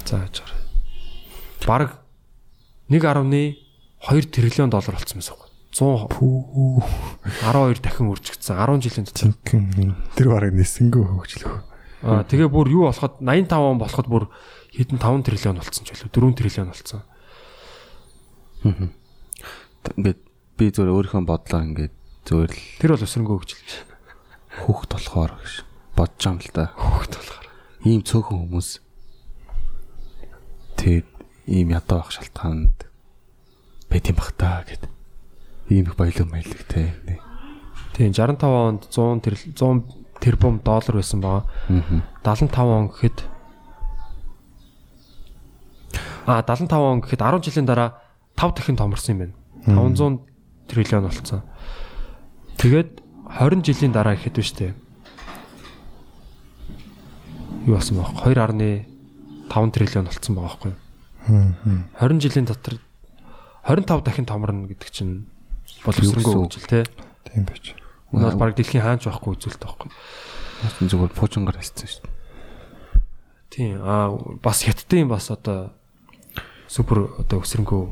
За 0.08 0.24
яачаар. 0.24 0.48
Бараг 1.68 2.00
1.2 2.88 3.60
тэрлион 4.32 4.72
доллар 4.72 4.96
болцсон 4.96 5.20
байсан 5.20 5.36
байхгүй. 5.36 5.52
100 5.76 7.44
12 7.44 7.84
дахин 7.84 8.08
үржигдсэн 8.08 8.56
10 8.56 8.80
жилийн 8.88 9.04
дотор. 9.04 9.36
Тэр 10.16 10.28
бараг 10.32 10.56
нисэнгөө 10.56 11.04
хөгжлөх. 11.12 11.60
Аа 12.08 12.24
тэгээ 12.24 12.48
бүр 12.48 12.72
юу 12.72 12.88
болоход 12.88 13.20
85 13.20 13.52
он 13.52 13.76
болоход 13.76 14.08
бүр 14.08 14.24
хэдэн 14.72 14.96
5 14.96 15.28
тэрлион 15.28 15.60
болцсон 15.60 15.84
ч 15.84 15.92
байлоо 15.92 16.08
4 16.08 16.40
тэрлион 16.40 16.72
болцсон. 16.72 17.04
Ингээд 19.92 20.20
би 20.56 20.64
зүгээр 20.72 20.88
өөрийнхөө 20.88 21.28
бодлоо 21.28 21.60
ингээд 21.68 21.94
зүгээр 22.24 22.52
л 22.56 22.60
Тэр 22.80 22.90
бол 22.96 23.04
өсрөнгөө 23.04 23.36
хөгжил 23.44 23.60
биш. 23.60 23.76
хүүхд 24.64 24.88
болохоор 24.88 25.36
гэж 25.36 25.52
бодож 25.92 26.24
юм 26.24 26.40
л 26.40 26.48
да. 26.56 26.72
Хөгт 26.80 27.12
болохоор. 27.12 27.46
Ийм 27.84 28.00
цөөхөн 28.08 28.48
хүмүүс 28.48 28.87
тэгээд 30.78 31.06
ийм 31.50 31.74
ядуу 31.74 31.98
байх 31.98 32.10
шалтгаанд 32.14 32.86
байт 33.90 34.08
юм 34.08 34.16
бах 34.16 34.32
та 34.38 34.64
гэд. 34.64 34.88
Ийм 35.68 35.90
их 35.90 35.96
баялаг 35.96 36.30
маялаг 36.30 36.62
те. 36.68 36.94
Тийм 37.96 38.12
65 38.14 38.46
онд 38.46 38.82
100 38.86 39.20
тэрл 39.24 39.42
100 39.58 39.98
тэрбум 40.20 40.60
доллар 40.62 40.94
байсан 40.94 41.20
баа. 41.20 41.44
Аа. 41.68 42.02
75 42.22 42.62
он 42.62 42.88
гэхэд 42.88 43.18
А 46.26 46.42
75 46.42 46.72
он 46.76 47.00
гэхэд 47.00 47.20
10 47.20 47.42
жилийн 47.42 47.66
дараа 47.66 47.98
5 48.36 48.54
дахин 48.54 48.76
томорсон 48.76 49.14
юм 49.16 49.18
байна. 49.18 49.34
500 49.66 50.20
триллион 50.68 51.04
болцсон. 51.08 51.42
Тэгээд 52.60 53.00
20 53.40 53.64
жилийн 53.64 53.92
дараа 53.92 54.14
гэхэд 54.14 54.36
биш 54.36 54.52
үү? 54.52 54.76
Юу 57.66 57.80
болсон 57.80 57.96
бэ? 57.98 58.97
2.5 59.48 59.72
триллион 59.74 60.06
болцсон 60.08 60.34
байгаа 60.36 60.48
байхгүй 60.54 60.70
юу? 60.72 60.78
20 61.98 62.20
жилийн 62.24 62.46
дотор 62.48 62.74
25 63.64 64.04
дахин 64.04 64.26
томорно 64.28 64.68
гэдэг 64.68 64.90
чинь 64.92 65.26
бол 65.84 65.96
Юу 65.96 66.08
өсрөнгөө 66.08 66.32
гэсэн 66.32 66.40
үг? 66.40 66.52
хөгжил 66.52 66.68
те. 66.68 66.80
Тийм 67.28 67.44
байж. 67.44 67.64
Энэ 68.12 68.24
бол 68.32 68.40
баг 68.40 68.56
дэлхийн 68.56 68.84
хаанч 68.84 69.04
байхгүй 69.08 69.36
үзүүлэлт 69.36 69.62
байхгүй. 69.64 69.88
Наач 70.64 70.74
зүгээр 70.88 71.12
пуужингаар 71.12 71.58
хэлсэн 71.60 71.88
шүү 71.88 72.02
дээ. 72.04 72.16
Тийм 73.52 73.72
аа 73.84 74.16
бас 74.40 74.64
хятадын 74.64 75.08
бас 75.08 75.28
одоо 75.28 75.72
супер 76.68 77.12
одоо 77.20 77.44
өсрөнгөө 77.44 77.82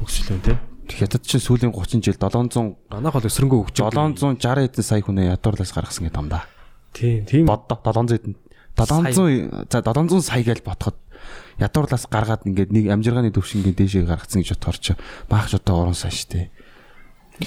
хөгжил 0.00 0.28
байна 0.32 0.44
те. 0.48 0.54
Хятад 0.92 1.24
чинь 1.24 1.40
сүүлийн 1.40 1.72
30 1.72 2.04
жил 2.04 2.16
700 2.16 2.76
Манайх 2.92 3.14
бол 3.16 3.28
өсрөнгөө 3.28 3.60
өгч 3.68 3.76
760 3.80 4.66
эдэн 4.68 4.84
сая 4.84 5.00
хүнээ 5.00 5.32
ядуурлаас 5.36 5.72
гаргасан 5.72 6.08
гэдэг 6.08 6.20
юм 6.20 6.28
да. 6.28 6.44
Тийм, 6.92 7.24
тийм. 7.24 7.44
Боддоо 7.48 7.78
700 7.80 8.18
эдэн 8.20 8.34
700 8.76 9.68
за 9.68 9.78
700 9.82 10.22
сая 10.24 10.42
гэж 10.42 10.60
ботход 10.64 10.96
ядуурлаас 11.60 12.08
гаргаад 12.08 12.46
ингээд 12.48 12.72
нэг 12.72 12.90
амжиргааны 12.90 13.30
төвшингийн 13.30 13.76
дээшээ 13.76 14.08
гаргацсан 14.08 14.42
гэж 14.42 14.56
бодохоор 14.56 14.78
чи 14.80 14.92
баахч 15.28 15.52
одоо 15.60 15.86
орон 15.86 15.96
сан 15.96 16.10
штэ. 16.10 16.48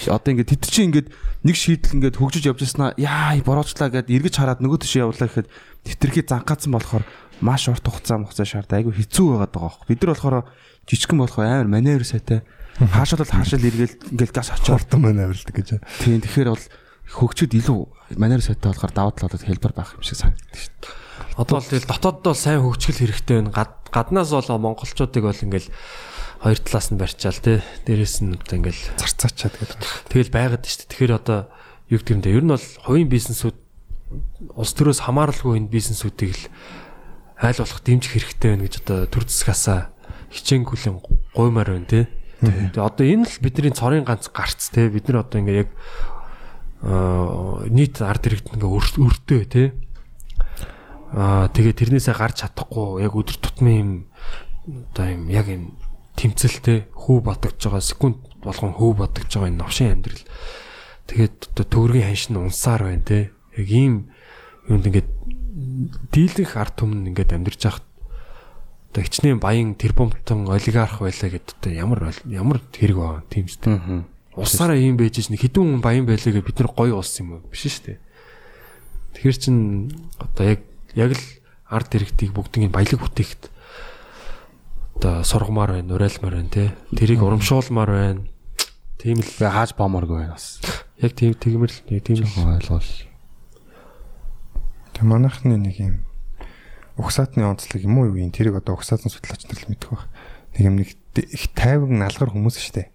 Одоо 0.07 0.31
ингээд 0.31 0.51
тэд 0.55 0.63
чинь 0.69 0.93
ингээд 0.93 1.09
нэг 1.43 1.55
шийдэл 1.55 1.95
ингээд 1.99 2.19
хөгжиж 2.19 2.43
явж 2.49 2.61
яснаа 2.63 2.93
яа 2.97 3.35
бороочлаа 3.41 3.89
гэд 3.89 4.13
эргэж 4.13 4.35
хараад 4.37 4.61
нөгөө 4.61 4.79
тишээ 4.85 5.03
явуулаа 5.03 5.29
гэхэд 5.29 5.47
тэтэрхий 5.85 6.25
зангаацсан 6.25 6.71
болохоор 6.73 7.03
маш 7.41 7.67
урт 7.67 7.85
хугацаа 7.85 8.21
хугацаа 8.21 8.45
шаардаа 8.45 8.77
айгүй 8.81 8.93
хэцүү 8.95 9.25
байгаад 9.35 9.53
байгаа 9.53 9.71
бох. 9.71 9.87
Бид 9.89 9.99
нар 10.01 10.11
болохоор 10.13 10.37
жижигхэн 10.89 11.19
болохоор 11.21 11.47
амар 11.47 11.69
маневр 11.69 12.05
сайтай. 12.05 12.41
Хаашаа 12.79 13.23
бол 13.23 13.33
хаашаа 13.33 13.59
л 13.59 13.67
эргээл 13.69 13.99
ингээд 14.15 14.33
газ 14.35 14.49
очоод 14.51 14.89
авилдаг 14.89 15.55
гэж. 15.55 15.69
Тийм 16.01 16.19
тэгэхээр 16.21 16.49
бол 16.51 16.65
хөгчөд 17.05 17.51
илүү 17.55 17.79
манер 18.17 18.41
сайтай 18.41 18.73
болохоор 18.73 18.93
даваа 18.93 19.13
талаад 19.15 19.45
хэлбэр 19.45 19.73
байх 19.77 19.95
юм 19.95 20.03
шиг 20.03 20.19
санагддаг 20.19 20.59
шүү 20.59 20.73
дээ. 20.81 21.04
Одоо 21.35 21.59
л 21.59 21.67
тэгэл 21.67 21.87
дотоод 21.91 22.23
бол 22.23 22.35
сайн 22.37 22.63
хөгжил 22.63 22.95
хэрэгтэй 22.95 23.35
байна. 23.43 23.51
Гад 23.51 23.71
гаднаас 23.91 24.31
бол 24.31 24.75
монголчуудыг 24.75 25.23
бол 25.23 25.35
ингээл 25.35 25.67
хоёр 26.39 26.59
талаас 26.63 26.87
нь 26.91 26.99
барьчаал 26.99 27.39
те. 27.43 27.59
Дээрээс 27.83 28.23
нь 28.23 28.39
одоо 28.39 28.55
ингээл 28.59 28.81
Зарцаачаад 28.95 29.55
гэдэг. 29.59 29.79
тэгэл 30.11 30.31
байгаад 30.31 30.63
шүү 30.63 30.77
дээ. 30.87 30.89
Тэгэхээр 30.95 31.13
одоо 31.19 31.39
юу 31.91 31.99
гэдэг 31.99 32.13
юм 32.15 32.21
бэ? 32.23 32.35
Ер 32.39 32.43
нь 32.47 32.51
бол 32.55 32.65
хувийн 32.87 33.09
бизнесүүд 33.11 33.57
улс 34.55 34.71
төрөөс 34.79 34.99
хамааралгүй 35.03 35.59
энэ 35.59 35.71
бизнесүүдийг 35.75 36.31
л 36.39 36.43
айл 37.41 37.59
болох 37.59 37.81
дэмжих 37.83 38.11
хэрэгтэй 38.15 38.49
байна 38.55 38.63
гэж 38.69 38.75
одоо 38.87 38.99
төр 39.11 39.23
засгаасаа 39.27 39.91
хичээнгүлэн 40.31 41.03
гуймаар 41.35 41.69
байна 41.75 41.89
те. 41.89 42.07
Тэгээ 42.39 42.79
одоо 42.79 43.03
энэ 43.03 43.27
л 43.27 43.35
бидний 43.43 43.75
цорын 43.75 44.07
ганц 44.07 44.31
гарц 44.31 44.71
те. 44.71 44.87
Бид 44.87 45.09
нар 45.11 45.27
одоо 45.27 45.41
ингээ 45.43 45.67
яг 45.67 45.69
нийт 47.71 47.99
ард 48.01 48.23
иргэд 48.29 48.55
ингээ 48.55 48.69
өр- 48.71 48.99
өртөө 49.03 49.41
те. 49.49 49.63
Аа 51.15 51.47
тэгээ 51.47 51.79
тэрнээсээ 51.79 52.15
гарч 52.15 52.43
чадахгүй 52.43 53.07
яг 53.07 53.15
өдөр 53.15 53.39
тутмын 53.39 53.79
юм 53.79 53.91
одоо 54.67 55.05
юм 55.07 55.23
яг 55.31 55.47
юм 55.47 55.79
тэмцэлтэй 56.19 56.91
хүү 56.91 57.17
бодогдож 57.23 57.63
байгаа 57.71 57.79
секунд 57.79 58.19
болгон 58.43 58.75
хүү 58.75 58.91
бодогдож 58.99 59.31
байгаа 59.31 59.47
энэ 59.47 59.61
новшин 59.63 59.91
амьдрал. 59.95 60.23
Тэгээд 61.07 61.55
одоо 61.55 61.65
төгрөгийн 61.71 62.09
ханшин 62.11 62.35
унсаар 62.35 62.83
байна 62.83 63.07
те. 63.07 63.31
Яг 63.55 63.67
ийм 63.71 64.11
юунд 64.67 64.91
ингээд 64.91 65.09
дийлэнх 66.11 66.53
ард 66.59 66.75
түмэн 66.83 67.15
ингээд 67.15 67.31
амьдарч 67.31 67.61
байхад 67.63 67.87
одоо 68.91 69.01
хичнээн 69.07 69.39
баян 69.39 69.79
тэрбумтан 69.79 70.51
олигарх 70.51 70.99
байлаа 70.99 71.31
гэдээ 71.31 71.55
одоо 71.55 71.71
ямар 71.71 71.99
ямар 72.27 72.59
хэрэг 72.75 72.97
байгаа 72.99 73.23
тийм 73.31 73.47
ч 73.47 73.55
тийм 73.63 74.11
Усаараа 74.35 74.75
ийм 74.75 74.99
байж 74.99 75.15
ич 75.15 75.31
нэг 75.31 75.39
хідэн 75.47 75.79
хүн 75.79 75.79
баян 75.79 76.03
байлаа 76.03 76.27
гэж 76.27 76.43
бид 76.43 76.59
нар 76.59 76.71
гоё 76.75 76.99
улс 76.99 77.15
юм 77.23 77.39
уу? 77.39 77.47
Биш 77.47 77.71
шүү 77.71 77.95
дээ. 77.95 77.99
Тэгэхэр 79.15 79.37
чин 79.39 79.55
одоо 80.19 80.43
яг 80.43 80.59
яг 80.95 81.11
л 81.13 81.23
ард 81.67 81.91
иргэдийг 81.95 82.31
бүгднийг 82.31 82.71
баялаг 82.71 83.03
бүтээхэд 83.03 83.51
одоо 84.95 85.23
сургамаар 85.27 85.77
байна, 85.77 85.93
урайлмаар 85.95 86.35
байна 86.39 86.49
те. 86.49 86.71
Тэрийг 86.95 87.21
урамшуулмаар 87.21 87.91
байна. 87.91 88.21
Тийм 88.97 89.19
л 89.19 89.27
Би 89.27 89.45
хааж 89.45 89.75
бооморгүй 89.75 90.23
байна 90.23 90.39
бас. 90.39 90.63
яг 90.97 91.11
тийм 91.13 91.35
тэгмэр 91.35 91.71
л 91.71 91.79
нэг 91.91 92.03
тийм 92.03 92.23
л 92.23 92.47
Ойлгол. 92.47 92.91
Тэг 94.95 95.03
манайхны 95.03 95.59
нэг 95.59 95.75
юм 95.83 95.95
угсаатны 96.95 97.43
онцлог 97.43 97.83
юм 97.83 97.99
уу 97.99 98.15
юу 98.15 98.23
юм 98.23 98.31
тэрийг 98.31 98.55
одоо 98.55 98.79
угсаатан 98.79 99.11
судлаач 99.11 99.43
нар 99.45 99.59
л 99.59 99.67
мэдэх 99.67 99.89
байх. 99.91 100.07
Нэг 100.55 100.63
юм 100.63 100.75
нэг 100.79 100.89
их 101.19 101.45
тайван 101.51 101.99
налгар 101.99 102.31
хүмүүс 102.31 102.55
штэ. 102.55 102.87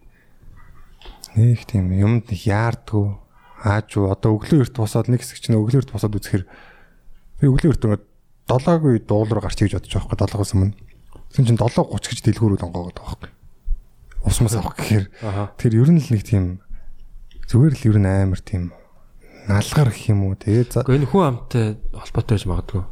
Нэг 1.37 1.69
тийм 1.69 1.93
юмд 1.93 2.33
нэг 2.33 2.41
яардгүй 2.49 3.21
ааж 3.61 3.93
одоо 4.01 4.41
өглөө 4.41 4.65
эрт 4.65 4.77
босоод 4.81 5.13
нэг 5.13 5.21
хэсэг 5.21 5.45
чинь 5.45 5.61
өглөө 5.61 5.85
эрт 5.85 5.93
босоод 5.93 6.17
үзэхэр 6.17 6.49
би 7.41 7.49
өглөө 7.49 7.73
эрт 7.75 7.85
ингээд 7.85 8.05
долоогүй 8.51 9.01
дуул 9.09 9.29
руу 9.33 9.43
гарч 9.43 9.59
ийж 9.65 9.75
бодож 9.75 9.91
байгаа 9.91 10.09
байхгүй 10.09 10.19
долоогоос 10.21 10.53
өмнө. 10.55 10.75
Тэгсэн 11.33 11.47
чинь 11.49 11.61
7:30 11.61 12.11
гэж 12.11 12.19
дэлгүүрүүд 12.29 12.65
онгоогод 12.67 12.97
байгаа 13.01 13.17
байхгүй. 13.17 13.31
Усмас 14.29 14.55
авах 14.59 14.77
гэхээр 14.77 15.05
тэр 15.57 15.73
ер 15.81 15.89
нь 15.91 16.01
л 16.03 16.11
нэг 16.13 16.23
тийм 16.27 16.45
зүгээр 17.49 17.75
л 17.81 17.87
ер 17.89 17.99
нь 18.03 18.09
амар 18.11 18.41
тийм 18.45 18.73
налгар 19.49 19.89
гэх 19.89 20.13
юм 20.13 20.29
уу 20.29 20.37
тэгээ 20.37 20.65
за 20.69 20.85
Гэхдээ 20.85 20.99
энэ 21.01 21.09
хүн 21.09 21.25
амтай 21.25 21.67
холбоотой 21.97 22.35
байж 22.37 22.45
магадгүй. 22.45 22.83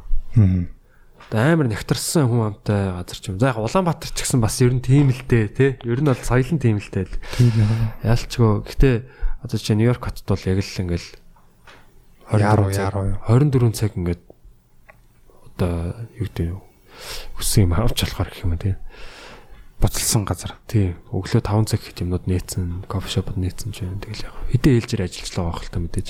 Одоо 1.29 1.41
амар 1.45 1.69
нэгтарсан 1.69 2.25
хүн 2.31 2.57
амтай 2.57 2.81
газар 2.95 3.19
ч 3.21 3.25
юм. 3.29 3.37
За 3.37 3.53
яг 3.53 3.59
Улаанбаатар 3.61 4.09
ч 4.15 4.25
гэсэн 4.25 4.41
бас 4.41 4.57
ер 4.65 4.73
нь 4.73 4.81
тийм 4.81 5.13
л 5.13 5.23
дээ 5.29 5.47
те. 5.53 5.67
Ер 5.85 6.01
нь 6.01 6.09
бол 6.09 6.17
соёлын 6.17 6.57
тийм 6.63 6.81
л 6.81 6.89
дээ. 6.89 7.05
тийм 7.37 7.53
яа. 7.61 8.17
Ялчгүй. 8.17 8.65
Гэтэ 8.65 8.89
одоо 9.45 9.59
чи 9.61 9.75
Нью-Йорк 9.77 10.01
хотод 10.09 10.25
бол 10.25 10.47
яг 10.49 10.59
л 10.65 10.81
ингээл 10.81 11.09
Яруу, 12.33 12.73
24 12.73 12.73
цаг- 12.73 12.89
яруу. 12.97 13.09
24 13.29 13.73
цаг 13.77 13.93
ингээд 13.97 14.23
одоо 15.59 16.07
юу 16.15 16.31
гэдэг 16.31 16.47
вэ? 16.55 16.63
Хүссэн 17.35 17.67
юм 17.67 17.75
авч 17.75 18.07
болохоор 18.07 18.31
гэх 18.31 18.47
юм 18.47 18.55
те. 18.57 18.79
Буцалсан 19.83 20.23
газар. 20.23 20.59
Тий. 20.71 20.95
Өглөө 21.11 21.43
5 21.43 21.71
цаг 21.71 21.83
хэд 21.83 22.03
юмнууд 22.03 22.27
нээсэн, 22.27 22.87
кофе 22.91 23.11
шопод 23.11 23.39
нээсэн 23.39 23.71
ч 23.75 23.87
юм 23.87 23.99
тэгэл 24.03 24.27
яг. 24.27 24.35
Хэдэн 24.55 24.75
ээлжээр 24.75 25.07
ажиллаж 25.07 25.35
байгаа 25.35 25.51
байх 25.55 25.63
л 25.63 25.71
та 25.71 25.79
мэдээж. 25.79 26.09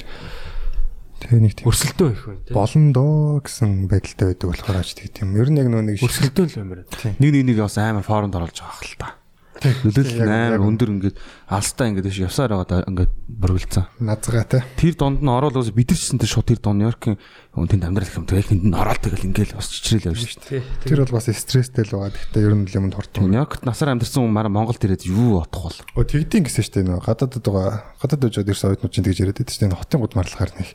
Тэгээ 1.18 1.40
нэг 1.42 1.52
тийм 1.58 1.66
Өрсөлдөө 1.68 2.08
их 2.14 2.22
байна 2.24 2.42
те. 2.46 2.54
болно 2.54 2.88
доо 2.94 3.42
гэсэн 3.42 3.70
байдалтай 3.90 4.26
байдаг 4.32 4.48
болохоор 4.54 4.78
ач 4.78 4.90
тийм 4.94 5.10
тийм. 5.12 5.28
Ер 5.34 5.50
нь 5.50 5.58
яг 5.58 5.68
нөө 5.68 5.82
нэг 5.84 5.96
шиг 5.98 6.08
Өрсөлдөө 6.08 6.44
л 6.46 6.56
баймаар. 6.62 6.80
Нэг 7.18 7.30
нэг 7.34 7.44
нэг 7.44 7.56
бас 7.58 7.76
амар 7.76 8.06
форонд 8.06 8.38
оролж 8.38 8.54
байгаа 8.54 8.78
хэл 8.78 8.96
та. 9.02 9.17
Нөлөөлөл 9.58 10.30
амар 10.30 10.62
өндөр 10.62 10.90
ингээд 10.94 11.16
алстаа 11.50 11.90
ингээд 11.90 12.06
тийш 12.06 12.22
явсаар 12.22 12.54
байгаа 12.54 12.86
ингээд 12.86 13.12
бүргэлцсэн. 13.26 13.84
назгаатай. 13.98 14.62
Тэр 14.78 14.94
донд 14.94 15.18
нь 15.18 15.30
ороод 15.30 15.58
ус 15.58 15.74
бидэрчсэн 15.74 16.22
тэр 16.22 16.30
шууд 16.30 16.46
тэр 16.46 16.60
дон 16.62 16.78
Нью-Йоркийн 16.78 17.18
хүнд 17.58 17.74
амьдрал 17.82 18.06
гэх 18.06 18.18
юм. 18.22 18.30
Тэгээд 18.30 18.50
тэнд 18.54 18.64
нь 18.70 18.78
ороод 18.78 19.02
тэгэл 19.02 19.26
ингээд 19.34 19.58
бас 19.58 19.66
чичрэл 19.66 20.14
явж 20.14 20.20
шүү 20.22 20.62
дээ. 20.62 20.62
Тэр 20.86 21.02
бол 21.02 21.18
бас 21.18 21.26
стресстэй 21.26 21.82
л 21.82 21.94
байгаа. 21.98 22.14
Гэхдээ 22.14 22.46
ер 22.46 22.54
нь 22.54 22.66
л 22.70 22.76
юмд 22.78 22.94
хортон. 22.94 23.26
Нью-Йоркт 23.34 23.66
насаар 23.66 23.98
амьдарсан 23.98 24.22
хүн 24.22 24.34
мараа 24.34 24.52
Монголд 24.54 24.78
ирээд 24.78 25.10
юу 25.10 25.42
бодох 25.42 25.74
бол. 25.74 25.78
Өө 25.98 26.06
тэгдийн 26.06 26.46
гэсэн 26.46 26.62
штэ 26.62 26.86
нөө 26.86 27.02
гадаадд 27.02 27.42
байгаа. 27.42 27.98
Гадаадд 27.98 28.30
очоод 28.30 28.46
ирсэн 28.46 28.78
оюутнууд 28.78 28.94
чинь 28.94 29.06
тэгж 29.10 29.18
яриад 29.26 29.38
байдаг 29.42 29.54
штэ. 29.58 29.74
Хотын 29.74 29.98
гуд 29.98 30.14
марлахаар 30.14 30.52
нэг 30.54 30.68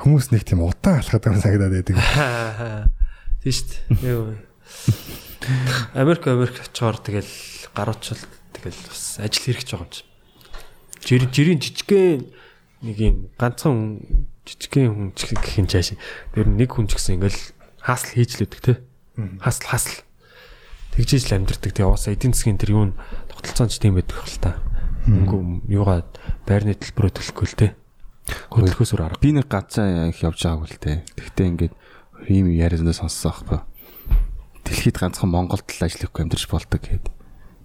хүмүүс 0.00 0.32
нэг 0.32 0.42
тийм 0.48 0.64
удаан 0.64 1.04
алхаад 1.04 1.24
байгаа 1.28 1.44
санагдаад 1.44 1.74
байдаг. 1.76 1.96
Тийм 3.44 3.52
шүү 3.52 3.68
дээ. 4.00 4.08
Юу. 4.16 4.32
Америк 5.94 6.26
Америк 6.28 6.60
очоор 6.60 7.00
тэгэл 7.00 7.28
гаруучл 7.72 8.20
тэгэл 8.52 8.80
бас 8.88 9.16
ажил 9.18 9.44
хэрэгж 9.48 9.68
байгаа 9.72 9.88
юм 9.88 9.92
чи. 9.92 10.04
Жир 11.00 11.22
жирийн 11.32 11.60
жижигхэн 11.60 12.28
нэг 12.84 12.96
юм 13.00 13.16
ганцхан 13.40 13.72
хүн 13.72 14.28
жижигхэн 14.44 14.92
хүн 14.92 15.08
ч 15.16 15.32
гэх 15.32 15.56
юм 15.56 15.68
чааш. 15.68 15.96
Тэр 16.36 16.46
нэг 16.48 16.68
хүн 16.68 16.86
ч 16.88 17.00
гэсэн 17.00 17.16
ингээл 17.16 17.40
хаасл 17.80 18.12
хийж 18.12 18.36
л 18.36 18.44
өгдөг 18.44 18.60
те. 18.60 18.74
Хаасл 19.40 19.64
хаасл. 19.64 20.04
Тэгжээж 20.92 21.24
л 21.32 21.36
амьдрдаг. 21.40 21.72
Тэгээ 21.72 21.88
уусаа 21.88 22.12
эдийн 22.12 22.36
засгийн 22.36 22.60
тэр 22.60 22.76
юу 22.76 22.84
н 22.92 22.98
тогтолцоон 23.32 23.72
ч 23.72 23.80
тийм 23.80 23.96
байдаг 23.96 24.20
хэл 24.20 24.44
та. 24.44 24.60
Мөнгө 25.08 25.72
юугаа 25.72 26.04
байрны 26.44 26.76
төлбөрөө 26.76 27.12
төлөхгүй 27.16 27.46
л 27.48 27.56
те. 27.56 27.68
Хөдөлгөөс 28.52 28.92
өөр 28.92 29.04
арга. 29.08 29.22
Би 29.24 29.32
нэг 29.32 29.48
ганцаа 29.48 30.12
их 30.12 30.20
явж 30.20 30.44
байгаагүй 30.44 30.68
л 30.68 30.82
те. 30.82 30.92
Тэгтээ 31.16 31.48
ингээд 31.48 31.74
ийм 32.28 32.52
ярианаа 32.52 32.92
сонссон 32.92 33.32
аахгүй. 33.32 33.69
Дэлхийд 34.70 35.02
ганцхан 35.02 35.34
Монголд 35.34 35.66
л 35.66 35.82
ажиллахгүй 35.82 36.22
амьдарч 36.22 36.46
болдог 36.46 36.78
гэхэд. 36.78 37.10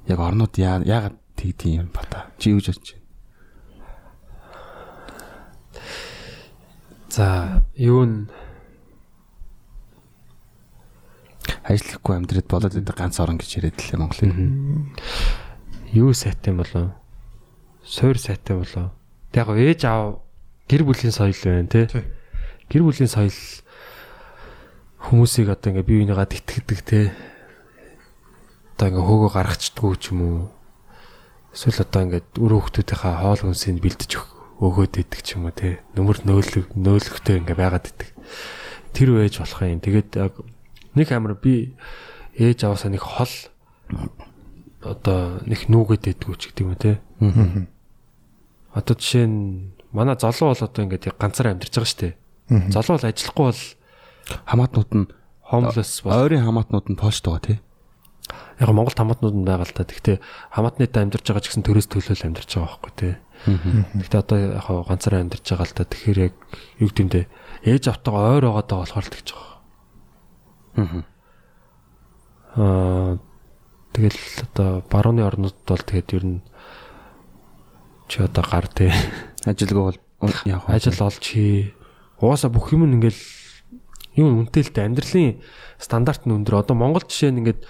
Яг 0.10 0.18
орнууд 0.18 0.58
яа 0.58 0.82
яагаад 0.82 1.14
тэгдэм 1.38 1.86
юм 1.86 1.90
бата. 1.94 2.34
Чи 2.42 2.50
юу 2.50 2.58
гэж 2.58 2.74
бодож 2.74 2.98
байна? 2.98 3.06
За, 7.14 7.62
юу 7.78 8.02
н 8.10 8.26
Ажиллахгүй 11.66 12.14
амьдраад 12.18 12.50
болоод 12.50 12.74
байдаг 12.74 12.98
ганц 12.98 13.22
орн 13.22 13.38
гэж 13.38 13.50
яриад 13.58 13.78
лээ 13.82 13.98
Монголын. 14.02 14.94
юу 15.94 16.14
сайтай 16.14 16.54
болоо? 16.54 16.94
Суур 17.86 18.18
сайтай 18.18 18.58
болоо. 18.58 18.94
Тэг 19.34 19.46
яг 19.46 19.50
ээж 19.54 19.82
аав 19.86 20.22
гэр 20.70 20.86
бүлийн 20.86 21.14
соёл 21.14 21.38
байна 21.42 21.70
те. 21.70 21.90
Гэр 22.70 22.86
бүлийн 22.86 23.10
соёл 23.10 23.34
хүмүүсийг 25.10 25.50
одоо 25.54 25.70
ингээ 25.72 25.86
бие 25.86 26.00
бинийгаа 26.06 26.26
тэтгэдэг 26.30 26.80
те. 26.86 27.00
Одоо 28.76 28.86
ингээ 28.90 29.06
хөөгөө 29.06 29.32
гаргацдаггүй 29.34 29.96
ч 30.02 30.06
юм 30.12 30.20
уу. 30.26 30.40
Эсвэл 31.54 31.84
одоо 31.86 32.02
ингээ 32.10 32.22
өр 32.42 32.54
хөвгтүүдийнхаа 32.60 33.14
хоол 33.22 33.42
хүнсийг 33.46 33.80
бэлдэж 33.80 34.12
өг- 34.20 34.34
өгөөд 34.60 34.94
идэг 35.04 35.22
ч 35.24 35.36
юм 35.38 35.46
уу 35.48 35.54
те. 35.56 35.80
Нөмөр 35.96 36.26
нөөлөг 36.26 36.74
нөөлөгтэй 36.76 37.40
ингээ 37.44 37.56
байгаад 37.60 37.86
идэг. 37.92 38.10
Тэр 38.96 39.10
үеж 39.16 39.40
болох 39.40 39.62
юм. 39.64 39.80
Тэгээд 39.80 40.10
яг 40.20 40.34
нэг 40.96 41.08
амар 41.14 41.36
би 41.40 41.76
ээж 42.36 42.66
аваасаа 42.66 42.92
нэг 42.92 43.04
хол 43.04 43.32
одоо 44.84 45.40
нэг 45.46 45.70
нүгэд 45.70 46.04
байдгүй 46.08 46.36
ч 46.40 46.50
гэдэг 46.52 46.64
юм 46.66 46.76
те. 46.76 47.00
Одоо 48.76 48.96
жишээ 49.00 49.28
нь 49.28 49.72
манай 49.96 50.16
золоо 50.20 50.52
бол 50.52 50.64
одоо 50.68 50.82
ингээд 50.84 51.08
яг 51.14 51.16
ганцаараа 51.20 51.56
амьдарч 51.56 51.72
байгаа 51.76 51.88
шүү 51.88 52.02
дээ. 52.04 52.14
Золоо 52.76 53.00
бол 53.00 53.08
ажиллахгүй 53.08 53.46
бол 53.48 53.62
Хамаатнууд 54.46 54.92
нь 54.96 55.08
homeless 55.52 56.02
бол 56.02 56.26
ойрын 56.26 56.46
хамаатнууд 56.46 56.88
нь 56.90 57.00
поошд 57.00 57.26
байгаа 57.26 57.44
тий. 57.46 57.58
Яг 58.60 58.70
Монгол 58.74 58.96
хамаатнууд 58.98 59.36
нь 59.38 59.46
байгаа 59.46 59.68
л 59.68 59.76
та. 59.76 59.86
Гэхдээ 59.86 60.18
хамаатнуудаа 60.54 61.02
амьдарч 61.06 61.26
байгаа 61.26 61.44
ч 61.44 61.48
гэсэн 61.54 61.66
төрөөс 61.66 61.88
төлөөл 61.90 62.26
амьдарч 62.26 62.50
байгаа 62.56 62.70
байхгүй 62.74 62.94
тий. 62.98 63.14
Гэхдээ 64.00 64.22
одоо 64.24 64.38
яг 64.40 64.66
ганцаараа 64.66 65.22
амьдарч 65.22 65.46
байгаа 65.46 65.68
л 65.70 65.78
та. 65.78 65.84
Тэгэхээр 65.86 66.20
яг 66.26 66.34
юу 66.82 66.90
гэмдэ 66.90 67.22
ээж 67.70 67.84
автагаа 67.94 68.40
ойр 68.40 68.46
байгаа 68.50 68.66
даа 68.66 68.80
болохоор 68.82 69.06
л 69.06 69.14
тэгж 69.14 69.28
байгаа. 69.36 69.54
Аа 72.56 73.12
тэгэл 73.94 74.20
одоо 74.50 74.70
барууны 74.90 75.22
орнууд 75.22 75.58
бол 75.68 75.84
тэгээд 75.86 76.10
ер 76.18 76.26
нь 76.26 76.40
чи 78.10 78.24
одоо 78.24 78.44
гар 78.44 78.68
тий 78.72 78.92
Ажилгүй 79.46 79.94
бол 79.94 80.00
яг 80.50 80.66
ажил 80.68 80.98
олж 81.06 81.22
хий. 81.22 81.74
Угаасаа 82.18 82.50
бүх 82.50 82.74
юм 82.74 82.90
нь 82.90 82.98
ингээл 82.98 83.22
юу 84.16 84.44
үнэтэй 84.44 84.64
амьдралын 84.72 85.40
стандарт 85.80 86.26
нь 86.26 86.36
өндөр. 86.36 86.64
Одоо 86.64 86.76
Монгол 86.76 87.04
жишээ 87.04 87.36
нь 87.36 87.40
ингээд 87.44 87.62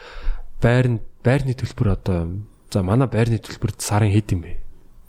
байрны 0.62 1.02
байрны 1.26 1.54
төлбөр 1.58 1.98
одоо 1.98 2.46
за 2.70 2.86
манай 2.86 3.10
байрны 3.10 3.42
төлбөр 3.42 3.74
сарын 3.78 4.14
хэд 4.14 4.38
юм 4.38 4.42
бэ? 4.46 4.62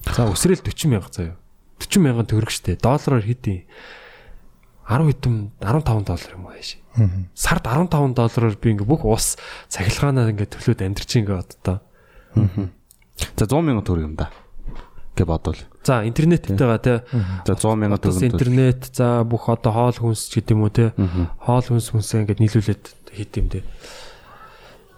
За 0.08 0.24
өсрэл 0.28 0.60
40 0.64 0.88
мянга 0.88 1.12
заяа. 1.12 1.36
40 1.82 2.00
мянган 2.00 2.26
төгрөг 2.26 2.50
штэ. 2.50 2.80
Доллараар 2.80 3.24
хэд 3.24 3.44
юм? 3.52 3.60
10 4.86 5.10
хэдэн 5.10 5.36
15 5.60 6.06
доллар 6.06 6.32
юм 6.32 6.46
аа 6.46 6.62
ши. 6.62 6.78
Сард 7.34 7.66
15 7.66 8.14
доллараар 8.14 8.54
би 8.54 8.70
ингээ 8.70 8.86
бүх 8.86 9.02
ус 9.04 9.36
цахилгаанаа 9.68 10.30
ингээ 10.30 10.46
төлөөд 10.46 10.80
амьдрч 10.86 11.10
ингээ 11.20 11.42
одоо. 11.42 11.82
За 13.34 13.44
100 13.44 13.66
мянган 13.66 13.82
төгрөг 13.84 14.06
юм 14.06 14.16
да. 14.16 14.30
Гэ 15.16 15.24
бодвол. 15.24 15.56
За 15.82 16.05
интернеттэйгаа 16.05 16.78
тий. 16.78 17.01
За 17.48 17.56
100 17.56 17.72
мянган 17.80 17.97
Бас 17.97 18.20
төгрөг. 18.20 18.36
интернет 18.36 18.80
за 18.93 19.24
бүх 19.24 19.48
одоо 19.48 19.72
хоол 19.72 19.97
хүнс 19.97 20.28
ч 20.28 20.44
гэдэг 20.44 20.52
юм 20.52 20.68
уу 20.68 20.72
тий. 20.72 20.93
Хоол 21.40 21.64
хүнс 21.64 21.88
хүнсээ 21.97 22.28
ингээд 22.28 22.43
нийлүүлээд 22.44 22.84
хийд 23.16 23.32
юм 23.40 23.48
тий. 23.48 23.62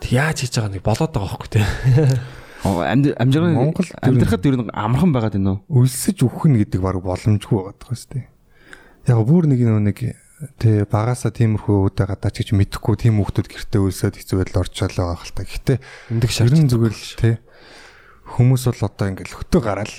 Тэг 0.03 0.11
яаж 0.11 0.43
хийж 0.43 0.59
байгаа 0.59 0.75
нэг 0.75 0.83
болоод 0.83 1.13
байгаа 1.15 1.31
хөөхгүй 1.39 1.51
тий. 1.55 1.67
Амжиргын 2.67 3.55
Монгол 3.55 3.87
амьдрахад 4.03 4.47
ер 4.51 4.57
нь 4.59 4.71
амархан 4.75 5.15
байгаад 5.15 5.39
байна 5.39 5.63
уу? 5.63 5.87
өлсөж 5.87 6.27
өвхөн 6.27 6.59
гэдэг 6.59 6.83
баг 6.83 6.99
боломжгүй 6.99 7.55
байгаа 7.55 7.79
даа 7.79 7.95
шүү 7.95 8.11
дээ. 8.19 8.27
Яг 9.07 9.23
бүр 9.23 9.47
нэг 9.47 9.61
нэг 9.63 9.99
тэ 10.59 10.87
багасаа 10.91 11.31
тиймэрхүү 11.35 11.95
үүдэ 11.95 12.03
гадаа 12.11 12.31
ч 12.35 12.43
гэж 12.43 12.59
мэдэхгүй 12.59 12.95
тийм 12.99 13.23
хүмүүс 13.23 13.47
гэртээ 13.47 13.79
өлсөд 13.83 14.19
хэцүү 14.19 14.37
байдал 14.43 14.63
орчоол 14.67 14.95
байгаа 14.95 15.19
хэл 15.23 15.35
та. 15.35 15.43
Гэхдээ 15.47 15.79
Эндэх 16.15 16.31
ер 16.43 16.55
нь 16.55 16.71
зүгээр 16.71 16.95
л 16.95 17.15
тэ 17.19 17.31
хүмүүс 18.29 18.69
бол 18.69 18.83
одоо 18.85 19.07
ингээл 19.09 19.39
хөтөө 19.41 19.61
гараал 19.65 19.95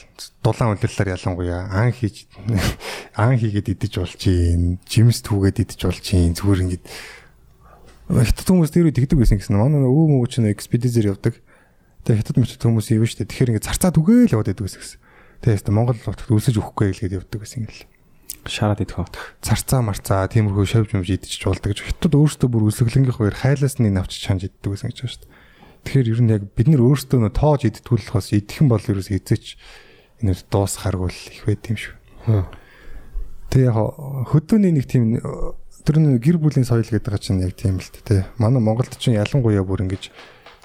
дулаан 0.45 0.77
үлрэлээр 0.77 1.13
ялангуяа 1.17 1.67
ан 1.73 1.89
хийж 1.89 2.29
ан 3.17 3.35
хийгээд 3.35 3.73
идэж 3.73 3.93
болж 3.97 4.15
чинь 4.21 4.77
жимс 4.85 5.25
түүгээд 5.25 5.65
идэж 5.65 5.79
болж 5.83 5.99
чинь 6.05 6.37
зүгээр 6.37 6.63
ингээд 6.69 6.85
хятад 8.09 8.47
хүмүүс 8.49 8.73
тэр 8.73 8.89
үед 8.89 8.97
тэгдэг 8.97 9.21
байсан 9.21 9.37
гэсэн. 9.37 9.53
Манай 9.53 9.85
өвөө 9.85 10.17
мөвч 10.17 10.41
чинь 10.41 10.49
экспедизээр 10.49 11.13
явдаг. 11.13 11.37
Тэгээ 12.05 12.19
хятад 12.25 12.37
мөчд 12.41 12.61
хүмүүс 12.65 12.89
ивэн 12.89 13.05
штэ. 13.05 13.29
Тэгэхээр 13.29 13.49
ингээд 13.53 13.67
зарцаа 13.69 13.93
түгээл 13.93 14.33
яваад 14.33 14.49
байдаг 14.49 14.65
гэсэн. 14.65 14.97
Тэгээ 15.45 15.57
хэвээ 15.61 15.77
Монгол 15.77 15.99
хотод 16.01 16.29
үлсэж 16.33 16.57
өгөхгүй 16.57 16.85
хэлгээд 16.89 17.17
явдаг 17.21 17.39
гэсэн 17.45 17.69
ингээл. 17.69 17.85
Шараад 18.49 18.81
идэх 18.81 18.97
үү? 18.97 19.13
зарцаа 19.45 19.81
марцаа 19.85 20.25
тиймэрхүү 20.25 20.65
шавж 20.65 20.95
юмж 20.95 21.05
идэж 21.05 21.43
болдог 21.43 21.69
гэж 21.69 21.79
хятад 21.85 22.13
өөрсдөө 22.17 22.49
бүр 22.49 22.71
өсөглөнгийнх 22.71 23.19
хоёр 23.19 23.35
хайлаас 23.35 23.77
нэг 23.77 23.93
навч 23.93 24.15
чанж 24.15 24.47
иддэг 24.47 24.73
гэсэн 24.73 24.89
гэж 24.89 24.99
байна 25.05 25.19
дээ. 25.21 25.38
Тэгэхээр 25.85 26.11
ер 26.11 26.21
нь 26.21 26.33
яг 26.33 26.43
бид 26.53 26.67
нар 26.67 26.83
өөрсдөө 26.83 27.19
нөө 27.23 27.33
тоож 27.33 27.61
идтгүүлэхээс 27.65 28.29
идэхэн 28.35 28.67
бол 28.67 28.83
ерөөс 28.83 29.09
эзэж 29.09 29.57
энэ 30.21 30.35
дуусахааргүй 30.51 31.09
л 31.09 31.21
их 31.31 31.43
байд 31.47 31.63
юм 31.69 31.77
шүү. 31.79 31.95
Тэгээ 33.49 33.67
яг 33.71 33.77
хөдөөний 34.29 34.73
нэг 34.75 34.85
тийм 34.85 35.17
тэр 35.87 35.95
нэг 35.97 36.21
гэр 36.21 36.37
бүлийн 36.37 36.67
соёл 36.67 36.85
гэдэг 36.85 37.17
чинь 37.17 37.41
яг 37.41 37.55
тийм 37.55 37.79
л 37.79 37.89
тээ. 37.89 38.27
Манай 38.37 38.61
Монголд 38.61 38.93
чинь 38.99 39.17
ялангуяа 39.17 39.63
бүр 39.65 39.87
ингэж 39.87 40.11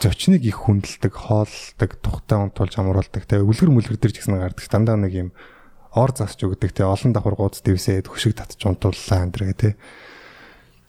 зочныг 0.02 0.42
их 0.42 0.66
хүндэлдэг, 0.66 1.14
хооллдог, 1.14 1.90
тухтай 2.02 2.38
унтуулж 2.38 2.74
амруулдаг. 2.76 3.24
Тэгээ 3.24 3.46
үлгэр 3.46 3.70
мүлгэр 3.70 3.98
төр 4.02 4.12
ч 4.12 4.20
гэсэн 4.20 4.42
гардаг. 4.42 4.66
Дандаа 4.66 4.98
нэг 4.98 5.14
юм 5.14 5.30
ор 5.94 6.10
засч 6.10 6.42
өгдөг. 6.42 6.74
Тэгээ 6.74 6.90
олон 6.90 7.14
давхар 7.14 7.38
гууц 7.38 7.62
дэвсээд 7.62 8.10
хөшиг 8.10 8.34
татж 8.34 8.58
унтууллаа 8.66 9.22
энэ 9.22 9.32
тэгээ. 9.32 9.74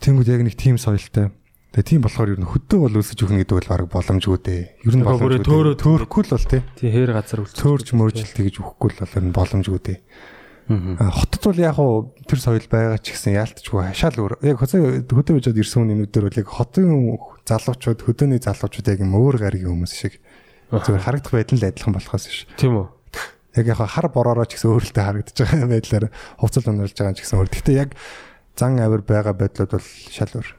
Тэнгүүд 0.02 0.30
яг 0.34 0.42
нэг 0.42 0.56
тийм 0.58 0.82
соёлтой. 0.82 1.30
Тэгээ 1.76 1.90
тийм 1.92 2.02
болохоор 2.08 2.30
ер 2.32 2.40
нь 2.40 2.48
хөдөө 2.48 2.80
бол 2.88 3.00
өсөж 3.04 3.20
өгнө 3.20 3.44
гэдэг 3.44 3.56
бол 3.60 3.68
баг 3.68 3.84
боломжгүй 3.92 4.40
дээ. 4.48 4.64
Ер 4.88 4.96
нь 4.96 5.04
боломжгүй. 5.04 5.44
төөрөө- 5.44 5.80
төөрөхгүй 5.84 6.22
л 6.24 6.32
бол 6.32 6.48
тий. 6.48 6.62
Тий 6.80 6.88
хээр 6.96 7.12
газар 7.12 7.40
үлч. 7.44 7.52
Төөрж 7.60 7.88
мөржил 8.00 8.32
тэгж 8.32 8.56
өгөхгүй 8.64 8.90
л 8.96 9.00
бол 9.04 9.12
ер 9.20 9.26
нь 9.28 9.36
боломжгүй 9.36 9.80
дээ. 9.84 10.00
А, 10.66 11.12
Хотод 11.14 11.44
бол 11.52 11.60
яг 11.62 11.78
уу 11.78 12.16
тэр 12.26 12.40
соёл 12.42 12.66
байгаа 12.72 12.98
ч 12.98 13.12
гэсэн 13.14 13.36
яалтчгүй 13.38 13.92
хашаал 13.92 14.18
өөр. 14.18 14.34
Яг 14.42 14.58
хөдөө 14.58 15.06
хөдөө 15.06 15.36
bijод 15.38 15.60
ирсэн 15.62 15.84
хүнүүдээр 15.86 16.26
бол 16.26 16.40
яг 16.42 16.48
хотын 16.50 16.90
залуучууд 17.46 18.00
хөдөөний 18.02 18.40
залуучууд 18.42 18.88
яг 18.90 19.00
юм 19.04 19.14
өөр 19.14 19.36
гаригийн 19.46 19.70
хүмүүс 19.78 19.94
шиг 19.94 20.18
зүгээр 20.74 21.06
харагдах 21.06 21.34
байдал 21.38 21.60
л 21.62 21.68
адилхан 21.70 21.94
болохоос 21.94 22.26
биш. 22.26 22.40
Тийм 22.58 22.82
үү? 22.82 22.88
Яг 23.62 23.66
яг 23.70 23.78
хар 23.78 24.08
бороороо 24.10 24.48
ч 24.50 24.58
гэсэн 24.58 24.74
өөрөлтөө 24.74 25.04
харагдаж 25.06 25.38
байгаа 25.38 25.70
байдлаар 25.76 26.06
хувцал 26.42 26.66
онолж 26.74 26.98
байгаа 26.98 27.14
ч 27.14 27.20
гэсэн 27.22 27.38
өөр. 27.38 27.50
Гэхдээ 27.54 27.76
яг 27.78 27.90
зан 28.58 28.82
авир 28.82 29.06
байгаа 29.06 29.38
байдлууд 29.38 29.70
бол 29.70 29.86
шал 30.10 30.34
өөр. 30.34 30.50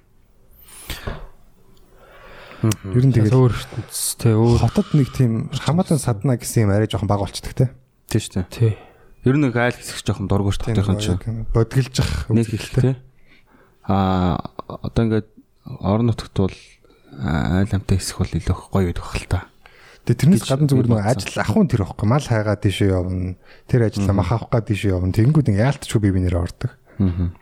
Ер 2.65 3.05
нь 3.05 3.13
Тэгээд 3.13 3.37
өөр 3.37 3.53
ертөнц 3.53 4.17
тий 4.17 4.33
өөр 4.33 4.59
хотод 4.65 4.89
нэг 4.97 5.13
тийм 5.13 5.53
хамаатан 5.53 6.01
садна 6.01 6.41
гэсэн 6.41 6.67
юм 6.67 6.73
арай 6.73 6.89
жоохон 6.89 7.11
баг 7.11 7.21
болчдөг 7.21 7.53
те. 7.53 7.67
Тийм 8.09 8.21
шүү 8.25 8.33
дээ. 8.33 8.47
тий. 8.49 8.73
Ер 9.29 9.37
нь 9.37 9.45
нэг 9.45 9.55
айл 9.55 9.77
хэсэг 9.77 10.01
жоохон 10.03 10.27
дээ 10.31 10.73
хотынхан 10.73 10.97
чинь. 10.97 11.47
бодгэлжих 11.53 12.33
Нэг 12.33 12.49
ихтэй. 12.49 12.97
Аа 13.85 14.41
одоо 14.67 15.03
ингээд 15.05 15.29
орон 15.67 16.09
нутгт 16.09 16.33
бол 16.33 16.57
айл 17.21 17.71
амтай 17.77 18.01
хэсэг 18.01 18.25
бол 18.25 18.33
илүү 18.41 18.57
гоё 18.57 18.89
байдаг 18.89 19.05
хэл 19.05 19.29
та. 19.29 19.41
Тэгээ 20.07 20.21
тэрнээс 20.23 20.47
гадна 20.47 20.71
зүгээр 20.71 20.89
нэг 20.91 21.03
ажил 21.03 21.43
ахуйн 21.43 21.67
тэр 21.67 21.83
ихгүй 21.83 22.07
мал 22.07 22.23
хайгаа 22.23 22.57
тийшээ 22.57 22.95
явна. 22.95 23.35
Тэр 23.67 23.91
ажиллаа 23.91 24.15
мах 24.15 24.31
авах 24.31 24.51
га 24.55 24.63
тийшээ 24.63 24.95
явна. 24.95 25.11
Тэнгүүд 25.11 25.51
ингээ 25.51 25.67
яалтчгүй 25.67 26.01
бие 26.01 26.15
бинээр 26.15 26.39
ордог. 26.39 26.79
Аа. 27.03 27.35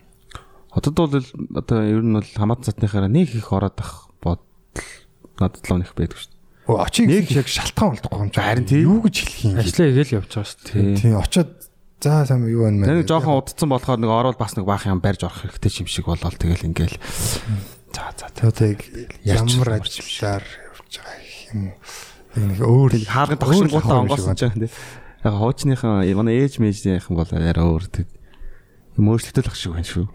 Хотод 0.74 0.94
бол 0.98 1.14
одоо 1.54 1.78
ер 1.86 2.02
нь 2.02 2.18
бол 2.18 2.26
хамаатан 2.34 2.66
цатныхаараа 2.74 3.06
нэг 3.06 3.30
их 3.30 3.48
ороод 3.54 3.78
ах 3.78 4.10
бодол 4.18 4.42
надад 5.38 5.62
л 5.70 5.78
нэг 5.78 5.94
байдаг 5.94 6.18
шүү 6.18 6.34
дээ. 6.34 6.42
Өө 6.66 6.78
очиг 6.82 7.06
нэг 7.06 7.30
яг 7.30 7.46
шалтгаан 7.46 7.94
болдохгүй 7.94 8.18
юм 8.26 8.30
чи. 8.34 8.40
Харин 8.42 8.66
тийм 8.66 8.82
юу 8.82 8.98
гэж 9.06 9.16
хэлэх 9.22 9.38
юм? 9.46 9.54
Ажлаа 9.62 9.86
игээл 9.94 10.16
явж 10.18 10.30
байгаа 10.34 10.50
шүү 10.50 10.60
дээ. 10.74 10.98
Тийм 10.98 11.14
очоод 11.20 11.50
за 12.02 12.26
сайн 12.26 12.42
юу 12.50 12.66
байна 12.66 12.78
мэн. 12.82 12.90
нэг 12.98 13.06
жоохон 13.06 13.38
удцсан 13.38 13.68
болохоор 13.70 14.00
нэг 14.02 14.10
орол 14.10 14.34
бас 14.34 14.56
нэг 14.58 14.66
баах 14.66 14.84
юм 14.90 14.98
барьж 14.98 15.22
орох 15.22 15.46
хэрэгтэй 15.46 15.84
юм 15.84 15.88
шиг 15.88 16.06
болол 16.10 16.34
тэгэл 16.34 16.68
ингээл 16.72 16.98
за 17.94 18.04
за. 18.18 18.26
Тэгээд 18.34 18.80
ямар 19.22 19.78
ажиллаар 19.78 20.42
явж 20.42 20.92
байгаа 20.98 21.18
юм? 21.54 21.70
Нэг 22.34 22.58
өөр 22.66 22.92
хаалгын 23.06 23.38
тогшингуудаа 23.38 23.98
онгоосон 24.02 24.34
ч 24.34 24.42
тийм. 24.50 24.72
Яг 25.22 25.34
хуучныхан 25.38 26.02
манай 26.18 26.34
ээж 26.42 26.58
мэжийнхэн 26.58 27.14
бол 27.14 27.30
арай 27.30 27.62
өөр 27.62 27.86
тэг. 27.88 28.08
Юм 28.94 29.10
өөрчлөлтөл 29.10 29.50
ах 29.50 29.56
шиг 29.58 29.74
байна 29.74 29.88
шүү. 29.88 30.06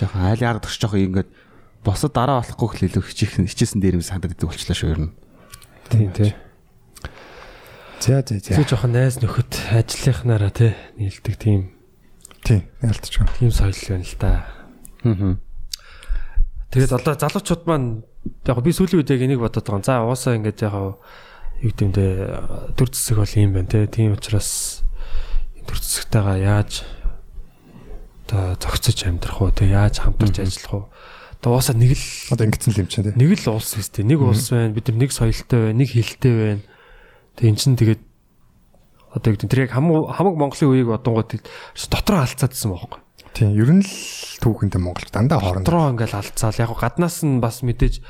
Жоохон 0.00 0.22
айл 0.24 0.40
яг 0.40 0.60
тогш 0.64 0.80
жоохон 0.80 1.04
ингээд 1.04 1.30
босод 1.84 2.12
дараа 2.16 2.40
болохгүй 2.40 2.68
хэл 2.72 2.86
илүү 2.88 3.04
хичих 3.04 3.36
хичээсэн 3.36 3.80
дээр 3.80 4.00
юм 4.00 4.04
санагдаад 4.04 4.36
идэг 4.36 4.48
болчлаа 4.48 4.76
шүү 4.76 4.90
ер 4.96 5.00
нь. 5.04 5.12
Тийм 5.92 6.12
тий. 6.16 6.32
За 8.00 8.24
за 8.24 8.40
за. 8.40 8.56
Тэгээ 8.56 8.68
жоохон 8.72 8.92
найз 8.96 9.20
нөхөд 9.20 9.52
ажлынхнаараа 9.76 10.52
тий 10.52 10.72
нийлдэг 10.96 11.36
тийм 11.36 11.76
Тийм 12.44 12.64
яалтчгүй. 12.80 13.28
тийм 13.36 13.52
соёл 13.52 13.76
байна 13.76 14.04
л 14.08 14.16
да. 14.16 14.32
Аа. 15.04 15.36
Тэгээд 16.72 16.96
одоо 16.96 17.14
залуучууд 17.20 17.62
маань 17.68 17.88
яг 18.48 18.58
би 18.64 18.72
сүүлийн 18.72 19.04
үед 19.04 19.12
яг 19.12 19.20
энийг 19.20 19.40
бодоод 19.44 19.68
байгаа. 19.68 19.84
За 19.84 20.04
уусаа 20.08 20.40
ингээд 20.40 20.64
яг 20.64 20.72
юу 21.60 21.72
гэмдэ 21.76 22.04
төр 22.80 22.88
зэсэг 22.88 23.20
бол 23.20 23.36
юм 23.36 23.52
байна 23.52 23.68
те. 23.68 23.84
Тийм 23.84 24.16
учраас 24.16 24.80
төр 25.68 25.76
зэсэгтэйгээ 25.76 26.38
яаж 26.48 26.88
одоо 28.30 28.54
зохицож 28.62 28.98
амьдрах 29.10 29.42
уу 29.42 29.50
те 29.50 29.66
яаж 29.66 29.98
хамтарч 29.98 30.38
ажиллах 30.38 30.72
уу. 30.72 30.84
Одоо 31.42 31.58
уусаа 31.58 31.74
нэг 31.74 31.98
л 31.98 32.04
Одоо 32.30 32.46
ингэсэн 32.46 32.70
л 32.70 32.80
юм 32.86 32.88
чинь 32.88 33.04
тий. 33.10 33.14
нэг 33.18 33.42
л 33.42 33.50
улс 33.58 33.74
үстэй. 33.74 34.06
Нэг 34.06 34.22
улс 34.22 34.54
байна. 34.54 34.70
Бид 34.70 34.86
нар 34.86 34.98
нэг 35.02 35.10
соёлтой 35.10 35.74
байна. 35.74 35.78
Нэг 35.82 35.90
хэлтэй 35.90 36.32
байна. 36.38 36.62
Тэг 37.34 37.46
эн 37.50 37.58
чинь 37.58 37.74
тэгээд 37.74 38.02
одоо 39.10 39.34
яг 39.34 39.38
тэр 39.42 39.66
яг 39.66 39.74
хамаг 39.74 40.14
хамаг 40.14 40.34
Монголын 40.38 40.70
үеийг 40.70 40.94
одонгууд 40.94 41.42
дотроо 41.90 42.22
алцаадсан 42.22 42.70
байхгүй. 42.70 43.00
Тийм 43.34 43.54
ер 43.58 43.70
нь 43.74 43.82
л 43.82 43.94
түүхэндээ 44.38 44.78
Монгол 44.78 45.10
дандаа 45.10 45.42
хоорондоо 45.42 45.66
дотроо 45.66 45.90
ингээл 45.94 46.18
алдцаал 46.18 46.62
яг 46.62 46.70
гаднаас 46.78 47.26
нь 47.26 47.42
бас 47.42 47.62
мэдээж 47.66 48.02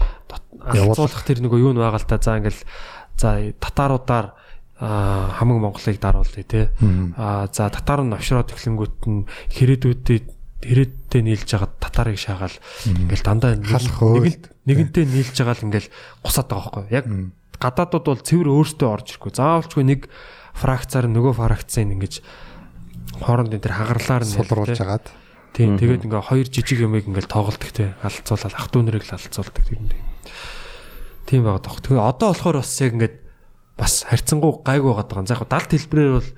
алцуулах 0.61 1.25
тэр 1.25 1.41
нөгөө 1.41 1.61
юу 1.61 1.73
н 1.73 1.81
байгаа 1.81 2.01
л 2.01 2.09
та 2.09 2.21
за 2.21 2.37
ингээл 2.41 2.61
за 3.17 3.53
татаруудаар 3.57 4.37
аа, 4.81 5.36
хамаг 5.36 5.59
Монголыг 5.61 6.01
даруулъя 6.01 6.44
те. 6.44 6.73
Аа 7.16 7.47
за 7.52 7.69
татар 7.69 8.01
нь 8.01 8.11
навшроод 8.11 8.51
эхлэнгүүт 8.51 8.98
нь 9.07 9.28
хэрэгдүүдэд 9.52 10.27
хэрэгдээ 10.65 11.23
нийлж 11.24 11.48
байгаа 11.52 11.70
татарыг 11.81 12.16
шаагаал 12.20 12.57
ингээл 12.85 13.24
дандаа 13.24 13.57
нэг- 13.57 14.52
нэгэнтэй 14.65 15.05
нийлж 15.09 15.36
байгаа 15.36 15.57
л 15.57 15.66
ингээл 15.69 15.89
гусаад 16.24 16.48
байгаа 16.48 16.85
байхгүй 16.85 16.97
яг 16.97 17.07
гадаадууд 17.61 18.07
бол 18.09 18.24
цэвэр 18.24 18.48
өөртөө 18.48 18.89
орж 18.89 19.07
ирэхгүй. 19.16 19.32
Заавалчгүй 19.36 19.85
нэг 19.85 20.01
фракцаар 20.57 21.07
нөгөө 21.12 21.32
фракцын 21.36 21.93
ингэж 21.97 22.24
хоорондын 23.20 23.61
тэр 23.61 23.77
хагарлаар 23.77 24.24
нь 24.24 24.32
сулруулж 24.32 24.81
хагаад 24.81 25.07
Тийм 25.52 25.77
тэгээд 25.77 26.07
ингээ 26.07 26.23
хоёр 26.24 26.47
жижиг 26.48 26.78
юмыг 26.81 27.05
ингээл 27.11 27.28
тоглолдог 27.28 27.70
те 27.74 27.93
алцуулаад 28.01 28.55
ах 28.55 28.69
дүүнэрийг 28.70 29.05
л 29.05 29.16
алцуулдаг 29.19 29.65
тийм. 29.66 29.90
Тийм 31.27 31.43
байгаад 31.43 31.66
байгаа. 31.66 31.85
Тэгээ 31.85 32.01
одоо 32.01 32.28
болохоор 32.32 32.57
бас 32.62 32.73
яг 32.81 32.93
ингээд 32.94 33.16
бас 33.81 34.05
харьцангуй 34.05 34.61
гайгүй 34.61 34.93
байгаа. 34.93 35.24
За 35.24 35.40
яг 35.40 35.48
далд 35.48 35.73
хэлбэрээр 35.73 36.12
бол 36.20 36.31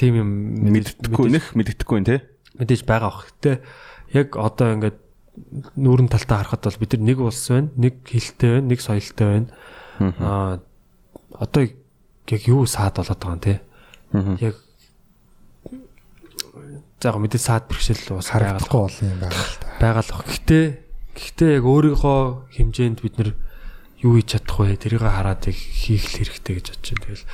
тийм 0.00 0.12
юм 0.16 0.28
мэддэхгүй 0.72 1.28
нэх 1.28 1.52
мэддэхгүй 1.52 2.00
нэ 2.00 2.16
мэдээж 2.56 2.82
байгаа 2.88 3.12
бах. 3.12 3.28
Гэтэ 3.28 3.60
яг 4.16 4.28
одоо 4.40 4.68
ингээд 4.80 4.98
нүүрэн 5.76 6.08
талтаа 6.08 6.44
харахад 6.44 6.64
бол 6.68 6.80
бид 6.80 6.92
нар 6.96 7.04
нэг 7.12 7.18
улс 7.20 7.44
байна, 7.48 7.68
нэг 7.76 7.94
хилтэй 8.08 8.48
байна, 8.56 8.68
нэг 8.72 8.80
соёлтой 8.80 9.26
байна. 9.28 9.48
Аа 10.16 10.60
одоо 11.36 11.62
яг 11.68 12.42
юу 12.48 12.64
саад 12.64 12.96
болоод 12.96 13.20
байгаа 13.20 13.36
юм 13.36 13.44
те. 13.44 13.60
Яг 14.40 14.56
за 17.00 17.08
яг 17.12 17.16
мэдээ 17.20 17.40
саад 17.40 17.68
бэрхшээл 17.68 18.16
бас 18.16 18.32
харагдахгүй 18.32 18.80
болно 18.80 19.08
юм 19.08 19.20
байна 19.20 19.36
л 19.36 19.56
да. 19.60 19.68
байгаа 19.80 20.02
л 20.04 20.12
бах. 20.12 20.24
Гэтэ 20.28 20.58
гэхдээ 21.16 21.50
яг 21.60 21.64
өөрийнхөө 21.64 22.20
хэмжээнд 22.56 22.98
бид 23.00 23.14
нар 23.18 23.30
юу 24.02 24.18
хийж 24.18 24.28
чадах 24.36 24.58
вэ? 24.58 24.76
Тэрийг 24.76 25.02
хараад 25.02 25.46
яг 25.46 25.56
хийх 25.56 26.04
л 26.10 26.16
хэрэгтэй 26.20 26.54
гэж 26.58 26.66
байна. 26.74 27.02
Тэгэл 27.06 27.24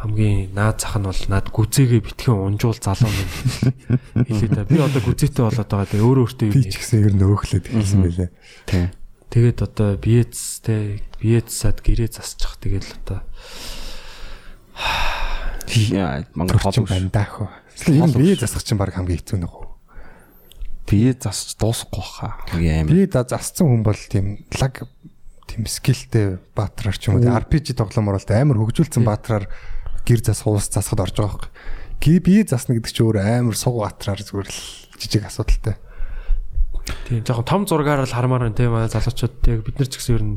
хамгийн 0.00 0.38
наад 0.54 0.78
зах 0.78 0.96
нь 0.98 1.06
бол 1.10 1.22
наад 1.28 1.46
гүзээгээ 1.50 2.02
битгэн 2.02 2.34
унжуул 2.34 2.78
залуу 2.78 3.10
минь 3.10 3.98
хэлээ 4.26 4.50
да. 4.54 4.64
Би 4.64 4.78
одоо 4.78 5.02
гүзээтэй 5.02 5.42
болоод 5.42 5.70
байгаа. 5.70 5.90
Тэгээ 5.90 6.06
өөрөө 6.06 6.24
өөртөө 6.24 6.48
Би 6.54 6.62
ч 6.70 6.74
гэсэн 6.78 6.98
ер 7.02 7.14
нь 7.18 7.24
өөхлөд 7.24 7.66
хэлсэн 7.68 8.00
байлээ. 8.02 8.30
тий 8.70 8.84
Тэгээд 9.34 9.58
одоо 9.66 9.98
биецтэй 9.98 11.02
биецсад 11.18 11.82
гэрээ 11.82 12.10
засчих. 12.14 12.54
Тэгэл 12.62 12.86
одоо 13.02 13.26
яа 15.90 16.22
мангар 16.38 16.62
Хол 16.62 16.72
хол 16.72 16.86
байна 16.86 17.10
даах. 17.10 17.50
Энэ 17.88 18.14
бие 18.14 18.36
засах 18.38 18.62
чинь 18.62 18.78
баг 18.78 18.94
хамгийн 18.94 19.18
хэцүү 19.18 19.38
нэг 19.42 19.50
үү. 19.50 19.66
бие 20.86 21.16
засч 21.16 21.56
дуусахгүй 21.58 22.04
хаа 22.04 22.38
хамгийн 22.48 22.86
амар 22.86 22.94
Би 22.94 23.06
да 23.08 23.24
зассан 23.24 23.66
хүн 23.66 23.82
бол 23.82 23.96
тийм 23.96 24.44
лаг 24.60 24.84
тийм 25.48 25.68
скиллтэй 25.68 26.38
баатраар 26.56 26.96
ч 26.96 27.08
юм 27.08 27.20
уу 27.20 27.28
RPG 27.28 27.76
тоглоомор 27.78 28.18
бол 28.18 28.30
амар 28.32 28.58
хөгжүүлсэн 28.58 29.04
баатраар 29.04 29.46
гэр 30.04 30.20
зас 30.20 30.44
хуус 30.44 30.68
засахад 30.68 31.04
орж 31.04 31.16
байгаа 31.16 31.38
байхгүй. 31.38 31.50
Ги 32.00 32.12
бие 32.20 32.42
засна 32.44 32.76
гэдэг 32.76 32.92
чинь 32.92 33.06
өөр 33.08 33.18
амар 33.20 33.56
суг 33.56 33.80
баатраар 33.80 34.20
зүгээр 34.20 34.48
л 34.48 34.60
жижиг 35.00 35.24
асуудалтай. 35.24 35.76
тийм 37.08 37.24
жоохон 37.24 37.48
том 37.48 37.62
зургаар 37.64 38.04
л 38.04 38.12
хармаар 38.12 38.48
байна 38.48 38.58
тийм 38.58 38.76
аа 38.76 38.88
залуучууд 38.92 39.34
яг 39.48 39.60
бид 39.64 39.76
нар 39.80 39.88
ч 39.88 39.96
гэсэн 39.96 40.14
ер 40.16 40.24
нь 40.24 40.36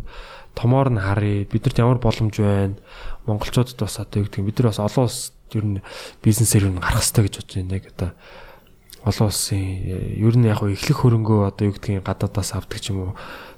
томоор 0.55 0.89
нь 0.89 1.03
харъя. 1.03 1.43
Биднэрт 1.43 1.77
ямар 1.83 1.99
боломж 1.99 2.35
байна? 2.39 2.79
Монголчуудад 3.27 3.75
бас 3.75 3.99
одоо 3.99 4.23
юу 4.23 4.27
гэдэг 4.31 4.47
бид 4.47 4.57
нар 4.63 4.71
бас 4.71 4.79
олон 4.79 5.05
улс 5.05 5.35
ер 5.51 5.65
нь 5.67 5.83
бизнесээр 6.23 6.71
ер 6.71 6.73
нь 6.73 6.81
гарах 6.81 7.03
хэрэгтэй 7.03 7.23
гэж 7.27 7.35
бодож 7.35 7.55
байна. 7.59 7.75
Яг 7.75 7.85
одоо 7.91 8.09
олон 9.03 9.27
улсын 9.29 9.61
э, 9.61 10.17
ер 10.17 10.35
нь 10.37 10.47
яг 10.47 10.63
эхлэх 10.63 11.03
хөрөнгөө 11.03 11.53
одоо 11.53 11.69
юу 11.69 11.75
гэдгийг 11.75 12.05
гадаадаас 12.05 12.55
авдаг 12.55 12.79
ч 12.81 12.95
юм 12.95 13.11
уу 13.11 13.11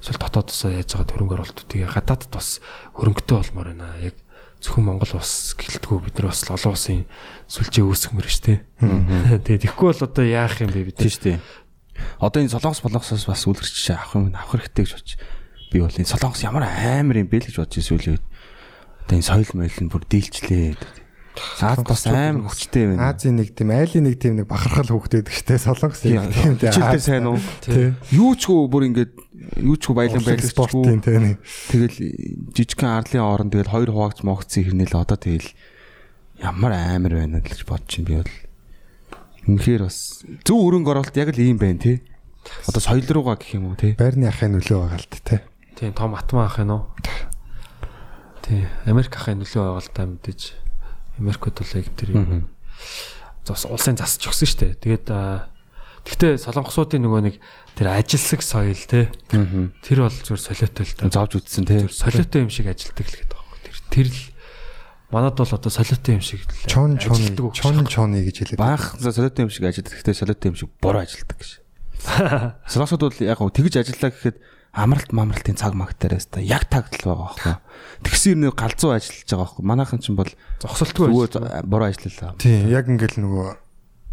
эсвэл 0.03 0.19
дотоодоос 0.19 0.67
яаж 0.67 0.89
байгаа 0.95 1.13
хөрөнгө 1.15 1.35
оруулалтуудыг 1.39 1.87
гадаадд 1.87 2.31
бас 2.33 2.59
хөрөнгөтэй 2.97 3.35
болмоор 3.39 3.67
байна. 3.71 3.95
Яг 4.03 4.15
зөвхөн 4.59 4.83
Монгол 4.83 5.13
улс 5.15 5.55
гэлтгүү 5.55 5.97
бид 6.03 6.15
нар 6.19 6.31
бас 6.33 6.43
олон 6.43 6.75
улсын 6.75 7.07
сүлжээ 7.47 7.85
үүсгэмээр 7.87 8.27
шүү 8.27 8.43
дээ. 8.43 8.59
Тэгээд 9.47 9.61
тэгэхгүй 9.63 9.87
бол 9.87 10.03
одоо 10.03 10.25
яах 10.27 10.59
юм 10.59 10.71
бэ 10.75 10.91
бид 10.91 10.99
тий 10.99 11.11
штэ 11.11 11.39
одоо 12.19 12.39
энэ 12.41 12.51
солонгос 12.51 12.81
болонгосоос 12.83 13.25
бас 13.27 13.43
үлгэрч 13.47 13.91
авах 13.95 14.15
юм 14.15 14.31
авах 14.35 14.59
хэрэгтэй 14.59 14.83
гэж 14.85 14.93
бодож 14.95 15.11
би 15.71 15.77
бол 15.79 15.99
энэ 15.99 16.11
солонгос 16.11 16.43
ямар 16.43 16.63
амар 16.67 17.17
юм 17.19 17.27
бэ 17.27 17.43
л 17.43 17.47
гэж 17.47 17.55
бодож 17.59 17.75
ирсэн 17.79 17.95
үйл 17.95 18.09
үед 18.15 18.25
одоо 19.03 19.15
энэ 19.15 19.27
соёл 19.27 19.51
моёл 19.55 19.79
нь 19.79 19.91
бүр 19.91 20.03
дийлчлээ 20.07 20.67
Аз 21.59 21.79
бас 21.83 22.03
амар 22.07 22.47
хүчтэй 22.49 22.85
байна. 22.91 23.11
Азийн 23.11 23.35
нэг 23.39 23.55
тийм 23.55 23.71
айлын 23.71 24.05
нэг 24.07 24.15
тийм 24.19 24.39
нэг 24.39 24.47
бахархал 24.47 24.95
хөвгтэй 24.95 25.23
гэжтэй 25.23 25.59
солонгос 25.59 26.03
юм 26.07 26.27
тийм 26.31 26.55
Хичээлдээ 26.59 27.03
сайн 27.03 27.27
уу? 27.27 27.39
Юу 28.11 28.33
ч 28.35 28.47
гоо 28.47 28.67
бүр 28.71 28.89
ингээд 28.91 29.13
юу 29.63 29.75
ч 29.75 29.83
гоо 29.87 29.95
баялан 29.99 30.23
байлагчгүй. 30.23 30.51
спортын 30.51 30.99
тийм 31.03 31.21
нэг 31.23 31.37
Тэгэл 31.71 31.97
жижигхэн 32.55 32.91
арлын 32.95 33.23
орон 33.23 33.49
тэгэл 33.51 33.71
хоёр 33.71 33.89
хуваагч 33.91 34.23
могцсон 34.23 34.63
хэрнээл 34.67 34.99
одоо 34.99 35.17
тэгэл 35.19 35.49
ямар 36.43 36.71
амар 36.75 37.13
байна 37.19 37.39
л 37.39 37.47
гэж 37.47 37.63
бодож 37.67 37.87
чинь 37.87 38.07
би 38.07 38.19
бол 38.19 38.33
үнэхээр 39.47 39.81
бас 39.83 40.23
зөв 40.43 40.57
өрөнгө 40.59 40.91
оруулалт 40.91 41.17
яг 41.19 41.31
л 41.35 41.39
ийм 41.39 41.59
байна 41.59 41.79
тий. 41.79 41.97
Одоо 42.67 42.81
соёл 42.83 43.07
руугаа 43.07 43.35
гэх 43.39 43.55
юм 43.55 43.71
уу 43.71 43.79
тий. 43.79 43.95
байрны 43.95 44.27
ахын 44.27 44.55
нөлөө 44.55 44.79
байгаа 44.79 44.99
л 44.99 45.07
тий. 45.11 45.39
Тийм 45.75 45.91
том 45.95 46.15
атман 46.15 46.47
ах 46.47 46.59
юм 46.59 46.71
уу? 46.71 46.83
Тийм 48.43 48.67
Америк 48.85 49.15
ахын 49.15 49.43
нөлөө 49.43 49.63
байгаа 49.63 49.83
л 49.83 49.91
та 49.95 50.03
мэдээж 50.07 50.41
Америкт 51.19 51.59
бол 51.59 51.75
яг 51.75 51.87
тэр 51.99 52.09
юм. 52.15 52.49
Зас 53.43 53.67
улсын 53.67 53.99
засч 53.99 54.23
өгсөн 54.25 54.47
шүү 54.47 54.59
дээ. 54.63 54.73
Тэгээд 54.79 55.07
гэхдээ 56.07 56.33
солонгосуудын 56.39 57.03
нөгөө 57.03 57.21
нэг 57.27 57.35
тэр 57.75 57.91
ажилсаг 57.91 58.39
соёл 58.39 58.79
те 58.87 59.11
тэр 59.83 60.07
бол 60.07 60.15
зүгээр 60.15 60.41
солиотой 60.41 60.85
л 60.87 60.95
да. 60.95 61.11
Зовж 61.11 61.43
үтсэн. 61.43 61.67
Зүгээр 61.67 61.91
солиотой 61.91 62.39
юм 62.47 62.51
шиг 62.51 62.71
ажилтдаг 62.71 63.03
л 63.03 63.15
гэдэг 63.19 63.35
байхгүй. 63.35 63.59
Тэр 63.67 63.77
тэр 63.91 64.07
л 64.07 64.21
манад 65.11 65.35
бол 65.35 65.51
одоо 65.51 65.71
солиотой 65.71 66.17
юм 66.17 66.23
шиг 66.23 66.47
л 66.47 66.71
Чон 66.71 66.95
ажилтдаг 66.95 67.45
үг 67.51 67.55
чон 67.55 67.83
чоны 67.83 68.23
гэж 68.23 68.55
хэлээд. 68.55 68.61
Баах 68.63 68.95
солиотой 68.95 69.43
юм 69.43 69.51
шиг 69.51 69.67
ажилладаг. 69.67 69.91
Гэхдээ 69.99 70.15
солиотой 70.15 70.49
юм 70.49 70.57
шиг 70.57 70.69
буруу 70.79 71.03
ажилладаг 71.03 71.37
гэж. 71.37 71.51
Солонгосууд 72.71 73.03
бол 73.03 73.19
яг 73.27 73.37
гоо 73.43 73.51
тэгж 73.51 73.73
ажиллаа 73.83 74.11
гэхэд 74.15 74.37
амралт 74.73 75.11
мамралтын 75.11 75.57
цаг 75.57 75.73
магтаараас 75.73 76.29
та 76.29 76.41
яг 76.41 76.69
тагтал 76.69 77.15
байгаа 77.15 77.25
байхгүй. 77.33 77.55
Тэгсэн 78.05 78.45
юм 78.45 78.53
галзуу 78.53 78.93
ажиллаж 78.93 79.25
байгаа 79.25 79.45
байхгүй. 79.49 79.63
Манайхан 79.65 79.99
ч 79.99 80.13
бол 80.13 80.31
зогсолтгүй 80.61 81.09
буруу 81.65 81.89
ажиллалаа. 81.89 82.37
Тийм 82.37 82.69
яг 82.69 82.85
ингээл 82.85 83.17
нөгөө 83.17 83.47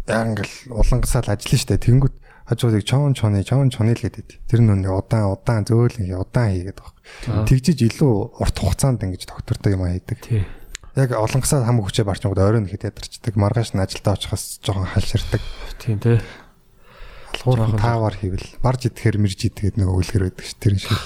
яг 0.09 0.25
ингээл 0.33 0.55
улангасаал 0.73 1.29
ажиллана 1.29 1.61
штэ 1.61 1.77
тэнгүүт 1.77 2.15
хажуудыг 2.47 2.83
чон 2.87 3.13
чоны 3.13 3.43
чон 3.43 3.69
чоны 3.69 3.91
л 3.93 4.01
гэдэг. 4.01 4.39
Тэр 4.47 4.63
нүг 4.63 4.87
удаан 4.87 5.35
удаан 5.35 5.67
зөөлөн 5.67 6.15
удаан 6.15 6.49
хийгээд 6.55 6.79
байгаа. 6.79 7.43
Тэгжиж 7.43 7.77
илүү 7.83 8.39
урт 8.39 8.55
хугацаанд 8.55 9.03
ингэж 9.03 9.27
доктортой 9.27 9.75
юм 9.75 9.83
хийдэг. 9.83 10.19
Тий. 10.23 10.47
Яг 10.95 11.11
олонгосаа 11.11 11.67
хамаг 11.67 11.91
хүчээ 11.91 12.07
барчмууд 12.07 12.39
ойрон 12.39 12.65
ихэд 12.71 12.87
ядарчдаг. 12.87 13.35
Маргааш 13.35 13.75
нь 13.75 13.83
ажилдаа 13.83 14.15
очихоос 14.15 14.63
жоохон 14.63 14.87
халширдаг. 14.87 15.43
Тийм 15.77 15.99
те. 15.99 16.23
Алгуур 17.47 17.79
таавар 17.79 18.19
хийвэл 18.19 18.43
барж 18.59 18.91
идэхээр 18.91 19.23
мэрж 19.23 19.47
идэгээд 19.47 19.79
нөгөө 19.79 20.03
үлгэр 20.03 20.27
байдаг 20.27 20.43
ш. 20.43 20.51
Тэр 20.59 20.75
шиг. 20.75 20.99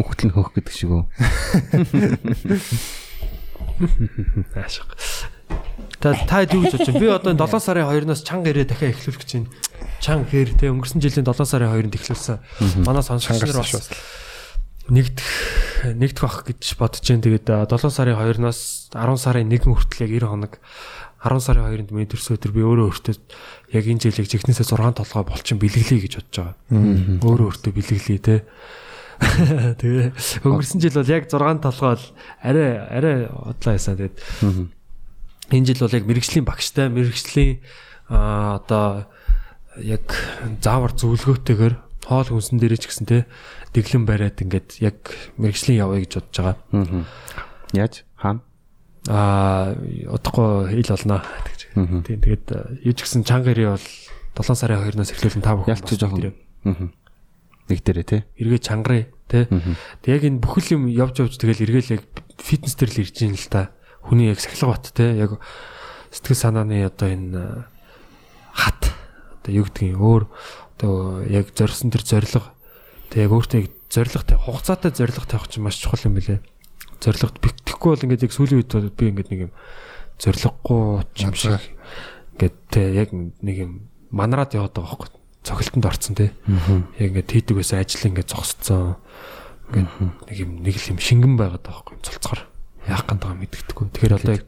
Үхтэл 0.00 0.32
нь 0.32 0.34
хөөх 0.34 0.56
гэдэг 0.56 0.72
шиг 0.72 0.96
үү. 0.96 1.04
Аашиг. 4.56 4.88
Та 6.00 6.16
та 6.24 6.48
юу 6.48 6.64
гэж 6.64 6.72
бодож 6.72 6.88
байна? 6.88 7.00
Би 7.00 7.08
одоо 7.12 7.36
энэ 7.36 7.44
7 7.44 7.60
сарын 7.60 7.84
2-оос 7.84 8.24
чанга 8.24 8.48
ирээ 8.48 8.64
дахиад 8.64 8.96
эхлүүлэх 8.96 9.20
гэж 9.20 9.30
байна. 9.36 9.52
Чанга 10.00 10.32
хэр 10.32 10.56
те 10.56 10.72
өнгөрсөн 10.72 11.04
жилийн 11.04 11.28
7 11.28 11.44
сарын 11.44 11.68
2-нд 11.68 12.00
эхлүүлсэн. 12.00 12.40
Манай 12.84 13.04
сонсогч 13.04 13.44
нар 13.44 13.60
бас 13.60 13.92
нэгдэх 14.88 15.28
нэгдэх 15.96 16.22
бах 16.24 16.44
гэж 16.44 16.76
бодож 16.80 17.04
байна. 17.04 17.24
Тэгээд 17.24 17.48
7 17.68 17.90
сарын 17.92 18.16
2-оос 18.16 18.88
10 18.92 19.16
сарын 19.20 19.52
1 19.52 19.64
хүртэл 19.64 20.04
яг 20.08 20.12
90 20.16 20.32
хоног 20.32 20.52
10 21.24 21.40
сарын 21.40 21.64
2-нд 21.72 21.90
мэдэрс 21.96 22.36
өдөр 22.36 22.52
би 22.52 22.60
өөрөө 22.60 22.86
өөртөө 22.92 23.16
яг 23.72 23.84
энэ 23.88 24.02
жилийг 24.04 24.28
жигнэсээ 24.28 24.76
6 24.76 25.00
толгой 25.00 25.24
болчин 25.24 25.56
бэлгэлье 25.56 26.04
гэж 26.04 26.12
бодож 26.20 26.36
байгаа. 26.36 27.24
Өөрөө 27.24 27.46
өөртөө 27.48 27.72
бэлгэлье 27.72 28.20
те. 28.20 28.36
Тэгээ 29.80 30.12
өнгөрсөн 30.44 30.84
жил 30.84 31.00
бол 31.00 31.08
яг 31.08 31.24
6 31.32 31.64
толгой 31.64 31.96
бол 31.96 32.04
арай 32.44 32.70
арай 32.76 33.16
удлаа 33.32 33.72
ясаа 33.80 33.96
тэгээд 33.96 34.20
энэ 35.48 35.66
жил 35.72 35.80
бол 35.80 35.96
яг 35.96 36.04
мэрэгжлийн 36.04 36.44
багштай 36.44 36.92
мэрэгжлийн 36.92 37.64
а 38.12 38.60
одоо 38.60 39.08
яг 39.80 40.04
заавар 40.60 40.92
зөвлөгөөтэйгээр 40.92 41.74
хоол 42.04 42.28
хүнсэн 42.28 42.60
дээрээ 42.60 42.80
ч 42.80 42.92
гэсэн 42.92 43.08
те 43.08 43.24
дэглэн 43.72 44.04
бариад 44.04 44.44
ингээд 44.44 44.84
яг 44.84 45.16
мэрэгжлийн 45.40 45.80
явъя 45.80 46.04
гэж 46.04 46.12
бодож 46.20 46.36
байгаа. 46.36 47.08
Яаж? 47.72 48.04
Хаана? 48.20 48.44
Аа 49.08 49.76
удахгүй 50.08 50.72
хэл 50.72 50.96
болно 50.96 51.20
гэж. 51.20 51.60
Тийм 51.76 52.20
тэгээд 52.24 52.46
юу 52.84 52.94
ч 52.96 52.98
гэсэн 53.04 53.24
чангари 53.28 53.68
бол 53.68 53.86
7 54.38 54.56
сарын 54.56 54.80
2-оос 54.80 55.12
эхлүүлэн 55.12 55.44
та 55.44 55.54
бүхэн 55.54 55.76
Ялч 55.76 55.88
жоохон. 56.00 56.32
Аа. 56.64 56.88
Нэг 57.68 57.80
дээрээ 57.84 58.06
тий. 58.08 58.22
эргээ 58.40 58.60
чангарыг 58.64 59.12
тий. 59.28 59.44
Тэг 60.00 60.08
яг 60.08 60.22
энэ 60.24 60.40
бүхэл 60.40 60.80
юм 60.80 60.88
явж 60.88 61.20
явж 61.20 61.36
тэгэл 61.36 61.64
эргээл 61.68 62.00
яг 62.00 62.02
фитнес 62.40 62.76
дээр 62.76 62.90
л 62.92 63.02
ирж 63.04 63.16
ийн 63.20 63.36
л 63.36 63.48
та. 63.52 63.72
Хүний 64.04 64.32
яг 64.32 64.40
сахилга 64.40 64.72
бат 64.72 64.88
тий. 64.92 65.20
Яг 65.20 65.36
сэтгэл 66.12 66.40
санааны 66.40 66.84
одоо 66.88 67.08
энэ 67.08 67.68
хат 68.56 68.92
одоо 69.44 69.52
юу 69.52 69.68
гэдгийг 69.68 70.00
өөр 70.00 70.24
одоо 70.80 71.24
яг 71.28 71.52
зорьсон 71.52 71.92
тэр 71.92 72.04
зориг 72.04 72.52
тэг 73.12 73.28
яг 73.28 73.32
өөртөө 73.32 73.62
зоригтой 73.92 74.38
хугацаатай 74.38 74.90
зориг 74.90 75.20
тавих 75.24 75.48
чинь 75.48 75.64
маш 75.64 75.78
чухал 75.78 76.00
юм 76.04 76.16
билэ. 76.18 76.40
Зоригт 77.00 77.38
битгхгүй 77.42 77.90
бол 77.94 78.04
ингээд 78.04 78.24
яг 78.26 78.32
сүүлийн 78.34 78.60
үед 78.62 78.94
би 78.94 79.04
ингээд 79.10 79.30
нэг 79.32 79.40
юм 79.48 79.52
зориггүй 80.18 81.02
юм 81.24 81.34
шиг 81.34 81.62
ингээд 82.38 82.56
тий 82.70 82.86
яг 82.94 83.10
нэг 83.14 83.56
юм 83.58 83.72
манараад 84.14 84.54
яваад 84.54 84.74
байгаа 84.74 84.98
байхгүй 84.98 85.22
цогцолтонд 85.44 85.86
орцсон 85.86 86.14
тий. 86.16 86.30
Яг 86.98 87.12
ингээд 87.12 87.30
хийдэг 87.30 87.56
байсан 87.60 87.84
ажил 87.84 88.08
ингээд 88.08 88.32
зогсцсон. 88.32 88.96
Ингээд 89.70 90.30
нэг 90.30 90.36
юм 90.40 90.50
нэг 90.64 90.76
л 90.80 90.90
юм 90.96 90.98
шингэн 90.98 91.36
байгаад 91.36 91.64
байгаа 91.68 91.84
байхгүй 91.84 92.00
цолцгоор. 92.00 92.40
Яах 92.88 93.04
гээд 93.04 93.20
байгаа 93.20 93.38
мэддэггүй. 93.44 93.86
Тэгэхээр 93.92 94.16
одоо 94.16 94.32
яг 94.40 94.46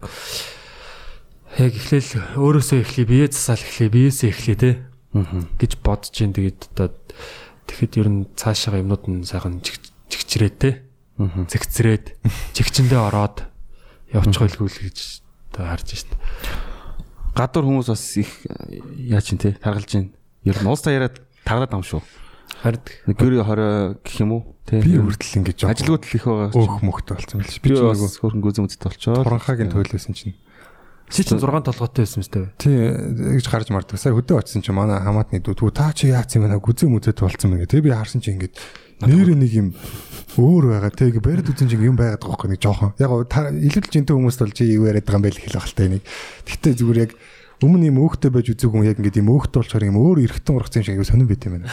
яг 1.57 1.73
эхлээл 1.77 2.13
өөрөөсөө 2.41 2.79
эхлэе, 2.81 3.07
бие 3.07 3.29
засаал 3.29 3.61
эхлэе, 3.61 3.93
биеэсээ 3.93 4.31
эхлэе 4.33 4.57
тий. 4.57 4.75
гэж 5.61 5.73
бодож 5.81 6.13
जैन 6.13 6.33
тэгээд 6.37 6.61
одоо 6.77 6.93
тэгэхэд 7.69 7.93
ер 8.01 8.09
нь 8.13 8.21
цаашаа 8.37 8.81
юмнууд 8.81 9.05
нь 9.09 9.25
сайхан 9.25 9.61
чигчрээ 9.65 10.53
тий. 10.57 10.75
Зэгцрээд 11.17 12.13
чигчэндээ 12.53 13.01
ороод 13.01 13.49
явчих 14.13 14.41
байлгүй 14.45 14.69
л 14.69 14.81
гэж 14.85 14.99
одоо 15.57 15.65
харж 15.73 15.89
шít. 15.97 16.11
Гадуур 17.37 17.65
хүмүүс 17.65 17.89
бас 17.89 18.05
их 18.21 18.31
яа 19.01 19.21
чин 19.25 19.41
те 19.41 19.57
таргалж 19.57 19.89
байна. 19.93 20.13
Ер 20.45 20.57
нь 20.61 20.69
уус 20.69 20.85
таяараад 20.85 21.21
таглаад 21.45 21.73
ам 21.73 21.85
шүү. 21.85 22.05
Харин 22.63 22.81
Гэр 23.17 23.45
20 23.45 24.01
гэх 24.05 24.17
юм 24.21 24.33
уу? 24.33 24.43
Тэ. 24.65 24.81
Би 24.81 24.97
хүртэл 24.97 25.45
ингэж 25.45 25.57
жоох 25.61 25.73
Ажилгууд 25.73 26.05
л 26.05 26.17
их 26.17 26.25
байгаа. 26.25 26.51
өөх 26.53 26.81
мөхт 26.85 27.07
болсон 27.13 27.41
л 27.41 27.49
ш. 27.49 27.61
Би 27.61 27.71
ч 27.73 27.81
нэг 27.81 28.17
хөрөнгө 28.17 28.47
гүзэн 28.49 28.65
үзэд 28.67 28.83
болчоо. 28.85 29.15
туранхагийн 29.25 29.73
төлөөсөн 29.73 30.15
чинь. 30.17 30.37
чи 31.13 31.23
чинь 31.23 31.39
6 31.39 31.45
толгойтой 31.45 32.03
байсан 32.03 32.21
мэт 32.25 32.35
үү? 32.35 32.47
Тий 32.57 32.77
гэж 33.37 33.47
гарч 33.47 33.69
марддаг. 33.71 34.01
Сая 34.01 34.17
хөдөө 34.17 34.41
очсон 34.41 34.63
чинь 34.65 34.75
манай 34.75 34.99
хамаатны 34.99 35.39
дүү 35.39 35.55
түү 35.55 35.71
та 35.71 35.93
чи 35.93 36.11
яац 36.11 36.35
юм 36.35 36.49
бэ? 36.49 36.59
Гүзээ 36.59 36.89
мүзэд 36.91 37.21
болцсон 37.21 37.51
мэн 37.55 37.63
гэ. 37.63 37.71
Тэг 37.71 37.85
би 37.87 37.95
харсан 37.95 38.23
чинь 38.25 38.43
ингэж 38.43 38.55
нэр 39.05 39.37
нэг 39.37 39.53
юм 39.53 39.69
өөр 40.37 40.65
байгаа. 40.73 40.93
Тэг 40.93 41.21
барид 41.21 41.49
үзэн 41.49 41.69
чинь 41.69 41.85
юм 41.85 41.97
байгаад 41.97 42.21
байгаа 42.21 42.33
байхгүй 42.33 42.51
нэг 42.53 42.61
жоохон. 42.61 42.93
Яг 43.01 43.09
гоо 43.13 43.25
та 43.25 43.49
илүү 43.53 43.83
л 43.85 43.93
жинтэй 43.93 44.15
хүмүүс 44.17 44.37
бол 44.41 44.53
чи 44.53 44.65
юу 44.73 44.89
яриад 44.89 45.05
байгаа 45.05 45.21
юм 45.21 45.25
бэ 45.25 45.33
л 45.33 45.43
хэл 45.45 45.59
ахaltaй 45.61 45.89
нэг. 45.97 46.03
Тэгтээ 46.49 46.73
зүгээр 46.81 47.03
яг 47.05 47.13
өмнө 47.65 47.89
юм 47.89 48.01
өөхтэй 48.05 48.31
байж 48.33 48.53
үзег 48.53 48.69
хүн 48.69 48.85
яг 48.85 49.01
ингэж 49.01 49.17
юм 49.21 49.33
өөхтэй 49.33 49.61
болчоор 49.65 49.89
юм 49.89 49.97
өөр 49.97 50.19
эргэтэн 50.29 50.57
ургацсан 50.61 50.85
шиг 50.85 51.01
аюу 51.01 51.09
сонирн 51.09 51.29
байт 51.29 51.45
юм 51.49 51.53
байна. 51.57 51.69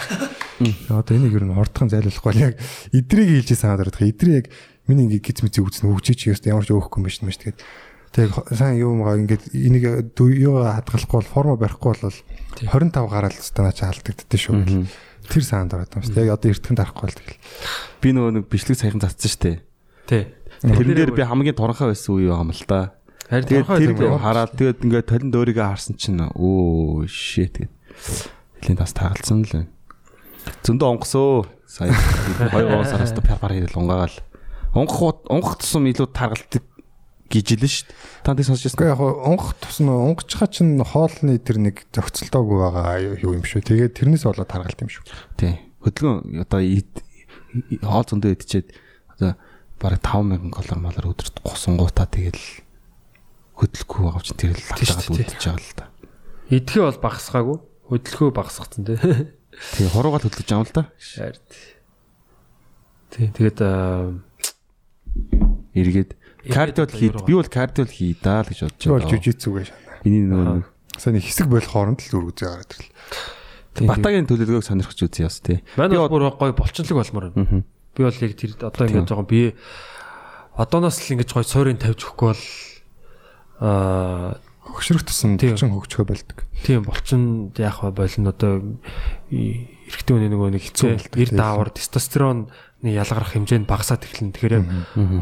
Одоо 0.87 1.15
энийг 1.15 1.35
ер 1.35 1.43
нь 1.43 1.55
ордхон 1.59 1.91
зайлуулахгүй 1.91 2.39
яг 2.39 2.55
идрийг 2.95 3.43
хэлж 3.43 3.51
санаад 3.59 3.83
орох. 3.83 3.99
Идрийг 3.99 4.47
яг 4.47 4.47
миний 4.87 5.11
ингэ 5.11 5.19
гиз 5.19 5.43
мэзээ 5.43 5.59
үүснэ 5.59 5.91
өгчиж 5.91 6.31
яст 6.31 6.47
ямар 6.47 6.63
ч 6.63 6.71
өөхөхгүй 6.71 7.03
юм 7.03 7.07
биш 7.07 7.19
юм 7.19 7.31
шүү 7.35 7.51
тэгээд 7.51 7.59
тэг 8.13 8.29
сайн 8.53 8.79
юумгаа 8.79 9.19
ингээд 9.19 9.51
энийг 9.51 9.83
юу 10.15 10.63
хадгалахгүй 10.63 11.17
бол 11.19 11.33
формо 11.33 11.55
барихгүй 11.59 11.99
бол 11.99 12.15
25 12.63 13.11
гараал 13.11 13.35
станаа 13.35 13.73
чи 13.73 13.83
алдагддээ 13.83 14.39
шүү. 14.39 14.87
Тэр 15.29 15.43
саанд 15.43 15.73
ороод 15.73 15.93
юм 15.95 16.03
шүү. 16.03 16.17
Яг 16.19 16.35
одоо 16.35 16.49
эртгэн 16.51 16.77
дарахгүй 16.77 17.03
бол 17.07 17.17
тэгэл. 17.17 17.39
Би 18.03 18.09
нөгөө 18.11 18.31
нэг 18.39 18.45
бичлэг 18.51 18.77
саяхан 18.79 19.03
цацсан 19.03 19.31
штэ. 19.31 19.51
Тий. 20.07 20.23
Тэрэн 20.63 20.95
дээр 20.95 21.11
би 21.15 21.23
хамгийн 21.23 21.55
турхаа 21.55 21.91
байсан 21.91 22.15
үе 22.19 22.31
юм 22.31 22.51
л 22.51 22.63
та. 22.67 22.95
Харин 23.31 23.47
Тэгээд 23.47 23.67
тэр 23.67 23.91
юм. 24.03 24.19
хараад 24.19 24.51
тэгээд 24.55 24.83
ингээд 24.83 25.07
толинд 25.07 25.33
өөрийгөө 25.35 25.65
харсан 25.67 25.95
чинь 25.95 26.19
өө 26.19 27.07
shit 27.07 27.55
тэгээд 27.55 27.71
хэлийн 28.61 28.77
тас 28.79 28.91
тагалцсан 28.93 29.47
л 29.47 29.51
байна. 29.51 29.71
Зөндөө 30.67 30.87
онгосоо 30.91 31.47
сая 31.67 31.91
2 32.51 32.83
сараас 32.83 33.15
та 33.15 33.23
пяпар 33.23 33.55
хийгээл 33.55 33.79
унгаагаал. 33.79 34.17
Унгах 34.75 35.23
унгах 35.31 35.55
тусам 35.63 35.87
илүү 35.87 36.11
таргалдаг 36.11 36.63
гэж 37.29 37.47
л 37.55 37.65
шүү 37.67 37.87
дээ. 37.87 37.97
Та 38.23 38.35
тийм 38.35 38.47
сонсож 38.47 38.63
Гэхдээ 38.73 38.89
байсан. 38.89 38.97
яг 38.97 39.01
онгох 39.01 39.51
тусна 39.59 39.91
онгочхаа 39.99 40.49
чинь 40.51 40.79
хоолны 40.81 41.39
тэр 41.39 41.57
нэг 41.63 41.75
зохицолтоогүй 41.93 42.57
байгаа 42.59 43.19
юу 43.19 43.37
юм 43.39 43.45
шүү. 43.45 43.63
Тэгээд 43.63 43.97
тэрнээс 43.97 44.23
болоод 44.27 44.51
харгалт 44.51 44.83
юм 44.83 44.91
шүү. 44.91 45.03
Тий. 45.39 45.59
Хөдөлгөөн 45.83 46.43
одоо 46.43 46.59
хоол 47.83 48.05
зөндөө 48.07 48.31
идчихэд 48.33 48.67
одоо 49.17 49.31
бараг 49.77 50.01
5000 50.01 50.51
доллар 50.53 50.79
малаар 50.79 51.11
өдөрт 51.11 51.43
гусангуудаа 51.43 52.07
тэгэл 52.07 52.43
хөдлөхгүй 53.59 54.01
байгаа 54.03 54.23
чинь 54.23 54.39
тэр 54.39 54.51
л 54.55 54.63
хатаад 54.63 55.09
үлдчихэж 55.11 55.43
байгаа 55.43 55.61
л 55.61 55.77
да. 55.77 55.85
Идэхээ 56.49 56.83
бол 56.87 57.03
багасгаагүй. 57.03 57.57
Хөдөлгөө 57.91 58.29
багасгацсан 58.33 58.83
тий. 58.87 58.97
Тий, 58.97 59.87
хуруугаал 59.91 60.25
хөдлөж 60.25 60.47
байгаа 60.49 60.63
юм 60.63 60.67
л 60.69 60.73
да. 60.73 60.83
Шаард. 60.97 61.49
Тий. 63.13 63.27
Тэгээд 63.29 63.59
аа, 63.61 64.17
эргээд 65.77 66.11
кардио 66.51 66.83
юу 66.99 67.23
би 67.23 67.33
бол 67.37 67.47
кардио 67.47 67.85
хий 67.87 68.17
даа 68.19 68.43
л 68.43 68.49
гэж 68.51 68.59
бодож 68.67 68.79
Чи 68.81 68.89
бол 68.89 68.99
байна. 68.99 69.11
жижигцүүгээ 69.15 69.65
шана. 69.69 69.99
Миний 70.03 70.23
нөгөө 70.27 70.45
нэг 70.59 70.65
Сайн 70.93 71.17
хэсэг 71.17 71.47
болох 71.49 71.71
хооронд 71.73 71.99
л 72.05 72.29
үзээ 72.29 72.49
гараад 72.53 72.73
тий, 72.77 73.87
батагийн 73.89 74.27
төлөвлөгөөг 74.29 74.65
сонирхож 74.67 74.99
үзье 75.01 75.25
бас 75.25 75.41
тий. 75.41 75.57
Би 75.73 75.97
бол 75.97 76.11
бүр 76.11 76.29
гоё 76.37 76.53
болчонлог 76.53 76.97
болмоор 77.01 77.25
байна. 77.33 77.65
Аа. 77.65 77.65
Би 77.97 78.01
бол 78.05 78.13
яг 78.21 78.33
тэр 78.37 78.51
одоо 78.61 78.85
ингэж 78.85 79.09
байгаа 79.09 79.25
би 79.25 79.41
одооноос 80.53 80.97
л 81.01 81.13
ингэж 81.17 81.29
гоё 81.33 81.45
суурийг 81.49 81.81
тавьж 81.81 82.01
өгөхгүй 82.05 82.29
бол 82.29 82.43
аа 83.63 84.37
Хөгшрөх 84.63 85.03
тусан 85.03 85.35
Тийм. 85.35 85.59
чин 85.59 85.75
хөгжөхөө 85.75 86.07
болдог. 86.07 86.37
тийм 86.63 86.87
болчин 86.87 87.51
вэ 87.51 87.67
болно 87.91 88.31
одоо 88.31 88.79
эрэгтэй 89.27 90.13
хүний 90.15 90.31
нөгөө 90.31 90.49
нэг 90.55 90.63
Хэцүү 90.71 90.87
болдог, 90.95 91.19
эр 91.19 91.29
даавар 91.35 91.69
тестостероны 91.75 92.47
ялгарах 92.91 93.31
хэмжээ 93.31 93.59
нь 93.63 93.69
багасаад 93.69 94.03
эхэлнэ. 94.03 94.35
Тэгэхээр 94.35 94.55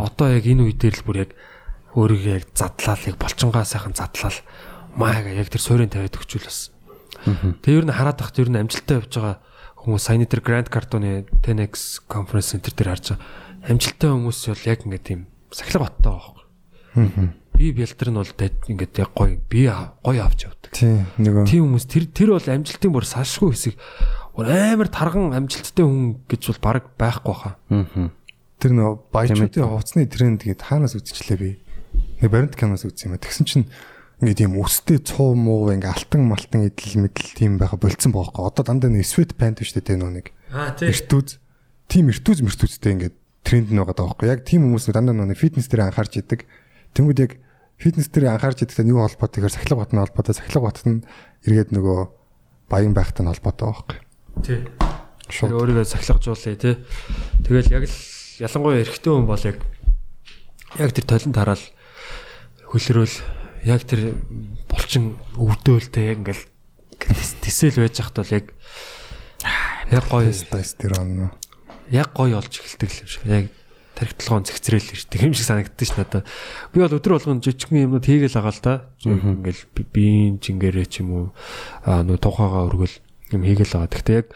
одоо 0.02 0.28
яг 0.34 0.46
энэ 0.50 0.66
үе 0.66 0.74
дээр 0.74 0.96
л 0.98 1.06
бүр 1.06 1.18
яг 1.30 1.32
өөрийгөө 1.94 2.34
яг 2.42 2.46
задлал 2.58 3.04
яг 3.06 3.18
болчингаа 3.22 3.66
сайхан 3.68 3.94
задлал 3.94 4.38
маяга 4.98 5.30
яг 5.30 5.54
тэр 5.54 5.62
суурийн 5.62 5.94
тавиад 5.94 6.18
өгчүүл 6.18 6.48
бас. 6.50 6.74
Тэгээ 7.62 7.78
ер 7.84 7.86
нь 7.86 7.94
хараад 7.94 8.18
тахт 8.18 8.40
ер 8.42 8.50
нь 8.50 8.58
амжилттай 8.58 8.98
явж 8.98 9.14
байгаа 9.14 9.38
хүмүүс 9.82 10.04
саяны 10.08 10.26
тэр 10.26 10.42
Grand 10.42 10.70
Cardone 10.72 11.26
10X 11.46 12.06
conference 12.10 12.54
center 12.54 12.74
дээр 12.74 12.98
харж 12.98 13.14
байгаа 13.14 13.22
амжилттай 13.70 14.10
хүмүүс 14.10 14.40
бол 14.50 14.66
яг 14.66 14.80
ингээд 14.86 15.06
тийм 15.06 15.22
сахилга 15.54 15.86
баттай 15.86 16.12
байгаа 16.12 16.34
байхгүй. 16.34 17.30
Би 17.52 17.66
бэлтэр 17.78 18.10
нь 18.10 18.18
бол 18.18 18.34
ингээд 18.72 18.94
яг 18.98 19.12
гоё 19.14 19.38
би 19.50 19.70
гоё 19.70 20.22
авч 20.26 20.50
явдаг. 20.50 20.72
Тийм 20.74 21.06
нөгөө 21.22 21.46
Тийм 21.46 21.62
хүмүүс 21.70 21.86
тэр 21.86 22.06
тэр 22.10 22.30
бол 22.34 22.48
амжилтын 22.50 22.92
бүр 22.94 23.06
салшгүй 23.06 23.54
хэсэг 23.54 23.76
бүр 24.36 24.48
амар 24.52 24.88
тарган 24.88 25.36
амжилттай 25.36 25.84
хүн 25.86 26.24
гэж 26.28 26.42
бол 26.56 26.62
баг 26.64 26.86
байхгүй 26.96 27.36
хаа. 27.36 27.56
Аа. 27.70 28.12
тэр 28.62 28.72
нөгөө 28.78 28.96
баячуудын 29.12 29.68
хувцсны 29.68 30.06
тренд 30.06 30.46
гээд 30.46 30.62
хаанаас 30.62 30.94
үзчихлээ 30.96 31.38
би. 31.42 31.52
Нэг 32.22 32.30
баримт 32.30 32.56
киноос 32.56 32.86
үзсэн 32.86 33.12
юм 33.12 33.18
а. 33.18 33.24
Тэгсэн 33.26 33.46
чинь 33.50 33.66
ингээд 34.22 34.40
тийм 34.46 34.54
өстэй 34.62 35.02
цуу 35.02 35.34
муу 35.34 35.74
ингээд 35.74 35.90
алтан 35.90 36.30
малтан 36.30 36.70
идэл 36.70 37.02
мэдэл 37.02 37.34
тийм 37.34 37.58
байха 37.58 37.82
болцсон 37.82 38.14
баахгүй. 38.14 38.46
Одоо 38.46 38.64
дандаа 38.64 38.94
нэг 38.94 39.10
sweat 39.10 39.34
pant 39.34 39.58
шүү 39.58 39.82
дээ 39.82 39.98
нөгөө 39.98 40.14
нэг. 40.14 40.28
Аа 40.54 40.78
Эртүүз. 40.78 41.42
Тим 41.90 42.14
эртүүз 42.14 42.46
мэртүүзтэй 42.46 42.92
ингээд 43.02 43.16
тренд 43.42 43.74
нь 43.74 43.82
байгаа 43.82 43.98
даахгүй. 43.98 44.30
Яг 44.30 44.46
тийм 44.46 44.70
хүмүүс 44.70 44.94
дандаа 44.94 45.18
нөгөө 45.18 45.42
фитнес 45.42 45.66
дээр 45.66 45.90
анхаарч 45.90 46.22
идэг. 46.22 46.46
Тэнгүүд 46.94 47.20
яг 47.26 47.42
фитнес 47.82 48.14
дээр 48.14 48.38
анхаарч 48.38 48.62
идэгтэй 48.62 48.94
юу 48.94 49.02
холбоотой 49.02 49.42
гэхээр 49.42 49.58
сахилга 49.58 49.82
батны 49.82 50.06
холбоотой. 50.06 50.38
Сахилга 50.38 50.70
бат 50.70 50.86
нь 50.86 51.02
эргээд 51.50 51.74
нөгөө 51.74 52.00
баян 52.70 52.94
байхтай 52.94 53.26
нь 53.26 53.32
холбоотой 53.34 53.66
байхгүй. 53.74 53.98
Тий. 54.40 54.64
Шууд. 55.32 55.52
Өөрийгөө 55.52 55.86
сахилгажуулъя 55.88 56.56
тий. 56.56 56.76
Тэгэл 57.44 57.72
яг 57.76 57.84
л 57.88 57.96
ялангуяа 58.40 58.82
эрэгтэй 58.84 59.12
хүн 59.12 59.28
бол 59.28 59.44
яг 59.44 59.58
яг 60.80 60.90
тэр 60.96 61.06
толинд 61.06 61.36
хараал 61.36 61.66
хөлрөөл 62.72 63.16
яг 63.68 63.82
тэр 63.86 64.16
булчин 64.72 65.20
өвдөөлтэй 65.36 66.16
яг 66.16 66.18
ингээл 66.24 66.44
тэсэл 67.44 67.80
байж 67.84 67.96
хахад 68.00 68.24
бол 68.24 68.36
яг 68.36 68.46
яг 69.92 70.04
гоё 70.08 70.32
тестостерон. 70.32 71.32
яг 71.92 72.10
гоё 72.16 72.40
олж 72.40 72.54
эхэлдэг 72.64 72.90
л 72.90 73.02
юм 73.04 73.08
шиг. 73.12 73.24
Яг 73.28 73.46
тархитлагын 73.96 74.48
зэгцрэл 74.48 74.92
ирдэг 74.96 75.20
юм 75.22 75.34
шиг 75.36 75.46
санагддаг 75.46 75.88
ш 75.88 75.94
надад. 76.00 76.26
Би 76.72 76.80
бол 76.80 76.96
өдөр 76.96 77.20
болгон 77.20 77.44
жижигхэн 77.44 77.86
юмнууд 77.92 78.06
хийгээл 78.08 78.40
байгаа 78.40 78.56
л 78.56 78.64
да. 78.64 78.74
Ингээл 79.04 79.62
би- 79.76 79.88
биеийн 79.92 80.40
жингэрээ 80.40 80.88
ч 80.88 81.04
юм 81.04 81.10
уу 81.12 81.26
аа 81.84 82.02
нөө 82.08 82.18
тухайгаа 82.18 82.66
өргөл 82.72 82.96
юм 83.36 83.44
хийгээл 83.48 83.76
байгаа. 83.76 83.92
Гэхдээ 83.92 84.18
яг 84.20 84.28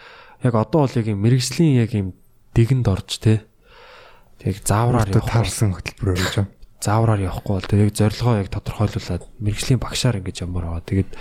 яг 0.45 0.53
одоо 0.55 0.79
бол 0.85 0.97
яг 0.99 1.07
юм 1.07 1.19
мэрэгжлийн 1.23 1.75
яг 1.81 1.91
юм 1.95 2.07
дэгэнд 2.53 2.87
орж 2.87 3.11
те. 3.19 3.43
Яг 4.43 4.61
заавраар 4.61 5.09
явах. 5.09 5.31
таарсан 5.31 5.73
хөтөлбөр 5.75 6.15
гэж 6.15 6.33
байна. 6.35 6.51
Заавраар 6.85 7.21
явахгүй 7.25 7.53
бол 7.55 7.65
тэг 7.65 7.79
яг 7.81 7.91
зорилгоо 7.97 8.33
яг 8.45 8.49
тодорхойлуулад 8.53 9.23
мэрэгжлийн 9.41 9.81
багшаар 9.81 10.19
ингэж 10.21 10.37
ямар 10.45 10.69
байгаа. 10.69 10.85
Тэгээд 10.85 11.11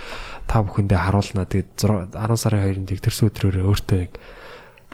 та 0.45 0.61
бүхэндээ 0.61 0.99
харуулнаа. 0.99 1.45
Тэгээд 1.49 1.69
10 2.13 2.37
сарын 2.37 2.63
2-нд 2.69 2.89
тэг 2.91 2.99
тэрс 3.01 3.19
өдрөөрөө 3.25 3.65
өөртөө 3.65 3.97
яг 3.97 4.13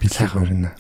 Билэг 0.02 0.34
өрнө. 0.34 0.72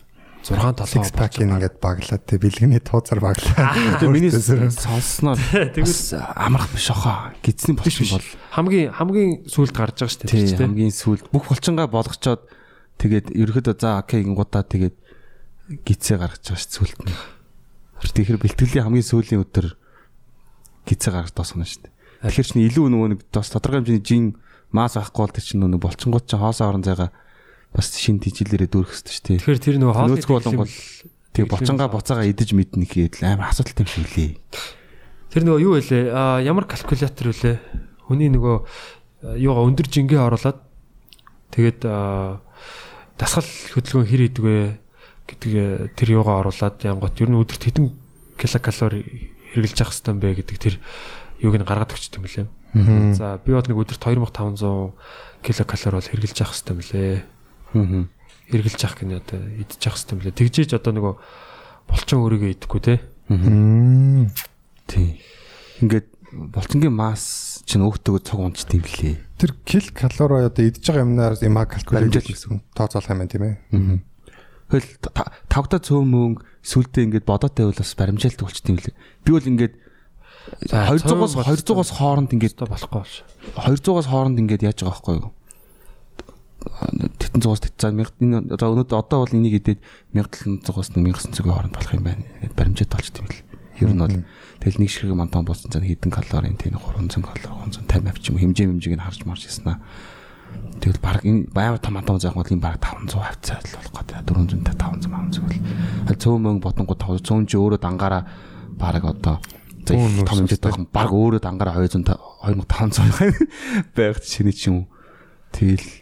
6 0.41 0.73
толгой 0.73 1.11
pack-ийг 1.13 1.45
ингээд 1.45 1.77
баглаад 1.77 2.23
те 2.25 2.41
бэлгэний 2.41 2.81
тууцар 2.81 3.21
баглаа. 3.21 3.77
Тэгээ 4.01 4.09
миний 4.09 4.33
Өөртөөсөө. 4.33 4.73
сонсноор 4.73 5.37
бас 5.77 6.17
амрах 6.17 6.67
биш 6.73 6.89
хаа. 6.89 7.37
Гидсний 7.45 7.77
болчин 7.77 8.09
бол 8.09 8.27
хамгийн 8.57 8.89
хамгийн 8.89 9.31
сүлд 9.45 9.73
гарч 9.77 10.01
байгаа 10.01 10.09
шүү 10.09 10.21
дээ. 10.25 10.33
тий 10.33 10.57
хамгийн 10.57 10.89
сүүлд 10.89 11.29
бүх 11.29 11.45
булчингаа 11.45 11.87
болгочоод 11.93 12.41
тэгээд 12.97 13.37
ерөөдөө 13.37 13.75
за 13.77 14.01
окей 14.01 14.25
гингуудаа 14.25 14.65
тэгээд 14.65 14.97
гидсээ 15.85 16.17
гаргаж 16.17 16.41
байгаа 16.41 16.57
шүү 16.57 16.73
сүүлд 16.73 16.99
нь. 17.05 17.13
Тэгэхээр 18.01 18.41
бэлтгэлийн 18.41 18.85
хамгийн 18.89 19.05
сүүлийн 19.05 19.45
өдөр 19.45 19.77
гидсээ 20.89 21.13
гаргаж 21.13 21.33
тосгоно 21.37 21.69
шүү 21.69 21.85
дээ. 21.85 21.93
Тэгэхээр 22.25 22.49
чинь 22.49 22.65
илүү 22.65 22.85
нөгөө 22.89 23.09
нэг 23.13 23.21
бас 23.29 23.53
тодорхой 23.53 23.85
хэмжээний 23.85 24.01
жин 24.01 24.25
мас 24.73 24.97
авахгүй 24.97 25.21
бол 25.21 25.35
тэр 25.37 25.45
чинь 25.45 25.61
нөгөө 25.61 25.85
булчингууд 25.85 26.25
чинь 26.25 26.41
хоосоо 26.41 26.65
орон 26.69 26.81
зайгаа 26.81 27.13
бас 27.71 27.87
шин 27.95 28.19
тижилээрээ 28.19 28.69
дүүрэх 28.69 28.91
хэрэгтэй 28.91 29.15
шүү 29.15 29.25
дээ. 29.27 29.39
Тэгэхээр 29.39 29.63
тэр 29.63 29.77
нөгөө 29.79 29.95
хоолны 29.95 30.13
Нөөцгүй 30.19 30.35
болон 30.35 30.57
бол 30.59 30.73
тэг 31.31 31.45
булчингаа 31.47 31.87
буцаага 31.87 32.27
идэж 32.27 32.49
мэднэ 32.51 32.83
гэхэд 32.83 33.23
амар 33.23 33.51
асуудалтай 33.55 33.87
юм 33.87 33.89
шиг 33.89 34.07
лээ. 34.11 34.31
тэр 35.31 35.43
нөгөө 35.47 35.61
юу 35.63 35.73
вэ? 35.79 36.11
А 36.11 36.43
ямар 36.43 36.67
калькулятор 36.67 37.31
вэ? 37.31 37.55
Хүний 38.11 38.27
нөгөө 38.27 38.55
юугаа 39.39 39.63
өндөр 39.71 39.87
жингээ 39.87 40.19
оруулаад 40.19 40.59
тэгээд 41.55 41.87
дасгал 43.15 43.47
хөдөлгөөн 43.47 44.09
хэр 44.11 44.21
идэг 44.27 44.43
вэ 44.43 44.57
гэдэг 45.31 45.95
тэр 45.95 46.09
юугаа 46.19 46.43
оруулаад 46.43 46.83
янгот 46.83 47.15
ер 47.23 47.29
нь 47.31 47.39
өдөрт 47.39 47.63
хэдэн 47.63 47.87
килокалори 48.35 49.31
хэрглэж 49.55 49.77
явах 49.79 49.95
юм 50.09 50.19
бэ 50.19 50.29
гэдэг 50.43 50.57
тэр 50.59 50.75
юуг 51.39 51.55
нь 51.55 51.63
гаргаад 51.63 51.95
өгч 51.95 52.11
юм 52.17 52.27
лээ. 52.27 52.47
За 53.15 53.39
би 53.39 53.55
бод 53.55 53.67
нэг 53.71 53.79
өдөрт 53.79 54.03
2500 54.03 54.91
килокалори 55.45 55.95
бол 55.95 56.09
хэрглэж 56.11 56.35
явах 56.41 56.55
хэрэгтэй 56.55 56.75
юм 56.75 56.81
хэрглэж 57.73 58.79
явах 58.83 58.97
гэнэ 58.99 59.15
одоо 59.23 59.39
идчих 59.59 59.91
хэвчтэй 59.91 60.13
юм 60.15 60.21
лээ. 60.25 60.35
Тэгжээж 60.35 60.71
одоо 60.75 60.91
нөгөө 60.91 61.13
болчин 61.87 62.19
өөрийгөө 62.21 62.51
идэхгүй 62.55 62.81
те. 62.83 62.95
Мм. 63.31 64.31
тий. 64.87 65.19
Ингээд 65.79 66.07
болцонгийн 66.31 66.95
масс 66.95 67.63
чинь 67.67 67.83
өөртөө 67.83 68.23
цуг 68.23 68.39
унцд 68.39 68.71
юм 68.75 68.83
лээ. 68.83 69.15
Тэр 69.39 69.51
кил 69.63 69.87
калори 69.95 70.47
одоо 70.47 70.63
идж 70.67 70.83
байгаа 70.83 71.03
юмнаар 71.07 71.35
има 71.43 71.65
Баримжаал 71.65 72.27
гэсэн 72.27 72.61
тооцоолох 72.75 73.11
юм 73.11 73.19
байна 73.23 73.31
тийм 73.31 73.43
ээ. 73.47 73.55
Хөл 74.71 74.87
тавта 75.51 75.79
цөөн 75.79 76.07
мөнгө 76.07 76.43
сүултээ 76.63 77.03
ингээд 77.07 77.27
бодоотой 77.27 77.67
байвал 77.67 77.81
бас 77.83 77.95
баримжаалт 77.95 78.39
болчт 78.39 78.67
юм 78.71 78.79
лээ. 78.79 78.95
Би 79.27 79.31
бол 79.35 79.47
ингээд 79.47 79.75
За, 80.71 80.89
200-аас 80.89 81.37
цөөн 81.37 81.45
200-аас 81.45 81.91
хооронд 82.01 82.31
ингээд 82.33 82.55
Одоо 82.57 82.73
болохгүй 82.73 82.99
болж. 83.03 83.15
200-аас 83.55 84.07
хооронд 84.09 84.41
ингээд 84.41 84.65
яаж 84.65 84.79
байгаа 84.81 84.95
байхгүй 84.97 85.15
юу? 85.21 85.31
Тэтэн 86.61 87.41
100-аас 87.41 87.61
тэтэн 87.65 87.79
цаа 87.81 87.91
энэ 88.21 88.53
одоо 88.53 88.77
өнөөдөр 88.77 89.01
одоо 89.01 89.25
бол 89.25 89.33
энийг 89.33 89.57
идээд 89.65 89.81
1700-аас 90.13 90.93
1900-ийн 90.93 91.49
хооронд 91.49 91.73
болох 91.73 91.93
юм 91.97 92.05
байна. 92.05 92.23
Баримжаат 92.53 92.93
болчт 92.93 93.17
юм 93.17 93.25
л. 93.25 93.41
Ер 93.81 93.89
нь 93.89 94.01
бол 94.01 94.17
тэгэл 94.61 94.77
нэг 94.77 94.89
ширхэг 94.93 95.17
мантан 95.17 95.41
буусан 95.41 95.73
цаа 95.73 95.81
хэдэн 95.81 96.13
калорийн 96.13 96.57
тийм 96.61 96.77
300 96.77 97.25
калори 97.25 97.49
350 97.73 98.13
авч 98.13 98.23
юм 98.29 98.37
хэмжээ 98.37 98.69
хэмжээг 98.69 98.93
нь 98.93 99.01
харж 99.01 99.25
марж 99.25 99.49
яснаа. 99.49 99.81
Тэгэл 100.77 101.01
баг 101.01 101.25
энэ 101.25 101.49
баяр 101.49 101.81
том 101.81 101.97
мантан 101.97 102.21
заах 102.21 102.37
бол 102.37 102.45
энэ 102.45 102.61
баг 102.61 102.77
500 102.77 103.17
авцаа 103.17 103.57
л 103.57 103.73
болох 103.81 103.93
гэдэг. 104.05 104.21
400 104.29 104.61
та 104.61 104.73
500 104.77 105.09
500 105.09 105.41
бол. 105.41 105.57
Аль 106.13 106.21
цөөн 106.21 106.41
мөнгө 106.45 106.61
бодонгууд 106.61 107.01
500 107.01 107.49
чи 107.49 107.57
өөрөө 107.57 107.81
дангаараа 107.81 108.23
баг 108.77 109.01
одоо 109.01 109.41
том 109.85 109.97
хэмжээтэй 110.29 110.69
байх 110.69 110.89
баг 110.93 111.09
өөрөө 111.09 111.41
дангаараа 111.41 111.81
200 111.81 112.21
2500 112.45 113.97
байгаад 113.97 114.25
шинэ 114.25 114.53
ч 114.53 114.69
юм 114.69 114.85
уу. 114.85 114.87
Тэгэл 115.53 116.00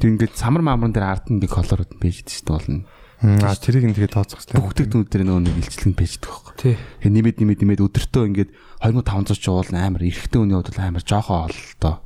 тэг 0.00 0.08
ингээд 0.16 0.34
самар 0.34 0.64
маамран 0.64 0.96
дээр 0.96 1.06
ард 1.06 1.28
нь 1.28 1.38
нэг 1.38 1.52
колород 1.52 1.92
байж 2.00 2.24
дээ 2.24 2.34
шүү 2.40 2.46
дээ 2.48 2.56
болно. 2.56 2.82
А 3.20 3.52
тэрийг 3.52 3.84
нь 3.84 3.92
тэгээ 3.92 4.16
тооцох 4.16 4.40
хэрэгтэй. 4.40 4.64
Бүгдийг 4.64 4.88
түн 4.88 5.04
дээр 5.04 5.24
нөгөө 5.28 5.44
нэг 5.44 5.56
илчлэн 5.60 5.92
байждаг 5.92 6.30
байхгүй. 6.32 6.54
Тий. 6.56 6.74
Тэгээ 7.04 7.14
нэмэд 7.20 7.36
нэмэд 7.44 7.60
нэмэд 7.60 7.84
өдөртөө 7.84 8.22
ингээд 8.32 8.50
2500 8.80 9.36
ч 9.36 9.44
уул 9.52 9.70
амар 9.76 10.02
эрэгтэй 10.08 10.40
хүний 10.40 10.56
хувьд 10.56 10.72
бол 10.72 10.88
амар 10.88 11.04
жоохоо 11.04 11.38
ол 11.44 11.58
доо. 11.76 11.96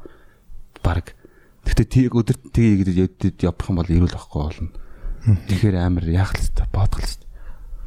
Бараг. 0.82 1.14
Гэхдээ 1.62 1.86
тийг 1.86 2.12
өдөрт 2.18 2.42
тийг 2.50 2.82
гэдэг 2.82 3.46
явах 3.46 3.70
юм 3.70 3.78
бол 3.78 3.94
ирүүл 3.94 4.10
байхгүй 4.10 4.40
болно. 4.42 4.74
Тэгэхээр 5.46 5.76
амар 5.78 6.04
яах 6.10 6.34
л 6.34 6.50
та 6.50 6.66
бодгол 6.74 7.06
л. 7.06 7.22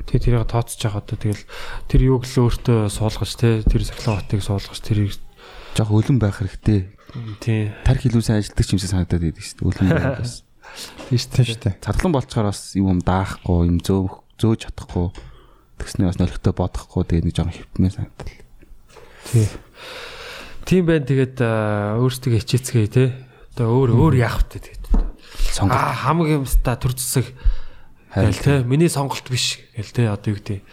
Тий 0.07 0.23
тэрийг 0.23 0.47
тооцож 0.47 0.79
байгаа 0.79 1.03
одоо 1.03 1.17
тэгэл 1.19 1.43
тэр 1.91 2.01
юуг 2.07 2.23
л 2.23 2.47
өөртөө 2.47 2.87
суулгаж 2.87 3.31
те 3.35 3.59
тэр 3.67 3.83
сахилгын 3.83 4.23
хотыг 4.23 4.39
суулгаж 4.39 4.79
тэрийг 4.79 5.19
Жоох 5.77 5.93
өлөн 5.93 6.17
байх 6.17 6.41
хэрэгтэй. 6.41 6.96
Тий 7.41 7.71
Тарх 7.83 8.03
илүү 8.07 8.23
сайн 8.23 8.39
ажилладаг 8.41 8.65
ч 8.65 8.69
юмсаа 8.75 8.91
санагдаад 8.93 9.23
байдаг 9.23 9.43
шүү 9.43 9.57
дээ. 9.57 9.67
Өлөн 9.67 9.89
бас. 10.21 10.33
Тийм 11.07 11.19
шүү 11.19 11.59
дээ. 11.63 11.75
Цадлан 11.81 12.13
болцохоор 12.13 12.47
бас 12.51 12.61
юм 12.77 12.99
даахгүй, 13.01 13.59
юм 13.67 13.77
зөөх 13.81 14.13
зөөж 14.37 14.59
чадахгүй. 14.67 15.07
Тэгснээ 15.81 16.09
бас 16.09 16.19
нөлөөтэй 16.21 16.53
бодохгүй 16.53 17.03
тэгээ 17.07 17.25
нэг 17.25 17.35
жоохон 17.37 17.55
хөвтмээ 17.55 17.91
санагдал. 17.93 18.31
тий. 19.31 19.47
Тийм 20.67 20.83
байна 20.85 21.05
тэгээд 21.07 21.37
өөрсдөө 22.01 22.31
хичээцгээе 22.41 22.89
те. 22.91 23.05
Одоо 23.55 23.71
өөр 23.73 23.89
өөр 23.97 24.15
яах 24.21 24.43
вэ 24.45 24.59
тэгээд. 24.59 24.83
Сонголт 25.53 25.77
Аа 25.79 25.93
хамаг 25.95 26.27
юмста 26.29 26.77
төр 26.77 26.93
Харин 28.17 28.31
Гэл 28.31 28.43
те 28.43 28.63
миний 28.63 28.89
сонголт 28.89 29.27
биш 29.29 29.59
гэл 29.75 29.91
те 29.91 30.09
одоо 30.09 30.33
юу 30.33 30.39
гэдэг 30.39 30.63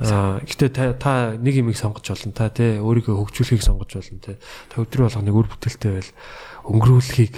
аа 0.00 0.40
гэтээ 0.44 0.70
та, 0.72 0.92
та 0.94 1.12
нэг 1.38 1.54
юмыг 1.58 1.76
сонгож 1.78 2.06
болно 2.08 2.32
та 2.32 2.48
те 2.50 2.78
өөрийгөө 2.78 3.14
хөгжүүлэхийг 3.18 3.62
сонгож 3.62 3.90
болно 3.98 4.20
те 4.22 4.38
та 4.68 4.82
өдрө 4.82 5.08
болго 5.08 5.22
нэг 5.22 5.34
үр 5.34 5.48
бүтээлтэй 5.50 5.92
байл. 5.98 6.12
Өнгөрүүлэхийг 6.68 7.34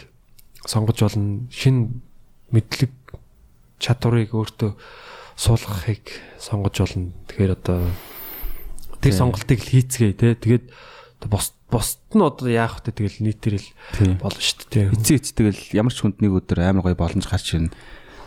сонгож 0.67 0.99
болно. 1.01 1.47
Шин 1.49 2.03
мэдлэг 2.51 2.93
чадварыг 3.81 4.35
өөртөө 4.37 4.77
суулгахыг 5.41 6.05
сонгож 6.37 6.77
болно. 6.85 7.13
Тэгэхээр 7.29 7.57
одоо 7.57 7.81
тэр 9.01 9.15
сонголтыг 9.17 9.61
л 9.65 9.73
хийцгээе 9.73 10.15
те 10.15 10.37
тэгээд 10.37 10.69
бос 11.29 11.57
босд 11.71 12.03
нь 12.13 12.21
одоо 12.21 12.51
яах 12.51 12.83
вэ? 12.83 12.93
Тэгэл 12.93 13.25
нийтэрэл 13.25 13.69
болно 14.21 14.43
шүү 14.43 14.69
дээ 14.69 14.91
эцэг 14.91 15.17
эцтэйгэл 15.23 15.79
ямар 15.79 15.95
ч 15.95 16.03
хүнд 16.03 16.19
нэг 16.21 16.33
өдөр 16.35 16.59
амар 16.67 16.85
гоё 16.85 16.99
боломж 16.99 17.25
гарч 17.25 17.57
ирнэ. 17.57 17.73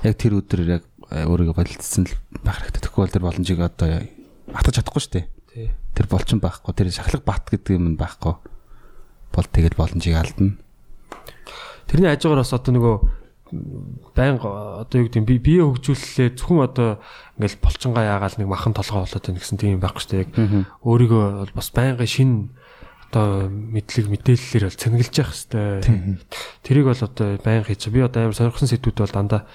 Яг 0.08 0.16
тэр 0.16 0.40
өдөр 0.40 0.60
яг 0.80 0.84
өөрийгөө 1.14 1.56
болилцсон 1.56 2.10
л 2.10 2.16
байх 2.42 2.58
хэрэгтэй. 2.66 2.82
Тэгэхгүй 2.82 3.02
бол 3.06 3.14
тэр 3.14 3.26
боломжийг 3.30 3.60
одоо 3.62 4.02
атаж 4.50 4.74
чадахгүй 4.82 5.02
шүү 5.02 5.14
дээ. 5.14 5.26
Тэр 5.94 6.08
болчин 6.10 6.42
байхгүй. 6.42 6.74
Тэр 6.74 6.90
шахлах 6.90 7.22
бат 7.22 7.46
гэдэг 7.54 7.78
юм 7.78 7.94
байхгүй. 7.94 8.34
Бол 9.34 9.48
тэгэл 9.54 9.78
боломжийг 9.78 10.18
алдна. 10.18 10.58
Тэрний 11.86 12.10
хажуугаар 12.10 12.42
бас 12.42 12.54
одоо 12.58 12.74
нөгөө 12.74 12.96
байнга 14.18 14.82
одоо 14.82 14.98
юу 14.98 15.08
гэдэг 15.10 15.26
би 15.30 15.38
бие 15.38 15.62
хөгжүүлэлээ 15.62 16.34
зөвхөн 16.34 16.66
одоо 16.66 16.90
ингээл 17.38 17.62
болчингаа 17.62 18.18
яагаал 18.18 18.38
нэг 18.42 18.50
махан 18.50 18.74
толгой 18.74 19.06
болоод 19.06 19.22
байна 19.22 19.38
гэсэн 19.38 19.58
тийм 19.62 19.78
байхгүй 19.78 20.02
шүү 20.02 20.14
дээ. 20.26 20.66
Өөрийгөө 20.82 21.24
бол 21.46 21.54
бас 21.54 21.70
байнга 21.70 22.06
шин 22.10 22.58
одоо 23.14 23.46
мэдлэг 23.54 24.10
мэдээллээр 24.10 24.66
бол 24.66 24.82
цэнгэлж 24.82 25.16
явах 25.22 25.38
хэвээр. 25.38 25.86
Тэрийг 26.66 26.86
бол 26.90 26.98
одоо 27.06 27.28
байнга 27.46 27.70
хийж. 27.70 27.94
Би 27.94 28.02
одоо 28.02 28.26
амар 28.26 28.38
сонирхсан 28.38 28.74
сэдвүүд 28.74 29.06
бол 29.06 29.14
дандаа 29.14 29.46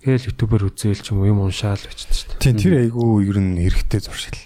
гээл 0.00 0.32
ютубер 0.32 0.64
үзээл 0.72 1.00
ч 1.04 1.12
юм 1.12 1.20
уу 1.20 1.28
юм 1.28 1.40
уншаал 1.44 1.76
бичдэг 1.76 2.16
шүү 2.16 2.28
дээ. 2.32 2.40
Тийм 2.40 2.56
тэр 2.56 2.74
айгүй 2.88 3.28
ер 3.28 3.38
нь 3.40 3.60
хэрэгтэй 3.60 4.00
зуршил. 4.00 4.40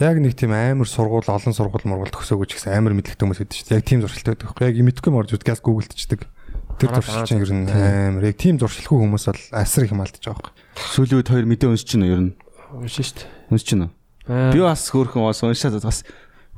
Яг 0.00 0.16
нэг 0.16 0.32
тийм 0.38 0.56
амар 0.56 0.88
сургууль 0.88 1.28
олон 1.28 1.52
сургууль 1.52 1.84
мургуул 1.84 2.14
төгсөөгүй 2.14 2.46
ч 2.48 2.56
гэсэн 2.56 2.72
амар 2.72 2.96
мэдлэгтэй 2.96 3.20
хүмүүс 3.20 3.40
байдаг 3.44 3.56
шүү 3.58 3.68
дээ. 3.68 3.78
Яг 3.82 3.84
тийм 3.84 4.00
зуршилтай 4.00 4.32
байдаг 4.32 4.48
байхгүй. 4.48 4.64
Яг 4.64 4.76
мэдхгүй 4.88 5.12
морж 5.12 5.30
үдгээс 5.36 5.60
гуглдчихдаг. 5.60 6.20
Тэр 6.78 6.88
зуршил 6.94 7.26
чинь 7.28 7.42
ер 7.42 7.52
нь 7.52 7.66
амар 7.68 8.24
яг 8.30 8.36
тийм 8.38 8.56
зуршилгүй 8.56 8.96
хүмүүс 8.96 9.24
бол 9.28 9.42
асар 9.58 9.84
их 9.84 9.92
малтаж 9.92 10.22
байгаа 10.22 10.40
байхгүй. 10.40 10.54
Сүүлийн 10.94 11.18
үед 11.18 11.28
хоёр 11.28 11.46
мэдээ 11.50 11.68
унсч 11.68 11.86
чинь 11.90 12.06
ер 12.06 12.22
нь 12.22 12.32
Уншин 12.68 13.04
шүү 13.04 13.16
дээ. 13.18 13.28
унсч 13.50 13.66
чинь 13.66 13.82
үү? 13.84 13.90
Аа. 14.30 14.52
Би 14.54 14.60
бас 14.62 14.86
хөөрхөн 14.86 15.24
бас 15.26 15.42
уншаад 15.42 15.82
бас 15.82 16.06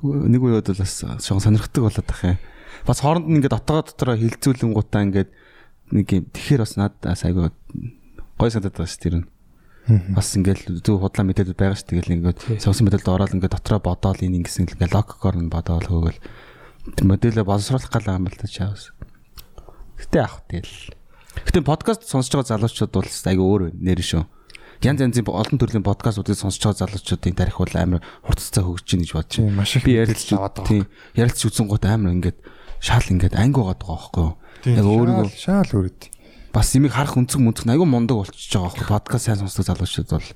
нэг 0.05 0.41
үед 0.45 0.69
бол 0.69 0.83
бас 0.85 0.95
шон 1.25 1.41
сонирхдаг 1.41 1.81
болоод 1.81 2.07
тах 2.07 2.23
юм. 2.29 2.39
Бас 2.85 3.01
хооронд 3.01 3.25
нь 3.31 3.41
ингээд 3.41 3.57
дотоо 3.57 3.81
дотроо 3.87 4.21
хилцүүлэн 4.21 4.77
гутаа 4.77 5.09
ингээд 5.09 5.31
нэг 5.97 6.07
юм 6.13 6.25
тэгэхээр 6.35 6.63
бас 6.67 6.75
надаас 6.77 7.25
айгүй 7.25 7.49
гой 8.41 8.49
санагдаад 8.49 8.81
байна 8.81 8.89
шүү 8.89 9.05
тэр 9.05 9.17
нь. 9.21 9.27
Бас 10.17 10.33
ингээд 10.33 10.81
зөв 10.81 11.05
худлаа 11.05 11.27
мэдээлэл 11.29 11.61
байгаа 11.61 11.77
шүү. 11.77 11.89
Тэгэл 11.93 12.15
ингээд 12.17 12.39
сонсон 12.65 12.89
мэдээлэлд 12.89 13.13
ороод 13.13 13.35
ингээд 13.37 13.55
дотроо 13.61 13.81
бодоол 13.85 14.21
энэ 14.25 14.41
ингэсэн 14.41 14.65
л 14.71 14.75
ингээд 14.81 14.97
логикоор 14.97 15.37
нь 15.37 15.53
бодоол 15.53 15.85
хөөгөл 15.85 16.21
тэр 16.97 17.07
модельээ 17.07 17.45
боловсруулах 17.45 17.91
гал 17.93 18.09
юм 18.09 18.25
бол 18.25 18.39
та 18.39 18.49
чаавс. 18.49 18.97
Гэтэ 20.01 20.25
вэ 20.25 20.41
тэгэл. 20.49 20.77
Гэтэ 21.45 21.61
подкаст 21.65 22.09
сонсож 22.09 22.33
байгаа 22.41 22.57
залуучууд 22.57 22.93
бол 22.93 23.09
айгүй 23.09 23.45
өөр 23.45 23.63
байна 23.69 23.85
нэр 23.85 24.01
шүү. 24.01 24.25
Янз 24.81 25.01
янзын 25.05 25.29
олон 25.29 25.59
төрлийн 25.61 25.85
подкастуудыг 25.85 26.41
сонсож 26.41 26.65
байгаа 26.65 26.89
залуучуудын 26.89 27.37
тарих 27.37 27.61
бол 27.61 27.75
амар 27.77 28.01
хурцтай 28.25 28.65
хөгжиж 28.65 28.89
гин 28.89 29.05
гэж 29.05 29.13
бодож 29.13 29.37
их 29.77 29.85
би 29.85 29.93
ярилцж 30.01 30.29
аваад 30.33 30.55
байгаа. 30.57 30.69
тийм 30.73 30.85
ярилцж 31.21 31.43
үзэн 31.53 31.69
гот 31.69 31.85
амар 31.85 32.17
ингээд 32.17 32.39
шаал 32.81 33.05
ингээд 33.13 33.37
анги 33.37 33.61
байгаа 33.61 33.77
байгаа 33.77 33.93
байхгүй 34.01 34.25
юу? 34.25 34.35
Яг 34.73 34.87
өөрийгөө 34.89 35.29
шаал 35.37 35.71
өрөд. 35.77 36.01
Бас 36.53 36.75
имийг 36.75 36.93
харах 36.95 37.15
өнцөг 37.19 37.41
мөнцөг 37.41 37.71
айгүй 37.71 37.87
мундаг 37.87 38.17
болчихж 38.23 38.51
байгаа 38.55 38.75
байхгүй 38.75 38.87
подкаст 38.91 39.25
сайн 39.27 39.39
сонсдог 39.39 39.65
залуучууд 39.67 40.11
бол 40.11 40.29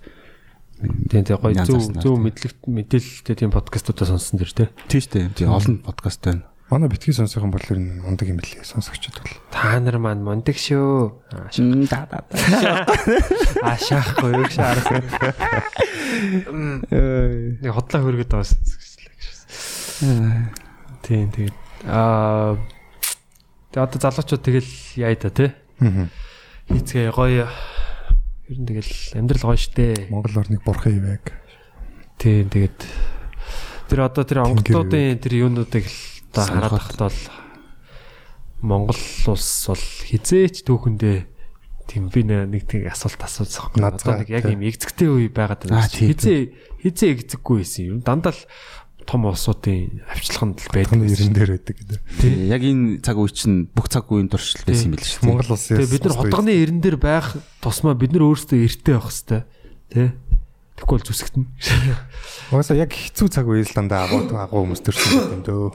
Тийм 1.11 1.25
тийм 1.25 1.39
гоё 1.39 1.55
зөв 1.65 1.81
зөв 1.99 2.03
тийм. 2.03 2.23
мэдлэг 2.27 2.55
мэдээлэлтэй 2.67 3.35
тийм 3.39 3.51
подкастуудаа 3.55 4.07
сонссон 4.11 4.39
дэр 4.39 4.53
те. 4.53 4.65
тийш 4.91 5.07
дээ 5.11 5.31
тийм 5.35 5.51
олон 5.55 5.81
подкаст 5.83 6.23
байна. 6.23 6.45
Манай 6.71 6.89
битгий 6.89 7.15
сонсох 7.15 7.43
юм 7.45 7.53
бол 7.55 7.63
ер 7.71 7.79
нь 7.79 8.03
ундаг 8.03 8.27
юм 8.29 8.39
билээ 8.43 8.65
сонсогчд 8.67 9.15
бол. 9.23 9.33
Та 9.55 9.79
нар 9.79 9.99
маань 10.03 10.25
мундаг 10.27 10.59
шүү. 10.59 11.15
Аа, 11.31 11.51
Да 11.87 12.09
да. 12.11 12.25
Аа 13.69 13.79
шаахгүй 13.79 14.33
юу 14.35 14.49
шаарах. 14.51 14.89
Нэг 16.91 17.71
хотлоо 17.71 18.01
хөргөд 18.03 18.31
байгаа. 18.35 18.49
Тийм 21.07 21.31
тийм. 21.31 21.53
Аа 21.87 22.59
тэгээ 23.71 23.85
одоо 23.85 23.99
залуучууд 24.01 24.43
тэгэл 24.43 24.71
яа 24.99 25.15
да 25.15 25.31
те. 25.31 25.55
Хийцгээ 25.81 27.11
гоё. 27.13 27.49
Ер 28.49 28.57
нь 28.61 28.67
тэгэл 28.69 28.93
амьдрал 29.19 29.45
гоё 29.53 29.59
штэ. 29.59 30.09
Монгол 30.13 30.37
орныг 30.45 30.63
бурхан 30.65 30.97
ивэг. 31.01 31.33
Тийм 32.21 32.49
тэгээд 32.53 32.79
тэр 33.89 33.99
одоо 34.07 34.25
тэр 34.25 34.45
онголтуудын 34.49 35.19
тэр 35.21 35.33
юунуудыг 35.45 35.85
л 35.85 35.99
одоо 36.33 36.45
хараад 36.45 36.73
тахт 36.79 36.99
бол 37.01 37.21
Монгол 38.65 38.97
улс 39.29 39.51
бол 39.69 39.85
хизээч 40.09 40.65
түүхэндээ 40.65 41.19
тийм 41.85 42.09
би 42.09 42.21
нэ- 42.25 42.49
нэг 42.49 42.65
тийм 42.65 42.89
асуулт 42.89 43.21
асуусан. 43.21 43.77
Одоо 43.77 44.25
нэг 44.25 44.29
яг 44.33 44.45
юм 44.49 44.65
эгзэгтэй 44.65 45.09
үе 45.09 45.29
байгаад 45.29 45.69
Аа, 45.69 45.85
байна. 45.85 45.93
Хизээ 45.93 46.41
хизээ 46.81 47.11
эгзэггүй 47.13 47.57
байсан 47.61 47.85
юм. 47.85 47.99
Дандаа 48.01 48.33
л 48.33 48.41
том 49.05 49.29
улсуудын 49.29 50.03
авчлаханд 50.09 50.61
л 50.65 50.73
байдаг. 50.73 51.01
Ерэн 51.05 51.35
дээр 51.37 51.51
байдаг 51.57 51.77
гэдэг. 51.79 52.01
Тийм 52.21 52.33
яг 52.49 52.63
энэ 52.65 53.05
цаг 53.05 53.17
үе 53.21 53.31
чинь 53.31 53.69
бүх 53.71 53.89
цаг 53.93 54.09
үеийн 54.09 54.29
туршилт 54.33 54.65
байсан 54.65 54.93
юм 54.93 55.01
шүү. 55.01 55.21
дээ. 55.21 55.29
Монгол 55.29 55.53
улсын 55.55 55.77
Тэгээ 55.79 55.93
бид 55.95 56.05
нар 56.09 56.17
хотгоны 56.19 56.53
эрен 56.53 56.81
дээр 56.81 56.99
байх 56.99 57.27
тусмаа 57.61 57.95
бид 57.95 58.13
нар 58.17 58.25
өөрсдөө 58.27 58.59
эрттэй 58.65 58.95
байх 58.97 59.09
хэвээр 59.13 59.45
тий. 59.93 60.09
Тэгэхгүй 60.75 60.97
бол 60.99 61.07
зүсгэтнэ. 61.07 61.45
Угаасаа 62.51 62.77
яг 62.83 62.91
хэцүү 62.91 63.29
цаг 63.31 63.47
үеэс 63.47 63.79
дандаа 63.79 64.11
агуу 64.11 64.27
агуу 64.35 64.67
хүмүүс 64.67 64.83
төрсөн 64.83 65.39
юм 65.39 65.43
дөө. 65.47 65.71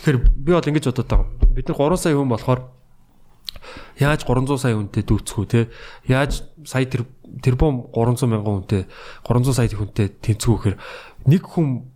Тэгэхээр 0.00 0.18
би 0.24 0.50
бол 0.56 0.70
ингэж 0.72 0.88
бодоод 0.88 1.10
байгаа. 1.12 1.28
Бид 1.52 1.68
нар 1.68 1.76
3 1.76 2.00
сая 2.00 2.16
хүн 2.16 2.32
болохоор 2.32 2.60
яаж 4.00 4.24
300 4.24 4.56
сая 4.56 4.74
хүнтэй 4.78 5.04
дүүцэх 5.04 5.36
үү 5.36 5.46
те? 5.52 5.60
Яаж 6.08 6.48
сая 6.64 6.88
тэр 6.88 7.04
тэрбум 7.44 7.92
300 7.92 8.24
мянган 8.30 8.64
хүнтэй 8.64 8.88
300 9.28 9.52
сая 9.52 9.68
хүнтэй 9.68 10.08
тэнцвүүхээр 10.16 10.76
нэг 11.26 11.42
хүн 11.46 11.88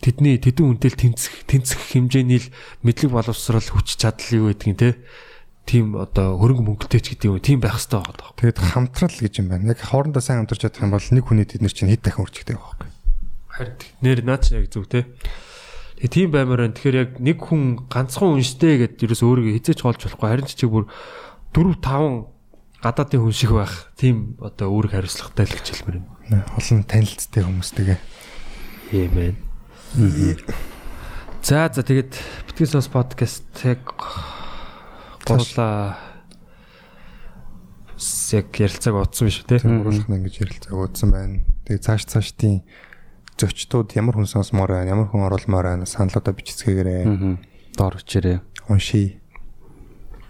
тэдний 0.00 0.40
тэдэн 0.40 0.76
хүнтэй 0.76 0.90
л 0.90 1.00
тэнцэх 1.00 1.34
тэнцэх 1.44 1.80
хэмжээний 1.92 2.40
л 2.40 2.48
мэдлэг 2.82 3.10
боловсрал 3.12 3.62
хүч 3.62 4.00
чадал 4.00 4.30
юу 4.32 4.48
гэдгийг 4.50 4.78
те 4.80 4.90
тийм 5.70 5.94
одоо 5.94 6.34
хөрөнгө 6.40 6.66
мөнгөтэй 6.66 7.00
ч 7.04 7.06
гэдэг 7.14 7.28
юм 7.30 7.38
тийм 7.38 7.60
байх 7.62 7.78
хэрэгтэй 7.78 8.00
байгаа. 8.00 8.34
Тэгэд 8.34 8.58
хамтрал 8.58 9.18
гэж 9.22 9.34
юм 9.38 9.46
байна. 9.54 9.70
Яг 9.70 9.80
хоорондоо 9.84 10.18
сайн 10.24 10.42
хамтарч 10.42 10.66
чадах 10.66 10.82
юм 10.82 10.94
бол 10.96 11.06
нэг 11.14 11.24
хүний 11.28 11.46
тэд 11.46 11.62
нар 11.62 11.70
чинь 11.70 11.92
хэд 11.92 12.02
дахин 12.02 12.24
үржигтэй 12.26 12.56
байгаа 12.58 12.74
байхгүй. 12.74 12.90
Харин 13.54 13.76
нэр 14.02 14.20
наад 14.26 14.42
чи 14.42 14.58
яг 14.58 14.66
зүг 14.72 14.88
те. 14.90 15.06
Тэгээ 16.02 16.10
тийм 16.10 16.28
баймаар 16.34 16.66
байна. 16.66 16.74
Тэгэхээр 16.74 16.96
яг 16.98 17.10
нэг 17.20 17.38
хүн 17.38 17.62
ганцхан 17.86 18.34
үнштэй 18.34 18.74
гэдээ 18.82 19.04
ерөөс 19.04 19.22
өөрийгөө 19.22 19.54
хизээч 19.62 19.80
олж 19.86 20.00
болохгүй. 20.10 20.28
Харин 20.32 20.48
ч 20.48 20.52
чи 20.58 20.66
бүр 20.66 20.88
4 21.54 21.76
5 21.78 22.82
гадаадын 22.82 23.20
хүн 23.20 23.36
шиг 23.36 23.52
байх. 23.54 23.92
Тийм 23.94 24.40
одоо 24.40 24.74
үүрэг 24.74 24.96
хариуцлагатай 24.96 25.44
л 25.44 25.54
гэж 25.54 25.66
хэлмээр 25.70 26.00
юм. 26.00 26.06
Олон 26.30 26.86
танилцтай 26.86 27.42
хүмүүстэйгээ. 27.42 27.98
Хэмээн. 28.94 29.36
За 31.42 31.66
за 31.66 31.82
тэгээд 31.82 32.14
битгэс 32.46 32.78
ус 32.78 32.86
подкастыг 32.86 33.82
гурлаа 35.26 35.98
яг 38.30 38.48
ярилцааг 38.54 38.94
удсан 38.94 39.26
биш 39.26 39.42
үү 39.42 39.48
те? 39.50 39.58
Уруулах 39.66 40.06
нь 40.06 40.16
ингэж 40.22 40.34
ярилцааг 40.46 40.78
удсан 40.78 41.10
байна. 41.10 41.42
Тэгээд 41.66 41.82
цааш 41.82 42.06
цаашдын 42.06 42.62
зочдууд 43.34 43.90
ямар 43.98 44.14
хүн 44.14 44.30
сонсомоор 44.30 44.70
байна, 44.78 44.94
ямар 44.94 45.10
хүн 45.10 45.26
оруулмаар 45.26 45.74
байна 45.74 45.90
саналуудаа 45.90 46.30
бичицгээгээрэй. 46.30 47.04
Аа. 47.10 47.34
Доор 47.74 47.98
өчээрээ. 47.98 48.38
Уншия. 48.70 49.18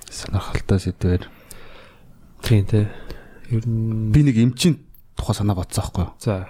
Сонирхолтой 0.09 0.81
сэдвэр. 0.81 1.29
Тийм 2.41 2.65
те. 2.65 2.89
Ер 3.53 3.69
нь 3.69 4.15
Би 4.15 4.25
нэг 4.25 4.39
эмчийн 4.41 4.90
тухай 5.21 5.37
санаа 5.37 5.61
бодсон 5.61 5.85
аахгүй 5.85 6.05
юу? 6.09 6.17
за 6.17 6.49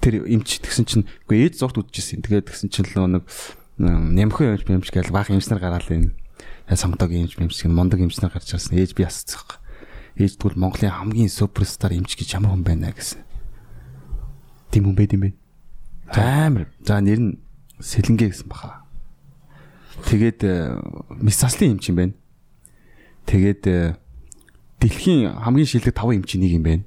Тэр 0.00 0.24
эмч 0.24 0.64
тэгсэн 0.64 0.84
чинь 0.88 1.04
үгүй 1.28 1.44
ээж 1.44 1.60
зогт 1.60 1.76
үдчихсэн. 1.76 2.24
Тэгээд 2.24 2.48
тэгсэн 2.48 2.72
чинь 2.72 2.88
л 2.96 3.20
нэг 3.20 3.28
нямхан 3.76 4.56
эмч 4.56 4.64
эмч 4.64 4.88
гэж 4.88 5.12
баах 5.12 5.28
эмчнэр 5.28 5.60
гараал 5.60 5.84
энэ. 5.84 6.16
Самдаг 6.72 7.12
эмч 7.12 7.36
эмч 7.36 7.60
гэн 7.60 7.74
мондөг 7.76 8.00
эмчнэр 8.00 8.32
гарч 8.32 8.56
ирсэн. 8.56 8.78
Ээж 8.78 8.96
би 8.96 9.04
асууцгаах. 9.04 9.60
Ээж 10.16 10.40
тэгвэл 10.40 10.58
Монголын 10.58 10.94
хамгийн 10.94 11.28
суперстар 11.28 11.92
эмч 11.92 12.16
гэж 12.16 12.38
ямар 12.38 12.56
хүн 12.56 12.64
байна 12.64 12.90
гэсэн. 12.94 13.22
Тийм 14.70 14.90
хүн 14.90 14.96
байд 14.96 15.12
юм 15.12 15.22
бэ? 15.28 15.30
Амар. 16.14 16.66
За 16.82 17.02
нэр 17.02 17.20
нь 17.20 17.32
Сэлэнгэ 17.78 18.32
гэсэн 18.32 18.48
баха. 18.48 18.82
Тэгээд 20.06 20.40
э, 20.42 20.78
Мисаслын 21.22 21.78
эмч 21.78 21.90
юм 21.90 21.96
байна. 21.98 22.14
Тэгээд 23.26 23.62
э, 23.66 23.94
дэлхийн 24.80 25.38
хамгийн 25.38 25.66
шилдэг 25.66 25.94
5 25.94 26.18
эмчийн 26.22 26.42
нэг 26.42 26.52
юм 26.54 26.64
байна. 26.64 26.84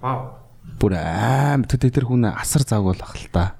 Вау 0.00 0.38
Бүр 0.78 0.94
аим 0.94 1.64
тэр 1.64 1.90
тэр 1.90 2.06
хүн 2.06 2.28
асар 2.30 2.62
завг 2.62 2.92
болох 2.92 3.16
л 3.16 3.26
та. 3.32 3.56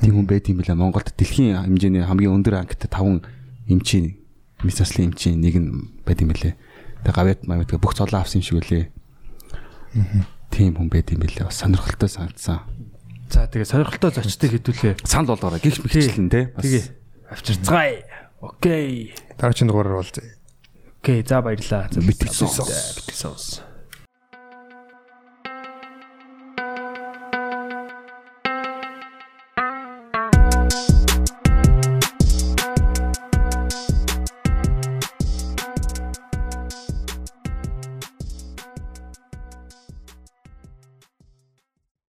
Тийм 0.00 0.16
хүн 0.16 0.26
байт 0.30 0.48
юм 0.48 0.62
билээ. 0.62 0.78
Монголд 0.78 1.12
дэлхийн 1.12 1.66
хэмжээний 1.66 2.06
хамгийн 2.06 2.32
өндөр 2.32 2.62
ангитай 2.62 2.88
5 2.88 3.26
эмчийн 3.68 4.16
Мисаслын 4.64 5.12
эмчийн 5.12 5.42
нэг 5.42 5.58
нь 5.60 5.92
байт 6.06 6.22
юм 6.24 6.32
билээ. 6.32 6.56
Тэгээ 7.04 7.12
гавьяат 7.12 7.40
мавьяат 7.44 7.76
бүх 7.76 7.92
цолоо 7.98 8.22
авсан 8.24 8.40
юм 8.40 8.46
шиг 8.48 8.64
үлээ. 8.64 8.84
Тийм 10.48 10.72
хүн 10.78 10.88
байт 10.88 11.12
юм 11.12 11.20
билээ. 11.20 11.50
Бас 11.50 11.60
сонирхолтой 11.60 12.08
санагдсан. 12.08 12.64
за 13.28 13.48
тэгээ 13.52 13.68
сонирхолтой 13.68 14.10
зочдыг 14.16 14.56
хэдүүлээ 14.56 15.04
Санал 15.04 15.36
болгоорой. 15.36 15.60
Гихч 15.60 15.84
мэгчлэн 15.84 16.32
те. 16.32 16.52
Тэгээ 16.56 16.84
авчирцгаая 17.28 18.04
окей 18.40 19.12
Дараагийн 19.36 19.68
дугаараар 19.68 20.00
уулзъя. 20.00 20.36
окей 21.00 21.20
за 21.24 21.42
баярлаа 21.44 21.88
за 21.92 22.00
Битгэсэн. 22.00 22.48
битгэсэн 22.48 23.71